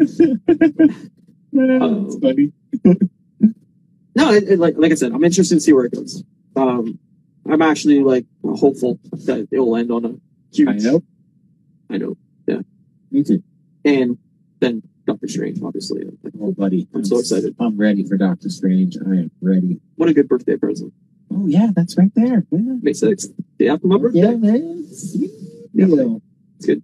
It's 1.54 2.16
funny. 2.20 2.52
No, 4.14 4.32
it, 4.34 4.44
it, 4.44 4.60
like 4.60 4.76
like 4.78 4.92
I 4.92 4.96
said, 4.96 5.12
I'm 5.14 5.24
interested 5.24 5.56
to 5.56 5.62
see 5.62 5.74
where 5.74 5.86
it 5.86 5.94
goes. 5.94 6.24
Um, 6.56 7.00
I'm 7.50 7.62
actually 7.62 8.04
like 8.04 8.26
hopeful 8.44 9.00
that 9.26 9.48
it 9.52 9.60
will 9.60 9.76
end 9.78 9.90
on 9.92 10.06
a 10.06 10.14
huge. 10.54 10.70
I 10.70 10.74
know. 10.74 11.02
I 11.90 11.98
know. 11.98 12.18
Yeah. 12.46 12.60
Me 13.10 13.24
too. 13.24 13.42
And 13.86 14.18
then 14.60 14.84
Doctor 15.08 15.28
Strange, 15.28 15.62
obviously. 15.64 16.04
Oh, 16.40 16.52
buddy. 16.52 16.88
I'm 16.94 17.04
so 17.04 17.20
excited. 17.20 17.56
I'm 17.60 17.78
ready 17.78 18.04
for 18.04 18.18
Doctor 18.18 18.50
Strange. 18.50 18.98
I 18.98 19.10
am 19.10 19.32
ready. 19.42 19.80
What 19.96 20.10
a 20.10 20.14
good 20.14 20.28
birthday 20.30 20.58
present. 20.58 20.94
Oh, 21.34 21.48
yeah, 21.48 21.70
that's 21.76 21.98
right 21.98 22.12
there. 22.16 22.46
Yeah, 22.52 22.76
May 22.82 22.92
6th, 22.92 23.34
day 23.58 23.70
after 23.70 23.88
my 23.88 23.98
birthday. 23.98 24.20
yeah 24.22 24.36
man. 24.36 24.86
Sweet. 24.94 25.32
Yeah. 25.74 25.86
deal. 25.86 26.22
It's 26.58 26.66
good. 26.66 26.84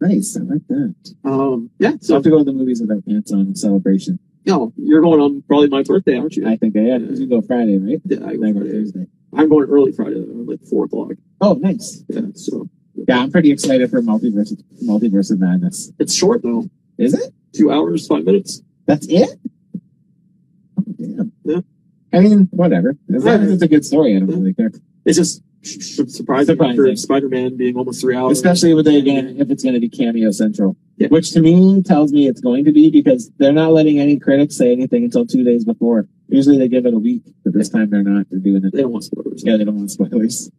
Nice. 0.00 0.36
I 0.36 0.40
like 0.42 0.66
that. 0.68 0.94
Um, 1.24 1.70
yeah. 1.78 1.92
So 2.00 2.14
I 2.14 2.16
have 2.16 2.24
to 2.24 2.30
go 2.30 2.38
to 2.38 2.44
the 2.44 2.52
movies 2.52 2.80
with 2.80 2.90
our 2.90 3.00
pants 3.00 3.32
on 3.32 3.40
in 3.40 3.54
celebration. 3.56 4.18
no, 4.46 4.72
you're 4.76 5.00
going 5.02 5.20
on 5.20 5.42
probably 5.42 5.68
my 5.68 5.82
birthday, 5.82 6.18
aren't 6.18 6.36
you? 6.36 6.48
I 6.48 6.56
think 6.56 6.76
I 6.76 6.80
am. 6.80 7.14
You 7.14 7.26
go 7.26 7.42
Friday, 7.42 7.78
right? 7.78 8.00
yeah, 8.04 8.24
I 8.24 8.30
I 8.30 8.36
go. 8.52 8.60
Thursday. 8.60 9.06
I'm 9.34 9.48
going 9.48 9.68
early 9.68 9.92
Friday, 9.92 10.14
though, 10.26 10.44
like 10.50 10.62
four 10.64 10.84
o'clock. 10.86 11.12
Oh, 11.40 11.54
nice. 11.54 12.02
Yeah. 12.08 12.22
So 12.34 12.68
Yeah, 12.94 13.18
I'm 13.20 13.30
pretty 13.32 13.50
excited 13.52 13.90
for 13.90 14.00
Multiverse 14.02 14.52
Multiverse 14.84 15.30
of 15.32 15.40
Madness. 15.40 15.92
it's 15.98 16.14
short 16.14 16.42
though. 16.42 16.68
Is 16.98 17.14
it? 17.14 17.32
Two 17.54 17.70
hours, 17.72 18.06
five 18.06 18.24
minutes. 18.24 18.62
That's 18.86 19.06
it? 19.08 19.38
Oh, 20.78 20.84
damn. 20.98 21.32
Yeah. 21.44 21.60
I 22.12 22.20
mean, 22.20 22.48
whatever. 22.50 22.96
As 23.14 23.24
long 23.24 23.42
as 23.42 23.52
it's 23.52 23.62
a 23.62 23.68
good 23.68 23.84
story, 23.84 24.16
I 24.16 24.18
don't 24.20 24.28
really 24.28 24.52
care. 24.54 24.70
It's 25.04 25.16
just 25.16 25.42
sh- 25.62 25.98
surprising, 26.08 26.56
for 26.56 26.94
Spider-Man 26.96 27.56
being 27.56 27.76
almost 27.76 28.00
three 28.00 28.16
hours. 28.16 28.32
Especially 28.38 28.74
with 28.74 28.84
they 28.84 29.00
gonna, 29.00 29.32
if 29.38 29.50
it's 29.50 29.62
going 29.62 29.74
to 29.74 29.80
be 29.80 29.88
cameo 29.88 30.30
central, 30.32 30.76
Yeah. 30.98 31.08
which 31.08 31.30
to 31.32 31.40
me 31.40 31.82
tells 31.82 32.12
me 32.12 32.26
it's 32.28 32.40
going 32.40 32.64
to 32.66 32.72
be 32.72 32.90
because 32.90 33.30
they're 33.38 33.52
not 33.52 33.72
letting 33.72 33.98
any 33.98 34.18
critics 34.18 34.56
say 34.56 34.72
anything 34.72 35.04
until 35.04 35.24
two 35.26 35.44
days 35.44 35.64
before. 35.64 36.06
Usually 36.28 36.58
they 36.58 36.68
give 36.68 36.86
it 36.86 36.94
a 36.94 36.98
week, 36.98 37.22
but 37.44 37.52
this 37.54 37.68
time 37.68 37.90
they're 37.90 38.02
not. 38.02 38.26
They're 38.30 38.40
doing 38.40 38.64
it. 38.64 38.72
They 38.72 38.82
don't 38.82 38.92
want 38.92 39.04
spoilers. 39.04 39.42
Yeah, 39.44 39.56
they 39.56 39.64
don't 39.64 39.76
want 39.76 39.90
spoilers. 39.90 40.50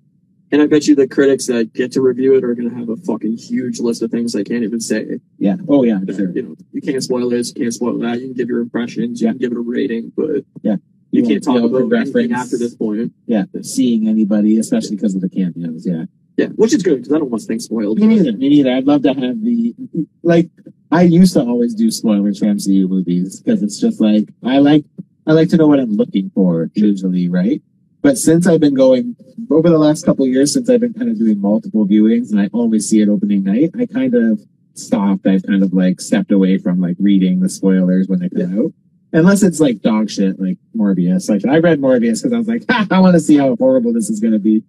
And 0.51 0.61
I 0.61 0.67
bet 0.67 0.85
you 0.87 0.95
the 0.95 1.07
critics 1.07 1.47
that 1.47 1.73
get 1.73 1.91
to 1.93 2.01
review 2.01 2.35
it 2.35 2.43
are 2.43 2.53
going 2.55 2.69
to 2.69 2.75
have 2.75 2.89
a 2.89 2.97
fucking 2.97 3.37
huge 3.37 3.79
list 3.79 4.01
of 4.01 4.11
things 4.11 4.33
they 4.33 4.43
can't 4.43 4.63
even 4.63 4.81
say. 4.81 5.19
Yeah. 5.39 5.55
Oh 5.69 5.83
yeah, 5.83 5.99
sure. 6.13 6.31
You 6.31 6.41
know, 6.41 6.55
you 6.73 6.81
can't 6.81 7.01
spoil 7.03 7.29
this, 7.29 7.53
you 7.55 7.61
can't 7.61 7.73
spoil 7.73 7.97
that. 7.99 8.19
You 8.19 8.27
can 8.27 8.33
give 8.35 8.49
your 8.49 8.59
impressions, 8.59 9.21
you 9.21 9.27
Yeah. 9.27 9.31
can 9.31 9.39
give 9.39 9.51
it 9.53 9.57
a 9.57 9.61
rating, 9.61 10.11
but 10.15 10.43
Yeah. 10.61 10.75
you, 11.11 11.21
You 11.21 11.27
can't 11.27 11.43
talk 11.43 11.55
won't 11.55 11.71
be 11.71 11.77
able 11.77 11.87
about 11.87 12.05
reference- 12.05 12.31
after 12.33 12.57
this 12.57 12.75
point. 12.75 13.13
Yeah, 13.27 13.45
seeing 13.61 14.07
anybody, 14.09 14.57
especially 14.57 14.97
because 14.97 15.15
of 15.15 15.21
the 15.21 15.29
cameos. 15.29 15.85
Yeah. 15.87 16.05
Yeah, 16.37 16.47
which 16.55 16.73
is 16.73 16.81
good 16.83 16.97
because 16.97 17.13
I 17.13 17.19
don't 17.19 17.29
want 17.29 17.43
things 17.43 17.65
spoiled. 17.65 17.99
Me 17.99 18.07
neither. 18.07 18.31
Me 18.33 18.49
neither. 18.49 18.71
I'd 18.71 18.87
love 18.87 19.03
to 19.03 19.13
have 19.13 19.41
the 19.43 19.75
like. 20.23 20.49
I 20.91 21.03
used 21.03 21.33
to 21.33 21.41
always 21.43 21.73
do 21.73 21.89
spoilers 21.91 22.39
for 22.39 22.45
MCU 22.45 22.87
movies 22.89 23.39
because 23.41 23.61
it's 23.63 23.79
just 23.79 24.01
like 24.01 24.27
I 24.43 24.57
like 24.59 24.83
I 25.27 25.33
like 25.33 25.49
to 25.49 25.57
know 25.57 25.67
what 25.67 25.79
I'm 25.79 25.95
looking 25.95 26.29
for 26.33 26.69
usually, 26.73 27.29
right? 27.29 27.61
But 28.01 28.17
since 28.17 28.47
I've 28.47 28.59
been 28.59 28.73
going 28.73 29.15
over 29.49 29.69
the 29.69 29.77
last 29.77 30.05
couple 30.05 30.25
of 30.25 30.31
years, 30.31 30.53
since 30.53 30.69
I've 30.69 30.79
been 30.79 30.93
kind 30.93 31.09
of 31.09 31.19
doing 31.19 31.39
multiple 31.39 31.85
viewings 31.85 32.31
and 32.31 32.39
I 32.39 32.49
always 32.51 32.89
see 32.89 33.01
it 33.01 33.09
opening 33.09 33.43
night, 33.43 33.71
I 33.79 33.85
kind 33.85 34.15
of 34.15 34.41
stopped. 34.73 35.27
I've 35.27 35.43
kind 35.43 35.63
of 35.63 35.73
like 35.73 36.01
stepped 36.01 36.31
away 36.31 36.57
from 36.57 36.79
like 36.79 36.95
reading 36.99 37.39
the 37.39 37.49
spoilers 37.49 38.07
when 38.07 38.19
they 38.19 38.29
come 38.29 38.59
out. 38.59 38.73
Unless 39.13 39.43
it's 39.43 39.59
like 39.59 39.81
dog 39.81 40.09
shit, 40.09 40.39
like 40.39 40.57
Morbius. 40.75 41.29
Like 41.29 41.45
I 41.45 41.59
read 41.59 41.79
Morbius 41.79 42.23
because 42.23 42.33
I 42.33 42.37
was 42.37 42.47
like, 42.47 42.63
ha, 42.69 42.87
I 42.89 42.99
want 42.99 43.13
to 43.13 43.19
see 43.19 43.37
how 43.37 43.55
horrible 43.57 43.93
this 43.93 44.09
is 44.09 44.19
going 44.19 44.33
to 44.33 44.39
be. 44.39 44.63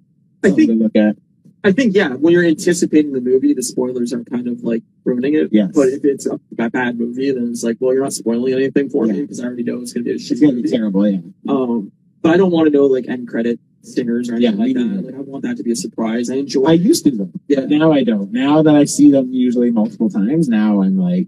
I 0.45 0.49
Something 0.49 0.67
think 0.67 0.79
to 0.79 0.85
look 0.85 0.97
at. 0.97 1.17
I 1.65 1.71
think 1.71 1.95
yeah, 1.95 2.09
when 2.09 2.33
you're 2.33 2.45
anticipating 2.45 3.13
the 3.13 3.21
movie, 3.21 3.55
the 3.55 3.63
spoilers 3.63 4.13
are 4.13 4.25
kind 4.25 4.49
of 4.49 4.63
like 4.65 4.83
ruining 5.05 5.35
it. 5.35 5.51
Yes. 5.53 5.71
But 5.73 5.89
if 5.89 6.05
it's 6.05 6.27
a 6.27 6.41
bad 6.71 6.99
movie, 6.99 7.31
then 7.31 7.51
it's 7.51 7.63
like, 7.63 7.77
well, 7.79 7.95
you're 7.95 8.03
not 8.03 8.13
spoiling 8.13 8.53
anything 8.53 8.91
for 8.91 9.07
me 9.07 9.23
because 9.23 9.39
I 9.39 9.45
already 9.45 9.63
know 9.63 9.81
it's 9.81 9.93
going 9.93 10.05
to 10.05 10.09
be 10.09 10.11
a 10.11 10.15
It's 10.15 10.41
going 10.41 10.57
to 10.57 10.63
be 10.63 10.69
terrible. 10.69 11.09
Yeah. 11.09 11.21
Um, 11.49 11.93
but 12.23 12.33
I 12.33 12.37
don't 12.37 12.51
want 12.53 12.67
to 12.67 12.73
know 12.73 12.87
like 12.87 13.07
end 13.09 13.29
credit 13.29 13.59
stingers 13.83 14.29
or 14.31 14.35
anything 14.37 14.59
Yeah, 14.59 14.65
like 14.65 14.75
that. 14.75 14.85
neither. 14.85 15.03
Like 15.03 15.15
I 15.17 15.19
want 15.21 15.43
that 15.45 15.57
to 15.57 15.63
be 15.63 15.73
a 15.73 15.77
surprise. 15.77 16.31
I 16.31 16.37
enjoy. 16.37 16.65
I 16.67 16.73
used 16.75 17.05
to 17.05 17.11
though. 17.11 17.31
yeah, 17.49 17.61
Now 17.67 17.93
I 17.93 18.05
don't. 18.05 18.31
Now 18.33 18.63
that 18.63 18.75
I 18.77 18.85
see 18.85 19.11
them 19.11 19.33
usually 19.33 19.71
multiple 19.71 20.09
times, 20.09 20.49
now 20.49 20.83
I'm 20.83 20.97
like, 20.99 21.27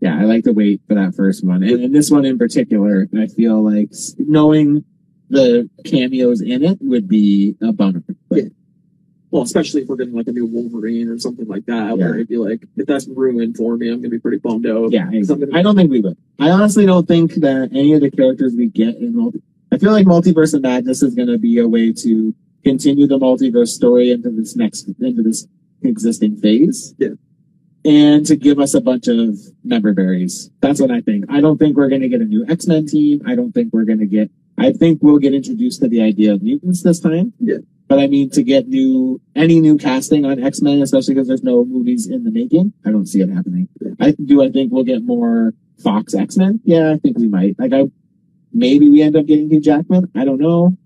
yeah, 0.00 0.18
I 0.18 0.24
like 0.24 0.44
to 0.44 0.52
wait 0.52 0.80
for 0.88 0.94
that 0.94 1.14
first 1.14 1.44
one. 1.44 1.62
And 1.62 1.80
in 1.82 1.92
this 1.92 2.10
one 2.10 2.24
in 2.24 2.38
particular, 2.38 3.06
I 3.16 3.26
feel 3.26 3.62
like 3.62 3.90
knowing 4.18 4.84
the 5.30 5.68
cameos 5.84 6.40
in 6.42 6.62
it 6.64 6.78
would 6.80 7.08
be 7.08 7.56
a 7.62 7.72
bummer. 7.72 8.02
But 8.28 8.38
Yeah. 8.44 8.48
well, 9.30 9.42
especially 9.42 9.82
if 9.82 9.88
we're 9.88 9.96
getting 9.96 10.14
like 10.14 10.28
a 10.28 10.32
new 10.32 10.44
Wolverine 10.46 11.08
or 11.08 11.18
something 11.18 11.46
like 11.48 11.66
that, 11.66 11.96
where 11.98 12.14
it'd 12.14 12.28
be 12.28 12.36
like, 12.36 12.64
if 12.76 12.86
that's 12.86 13.08
ruined 13.08 13.56
for 13.56 13.76
me, 13.76 13.88
I'm 13.90 13.98
gonna 14.00 14.10
be 14.10 14.18
pretty 14.18 14.38
bummed 14.38 14.66
out. 14.66 14.92
yeah, 14.92 15.08
I, 15.10 15.58
I 15.58 15.62
don't 15.62 15.76
think 15.76 15.90
we 15.90 16.00
would. 16.00 16.16
I 16.38 16.50
honestly 16.50 16.84
don't 16.86 17.06
think 17.08 17.34
that 17.36 17.70
any 17.72 17.94
of 17.94 18.00
the 18.02 18.10
characters 18.10 18.54
we 18.56 18.68
get 18.68 18.96
in 18.96 19.16
multi. 19.16 19.42
I 19.74 19.78
feel 19.78 19.92
like 19.92 20.06
Multiverse 20.06 20.54
of 20.54 20.62
Madness 20.62 21.02
is 21.02 21.14
going 21.14 21.28
to 21.28 21.38
be 21.38 21.58
a 21.58 21.68
way 21.68 21.92
to 21.92 22.34
continue 22.64 23.06
the 23.06 23.18
multiverse 23.18 23.68
story 23.68 24.10
into 24.10 24.30
this 24.30 24.56
next 24.56 24.88
into 25.00 25.22
this 25.22 25.46
existing 25.82 26.36
phase. 26.36 26.94
Yeah. 26.98 27.10
and 27.84 28.24
to 28.26 28.36
give 28.36 28.58
us 28.58 28.72
a 28.74 28.80
bunch 28.80 29.08
of 29.08 29.36
member 29.62 29.92
berries. 29.92 30.50
That's 30.60 30.80
what 30.80 30.90
I 30.90 31.00
think. 31.02 31.26
I 31.30 31.40
don't 31.40 31.58
think 31.58 31.76
we're 31.76 31.88
going 31.90 32.00
to 32.00 32.08
get 32.08 32.20
a 32.20 32.24
new 32.24 32.46
X 32.48 32.66
Men 32.66 32.86
team. 32.86 33.20
I 33.26 33.34
don't 33.34 33.52
think 33.52 33.72
we're 33.72 33.84
going 33.84 33.98
to 33.98 34.06
get. 34.06 34.30
I 34.56 34.72
think 34.72 35.02
we'll 35.02 35.18
get 35.18 35.34
introduced 35.34 35.82
to 35.82 35.88
the 35.88 36.00
idea 36.02 36.32
of 36.32 36.42
mutants 36.42 36.82
this 36.82 37.00
time. 37.00 37.34
Yeah. 37.40 37.58
But 37.86 37.98
I 37.98 38.06
mean, 38.06 38.30
to 38.30 38.42
get 38.42 38.66
new 38.68 39.20
any 39.36 39.60
new 39.60 39.76
casting 39.76 40.24
on 40.24 40.42
X 40.42 40.62
Men, 40.62 40.80
especially 40.80 41.14
because 41.14 41.28
there's 41.28 41.42
no 41.42 41.64
movies 41.64 42.06
in 42.06 42.24
the 42.24 42.30
making, 42.30 42.72
I 42.86 42.90
don't 42.90 43.06
see 43.06 43.20
it 43.20 43.28
happening. 43.28 43.68
I 44.00 44.12
do. 44.12 44.42
I 44.42 44.50
think 44.50 44.72
we'll 44.72 44.84
get 44.84 45.04
more 45.04 45.52
Fox 45.82 46.14
X 46.14 46.38
Men. 46.38 46.60
Yeah, 46.64 46.92
I 46.92 46.98
think 46.98 47.18
we 47.18 47.28
might. 47.28 47.58
Like, 47.58 47.74
I 47.74 47.90
maybe 48.54 48.88
we 48.88 49.02
end 49.02 49.16
up 49.16 49.26
getting 49.26 49.50
Hugh 49.50 49.60
Jackman. 49.60 50.10
I 50.14 50.24
don't 50.24 50.40
know. 50.40 50.76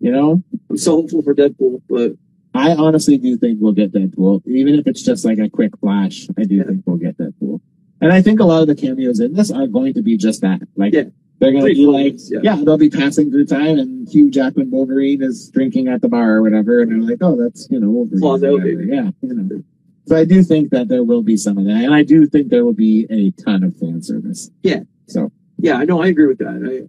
You 0.00 0.12
know, 0.12 0.42
I'm 0.70 0.76
so 0.78 0.92
hopeful 0.96 1.22
for 1.22 1.34
Deadpool, 1.34 1.82
but 1.88 2.12
I 2.54 2.74
honestly 2.74 3.18
do 3.18 3.36
think 3.36 3.58
we'll 3.60 3.72
get 3.72 3.92
Deadpool, 3.92 4.46
even 4.46 4.74
if 4.76 4.86
it's 4.86 5.02
just 5.02 5.24
like 5.24 5.38
a 5.38 5.48
quick 5.48 5.76
flash. 5.78 6.28
I 6.38 6.44
do 6.44 6.56
Yeah. 6.56 6.64
think 6.64 6.82
we'll 6.86 6.96
get 6.96 7.18
Deadpool, 7.18 7.60
and 8.00 8.12
I 8.12 8.22
think 8.22 8.40
a 8.40 8.44
lot 8.44 8.62
of 8.62 8.68
the 8.68 8.74
cameos 8.76 9.20
in 9.20 9.32
this 9.34 9.50
are 9.50 9.66
going 9.66 9.94
to 9.94 10.02
be 10.02 10.16
just 10.16 10.40
that. 10.42 10.60
Like 10.76 10.92
Yeah. 10.94 11.04
they're 11.40 11.52
going 11.52 11.66
to 11.66 11.74
be 11.74 11.86
like, 11.86 12.16
yeah. 12.28 12.38
yeah. 12.42 12.56
they'll 12.64 12.78
be 12.78 12.90
passing 12.90 13.30
through 13.30 13.46
time, 13.46 13.78
and 13.78 14.08
Hugh 14.08 14.30
Jackman 14.30 14.70
Wolverine 14.70 15.20
is 15.22 15.50
drinking 15.50 15.88
at 15.88 16.00
the 16.00 16.08
bar 16.08 16.36
or 16.36 16.42
whatever, 16.42 16.80
and 16.80 16.90
they're 16.92 17.10
like, 17.10 17.18
oh, 17.20 17.36
that's 17.36 17.68
you 17.70 17.80
know 17.80 17.90
Wolverine. 17.90 18.62
baby. 18.62 18.86
Yeah, 18.94 19.10
you 19.20 19.34
know. 19.34 19.62
So 20.06 20.16
I 20.16 20.24
do 20.24 20.42
think 20.44 20.70
that 20.70 20.88
there 20.88 21.02
will 21.04 21.22
be 21.22 21.36
some 21.36 21.58
of 21.58 21.64
that, 21.64 21.84
and 21.84 21.92
I 21.92 22.02
do 22.04 22.24
think 22.26 22.48
there 22.50 22.64
will 22.64 22.72
be 22.72 23.06
a 23.10 23.30
ton 23.42 23.62
of 23.64 23.76
fan 23.76 24.00
service. 24.00 24.50
Yeah. 24.62 24.80
So 25.08 25.32
yeah, 25.58 25.74
I 25.74 25.84
know 25.84 26.00
I 26.02 26.06
agree 26.06 26.26
with 26.28 26.38
that. 26.38 26.48
I 26.64 26.88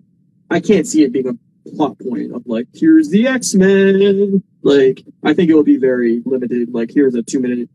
I 0.49 0.59
can't 0.59 0.87
see 0.87 1.03
it 1.03 1.11
being 1.11 1.27
a 1.27 1.69
plot 1.69 1.97
point 1.99 2.33
of 2.33 2.43
like, 2.47 2.67
here's 2.73 3.09
the 3.09 3.27
X 3.27 3.53
Men. 3.53 4.43
Like, 4.61 5.03
I 5.23 5.33
think 5.33 5.49
it 5.49 5.53
will 5.55 5.63
be 5.63 5.77
very 5.77 6.21
limited. 6.25 6.73
Like, 6.73 6.91
here's 6.93 7.15
a 7.15 7.23
two 7.23 7.39
minute, 7.39 7.69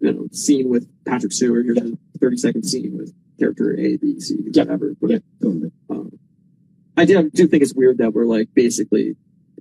you 0.00 0.12
know, 0.12 0.28
scene 0.32 0.68
with 0.68 0.88
Patrick 1.04 1.32
Stewart. 1.32 1.64
Here's 1.64 1.78
a 1.78 1.96
thirty 2.20 2.36
second 2.36 2.64
scene 2.64 2.96
with 2.98 3.14
character 3.38 3.72
A, 3.78 3.96
B, 3.96 4.20
C, 4.20 4.36
Yeah. 4.50 4.64
whatever. 4.64 4.94
But 5.00 5.10
yeah, 5.10 5.18
um, 5.90 6.18
I 6.96 7.04
do, 7.04 7.30
do 7.30 7.46
think 7.46 7.62
it's 7.62 7.74
weird 7.74 7.98
that 7.98 8.12
we're 8.12 8.24
like 8.26 8.48
basically 8.54 9.16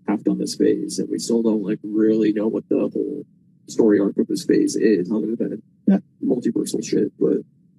half 0.07 0.23
done 0.23 0.39
this 0.39 0.55
phase 0.55 0.99
and 0.99 1.09
we 1.09 1.19
still 1.19 1.43
don't 1.43 1.61
like 1.63 1.79
really 1.83 2.33
know 2.33 2.47
what 2.47 2.67
the 2.69 2.79
whole 2.79 3.25
story 3.67 3.99
arc 3.99 4.17
of 4.17 4.27
this 4.27 4.45
phase 4.45 4.75
is 4.75 5.11
other 5.11 5.35
than 5.35 5.61
Yeah. 5.87 5.99
multiversal 6.23 6.83
shit. 6.83 7.11
But 7.19 7.37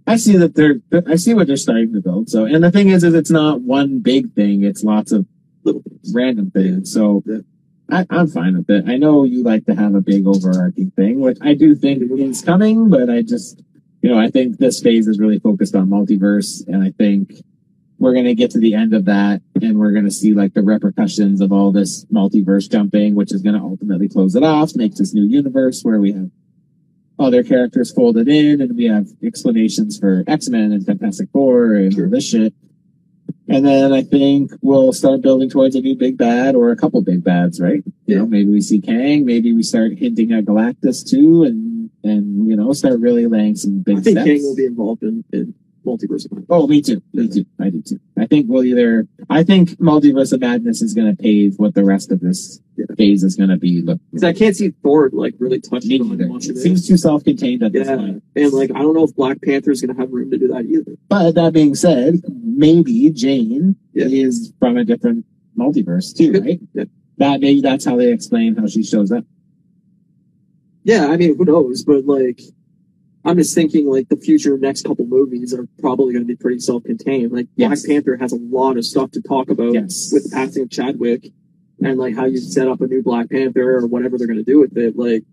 I 0.08 0.16
see 0.16 0.36
that 0.38 0.54
they're. 0.54 0.80
I 1.06 1.16
see 1.16 1.34
what 1.34 1.46
they're 1.46 1.56
starting 1.56 1.92
to 1.92 2.00
build. 2.00 2.30
So, 2.30 2.44
and 2.44 2.64
the 2.64 2.70
thing 2.70 2.88
is, 2.88 3.04
is 3.04 3.14
it's 3.14 3.30
not 3.30 3.60
one 3.60 4.00
big 4.00 4.32
thing. 4.34 4.64
It's 4.64 4.82
lots 4.82 5.12
of 5.12 5.26
little 5.64 5.82
things. 5.82 6.12
random 6.14 6.50
things. 6.50 6.92
So, 6.92 7.22
I, 7.90 8.06
I'm 8.10 8.26
fine 8.26 8.56
with 8.56 8.70
it. 8.70 8.84
I 8.88 8.96
know 8.96 9.24
you 9.24 9.42
like 9.42 9.66
to 9.66 9.74
have 9.74 9.94
a 9.94 10.00
big 10.00 10.26
overarching 10.26 10.90
thing, 10.92 11.20
which 11.20 11.38
I 11.40 11.54
do 11.54 11.74
think 11.74 12.02
is 12.10 12.42
coming, 12.42 12.90
but 12.90 13.08
I 13.08 13.22
just, 13.22 13.62
you 14.02 14.10
know, 14.10 14.18
I 14.18 14.28
think 14.28 14.58
this 14.58 14.80
phase 14.80 15.08
is 15.08 15.18
really 15.18 15.38
focused 15.38 15.74
on 15.74 15.88
multiverse, 15.88 16.66
and 16.66 16.82
I 16.82 16.90
think 16.90 17.32
we're 17.98 18.14
gonna 18.14 18.34
get 18.34 18.50
to 18.52 18.58
the 18.58 18.74
end 18.74 18.94
of 18.94 19.06
that, 19.06 19.42
and 19.60 19.78
we're 19.78 19.92
gonna 19.92 20.10
see 20.10 20.34
like 20.34 20.54
the 20.54 20.62
repercussions 20.62 21.40
of 21.40 21.52
all 21.52 21.72
this 21.72 22.04
multiverse 22.06 22.70
jumping, 22.70 23.14
which 23.14 23.32
is 23.32 23.42
gonna 23.42 23.62
ultimately 23.62 24.08
close 24.08 24.34
it 24.34 24.42
off, 24.42 24.74
make 24.74 24.94
this 24.94 25.14
new 25.14 25.24
universe 25.24 25.82
where 25.82 25.98
we 25.98 26.12
have 26.12 26.30
other 27.18 27.42
characters 27.42 27.92
folded 27.92 28.28
in, 28.28 28.60
and 28.60 28.76
we 28.76 28.84
have 28.84 29.08
explanations 29.22 29.98
for 29.98 30.24
X 30.26 30.48
Men 30.48 30.72
and 30.72 30.84
Fantastic 30.84 31.28
Four 31.32 31.74
and 31.74 31.98
all 31.98 32.08
this 32.08 32.28
shit. 32.28 32.54
And 33.48 33.64
then 33.64 33.92
I 33.92 34.02
think 34.02 34.52
we'll 34.60 34.92
start 34.92 35.22
building 35.22 35.48
towards 35.48 35.74
a 35.74 35.80
new 35.80 35.96
big 35.96 36.18
bad 36.18 36.54
or 36.54 36.70
a 36.70 36.76
couple 36.76 37.00
big 37.02 37.24
bads, 37.24 37.60
right? 37.60 37.82
Yeah. 38.06 38.16
You 38.16 38.18
know, 38.18 38.26
maybe 38.26 38.50
we 38.50 38.60
see 38.60 38.80
Kang, 38.80 39.24
maybe 39.24 39.54
we 39.54 39.62
start 39.62 39.92
hinting 39.96 40.32
at 40.32 40.44
Galactus 40.44 41.08
too, 41.08 41.44
and 41.44 41.90
and 42.04 42.46
you 42.46 42.56
know, 42.56 42.72
start 42.72 43.00
really 43.00 43.26
laying 43.26 43.56
some 43.56 43.80
big 43.80 43.98
I 43.98 44.00
think 44.00 44.18
steps. 44.18 44.28
Kang 44.28 44.42
will 44.42 44.56
be 44.56 44.66
involved 44.66 45.02
in, 45.02 45.24
in 45.32 45.54
multiverse 45.86 46.24
of 46.26 46.32
Madness. 46.32 46.46
Oh, 46.50 46.66
me 46.66 46.82
too. 46.82 47.02
Me 47.14 47.28
too. 47.28 47.44
I 47.60 47.70
do 47.70 47.80
too. 47.82 47.98
I 48.18 48.26
think 48.26 48.46
we'll 48.48 48.64
either. 48.64 49.06
I 49.30 49.42
think 49.42 49.70
Multiverse 49.78 50.32
of 50.32 50.40
Madness 50.40 50.82
is 50.82 50.94
going 50.94 51.14
to 51.14 51.20
pave 51.22 51.54
what 51.58 51.74
the 51.74 51.84
rest 51.84 52.10
of 52.12 52.20
this 52.20 52.60
Yeah. 52.76 52.86
phase 52.96 53.22
is 53.24 53.36
going 53.36 53.50
to 53.50 53.56
be. 53.56 53.80
Look, 53.82 54.00
Because 54.10 54.24
I 54.24 54.32
can't 54.32 54.54
see 54.56 54.70
Thor 54.82 55.10
like 55.12 55.34
really 55.38 55.60
touching 55.60 56.00
on 56.02 56.08
much 56.28 56.46
It 56.46 56.50
of 56.50 56.56
it. 56.56 56.60
seems 56.60 56.86
too 56.86 56.96
self-contained 56.96 57.62
at 57.62 57.72
this 57.72 57.86
yeah, 57.88 57.96
point. 57.96 58.22
and 58.36 58.52
like 58.52 58.70
I 58.72 58.80
don't 58.82 58.94
know 58.94 59.04
if 59.04 59.14
Black 59.16 59.40
Panther 59.42 59.70
is 59.70 59.80
going 59.80 59.94
to 59.94 60.00
have 60.00 60.10
room 60.12 60.30
to 60.30 60.38
do 60.38 60.48
that 60.48 60.64
either. 60.66 60.92
But 61.08 61.32
that 61.36 61.52
being 61.52 61.74
said, 61.74 62.22
maybe 62.28 63.10
Jane 63.10 63.76
Yeah. 63.94 64.06
is 64.06 64.52
from 64.58 64.76
a 64.76 64.84
different 64.84 65.24
multiverse 65.56 66.14
too, 66.16 66.32
right? 66.40 66.60
yeah. 66.74 66.84
That 67.18 67.40
maybe 67.40 67.60
that's 67.60 67.84
how 67.84 67.96
they 67.96 68.12
explain 68.12 68.54
how 68.56 68.66
she 68.68 68.82
shows 68.84 69.10
up. 69.10 69.24
Yeah, 70.84 71.08
I 71.08 71.16
mean, 71.16 71.36
who 71.36 71.44
knows? 71.44 71.82
But 71.84 72.06
like, 72.06 72.40
I'm 73.24 73.36
just 73.36 73.54
thinking 73.54 73.88
like 73.90 74.08
the 74.08 74.16
future 74.16 74.56
next 74.58 74.84
couple 74.84 75.06
movies 75.06 75.52
are 75.52 75.66
probably 75.80 76.12
going 76.12 76.24
to 76.24 76.28
be 76.28 76.36
pretty 76.36 76.60
self-contained. 76.60 77.32
Like 77.32 77.48
Yes. 77.56 77.68
Black 77.84 77.94
Panther 77.96 78.16
has 78.16 78.32
a 78.32 78.36
lot 78.36 78.76
of 78.76 78.84
stuff 78.84 79.10
to 79.12 79.22
talk 79.22 79.50
about 79.50 79.74
Yes. 79.74 80.10
with 80.12 80.24
the 80.30 80.30
passing 80.36 80.62
of 80.62 80.70
Chadwick 80.70 81.28
and 81.82 81.98
like 81.98 82.14
how 82.14 82.24
you 82.24 82.38
set 82.38 82.68
up 82.68 82.80
a 82.80 82.86
new 82.86 83.02
Black 83.02 83.30
Panther 83.30 83.76
or 83.78 83.86
whatever 83.86 84.18
they're 84.18 84.26
going 84.26 84.38
to 84.38 84.44
do 84.44 84.60
with 84.60 84.76
it. 84.76 84.96
Like, 84.96 85.24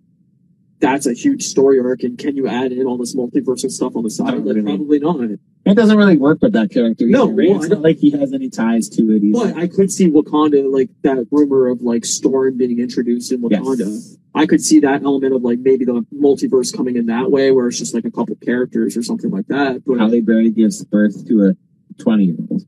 that's 0.79 1.05
a 1.05 1.13
huge 1.13 1.43
story 1.43 1.79
arc. 1.79 2.03
And 2.03 2.17
can 2.17 2.35
you 2.35 2.47
add 2.47 2.71
in 2.71 2.85
all 2.85 2.97
this 2.97 3.15
multiversal 3.15 3.71
stuff 3.71 3.95
on 3.95 4.03
the 4.03 4.09
side? 4.09 4.33
Like, 4.33 4.55
really. 4.55 4.61
probably 4.63 4.99
not. 4.99 5.39
It 5.65 5.73
doesn't 5.73 5.97
really 5.97 6.17
work 6.17 6.39
with 6.41 6.53
that 6.53 6.69
character. 6.69 7.05
No, 7.07 7.27
right? 7.27 7.49
well, 7.49 7.63
it's 7.63 7.69
not 7.69 7.81
like 7.81 7.97
he 7.97 8.11
has 8.11 8.33
any 8.33 8.49
ties 8.49 8.87
to 8.89 9.01
it 9.11 9.23
either. 9.23 9.53
But 9.53 9.57
I 9.57 9.67
could 9.67 9.91
see 9.91 10.09
Wakanda, 10.09 10.71
like 10.71 10.89
that 11.01 11.27
rumor 11.31 11.67
of 11.67 11.81
like 11.81 12.05
Storm 12.05 12.57
being 12.57 12.79
introduced 12.79 13.31
in 13.31 13.41
Wakanda. 13.41 13.79
Yes. 13.79 14.17
I 14.35 14.45
could 14.45 14.61
see 14.61 14.79
that 14.81 15.03
element 15.03 15.33
of 15.33 15.41
like 15.41 15.59
maybe 15.59 15.85
the 15.85 16.05
multiverse 16.13 16.75
coming 16.75 16.97
in 16.97 17.07
that 17.07 17.31
way, 17.31 17.51
where 17.51 17.67
it's 17.67 17.79
just 17.79 17.95
like 17.95 18.05
a 18.05 18.11
couple 18.11 18.35
characters 18.35 18.95
or 18.95 19.01
something 19.01 19.31
like 19.31 19.47
that. 19.47 19.83
But 19.85 19.97
Halle 19.97 20.21
Berry 20.21 20.51
gives 20.51 20.83
birth 20.83 21.27
to 21.27 21.45
a 21.45 22.03
20 22.03 22.25
year 22.25 22.35
old. 22.51 22.63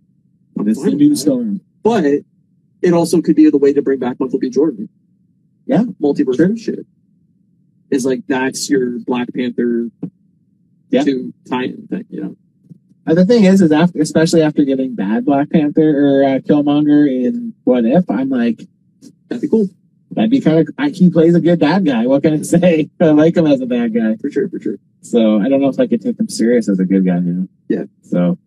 I'm 0.57 0.67
It's 0.67 0.81
the 0.81 0.91
new 0.91 1.15
storm. 1.15 1.61
But 1.83 2.05
it 2.81 2.93
also 2.93 3.21
could 3.21 3.35
be 3.35 3.49
the 3.49 3.57
way 3.57 3.73
to 3.73 3.81
bring 3.81 3.99
back 3.99 4.19
Michael 4.19 4.39
B. 4.39 4.49
Jordan. 4.49 4.89
Yeah, 5.65 5.83
multiverse 6.01 6.37
sure. 6.37 6.57
shit. 6.57 6.87
Is 7.89 8.05
like 8.05 8.21
that's 8.27 8.69
your 8.69 8.99
Black 8.99 9.29
Panther 9.33 9.89
Yeah. 10.89 11.03
two 11.03 11.33
tie-in 11.49 11.87
thing, 11.87 12.05
you 12.09 12.21
know. 12.23 12.35
And 13.05 13.17
the 13.17 13.25
thing 13.25 13.45
is, 13.45 13.61
is 13.61 13.71
after, 13.71 14.01
especially 14.01 14.41
after 14.41 14.65
getting 14.65 14.93
bad 14.95 15.23
Black 15.25 15.49
Panther 15.49 15.81
or 15.97 16.23
uh, 16.25 16.39
Killmonger 16.39 17.07
in 17.09 17.53
What 17.63 17.85
If, 17.85 18.09
I'm 18.09 18.29
like, 18.29 18.61
That'd 19.29 19.41
be 19.41 19.47
cool 19.49 19.67
that'd 20.11 20.31
be 20.31 20.39
kind 20.41 20.59
of. 20.59 20.69
I, 20.77 20.89
he 20.89 21.09
plays 21.09 21.35
a 21.35 21.41
good 21.41 21.59
bad 21.59 21.85
guy. 21.85 22.07
What 22.07 22.23
can 22.23 22.33
I 22.33 22.41
say? 22.41 22.89
I 22.99 23.05
like 23.09 23.35
him 23.37 23.45
as 23.45 23.61
a 23.61 23.65
bad 23.65 23.93
guy. 23.93 24.15
for 24.15 24.31
sure, 24.31 24.49
for 24.49 24.59
sure. 24.59 24.77
So 25.01 25.39
I 25.39 25.47
don't 25.49 25.61
know 25.61 25.67
if 25.69 25.79
I 25.79 25.85
could 25.87 26.01
take 26.01 26.19
him 26.19 26.27
serious 26.29 26.67
as 26.69 26.79
a 26.79 26.85
good 26.85 27.05
guy. 27.05 27.17
You 27.17 27.21
know? 27.33 27.47
Yeah. 27.69 27.83
So 28.01 28.37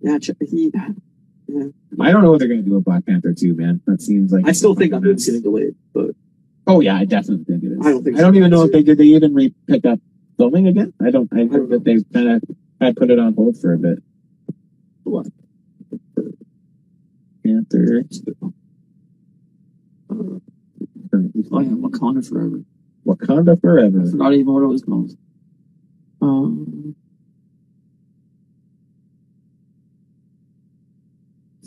Yeah, 0.00 0.18
he, 0.40 0.72
I 2.00 2.10
don't 2.10 2.22
know 2.22 2.30
what 2.30 2.38
they're 2.40 2.48
gonna 2.48 2.62
do 2.62 2.74
with 2.74 2.84
Black 2.84 3.06
Panther 3.06 3.32
too, 3.32 3.54
man. 3.54 3.80
That 3.86 4.02
seems 4.02 4.32
like 4.32 4.46
I 4.46 4.52
still 4.52 4.74
think 4.74 4.92
that 4.92 5.00
movie's 5.00 5.26
getting 5.26 5.42
delayed, 5.42 5.74
but 5.94 6.10
Oh 6.68 6.80
yeah, 6.80 6.96
I 6.96 7.04
definitely 7.06 7.44
think 7.44 7.64
it 7.64 7.72
is. 7.72 7.78
I 7.86 7.90
don't 7.90 8.04
think 8.04 8.18
I 8.18 8.20
don't 8.20 8.34
so. 8.34 8.38
even 8.38 8.50
know 8.50 8.62
if 8.64 8.72
they 8.72 8.82
did. 8.82 8.98
They 8.98 9.04
even 9.04 9.34
re 9.34 9.54
pick 9.66 9.86
up 9.86 9.98
filming 10.36 10.66
again. 10.68 10.92
I 11.02 11.10
don't. 11.10 11.28
I 11.32 11.46
heard 11.46 11.70
that 11.70 11.84
they 11.84 12.02
kind 12.12 12.28
of 12.28 12.42
had 12.80 12.96
put 12.96 13.10
it 13.10 13.18
on 13.18 13.34
hold 13.34 13.58
for 13.60 13.72
a 13.74 13.78
bit. 13.78 13.98
What? 15.04 15.26
Panther. 17.44 18.04
uh, 20.10 20.14
Oh 21.50 21.60
yeah. 21.60 21.70
Wakanda 21.70 22.28
Forever. 22.28 22.60
Wakanda 23.06 23.60
Forever. 23.60 24.02
I 24.06 24.10
forgot 24.10 24.34
even 24.34 24.52
what 24.52 24.62
it 24.62 24.66
was 24.66 24.82
called. 24.82 25.12
Um, 26.20 26.94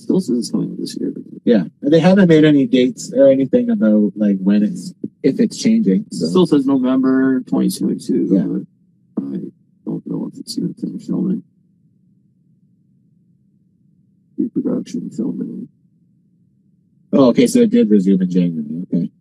still 0.01 0.19
says 0.19 0.37
it's 0.37 0.51
coming 0.51 0.75
this 0.77 0.97
year. 0.99 1.13
Yeah, 1.43 1.63
and 1.81 1.93
they 1.93 1.99
haven't 1.99 2.27
made 2.27 2.43
any 2.43 2.67
dates 2.67 3.13
or 3.13 3.27
anything 3.29 3.69
about 3.69 4.13
like 4.15 4.37
when 4.39 4.63
it's 4.63 4.93
if 5.23 5.39
it's 5.39 5.57
changing. 5.57 6.05
So. 6.11 6.27
still 6.27 6.45
says 6.45 6.65
November 6.65 7.41
2022. 7.41 8.27
Yeah. 8.29 8.41
but 9.15 9.23
I 9.23 9.37
don't 9.85 10.05
know 10.07 10.29
if 10.31 10.39
it's 10.39 10.57
even 10.57 10.73
finished 10.73 11.07
filming. 11.07 11.43
Pre-production 14.35 15.09
filming. 15.11 15.67
Oh, 17.13 17.29
okay, 17.29 17.45
so 17.47 17.59
it 17.59 17.69
did 17.69 17.89
resume 17.89 18.21
in 18.21 18.29
January. 18.29 18.83
Okay. 18.83 19.11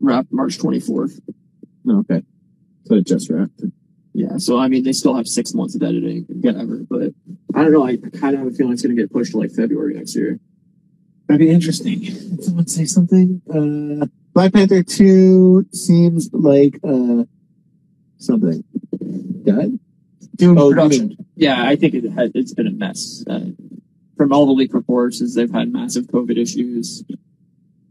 Wrapped 0.00 0.30
March 0.30 0.58
24th. 0.58 1.20
Okay. 1.88 2.22
So 2.84 2.96
it 2.96 3.06
just 3.06 3.30
wrapped. 3.30 3.62
Yeah, 4.16 4.36
so 4.38 4.58
I 4.58 4.68
mean, 4.68 4.84
they 4.84 4.92
still 4.92 5.14
have 5.16 5.26
six 5.26 5.54
months 5.54 5.74
of 5.74 5.82
editing 5.82 6.24
and 6.28 6.42
whatever, 6.44 6.86
but 6.88 7.12
I 7.54 7.62
don't 7.62 7.72
know. 7.72 7.84
I 7.84 7.96
kind 7.96 8.34
of 8.34 8.40
have 8.44 8.46
a 8.46 8.50
feeling 8.52 8.72
it's 8.72 8.82
going 8.82 8.94
to 8.96 9.02
get 9.02 9.12
pushed 9.12 9.32
to 9.32 9.38
like 9.38 9.50
February 9.50 9.94
next 9.94 10.14
year. 10.14 10.38
That'd 11.26 11.40
be 11.40 11.50
interesting. 11.50 11.98
Did 12.00 12.44
someone 12.44 12.66
say 12.68 12.84
something? 12.84 13.42
Uh, 13.50 14.06
Black 14.34 14.52
Panther 14.52 14.82
2 14.84 15.66
seems 15.72 16.30
like, 16.32 16.78
uh, 16.84 17.24
something. 18.18 18.62
Done? 19.44 19.80
doing 20.36 20.58
Oh, 20.58 20.70
production. 20.70 21.08
mean- 21.08 21.26
Yeah, 21.36 21.64
I 21.66 21.74
think 21.76 21.94
it 21.94 22.08
had, 22.10 22.32
it's 22.34 22.52
been 22.54 22.66
a 22.66 22.70
mess. 22.72 23.24
Uh, 23.28 23.46
from 24.16 24.32
all 24.32 24.46
the 24.46 24.52
leak 24.52 24.74
reports, 24.74 25.20
is 25.20 25.34
they've 25.34 25.50
had 25.50 25.72
massive 25.72 26.06
COVID 26.06 26.36
issues. 26.38 27.02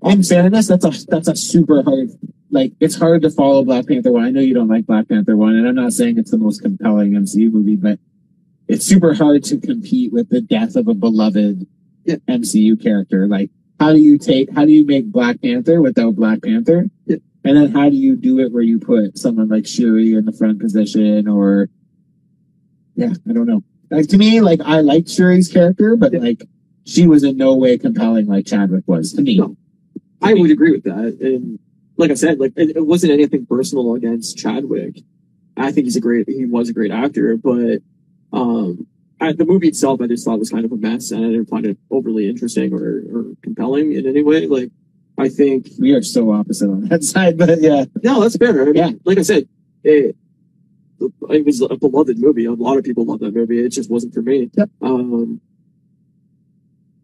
In 0.06 0.24
fairness, 0.24 0.68
that's 0.68 0.86
a, 0.86 0.92
that's 1.08 1.28
a 1.28 1.36
super 1.36 1.82
hard, 1.84 2.10
like, 2.52 2.74
it's 2.80 2.96
hard 2.96 3.22
to 3.22 3.30
follow 3.30 3.64
Black 3.64 3.88
Panther 3.88 4.12
1. 4.12 4.24
I 4.24 4.32
know 4.32 4.42
you 4.42 4.54
don't 4.54 4.68
like 4.68 4.86
Black 4.86 5.08
Panther 5.08 5.36
1, 5.38 5.56
and 5.56 5.68
I'm 5.68 5.76
not 5.76 5.94
saying 5.94 6.18
it's 6.18 6.32
the 6.32 6.38
most 6.38 6.62
compelling 6.62 7.12
MCU 7.14 7.52
movie, 7.52 7.76
but 7.76 8.00
it's 8.68 8.86
super 8.86 9.14
hard 9.14 9.44
to 9.46 9.58
compete 9.60 10.12
with 10.12 10.30
the 10.30 10.42
death 10.42 10.76
of 10.76 10.88
a 10.88 10.94
beloved 10.94 11.66
Yeah. 12.06 12.16
MCU 12.28 12.82
character. 12.82 13.28
Like, 13.28 13.50
how 13.80 13.92
do 13.94 14.00
you 14.00 14.18
take, 14.18 14.50
how 14.54 14.66
do 14.66 14.72
you 14.72 14.86
make 14.86 15.12
Black 15.12 15.42
Panther 15.42 15.82
without 15.82 16.16
Black 16.16 16.42
Panther? 16.42 16.90
Yeah. 17.06 17.18
And 17.46 17.58
then 17.58 17.72
how 17.72 17.90
do 17.90 17.96
you 17.98 18.16
do 18.16 18.40
it 18.40 18.52
where 18.54 18.64
you 18.64 18.80
put 18.80 19.18
someone 19.18 19.50
like 19.50 19.68
Shuri 19.68 20.14
in 20.14 20.26
the 20.26 20.32
front 20.32 20.60
position 20.60 21.28
or, 21.28 21.70
yeah, 22.96 23.14
I 23.30 23.34
don't 23.34 23.48
know. 23.48 23.64
Like, 23.90 24.08
to 24.08 24.18
me, 24.18 24.42
like, 24.42 24.62
I 24.64 24.80
liked 24.82 25.10
Shuri's 25.10 25.50
character, 25.50 25.96
but 25.96 26.14
Yeah. 26.14 26.20
like, 26.20 26.48
she 26.86 27.08
was 27.08 27.24
in 27.24 27.38
no 27.38 27.56
way 27.56 27.78
compelling 27.78 28.28
like 28.28 28.46
Chadwick 28.46 28.84
was 28.88 29.14
to 29.14 29.22
me. 29.22 29.38
No. 29.38 29.56
I 30.24 30.34
would 30.34 30.52
agree 30.52 30.72
with 30.72 30.84
that. 30.84 31.18
And 31.22 31.60
like 31.98 32.12
I 32.12 32.16
said, 32.16 32.40
like 32.40 32.54
it, 32.56 32.76
it 32.78 32.86
wasn't 32.86 33.14
anything 33.14 33.46
personal 33.46 33.94
against 33.96 34.38
Chadwick. 34.38 35.00
I 35.58 35.72
think 35.72 35.86
he's 35.86 35.96
a 35.96 36.02
great, 36.02 36.28
he 36.28 36.46
was 36.46 36.70
a 36.70 36.74
great 36.74 36.92
actor, 36.92 37.38
but, 37.38 37.80
um, 38.32 38.88
I, 39.22 39.32
the 39.34 39.46
movie 39.46 39.68
itself, 39.68 40.02
I 40.02 40.08
just 40.08 40.26
thought 40.26 40.40
was 40.40 40.50
kind 40.50 40.66
of 40.66 40.72
a 40.72 40.76
mess 40.78 41.12
and 41.12 41.24
I 41.24 41.30
didn't 41.30 41.46
find 41.50 41.66
it 41.66 41.78
overly 41.92 42.28
interesting 42.28 42.74
or, 42.74 43.04
or 43.14 43.26
compelling 43.44 43.94
in 43.94 44.08
any 44.08 44.24
way. 44.24 44.48
Like, 44.48 44.72
I 45.18 45.30
think, 45.30 45.68
We 45.80 45.94
are 45.94 46.02
so 46.02 46.32
opposite 46.32 46.70
on 46.70 46.88
that 46.90 47.04
side, 47.14 47.38
but 47.38 47.62
yeah. 47.62 47.86
no, 48.04 48.22
that's 48.22 48.36
fair. 48.38 48.62
I 48.62 48.66
mean, 48.66 48.76
Yeah. 48.76 48.92
like 49.06 49.20
I 49.20 49.22
said, 49.22 49.48
it, 49.84 50.16
it 51.30 51.46
was 51.46 51.62
a 51.62 51.76
beloved 51.78 52.18
movie. 52.18 52.46
A 52.46 52.54
lot 52.54 52.78
of 52.78 52.84
people 52.84 53.06
love 53.06 53.20
that 53.20 53.36
movie. 53.36 53.60
It 53.64 53.70
just 53.70 53.90
wasn't 53.92 54.14
for 54.14 54.22
me. 54.22 54.50
Yep. 54.56 54.70
Um, 54.82 55.40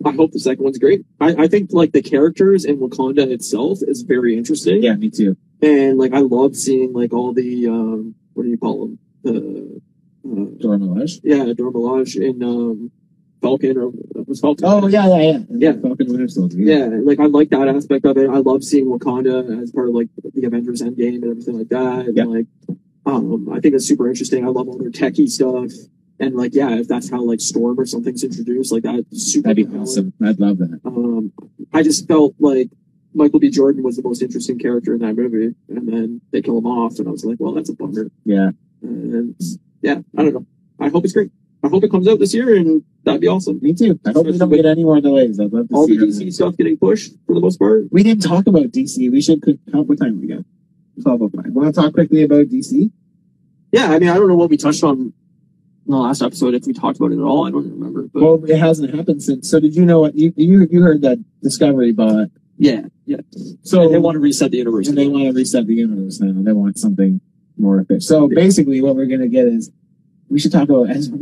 I 0.06 0.12
hope 0.12 0.32
the 0.32 0.39
second 0.39 0.64
one's 0.64 0.78
great. 0.78 1.06
I, 1.20 1.43
I 1.43 1.47
think 1.47 1.72
like 1.74 1.91
the 1.91 2.02
characters 2.02 2.64
in 2.66 2.78
Wakanda 2.78 3.30
itself 3.30 3.80
is 3.82 4.02
very 4.04 4.38
interesting. 4.38 4.82
Yeah, 4.82 4.95
me 4.95 5.10
too. 5.10 5.36
And 5.62 5.97
like 5.97 6.14
I 6.14 6.20
love 6.20 6.56
seeing 6.56 6.93
like 6.93 7.12
all 7.14 7.34
the 7.34 7.68
um 7.68 8.16
what 8.34 8.43
do 8.43 8.50
you 8.50 8.58
call 8.58 8.80
them? 8.88 9.00
The 9.24 9.82
uh, 10.26 10.45
Dora 10.62 10.78
Milaje. 10.78 11.20
yeah, 11.24 11.52
Dora 11.54 11.72
Milaje 11.72 12.22
in 12.30 12.41
um, 12.43 12.91
Falcon 13.41 13.78
or 13.78 13.91
was 14.26 14.39
Falcon. 14.39 14.66
Oh 14.66 14.88
yeah, 14.88 15.08
yeah, 15.08 15.22
yeah. 15.32 15.39
Yeah. 15.50 15.72
Falcon 15.82 16.08
Winter 16.08 16.28
Soldier. 16.30 16.58
Yeah, 16.60 16.86
like 17.04 17.20
I 17.20 17.26
like 17.26 17.50
that 17.50 17.68
aspect 17.68 18.06
of 18.06 18.18
it. 18.18 18.30
I 18.30 18.38
love 18.38 18.64
seeing 18.64 18.86
Wakanda 18.88 19.62
as 19.62 19.72
part 19.72 19.89
of 19.89 19.95
like 19.95 20.08
the 20.34 20.45
Avengers 20.45 20.82
Endgame 20.82 21.16
and 21.16 21.24
everything 21.26 21.58
like 21.58 21.70
that. 21.70 22.06
And, 22.08 22.16
Yeah. 22.18 22.24
like, 22.26 22.45
um, 23.06 23.50
I 23.52 23.60
think 23.60 23.76
it's 23.76 23.86
super 23.86 24.08
interesting. 24.10 24.45
I 24.45 24.50
love 24.50 24.68
all 24.70 24.78
their 24.78 24.91
techie 24.91 25.28
stuff. 25.30 25.72
And 26.20 26.36
like, 26.36 26.53
yeah, 26.53 26.76
if 26.76 26.88
that's 26.88 27.09
how 27.09 27.22
like 27.22 27.39
Storm 27.39 27.80
or 27.80 27.86
something's 27.86 28.24
introduced, 28.24 28.72
like 28.72 28.84
that's 28.84 29.24
super. 29.32 29.43
That'd 29.43 29.55
be 29.55 29.63
compelling. 29.63 29.84
awesome. 29.84 30.13
I'd 30.24 30.39
love 30.39 30.57
that. 30.57 30.82
Um, 30.86 31.32
I 31.74 31.82
just 31.82 32.07
felt 32.07 32.36
like 32.39 32.70
Michael 33.13 33.39
B. 33.39 33.49
Jordan 33.49 33.84
was 33.84 33.95
the 33.95 34.03
most 34.03 34.22
interesting 34.22 34.59
character 34.59 34.93
in 34.93 34.99
that 34.99 35.15
movie, 35.15 35.55
and 35.70 35.88
then 35.88 36.22
they 36.32 36.41
kill 36.41 36.57
him 36.57 36.65
off, 36.67 36.99
and 36.99 37.07
I 37.07 37.11
was 37.11 37.24
like, 37.24 37.38
well, 37.39 37.53
that's 37.53 37.70
a 37.70 37.74
bummer. 37.74 38.11
Yeah. 38.26 38.51
And 38.82 39.36
yeah, 39.82 39.99
I 40.17 40.24
don't 40.24 40.34
know. 40.34 40.45
I 40.80 40.89
hope 40.89 41.03
it's 41.05 41.13
great. 41.13 41.32
I 41.63 41.67
hope 41.67 41.84
it 41.84 41.91
comes 41.91 42.07
out 42.07 42.20
this 42.20 42.34
year, 42.34 42.55
and 42.55 42.84
that'd 43.03 43.22
be 43.22 43.28
awesome. 43.28 43.59
Me 43.61 43.74
too. 43.74 43.99
I 44.05 44.11
hope 44.11 44.26
we 44.26 44.38
don't 44.38 44.49
get 44.49 44.65
any 44.65 44.84
more 44.84 44.99
delays. 45.01 45.39
I'd 45.39 45.51
love 45.51 45.67
to 45.70 45.76
All 45.76 45.88
see 45.88 45.97
the 45.97 46.05
it. 46.05 46.09
DC 46.09 46.34
stuff 46.34 46.55
getting 46.57 46.78
pushed 46.78 47.13
for 47.28 47.34
the 47.34 47.41
most 47.41 47.57
part. 47.59 47.84
We 47.91 48.03
didn't 48.03 48.24
talk 48.24 48.47
about 48.47 48.63
DC. 48.67 49.11
We 49.11 49.22
should. 49.22 49.43
How 49.74 49.82
what 49.82 49.99
time 49.99 50.22
we 50.22 50.28
got? 50.28 50.45
Twelve 51.01 51.22
oh 51.22 51.30
five. 51.30 51.51
Want 51.51 51.74
to 51.74 51.82
talk 51.82 51.93
quickly 51.93 52.24
about 52.24 52.47
DC? 52.47 52.91
Yeah, 53.72 53.91
I 53.91 53.99
mean, 53.99 54.09
I 54.09 54.15
don't 54.15 54.28
know 54.28 54.36
what 54.36 54.49
we 54.49 54.57
touched 54.57 54.84
on 54.84 55.13
in 55.90 55.94
the 55.94 55.98
last 56.00 56.22
episode. 56.22 56.54
If 56.54 56.68
we 56.68 56.74
talked 56.74 56.98
about 56.98 57.12
it 57.12 57.16
at 57.18 57.24
all, 57.24 57.48
I 57.48 57.52
don't 57.52 57.68
remember. 57.70 58.04
But 58.14 58.22
Well, 58.22 58.46
it 58.46 58.58
hasn't 58.58 58.94
happened 58.94 59.24
since. 59.24 59.50
So 59.50 59.60
did 59.60 59.76
you 59.76 59.86
know 59.86 60.00
what 60.00 60.16
you 60.16 60.32
you 60.38 60.68
you 60.70 60.82
heard 60.82 61.02
that 61.02 61.18
Discovery 61.42 61.92
bought? 61.92 62.28
yeah, 62.58 62.82
yeah. 63.06 63.22
So 63.64 63.90
they 63.90 63.98
want 63.98 64.16
to 64.16 64.20
reset 64.20 64.52
the 64.52 64.58
universe. 64.58 64.88
and 64.88 64.98
they 64.98 65.08
want 65.08 65.24
to 65.26 65.32
reset 65.32 65.66
the 65.66 65.74
universe 65.74 66.20
now. 66.20 66.32
They 66.44 66.54
want 66.54 66.78
something 66.78 67.20
more 67.58 67.80
efficient. 67.80 68.04
So 68.04 68.28
basically, 68.28 68.82
what 68.82 68.96
we're 68.96 69.08
gonna 69.08 69.28
get 69.28 69.48
is 69.48 69.72
we 70.30 70.40
should 70.40 70.52
talk 70.52 70.70
about 70.70 70.92
Ezra. 70.92 71.18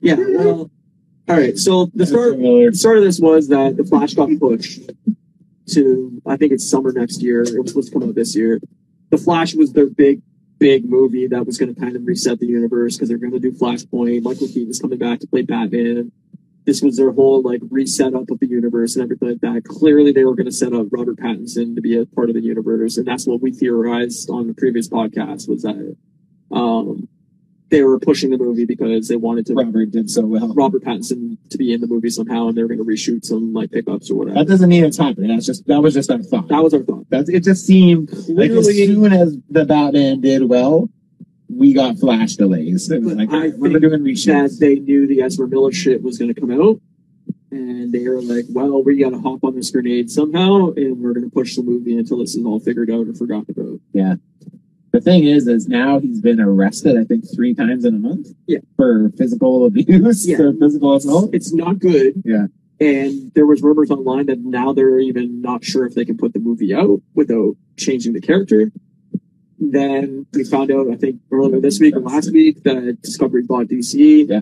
Yeah. 0.00 0.14
Well, 0.16 0.70
all 1.28 1.36
right. 1.36 1.58
So 1.58 1.90
the 1.94 2.06
start 2.06 2.38
the 2.38 2.70
start 2.72 2.98
of 2.98 3.04
this 3.04 3.18
was 3.18 3.48
that 3.48 3.76
the 3.76 3.84
Flash 3.84 4.14
got 4.14 4.28
pushed 4.38 4.90
to 5.70 6.22
I 6.24 6.36
think 6.36 6.52
it's 6.52 6.68
summer 6.70 6.92
next 6.92 7.20
year. 7.20 7.42
It 7.42 7.60
was 7.60 7.70
supposed 7.70 7.92
to 7.92 7.98
come 7.98 8.08
out 8.08 8.14
this 8.14 8.36
year. 8.36 8.60
The 9.10 9.18
Flash 9.18 9.54
was 9.54 9.72
their 9.72 9.86
big, 9.88 10.22
big 10.58 10.88
movie 10.88 11.26
that 11.26 11.46
was 11.46 11.58
going 11.58 11.74
to 11.74 11.80
kind 11.80 11.96
of 11.96 12.06
reset 12.06 12.38
the 12.38 12.46
universe 12.46 12.96
because 12.96 13.08
they're 13.08 13.18
going 13.18 13.32
to 13.32 13.38
do 13.38 13.52
Flashpoint. 13.52 14.22
Michael 14.22 14.48
Keaton's 14.48 14.80
coming 14.80 14.98
back 14.98 15.20
to 15.20 15.26
play 15.26 15.42
Batman. 15.42 16.12
This 16.64 16.82
was 16.82 16.96
their 16.96 17.12
whole 17.12 17.42
like 17.42 17.60
reset 17.70 18.14
up 18.14 18.28
of 18.30 18.40
the 18.40 18.48
universe 18.48 18.96
and 18.96 19.04
everything 19.04 19.28
like 19.28 19.40
that. 19.40 19.64
Clearly, 19.64 20.12
they 20.12 20.24
were 20.24 20.34
going 20.34 20.46
to 20.46 20.52
set 20.52 20.72
up 20.72 20.86
Robert 20.90 21.16
Pattinson 21.16 21.76
to 21.76 21.80
be 21.80 21.96
a 21.96 22.06
part 22.06 22.28
of 22.28 22.34
the 22.34 22.42
universe, 22.42 22.96
and 22.96 23.06
that's 23.06 23.26
what 23.26 23.40
we 23.40 23.52
theorized 23.52 24.28
on 24.30 24.48
the 24.48 24.54
previous 24.54 24.88
podcast 24.88 25.48
was 25.48 25.62
that 25.62 25.96
um, 26.50 27.08
they 27.68 27.82
were 27.82 27.98
pushing 27.98 28.30
the 28.30 28.38
movie 28.38 28.64
because 28.64 29.08
they 29.08 29.16
wanted 29.16 29.46
to 29.46 29.54
Robert 29.54 29.90
did 29.90 30.10
so 30.10 30.24
well. 30.24 30.52
Robert 30.54 30.84
Pattinson 30.84 31.36
to 31.50 31.58
be 31.58 31.72
in 31.72 31.80
the 31.80 31.86
movie 31.86 32.10
somehow, 32.10 32.48
and 32.48 32.56
they 32.56 32.62
were 32.62 32.68
going 32.68 32.78
to 32.78 32.84
reshoot 32.84 33.24
some 33.24 33.52
like 33.52 33.72
pickups 33.72 34.10
or 34.10 34.18
whatever. 34.18 34.38
That 34.38 34.48
doesn't 34.48 34.68
mean 34.68 34.84
it's 34.84 34.98
happening. 34.98 35.28
That's 35.30 35.46
just 35.46 35.66
that 35.66 35.80
was 35.82 35.94
just 35.94 36.10
our 36.10 36.22
thought. 36.22 36.48
That 36.48 36.62
was 36.62 36.74
our 36.74 36.82
thought. 36.82 37.06
That's 37.10 37.28
it. 37.28 37.42
Just 37.42 37.66
seemed 37.66 38.10
like 38.28 38.50
as 38.50 38.66
Clearly, 38.66 38.86
soon 38.86 39.12
as 39.12 39.36
the 39.50 39.64
Batman 39.64 40.20
did 40.20 40.48
well, 40.48 40.88
we 41.48 41.72
got 41.72 41.98
Flash 41.98 42.36
delays. 42.36 42.90
It 42.90 43.02
was 43.02 43.14
like 43.14 43.30
I 43.30 43.48
we're 43.56 43.70
think 43.70 43.80
doing 43.80 44.04
that 44.04 44.56
they 44.60 44.76
knew 44.76 45.06
the 45.06 45.22
Ezra 45.22 45.48
Miller 45.48 45.72
shit 45.72 46.02
was 46.02 46.18
going 46.18 46.32
to 46.32 46.40
come 46.40 46.52
out, 46.52 46.80
and 47.50 47.92
they 47.92 48.06
were 48.06 48.22
like, 48.22 48.44
"Well, 48.50 48.82
we 48.82 48.98
got 48.98 49.10
to 49.10 49.20
hop 49.20 49.42
on 49.42 49.56
this 49.56 49.70
grenade 49.70 50.10
somehow, 50.10 50.72
and 50.76 51.00
we're 51.00 51.14
going 51.14 51.28
to 51.28 51.34
push 51.34 51.56
the 51.56 51.62
movie 51.62 51.98
until 51.98 52.18
this 52.18 52.36
is 52.36 52.44
all 52.44 52.60
figured 52.60 52.90
out 52.90 53.08
or 53.08 53.14
forgotten 53.14 53.46
about." 53.56 53.80
The 54.96 55.02
thing 55.02 55.24
is, 55.24 55.46
is 55.46 55.68
now 55.68 55.98
he's 56.00 56.22
been 56.22 56.40
arrested. 56.40 56.96
I 56.96 57.04
think 57.04 57.26
three 57.34 57.54
times 57.54 57.84
in 57.84 57.96
a 57.96 57.98
month. 57.98 58.28
Yeah. 58.46 58.60
For 58.76 59.10
physical 59.18 59.66
abuse. 59.66 60.26
Yeah. 60.26 60.38
For 60.38 60.54
physical 60.54 60.96
assault. 60.96 61.34
It's 61.34 61.52
not 61.52 61.78
good. 61.78 62.22
Yeah. 62.24 62.46
And 62.80 63.30
there 63.34 63.44
was 63.44 63.60
rumors 63.60 63.90
online 63.90 64.24
that 64.26 64.38
now 64.38 64.72
they're 64.72 64.98
even 64.98 65.42
not 65.42 65.62
sure 65.62 65.84
if 65.84 65.94
they 65.94 66.06
can 66.06 66.16
put 66.16 66.32
the 66.32 66.38
movie 66.38 66.72
out 66.72 67.02
without 67.14 67.56
changing 67.76 68.14
the 68.14 68.22
character. 68.22 68.72
Then 69.58 70.26
we 70.32 70.44
found 70.44 70.70
out, 70.70 70.88
I 70.90 70.96
think 70.96 71.20
earlier 71.30 71.60
this 71.60 71.78
week 71.78 71.94
or 71.94 72.00
last 72.00 72.32
week, 72.32 72.62
that 72.62 73.02
Discovery 73.02 73.42
bought 73.42 73.66
DC. 73.66 74.30
Yeah. 74.30 74.40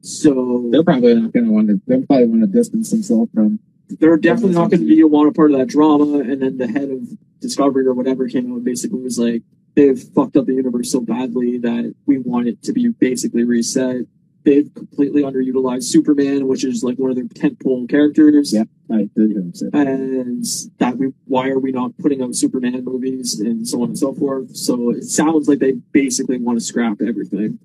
So 0.00 0.66
They're 0.72 0.82
probably 0.82 1.14
not 1.14 1.34
going 1.34 1.44
to 1.44 1.52
want 1.52 1.68
to. 1.68 1.80
They'll 1.86 2.06
probably 2.06 2.26
want 2.26 2.40
to 2.40 2.46
distance 2.46 2.90
themselves 2.90 3.30
from. 3.34 3.58
they're 3.90 4.16
definitely 4.16 4.54
not 4.54 4.70
going 4.70 4.80
to 4.80 4.86
be 4.86 5.02
a 5.02 5.06
want 5.06 5.28
a 5.28 5.32
part 5.32 5.52
of 5.52 5.58
that 5.58 5.68
drama. 5.68 6.20
And 6.20 6.40
then 6.40 6.56
the 6.56 6.68
head 6.68 6.88
of 6.88 7.02
Discovery 7.40 7.84
or 7.84 7.92
whatever 7.92 8.28
came 8.28 8.50
out 8.50 8.56
and 8.56 8.64
basically 8.64 9.00
was 9.00 9.18
like, 9.18 9.42
they've 9.80 10.02
fucked 10.14 10.36
up 10.36 10.46
the 10.46 10.54
universe 10.54 10.92
so 10.92 11.00
badly 11.00 11.56
that 11.58 11.94
we 12.06 12.18
want 12.18 12.48
it 12.48 12.62
to 12.64 12.72
be 12.72 12.88
basically 12.88 13.44
reset. 13.44 14.02
They've 14.42 14.72
completely 14.74 15.22
underutilized 15.22 15.84
Superman, 15.84 16.48
which 16.48 16.64
is 16.64 16.82
like 16.82 16.96
one 16.96 17.10
of 17.10 17.16
their 17.16 17.24
tentpole 17.24 17.88
characters. 17.88 18.52
Yeah. 18.52 18.64
I 18.90 19.08
did 19.16 19.30
hear 19.30 19.40
him 19.40 19.54
say 19.54 19.66
that. 19.70 19.86
And 19.86 20.44
that 20.78 20.96
we, 20.96 21.12
why 21.26 21.48
are 21.48 21.58
we 21.58 21.72
not 21.72 21.96
putting 21.98 22.22
out 22.22 22.34
Superman 22.34 22.84
movies 22.84 23.38
and 23.40 23.66
so 23.66 23.82
on 23.82 23.90
and 23.90 23.98
so 23.98 24.14
forth? 24.14 24.56
So 24.56 24.90
it 24.90 25.04
sounds 25.04 25.48
like 25.48 25.58
they 25.58 25.72
basically 25.92 26.38
want 26.38 26.58
to 26.58 26.64
scrap 26.64 27.00
everything. 27.06 27.58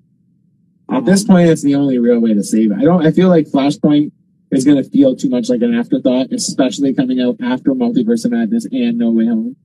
At 0.90 1.04
this 1.04 1.24
point, 1.24 1.50
it's 1.50 1.62
the 1.62 1.74
only 1.74 1.98
real 1.98 2.20
way 2.20 2.32
to 2.32 2.44
save 2.44 2.70
it. 2.72 2.78
I 2.78 2.82
don't. 2.82 3.04
I 3.04 3.10
feel 3.10 3.28
like 3.28 3.46
Flashpoint 3.46 4.12
is 4.52 4.64
going 4.64 4.82
to 4.82 4.88
feel 4.88 5.16
too 5.16 5.28
much 5.28 5.48
like 5.48 5.62
an 5.62 5.74
afterthought, 5.74 6.30
especially 6.30 6.94
coming 6.94 7.20
out 7.20 7.36
after 7.42 7.72
Multiverse 7.72 8.24
of 8.24 8.30
Madness 8.30 8.66
and 8.70 8.96
No 8.96 9.10
Way 9.10 9.26
Home. 9.26 9.56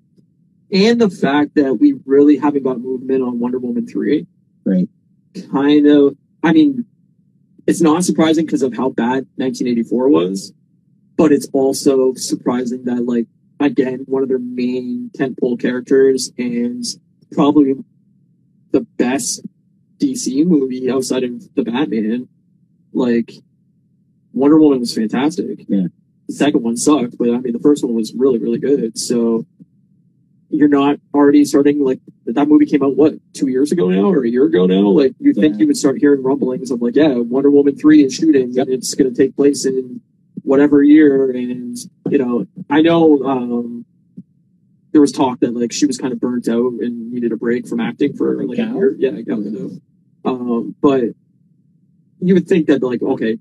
And 0.72 1.00
the 1.00 1.10
fact 1.10 1.56
that 1.56 1.76
we 1.76 1.96
really 2.06 2.38
haven't 2.38 2.64
got 2.64 2.80
movement 2.80 3.22
on 3.22 3.40
Wonder 3.40 3.60
Woman 3.60 3.88
3. 3.88 4.26
Right. 4.66 4.90
Kind 5.52 5.88
of, 5.88 6.16
I 6.44 6.54
mean, 6.54 6.86
it's 7.68 7.82
not 7.82 8.04
surprising 8.04 8.46
because 8.46 8.64
of 8.64 8.76
how 8.76 8.90
bad 8.90 9.28
1984 9.36 10.10
was, 10.10 10.54
but 11.18 11.32
it's 11.32 11.48
also 11.54 12.14
surprising 12.16 12.86
that, 12.86 13.06
like, 13.06 13.28
again, 13.60 14.04
one 14.08 14.24
of 14.24 14.30
their 14.30 14.40
main 14.40 15.12
tentpole 15.16 15.60
characters 15.60 16.32
and 16.38 16.84
probably 17.32 17.76
the 18.72 18.82
best 18.82 19.46
DC 20.00 20.46
movie 20.46 20.90
outside 20.90 21.24
of 21.24 21.54
the 21.56 21.64
Batman, 21.64 22.28
like, 22.94 23.32
Wonder 24.34 24.60
Woman 24.60 24.80
was 24.80 24.96
fantastic. 24.96 25.66
Yeah. 25.68 25.88
The 26.28 26.34
second 26.34 26.64
one 26.64 26.78
sucked, 26.78 27.18
but 27.18 27.30
I 27.30 27.38
mean, 27.40 27.54
the 27.54 27.60
first 27.60 27.84
one 27.84 27.94
was 27.94 28.14
really, 28.14 28.40
really 28.40 28.60
good. 28.60 28.98
So, 28.98 29.46
you're 30.52 30.68
not 30.68 31.00
already 31.14 31.46
starting 31.46 31.84
like 31.84 32.00
that 32.26 32.48
movie 32.48 32.66
came 32.66 32.84
out 32.84 32.96
what 32.96 33.14
two 33.34 33.48
years 33.48 33.72
ago 33.72 33.90
now 33.90 34.04
or 34.12 34.24
a 34.24 34.30
year 34.30 34.46
ago 34.46 34.66
now 34.66 34.82
like 34.88 35.14
you 35.20 35.34
think 35.34 35.54
Yeah. 35.56 35.60
you 35.62 35.68
would 35.68 35.78
start 35.78 35.98
hearing 36.00 36.22
rumblings 36.24 36.72
of 36.72 36.82
like 36.82 36.96
yeah 36.96 37.14
wonder 37.16 37.50
woman 37.50 37.76
3 37.76 38.06
is 38.06 38.14
shooting 38.14 38.52
Yep. 38.52 38.68
and 38.68 38.76
it's 38.76 38.94
going 38.94 39.14
to 39.14 39.16
take 39.16 39.36
place 39.36 39.66
in 39.66 40.02
whatever 40.44 40.84
year 40.84 41.32
and 41.32 41.78
you 42.10 42.18
know 42.18 42.46
i 42.70 42.82
know 42.82 43.24
um 43.24 43.86
there 44.92 45.02
was 45.02 45.12
talk 45.12 45.40
that 45.40 45.54
like 45.56 45.72
she 45.72 45.86
was 45.86 45.98
kind 45.98 46.12
of 46.14 46.20
burnt 46.20 46.50
out 46.50 46.74
and 46.82 47.12
needed 47.12 47.32
a 47.32 47.38
break 47.38 47.68
from 47.68 47.80
acting 47.80 48.14
for 48.16 48.44
like 48.46 48.58
a 48.60 48.64
Gal? 48.64 48.76
year 48.76 48.96
yeah 49.00 49.12
Gal 49.22 49.38
Gadot. 49.38 49.82
um 50.26 50.76
but 50.82 51.04
you 52.20 52.34
would 52.34 52.48
think 52.48 52.68
that 52.68 52.84
like 52.84 53.02
okay 53.02 53.38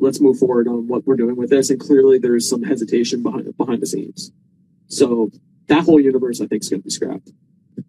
let's 0.00 0.20
move 0.20 0.38
forward 0.38 0.66
on 0.68 0.88
what 0.88 1.06
we're 1.06 1.16
doing 1.16 1.36
with 1.36 1.50
this 1.50 1.70
and 1.70 1.78
clearly 1.80 2.18
there's 2.18 2.48
some 2.48 2.62
hesitation 2.62 3.22
behind 3.22 3.56
behind 3.56 3.80
the 3.82 3.86
scenes 3.86 4.32
so 4.88 5.30
that 5.68 5.84
whole 5.84 6.00
universe, 6.00 6.40
I 6.40 6.46
think, 6.46 6.62
is 6.62 6.68
going 6.68 6.80
to 6.80 6.84
be 6.84 6.90
scrapped. 6.90 7.30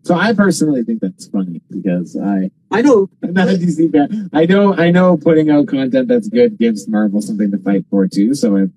So 0.03 0.13
I 0.15 0.33
personally 0.33 0.83
think 0.83 1.01
that's 1.01 1.27
funny 1.27 1.61
because 1.69 2.15
I, 2.15 2.51
I 2.71 2.81
know, 2.83 3.09
I'm 3.23 3.33
not 3.33 3.47
a 3.49 3.53
DC 3.53 3.91
fan. 3.91 4.29
I 4.31 4.45
know, 4.45 4.75
I 4.75 4.91
know, 4.91 5.17
putting 5.17 5.49
out 5.49 5.67
content 5.67 6.07
that's 6.07 6.29
good 6.29 6.57
gives 6.59 6.87
Marvel 6.87 7.21
something 7.21 7.49
to 7.51 7.57
fight 7.57 7.85
for 7.89 8.07
too. 8.07 8.35
So 8.35 8.55
I, 8.57 8.67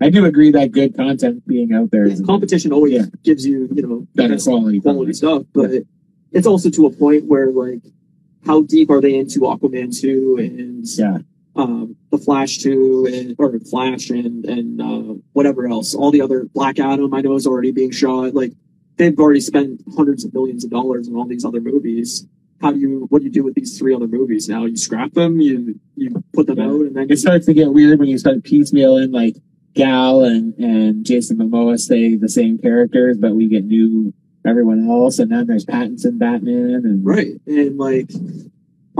I 0.00 0.10
do 0.10 0.24
agree 0.24 0.50
that 0.52 0.70
good 0.70 0.96
content 0.96 1.46
being 1.46 1.72
out 1.74 1.90
there 1.90 2.04
is 2.06 2.20
competition 2.20 2.72
always 2.72 2.92
Yeah. 2.92 3.06
gives 3.24 3.44
you, 3.44 3.68
you 3.74 3.82
know, 3.82 4.06
better 4.14 4.38
quality. 4.38 4.80
quality 4.80 5.12
stuff, 5.12 5.42
but 5.52 5.70
it's 6.32 6.46
also 6.46 6.70
to 6.70 6.86
a 6.86 6.90
point 6.90 7.24
where, 7.24 7.50
like, 7.50 7.82
how 8.46 8.62
deep 8.62 8.88
are 8.90 9.00
they 9.00 9.16
into 9.16 9.40
Aquaman 9.40 9.94
2 10.00 10.36
and 10.38 10.84
Yeah, 10.96 11.18
um, 11.56 11.96
the 12.10 12.18
Flash 12.18 12.58
2 12.58 13.08
and 13.12 13.36
or 13.38 13.58
Flash 13.60 14.10
and 14.10 14.44
and 14.46 14.80
uh, 14.80 15.14
whatever 15.32 15.66
else? 15.66 15.94
All 15.94 16.10
the 16.10 16.20
other 16.22 16.44
Black 16.54 16.78
Adam, 16.78 17.12
I 17.14 17.20
know, 17.20 17.34
is 17.34 17.46
already 17.46 17.72
being 17.72 17.90
shot. 17.90 18.34
Like, 18.34 18.52
they've 18.96 19.18
already 19.18 19.40
spent 19.40 19.82
hundreds 19.96 20.24
of 20.24 20.32
millions 20.34 20.64
of 20.64 20.70
dollars 20.70 21.08
on 21.08 21.14
all 21.16 21.26
these 21.26 21.44
other 21.44 21.60
movies. 21.60 22.26
How 22.60 22.72
do 22.72 22.78
you 22.78 23.06
what 23.08 23.20
do 23.20 23.24
you 23.24 23.30
do 23.32 23.42
with 23.42 23.54
these 23.54 23.78
three 23.78 23.94
other 23.94 24.06
movies 24.06 24.48
now? 24.48 24.66
You 24.66 24.76
scrap 24.76 25.12
them, 25.14 25.40
you 25.40 25.80
you 25.96 26.22
put 26.34 26.46
them 26.46 26.58
Yeah. 26.58 26.66
out, 26.66 26.80
and 26.82 26.94
then 26.94 27.08
you 27.08 27.14
it 27.14 27.18
starts 27.18 27.46
to 27.46 27.54
get 27.54 27.72
weird 27.72 27.98
when 27.98 28.08
you 28.08 28.18
start 28.18 28.42
piecemealing 28.42 29.12
like 29.14 29.36
Gal 29.74 30.24
and 30.24 30.54
and 30.58 31.06
Jason 31.06 31.38
Momoa 31.38 31.78
stay 31.78 32.16
the 32.16 32.28
same 32.28 32.58
characters, 32.58 33.16
but 33.16 33.34
we 33.34 33.48
get 33.48 33.64
new 33.64 34.12
everyone 34.46 34.88
else, 34.90 35.18
and 35.18 35.30
then 35.32 35.46
there's 35.46 35.64
Pattinson 35.64 36.18
Batman 36.18 36.82
and 36.84 37.04
Right. 37.04 37.40
And 37.46 37.78
like, 37.78 38.10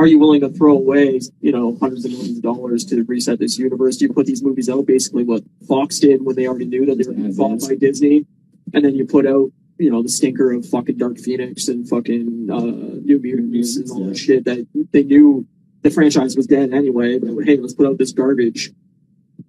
are 0.00 0.06
you 0.06 0.18
willing 0.18 0.40
to 0.40 0.48
throw 0.48 0.72
away, 0.72 1.20
you 1.42 1.52
know, 1.52 1.76
hundreds 1.78 2.06
of 2.06 2.12
millions 2.12 2.38
of 2.38 2.42
dollars 2.42 2.86
to 2.86 3.04
reset 3.04 3.38
this 3.38 3.58
universe? 3.58 3.98
Do 3.98 4.06
you 4.06 4.12
put 4.14 4.24
these 4.24 4.42
movies 4.42 4.70
out 4.70 4.86
basically 4.86 5.24
what 5.24 5.42
Fox 5.68 5.98
did 5.98 6.24
when 6.24 6.36
they 6.36 6.46
already 6.46 6.64
knew 6.64 6.86
that 6.86 6.96
they 6.96 7.06
were 7.06 7.12
being 7.12 7.34
bought 7.34 7.60
by 7.60 7.74
Disney? 7.74 8.24
And 8.72 8.82
then 8.82 8.94
you 8.94 9.04
put 9.04 9.26
out, 9.26 9.52
you 9.76 9.90
know, 9.90 10.02
the 10.02 10.08
stinker 10.08 10.52
of 10.52 10.66
fucking 10.66 10.96
Dark 10.96 11.18
Phoenix 11.18 11.68
and 11.68 11.86
fucking 11.86 12.48
uh, 12.50 12.60
New 13.04 13.18
Mutants 13.20 13.76
and 13.76 13.90
all 13.90 14.06
that 14.06 14.16
shit 14.16 14.46
that 14.46 14.66
they 14.92 15.02
knew 15.02 15.46
the 15.82 15.90
franchise 15.90 16.34
was 16.34 16.46
dead 16.46 16.72
anyway. 16.72 17.18
But 17.18 17.44
hey, 17.44 17.58
let's 17.58 17.74
put 17.74 17.86
out 17.86 17.98
this 17.98 18.12
garbage 18.12 18.70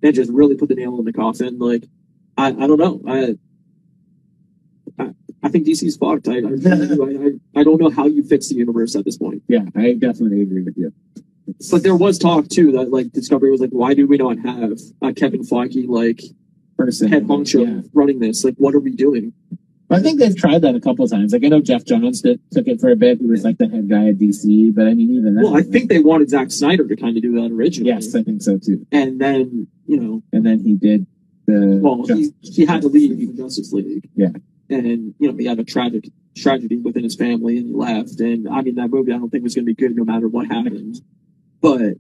and 0.03 0.13
just 0.13 0.31
really 0.31 0.55
put 0.55 0.67
the 0.67 0.75
nail 0.75 0.99
in 0.99 1.05
the 1.05 1.13
coffin. 1.13 1.59
Like, 1.59 1.85
I, 2.37 2.47
I 2.47 2.67
don't 2.67 2.77
know. 2.77 3.01
I, 3.07 3.37
I, 5.43 5.49
think 5.49 5.65
DC's 5.65 5.97
fucked. 5.97 6.27
I, 6.27 6.38
I. 6.38 7.59
I, 7.59 7.63
don't 7.63 7.81
know 7.81 7.89
how 7.89 8.07
you 8.07 8.23
fix 8.23 8.49
the 8.49 8.55
universe 8.55 8.95
at 8.95 9.05
this 9.05 9.18
point. 9.18 9.43
Yeah, 9.47 9.65
I 9.76 9.93
definitely 9.93 10.41
agree 10.41 10.63
with 10.63 10.77
you. 10.77 10.93
But 11.69 11.84
there 11.84 11.95
was 11.95 12.18
talk 12.18 12.47
too 12.47 12.72
that 12.73 12.91
like 12.91 13.11
Discovery 13.11 13.51
was 13.51 13.61
like, 13.61 13.72
why 13.72 13.93
do 13.93 14.07
we 14.07 14.18
not 14.18 14.39
have 14.39 14.80
uh, 15.01 15.11
Kevin 15.15 15.41
Feige 15.41 15.88
like 15.88 16.22
Person, 16.77 17.09
head 17.09 17.27
honcho 17.27 17.65
yeah. 17.65 17.89
running 17.93 18.19
this? 18.19 18.43
Like, 18.43 18.55
what 18.57 18.73
are 18.73 18.80
we 18.80 18.91
doing? 18.91 19.34
I 19.89 19.99
think 19.99 20.19
they've 20.19 20.35
tried 20.35 20.61
that 20.61 20.73
a 20.73 20.80
couple 20.80 21.05
times. 21.07 21.34
Like 21.34 21.43
I 21.43 21.49
know 21.49 21.59
Geoff 21.59 21.84
Johns 21.84 22.22
did, 22.22 22.39
took 22.51 22.68
it 22.68 22.80
for 22.80 22.89
a 22.91 22.95
bit. 22.95 23.19
He 23.19 23.26
was 23.26 23.43
like 23.43 23.57
the 23.57 23.68
head 23.68 23.89
guy 23.89 24.07
at 24.07 24.18
DC, 24.18 24.73
but 24.73 24.88
I 24.88 24.93
mean 24.93 25.11
even 25.15 25.35
then. 25.35 25.43
Well, 25.43 25.57
I 25.57 25.63
think 25.63 25.89
they 25.89 25.99
wanted 25.99 26.30
Zack 26.30 26.49
Snyder 26.51 26.88
to 26.88 26.95
kind 26.95 27.18
of 27.18 27.22
do 27.22 27.34
that 27.41 27.51
originally. 27.51 27.91
yes, 27.91 28.15
I 28.15 28.23
think 28.23 28.41
so 28.41 28.57
too. 28.57 28.85
and 28.91 29.19
then 29.19 29.68
you 29.88 29.99
know, 29.99 30.23
And 30.31 30.45
then 30.45 30.59
he 30.59 30.76
did 30.76 31.05
the. 31.45 31.80
well, 31.81 32.05
he, 32.07 32.34
he 32.41 32.65
had 32.65 32.81
to 32.84 32.88
leave 32.88 33.18
the 33.18 33.43
Justice 33.43 33.73
League. 33.73 34.07
Yeah. 34.15 34.30
And 34.72 35.14
you 35.19 35.31
know, 35.31 35.38
he 35.38 35.45
had 35.45 35.60
a 35.60 35.64
tragic 35.64 36.10
tragedy 36.35 36.77
within 36.77 37.03
his 37.03 37.15
family, 37.15 37.57
and 37.57 37.68
he 37.68 37.73
left. 37.73 38.19
And 38.19 38.48
I 38.48 38.61
mean, 38.61 38.76
that 38.76 38.89
movie 38.89 39.11
I 39.11 39.18
don't 39.18 39.30
think 39.30 39.43
was 39.43 39.56
going 39.56 39.65
to 39.65 39.73
be 39.73 39.76
good 39.76 39.95
no 39.95 40.03
matter 40.03 40.27
what 40.27 40.48
happened. 40.48 41.02
But 41.61 41.95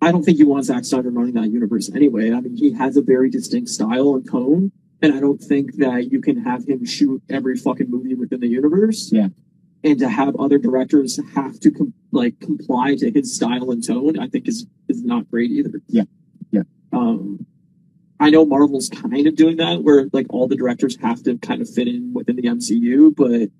I 0.00 0.12
don't 0.12 0.22
think 0.22 0.38
you 0.38 0.48
want 0.48 0.64
Zack 0.64 0.84
Snyder 0.84 1.10
running 1.10 1.34
that 1.34 1.50
universe 1.50 1.90
anyway. 1.94 2.32
I 2.32 2.40
mean, 2.40 2.56
he 2.56 2.72
has 2.74 2.96
a 2.96 3.02
very 3.02 3.30
distinct 3.30 3.68
style 3.70 4.14
and 4.14 4.28
tone. 4.28 4.72
And 5.00 5.14
I 5.14 5.20
don't 5.20 5.38
think 5.38 5.76
that 5.76 6.10
you 6.10 6.20
can 6.20 6.42
have 6.44 6.66
him 6.66 6.84
shoot 6.84 7.22
every 7.30 7.56
fucking 7.56 7.88
movie 7.88 8.14
within 8.14 8.40
the 8.40 8.48
universe. 8.48 9.10
Yeah. 9.12 9.28
And 9.84 9.98
to 10.00 10.08
have 10.08 10.34
other 10.36 10.58
directors 10.58 11.20
have 11.34 11.60
to 11.60 11.70
com- 11.70 11.94
like 12.10 12.40
comply 12.40 12.96
to 12.96 13.10
his 13.10 13.34
style 13.34 13.70
and 13.70 13.84
tone, 13.84 14.18
I 14.18 14.26
think 14.26 14.48
is 14.48 14.66
is 14.88 15.04
not 15.04 15.30
great 15.30 15.52
either. 15.52 15.80
Yeah. 15.86 16.02
Yeah. 16.50 16.62
Um, 16.92 17.46
I 18.20 18.30
know 18.30 18.44
Marvel's 18.44 18.88
kind 18.88 19.26
of 19.26 19.36
doing 19.36 19.56
that, 19.58 19.82
where 19.82 20.08
like 20.12 20.26
all 20.30 20.48
the 20.48 20.56
directors 20.56 20.96
have 21.00 21.22
to 21.24 21.38
kind 21.38 21.62
of 21.62 21.68
fit 21.70 21.86
in 21.88 22.12
within 22.12 22.36
the 22.36 22.42
MCU, 22.42 23.14
but 23.14 23.50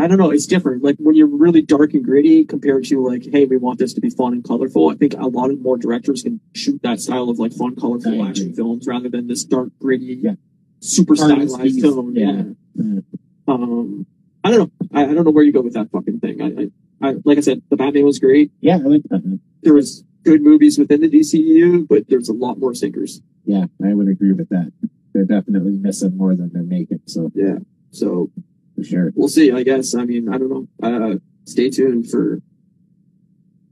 I 0.00 0.06
don't 0.06 0.18
know. 0.18 0.30
It's 0.30 0.46
different. 0.46 0.82
Like 0.84 0.96
when 0.98 1.16
you're 1.16 1.26
really 1.26 1.60
dark 1.62 1.92
and 1.94 2.04
gritty 2.04 2.44
compared 2.44 2.84
to 2.84 3.04
like, 3.04 3.24
hey, 3.32 3.46
we 3.46 3.56
want 3.56 3.80
this 3.80 3.92
to 3.94 4.00
be 4.00 4.10
fun 4.10 4.32
and 4.32 4.44
colorful. 4.44 4.90
I 4.90 4.94
think 4.94 5.14
a 5.14 5.26
lot 5.26 5.50
of 5.50 5.60
more 5.60 5.76
directors 5.76 6.22
can 6.22 6.40
shoot 6.54 6.80
that 6.82 7.00
style 7.00 7.28
of 7.28 7.38
like 7.40 7.52
fun, 7.52 7.74
colorful 7.74 8.24
action 8.26 8.54
films 8.54 8.86
rather 8.86 9.08
than 9.08 9.26
this 9.26 9.42
dark, 9.44 9.70
gritty, 9.80 10.20
Yeah. 10.22 10.34
super 10.80 11.16
stylized 11.16 11.82
tone. 11.82 12.14
Yeah. 12.14 12.42
Yeah. 12.74 13.00
Um, 13.48 14.06
I 14.44 14.50
don't 14.52 14.58
know. 14.60 14.70
I, 14.92 15.02
I 15.02 15.14
don't 15.14 15.24
know 15.24 15.32
where 15.32 15.42
you 15.44 15.52
go 15.52 15.62
with 15.62 15.74
that 15.74 15.90
fucking 15.90 16.20
thing. 16.20 16.42
I, 16.42 17.06
I, 17.06 17.10
I, 17.10 17.14
like 17.24 17.38
I 17.38 17.40
said, 17.40 17.62
the 17.68 17.76
Batman 17.76 18.04
was 18.04 18.20
great. 18.20 18.52
Yeah, 18.60 18.74
I 18.76 18.78
like 18.78 19.02
that. 19.10 19.40
There 19.62 19.74
was 19.74 20.04
good 20.24 20.42
movies 20.42 20.78
within 20.78 21.00
the 21.00 21.08
DCU, 21.08 21.86
but 21.88 22.08
there's 22.08 22.28
a 22.28 22.32
lot 22.34 22.58
more 22.58 22.74
sinkers. 22.74 23.20
Yeah, 23.44 23.66
I 23.84 23.94
would 23.94 24.08
agree 24.08 24.32
with 24.32 24.48
that. 24.50 24.72
They're 25.12 25.24
definitely 25.24 25.72
missing 25.72 26.16
more 26.16 26.34
than 26.36 26.50
they're 26.52 26.62
making. 26.62 27.00
So 27.06 27.30
Yeah. 27.34 27.58
So 27.90 28.30
for 28.76 28.84
sure. 28.84 29.12
we'll 29.14 29.28
see. 29.28 29.50
I 29.52 29.62
guess. 29.62 29.94
I 29.94 30.04
mean, 30.04 30.28
I 30.28 30.38
don't 30.38 30.50
know. 30.50 30.68
Uh, 30.82 31.16
stay 31.44 31.70
tuned 31.70 32.10
for 32.10 32.40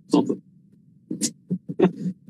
something. 0.09 0.41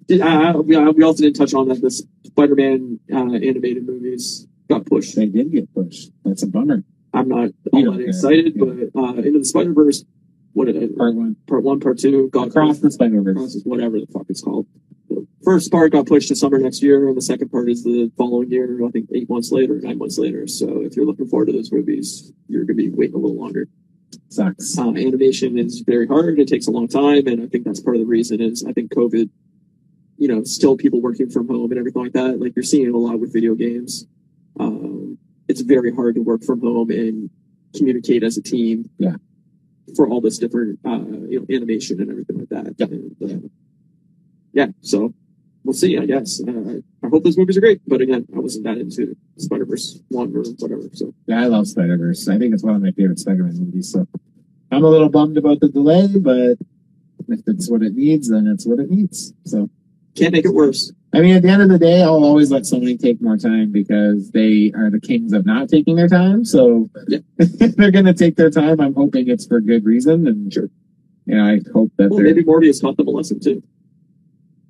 Did, 0.08 0.20
uh, 0.20 0.62
we, 0.64 0.76
uh, 0.76 0.90
we 0.92 1.02
also 1.02 1.22
didn't 1.24 1.36
touch 1.36 1.52
on 1.54 1.68
that 1.68 1.80
the 1.80 1.90
Spider-Man 1.90 3.00
uh, 3.12 3.16
animated 3.34 3.86
movies 3.86 4.46
got 4.68 4.86
pushed. 4.86 5.16
They 5.16 5.26
did 5.26 5.50
get 5.50 5.72
pushed. 5.74 6.10
That's 6.24 6.42
a 6.44 6.46
bummer. 6.46 6.84
I'm 7.12 7.28
not 7.28 7.50
all 7.72 7.92
that 7.92 8.00
excited, 8.00 8.54
Yeah. 8.54 8.64
but 8.92 9.00
uh, 9.00 9.14
Into 9.14 9.38
the 9.40 9.44
Spider-Verse, 9.44 10.04
what 10.56 10.68
it, 10.68 10.96
Part 10.96 11.14
one. 11.14 11.36
part 11.46 11.62
one, 11.62 11.80
part 11.80 11.98
two, 11.98 12.30
got 12.30 12.48
Across 12.48 12.78
the 12.78 12.90
Spider 12.90 13.20
Verse. 13.20 13.60
Whatever 13.64 14.00
the 14.00 14.06
fuck 14.06 14.24
it's 14.30 14.40
called. 14.40 14.66
The 15.10 15.26
first 15.44 15.70
part 15.70 15.92
got 15.92 16.06
pushed 16.06 16.28
to 16.28 16.34
summer 16.34 16.58
next 16.58 16.82
year, 16.82 17.08
and 17.08 17.16
the 17.16 17.20
second 17.20 17.50
part 17.50 17.68
is 17.68 17.84
the 17.84 18.10
following 18.16 18.50
year. 18.50 18.80
I 18.82 18.90
think 18.90 19.10
eight 19.14 19.28
months 19.28 19.52
later, 19.52 19.78
nine 19.82 19.98
months 19.98 20.16
later. 20.16 20.46
So 20.46 20.80
if 20.80 20.96
you're 20.96 21.04
looking 21.04 21.26
forward 21.28 21.46
to 21.46 21.52
those 21.52 21.70
movies, 21.70 22.32
you're 22.48 22.64
gonna 22.64 22.74
be 22.78 22.88
waiting 22.88 23.16
a 23.16 23.18
little 23.18 23.36
longer. 23.36 23.68
Sucks. 24.30 24.78
Uh, 24.78 24.88
animation 24.92 25.58
is 25.58 25.80
very 25.80 26.06
hard. 26.06 26.40
It 26.40 26.48
takes 26.48 26.68
a 26.68 26.70
long 26.70 26.88
time, 26.88 27.26
and 27.26 27.42
I 27.42 27.46
think 27.48 27.64
that's 27.64 27.80
part 27.80 27.96
of 27.96 28.00
the 28.00 28.06
reason. 28.06 28.40
Is 28.40 28.64
I 28.64 28.72
think 28.72 28.94
COVID, 28.94 29.28
you 30.16 30.28
know, 30.28 30.42
still 30.44 30.74
people 30.74 31.02
working 31.02 31.28
from 31.28 31.48
home 31.48 31.70
and 31.70 31.78
everything 31.78 32.02
like 32.02 32.14
that. 32.14 32.40
Like 32.40 32.56
you're 32.56 32.62
seeing 32.62 32.86
it 32.86 32.94
a 32.94 32.98
lot 32.98 33.20
with 33.20 33.30
video 33.30 33.54
games. 33.54 34.06
Um, 34.58 35.18
it's 35.48 35.60
very 35.60 35.94
hard 35.94 36.14
to 36.14 36.22
work 36.22 36.42
from 36.44 36.62
home 36.62 36.90
and 36.90 37.28
communicate 37.76 38.22
as 38.22 38.38
a 38.38 38.42
team. 38.42 38.88
Yeah. 38.98 39.16
For 39.94 40.08
all 40.08 40.20
this 40.20 40.38
different, 40.38 40.78
uh, 40.84 40.98
you 41.28 41.40
know, 41.40 41.54
animation 41.54 42.00
and 42.00 42.10
everything 42.10 42.38
like 42.38 42.48
that. 42.48 42.74
Yeah. 42.76 42.86
And, 42.86 43.44
uh, 43.44 43.48
yeah. 44.52 44.66
So 44.80 45.14
we'll 45.64 45.74
see. 45.74 45.96
I 45.98 46.06
guess. 46.06 46.42
Uh, 46.46 46.80
I 47.04 47.08
hope 47.08 47.22
those 47.22 47.38
movies 47.38 47.56
are 47.56 47.60
great. 47.60 47.80
But 47.86 48.00
again, 48.00 48.26
I 48.34 48.40
wasn't 48.40 48.64
that 48.64 48.78
into 48.78 49.16
Spider 49.36 49.64
Verse 49.64 50.00
one 50.08 50.34
or 50.34 50.42
whatever. 50.58 50.82
So 50.92 51.14
Yeah, 51.26 51.42
I 51.42 51.46
love 51.46 51.68
Spider 51.68 51.96
Verse. 51.96 52.26
I 52.28 52.38
think 52.38 52.54
it's 52.54 52.64
one 52.64 52.74
of 52.74 52.82
my 52.82 52.90
favorite 52.92 53.18
Spider 53.18 53.44
Man 53.44 53.58
movies. 53.58 53.92
So 53.92 54.06
I'm 54.72 54.84
a 54.84 54.88
little 54.88 55.08
bummed 55.08 55.36
about 55.36 55.60
the 55.60 55.68
delay, 55.68 56.08
but 56.18 56.58
if 57.28 57.40
it's 57.46 57.70
what 57.70 57.82
it 57.82 57.94
needs, 57.94 58.28
then 58.28 58.46
it's 58.46 58.66
what 58.66 58.80
it 58.80 58.90
needs. 58.90 59.32
So 59.44 59.70
can't 60.16 60.32
make 60.32 60.44
it 60.44 60.54
worse. 60.54 60.92
I 61.12 61.20
mean, 61.20 61.36
at 61.36 61.42
the 61.42 61.48
end 61.48 61.62
of 61.62 61.68
the 61.68 61.78
day, 61.78 62.02
I'll 62.02 62.24
always 62.24 62.50
let 62.50 62.62
Sony 62.64 62.98
take 63.00 63.22
more 63.22 63.36
time 63.38 63.72
because 63.72 64.30
they 64.32 64.72
are 64.74 64.90
the 64.90 65.00
kings 65.00 65.32
of 65.32 65.46
not 65.46 65.68
taking 65.68 65.96
their 65.96 66.08
time. 66.08 66.44
So 66.44 66.90
Yeah. 67.08 67.18
if 67.38 67.76
they're 67.76 67.90
going 67.90 68.04
to 68.06 68.12
take 68.14 68.36
their 68.36 68.50
time, 68.50 68.80
I'm 68.80 68.94
hoping 68.94 69.28
it's 69.28 69.46
for 69.46 69.60
good 69.60 69.84
reason. 69.84 70.26
And 70.26 70.52
Sure. 70.52 70.68
you 71.24 71.36
know, 71.36 71.44
I 71.44 71.60
hope 71.72 71.92
that 71.96 72.10
Well, 72.10 72.20
maybe 72.20 72.44
Morbius 72.44 72.80
taught 72.80 72.96
them 72.96 73.08
a 73.08 73.12
lesson 73.12 73.40
too. 73.40 73.62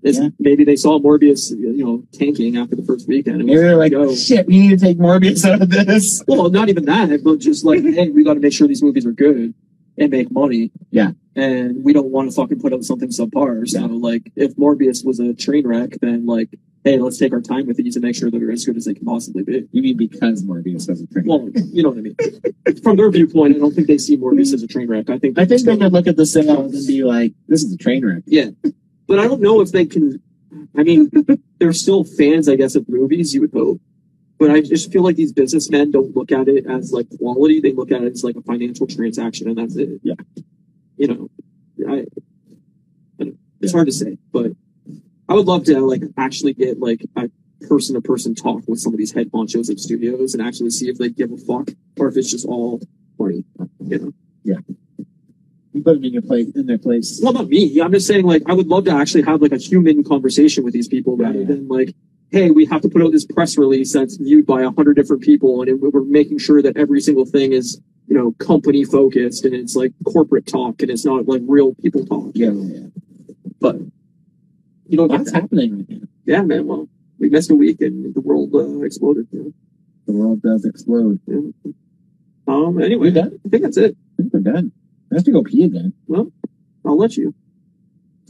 Yeah. 0.03 0.29
Maybe 0.39 0.63
they 0.63 0.77
saw 0.77 1.01
Morbius, 1.01 1.51
you 1.51 1.85
know, 1.85 2.05
tanking 2.13 2.57
after 2.59 2.77
the 2.77 2.85
first 2.85 3.09
weekend. 3.09 3.39
and 3.39 3.47
maybe 3.47 3.59
they're 3.59 3.77
like, 3.77 3.91
go. 3.91 4.15
shit, 4.15 4.47
we 4.47 4.61
need 4.61 4.79
to 4.79 4.85
take 4.87 4.99
Morbius 4.99 5.45
out 5.45 5.63
of 5.63 5.71
this. 5.71 6.23
Well, 6.29 6.49
not 6.51 6.69
even 6.69 6.85
that, 6.85 7.25
but 7.25 7.41
just 7.41 7.65
like, 7.65 7.83
hey, 7.83 8.11
we 8.11 8.23
got 8.23 8.35
to 8.35 8.41
make 8.41 8.53
sure 8.53 8.69
these 8.69 8.83
movies 8.85 9.05
are 9.05 9.13
good 9.13 9.53
and 9.99 10.11
make 10.11 10.31
money. 10.31 10.71
Yeah. 10.91 11.13
And 11.35 11.83
we 11.85 11.93
don't 11.93 12.11
want 12.11 12.31
to 12.31 12.35
fucking 12.35 12.61
put 12.61 12.73
out 12.73 12.85
something 12.85 13.09
subpar. 13.11 13.69
So, 13.69 13.81
Yeah. 13.81 13.87
like, 13.87 14.33
if 14.37 14.55
Morbius 14.57 15.05
was 15.05 15.21
a 15.21 15.35
train 15.35 15.67
wreck, 15.67 15.99
then 16.01 16.27
like, 16.27 16.59
hey, 16.85 16.99
let's 16.99 17.19
take 17.19 17.33
our 17.33 17.41
time 17.41 17.67
with 17.67 17.77
these 17.77 17.97
and 17.97 18.05
make 18.05 18.15
sure 18.15 18.31
that 18.31 18.39
they're 18.39 18.51
as 18.51 18.65
good 18.65 18.77
as 18.77 18.85
they 18.85 18.95
can 18.95 19.05
possibly 19.05 19.43
be. 19.43 19.67
You 19.73 19.83
mean 19.83 19.97
because 19.97 20.45
Morbius 20.45 20.87
doesn't 20.87 21.11
train? 21.11 21.27
Well, 21.27 21.51
you 21.73 21.83
know 21.83 21.91
what 21.91 21.99
I 21.99 22.03
mean. 22.03 22.17
From 22.83 22.97
their 22.97 23.11
viewpoint, 23.11 23.57
I 23.57 23.59
don't 23.59 23.75
think 23.75 23.87
they 23.87 23.99
see 23.99 24.17
Morbius 24.17 24.55
as 24.55 24.63
a 24.63 24.67
train 24.67 24.89
wreck. 24.89 25.11
I 25.11 25.19
think 25.19 25.39
I 25.39 25.45
think 25.45 25.63
they 25.63 25.77
could 25.77 25.93
look 25.93 26.07
at 26.07 26.17
the 26.17 26.27
sales 26.27 26.75
and 26.75 26.87
be 26.87 27.03
like, 27.05 27.33
this 27.49 27.63
is 27.65 27.73
a 27.73 27.77
train 27.77 28.05
wreck. 28.07 28.23
Yeah. 28.27 28.51
But 29.07 29.19
I 29.19 29.25
don't 29.29 29.41
know 29.41 29.61
if 29.61 29.73
they 29.73 29.85
can. 29.87 30.23
I 30.77 30.85
mean, 30.85 31.11
they're 31.59 31.73
still 31.73 32.05
fans, 32.05 32.49
I 32.49 32.57
guess, 32.57 32.77
of 32.77 32.89
movies, 32.89 33.35
you 33.35 33.41
would 33.43 33.53
hope. 33.53 33.81
But 34.39 34.51
I 34.51 34.61
just 34.61 34.93
feel 34.93 35.03
like 35.03 35.17
these 35.17 35.33
businessmen 35.33 35.91
don't 35.91 36.15
look 36.15 36.31
at 36.31 36.49
it 36.49 36.67
as 36.67 36.93
like 36.93 37.07
quality. 37.19 37.61
They 37.61 37.73
look 37.73 37.91
at 37.91 38.03
it 38.03 38.13
as 38.13 38.23
like 38.23 38.37
a 38.37 38.43
financial 38.43 38.87
transaction, 38.87 39.49
and 39.49 39.57
that's 39.57 39.77
it. 39.77 40.01
Yeah. 40.03 40.15
You 40.97 41.09
know, 41.09 41.31
I, 41.89 42.05
I 43.21 43.33
it's 43.61 43.73
hard 43.73 43.87
to 43.87 43.93
say, 43.93 44.19
but 44.33 44.53
I 45.29 45.35
would 45.35 45.47
love 45.47 45.65
to 45.65 45.81
like 45.81 46.03
actually 46.19 46.53
get 46.55 46.79
like 46.79 47.03
a 47.17 47.31
person 47.63 47.95
to 47.95 48.01
person 48.03 48.35
talk 48.35 48.63
with 48.69 48.79
some 48.79 48.93
of 48.93 48.99
these 48.99 49.13
head 49.13 49.31
honchos 49.33 49.71
at 49.71 49.81
studios 49.81 50.35
and 50.35 50.47
actually 50.47 50.71
see 50.71 50.89
if 50.89 50.99
they 50.99 51.09
give 51.09 51.33
a 51.33 51.37
fuck 51.39 51.71
or 51.99 52.09
if 52.09 52.17
it's 52.17 52.31
just 52.31 52.47
all 52.47 52.81
money. 53.19 53.45
You 53.81 53.99
know. 53.99 54.13
Yeah. 54.45 54.59
You 55.73 55.83
put 55.83 55.95
them 55.95 56.05
in 56.05 56.13
your 56.13 56.23
place, 56.23 56.49
in 56.55 56.67
their 56.67 56.79
place. 56.79 57.21
Well, 57.23 57.33
not 57.33 57.49
me. 57.49 57.81
I'm 57.81 57.93
just 57.93 58.07
saying, 58.07 58.25
like, 58.25 58.43
I 58.47 58.55
would 58.55 58.67
love 58.69 58.85
to 58.85 58.93
actually 58.93 59.25
have 59.25 59.43
like 59.43 59.53
a 59.53 59.59
human 59.59 60.05
conversation 60.05 60.65
with 60.65 60.73
these 60.73 60.89
people 60.89 61.17
rather 61.17 61.41
Yeah. 61.41 61.47
than 61.47 61.69
like, 61.69 61.95
hey, 62.31 62.51
we 62.51 62.67
have 62.67 62.81
to 62.83 62.89
put 62.89 63.03
out 63.03 63.13
this 63.13 63.25
press 63.27 63.57
release 63.57 63.93
that's 63.93 64.17
viewed 64.17 64.47
by 64.47 64.63
a 64.63 64.71
hundred 64.71 64.95
different 64.95 65.23
people, 65.23 65.61
and 65.61 65.69
it, 65.71 65.75
we're 65.81 66.03
making 66.03 66.39
sure 66.39 66.61
that 66.63 66.77
every 66.77 67.01
single 67.01 67.25
thing 67.25 67.53
is, 67.53 67.81
you 68.09 68.15
know, 68.17 68.33
company 68.33 68.85
focused 68.85 69.45
and 69.45 69.55
it's 69.55 69.77
like 69.77 69.93
corporate 70.05 70.47
talk 70.47 70.83
and 70.83 70.91
it's 70.91 71.05
not 71.05 71.27
like 71.27 71.43
real 71.47 71.75
people 71.77 72.05
talk. 72.07 72.33
Yeah, 72.35 72.51
yeah, 72.51 72.79
yeah. 72.81 72.87
But 73.61 73.77
you 74.89 74.97
know, 74.97 75.07
What's 75.07 75.33
happening 75.33 75.77
right 75.79 75.89
now? 75.89 76.07
yeah, 76.25 76.43
man. 76.43 76.67
Well, 76.67 76.89
we 77.19 77.29
missed 77.29 77.51
a 77.51 77.55
week 77.55 77.81
and 77.81 78.15
the 78.15 78.21
world 78.21 78.55
uh, 78.55 78.83
exploded. 78.85 79.27
You 79.33 79.53
The 80.07 80.13
world 80.13 80.43
does 80.43 80.65
explode. 80.65 81.19
yeah. 81.27 81.41
Um. 82.49 82.81
Anyway, 82.81 83.11
done? 83.11 83.41
I 83.45 83.49
think 83.49 83.63
that's 83.65 83.77
it. 83.77 83.97
I 84.19 84.23
think 84.23 84.33
we're 84.33 84.41
done. 84.41 84.71
I 85.11 85.17
have 85.17 85.25
to 85.25 85.33
go 85.33 85.43
pee 85.43 85.65
again. 85.65 85.93
Well, 86.07 86.31
I'll 86.85 86.97
let 86.99 87.17
you. 87.17 87.35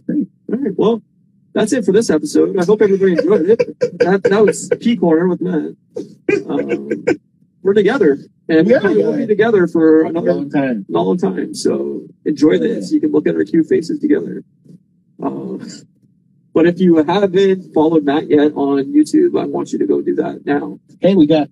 Great. 0.06 0.28
All 0.51 0.59
right. 0.59 0.73
Well, 0.77 1.02
that's 1.57 1.73
it 1.73 1.85
for 1.85 1.93
this 1.93 2.11
episode. 2.11 2.57
I 2.59 2.65
hope 2.65 2.83
everybody 2.83 3.12
enjoyed 3.12 3.51
it. 3.51 3.59
That, 3.99 4.23
that 4.24 4.45
was 4.45 4.70
Key 4.81 4.97
Corner 4.97 5.27
with 5.28 5.41
Matt. 5.41 5.74
Um, 6.49 6.91
we're 7.62 7.74
together, 7.74 8.19
and 8.49 8.66
we 8.66 8.73
Yeah, 8.74 8.81
probably 8.81 9.03
will 9.03 9.12
yeah. 9.12 9.16
be 9.24 9.27
together 9.27 9.66
for 9.66 10.03
another 10.05 10.35
long 10.35 10.51
time. 10.51 10.87
long 10.89 11.16
time. 11.19 11.55
So 11.55 12.07
enjoy 12.24 12.59
this. 12.59 12.93
You 12.93 13.01
can 13.01 13.11
look 13.11 13.27
at 13.27 13.35
our 13.35 13.45
cute 13.45 13.66
faces 13.66 13.99
together. 13.99 14.45
Uh, 15.23 15.59
but 16.55 16.66
if 16.66 16.78
you 16.81 16.97
haven't 17.03 17.73
followed 17.74 18.05
Matt 18.05 18.28
yet 18.31 18.53
on 18.55 18.85
YouTube, 18.93 19.41
I 19.41 19.47
want 19.47 19.73
you 19.73 19.78
to 19.78 19.87
go 19.87 20.01
do 20.03 20.15
that 20.16 20.47
now. 20.47 20.78
Hey, 21.01 21.15
we 21.15 21.27
got 21.27 21.49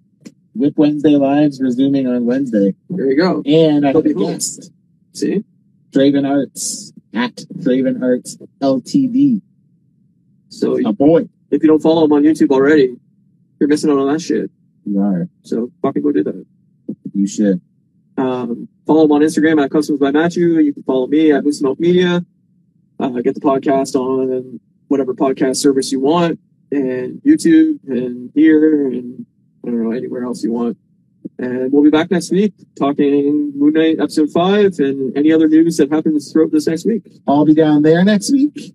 Whip 0.55 0.75
Wednesday 0.77 1.17
lives 1.17 1.61
resuming 1.61 2.07
on 2.07 2.25
Wednesday, 2.27 2.75
There 2.89 3.11
you 3.11 3.17
go. 3.17 3.43
and 3.45 3.85
I 3.85 3.89
have 3.93 4.05
a 4.07 4.15
guest, 4.15 4.71
See? 5.13 5.45
Draven 5.91 6.29
Arts. 6.29 6.93
at 7.13 7.35
Draven 7.37 8.01
Arts 8.03 8.37
Ltd. 8.61 9.43
So 10.59 10.93
boy, 10.93 11.29
if 11.51 11.63
you 11.63 11.69
don't 11.69 11.83
follow 11.83 12.05
him 12.05 12.13
on 12.13 12.23
YouTube 12.23 12.51
already, 12.51 12.97
you're 13.59 13.69
missing 13.69 13.91
out 13.91 13.99
on 13.99 14.13
that 14.13 14.21
shit. 14.21 14.51
you 14.85 15.01
are. 15.01 15.29
So 15.43 15.71
fucking 15.83 16.03
go 16.03 16.13
do 16.13 16.25
that. 16.25 16.47
You 17.15 17.27
should. 17.27 17.61
Um, 18.17 18.69
follow 18.87 19.05
him 19.05 19.13
on 19.13 19.23
Instagram 19.23 19.63
at 19.63 19.71
Customs 19.71 19.99
by 19.99 20.11
Matthew. 20.11 20.59
You 20.59 20.73
can 20.73 20.83
follow 20.85 21.07
me 21.07 21.33
at 21.33 21.45
Moose 21.45 21.63
Milk 21.63 21.81
Media. 21.81 22.25
Uh, 23.01 23.09
get 23.21 23.35
the 23.35 23.41
podcast 23.41 23.95
on 23.97 24.61
whatever 24.89 25.15
podcast 25.15 25.57
service 25.57 25.91
you 25.91 26.01
want, 26.01 26.39
and 26.71 27.21
YouTube, 27.23 27.79
and 27.89 28.31
here, 28.35 28.87
and 28.87 29.27
I 29.65 29.71
don't 29.71 29.83
know 29.83 29.91
anywhere 29.91 30.25
else 30.25 30.45
you 30.45 30.53
want. 30.53 30.77
And 31.39 31.73
we'll 31.73 31.83
be 31.83 31.91
back 31.91 32.11
next 32.11 32.31
week 32.31 32.55
talking 32.79 33.53
Moon 33.57 33.73
Knight 33.73 33.99
episode 33.99 34.31
five 34.31 34.79
and 34.79 35.17
any 35.17 35.33
other 35.33 35.49
news 35.49 35.79
that 35.79 35.91
happens 35.91 36.31
throughout 36.31 36.53
this 36.53 36.67
next 36.67 36.87
week. 36.87 37.03
I'll 37.27 37.45
be 37.45 37.55
down 37.55 37.83
there 37.83 38.05
next 38.05 38.31
week. 38.31 38.75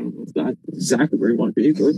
I 0.00 0.02
don't 0.02 0.16
know 0.16 0.24
if 0.26 0.32
that's 0.34 0.56
exactly 0.68 1.18
where 1.18 1.30
you 1.30 1.36
want 1.36 1.54
to 1.54 1.60
be, 1.60 1.72
but 1.72 1.94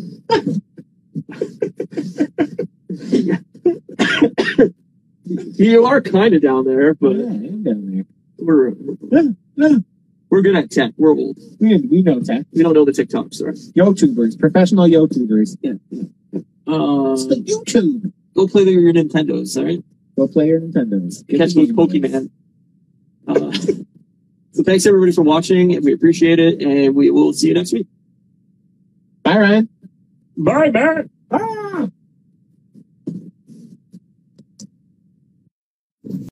you 5.24 5.86
are 5.86 6.00
kind 6.00 6.34
of 6.34 6.42
down 6.42 6.64
there, 6.64 6.94
but 6.94 7.14
yeah, 7.16 7.26
I'm 7.26 7.62
down 7.62 7.86
there. 7.94 8.04
we're 8.38 8.70
Yeah, 9.10 9.22
yeah. 9.56 9.78
we're 10.30 10.42
good 10.42 10.56
at 10.56 10.70
tech. 10.70 10.92
We're 10.96 11.12
old. 11.14 11.38
We, 11.60 11.76
we 11.78 12.02
know 12.02 12.20
tech. 12.20 12.46
We 12.52 12.62
don't 12.64 12.74
know 12.74 12.84
the 12.84 12.90
TikToks, 12.92 13.40
right? 13.44 13.54
YouTubers, 13.76 14.38
professional 14.38 14.86
YouTubers. 14.88 15.56
Um, 16.66 17.12
It's 17.12 17.26
the 17.26 17.36
YouTube. 17.36 18.12
go 18.34 18.48
play 18.48 18.64
your 18.64 18.92
Nintendos, 18.92 19.56
all 19.56 19.64
right? 19.64 19.84
Go 20.16 20.26
play 20.26 20.48
your 20.48 20.60
Nintendos. 20.60 21.24
Get 21.26 21.38
Catch 21.38 21.54
those 21.54 21.70
Pokemon. 21.72 22.30
Uh, 23.28 23.52
so 24.52 24.62
thanks 24.62 24.86
everybody 24.86 25.12
for 25.12 25.22
watching. 25.22 25.82
We 25.82 25.92
appreciate 25.92 26.38
it, 26.38 26.62
and 26.62 26.94
we 26.94 27.10
will 27.10 27.32
see 27.32 27.48
you 27.48 27.54
next 27.54 27.72
week. 27.72 27.86
Bye, 29.22 29.38
Ryan. 29.38 29.68
Bye, 30.36 30.70
Barrett. 30.70 31.10
Bye. 31.28 31.58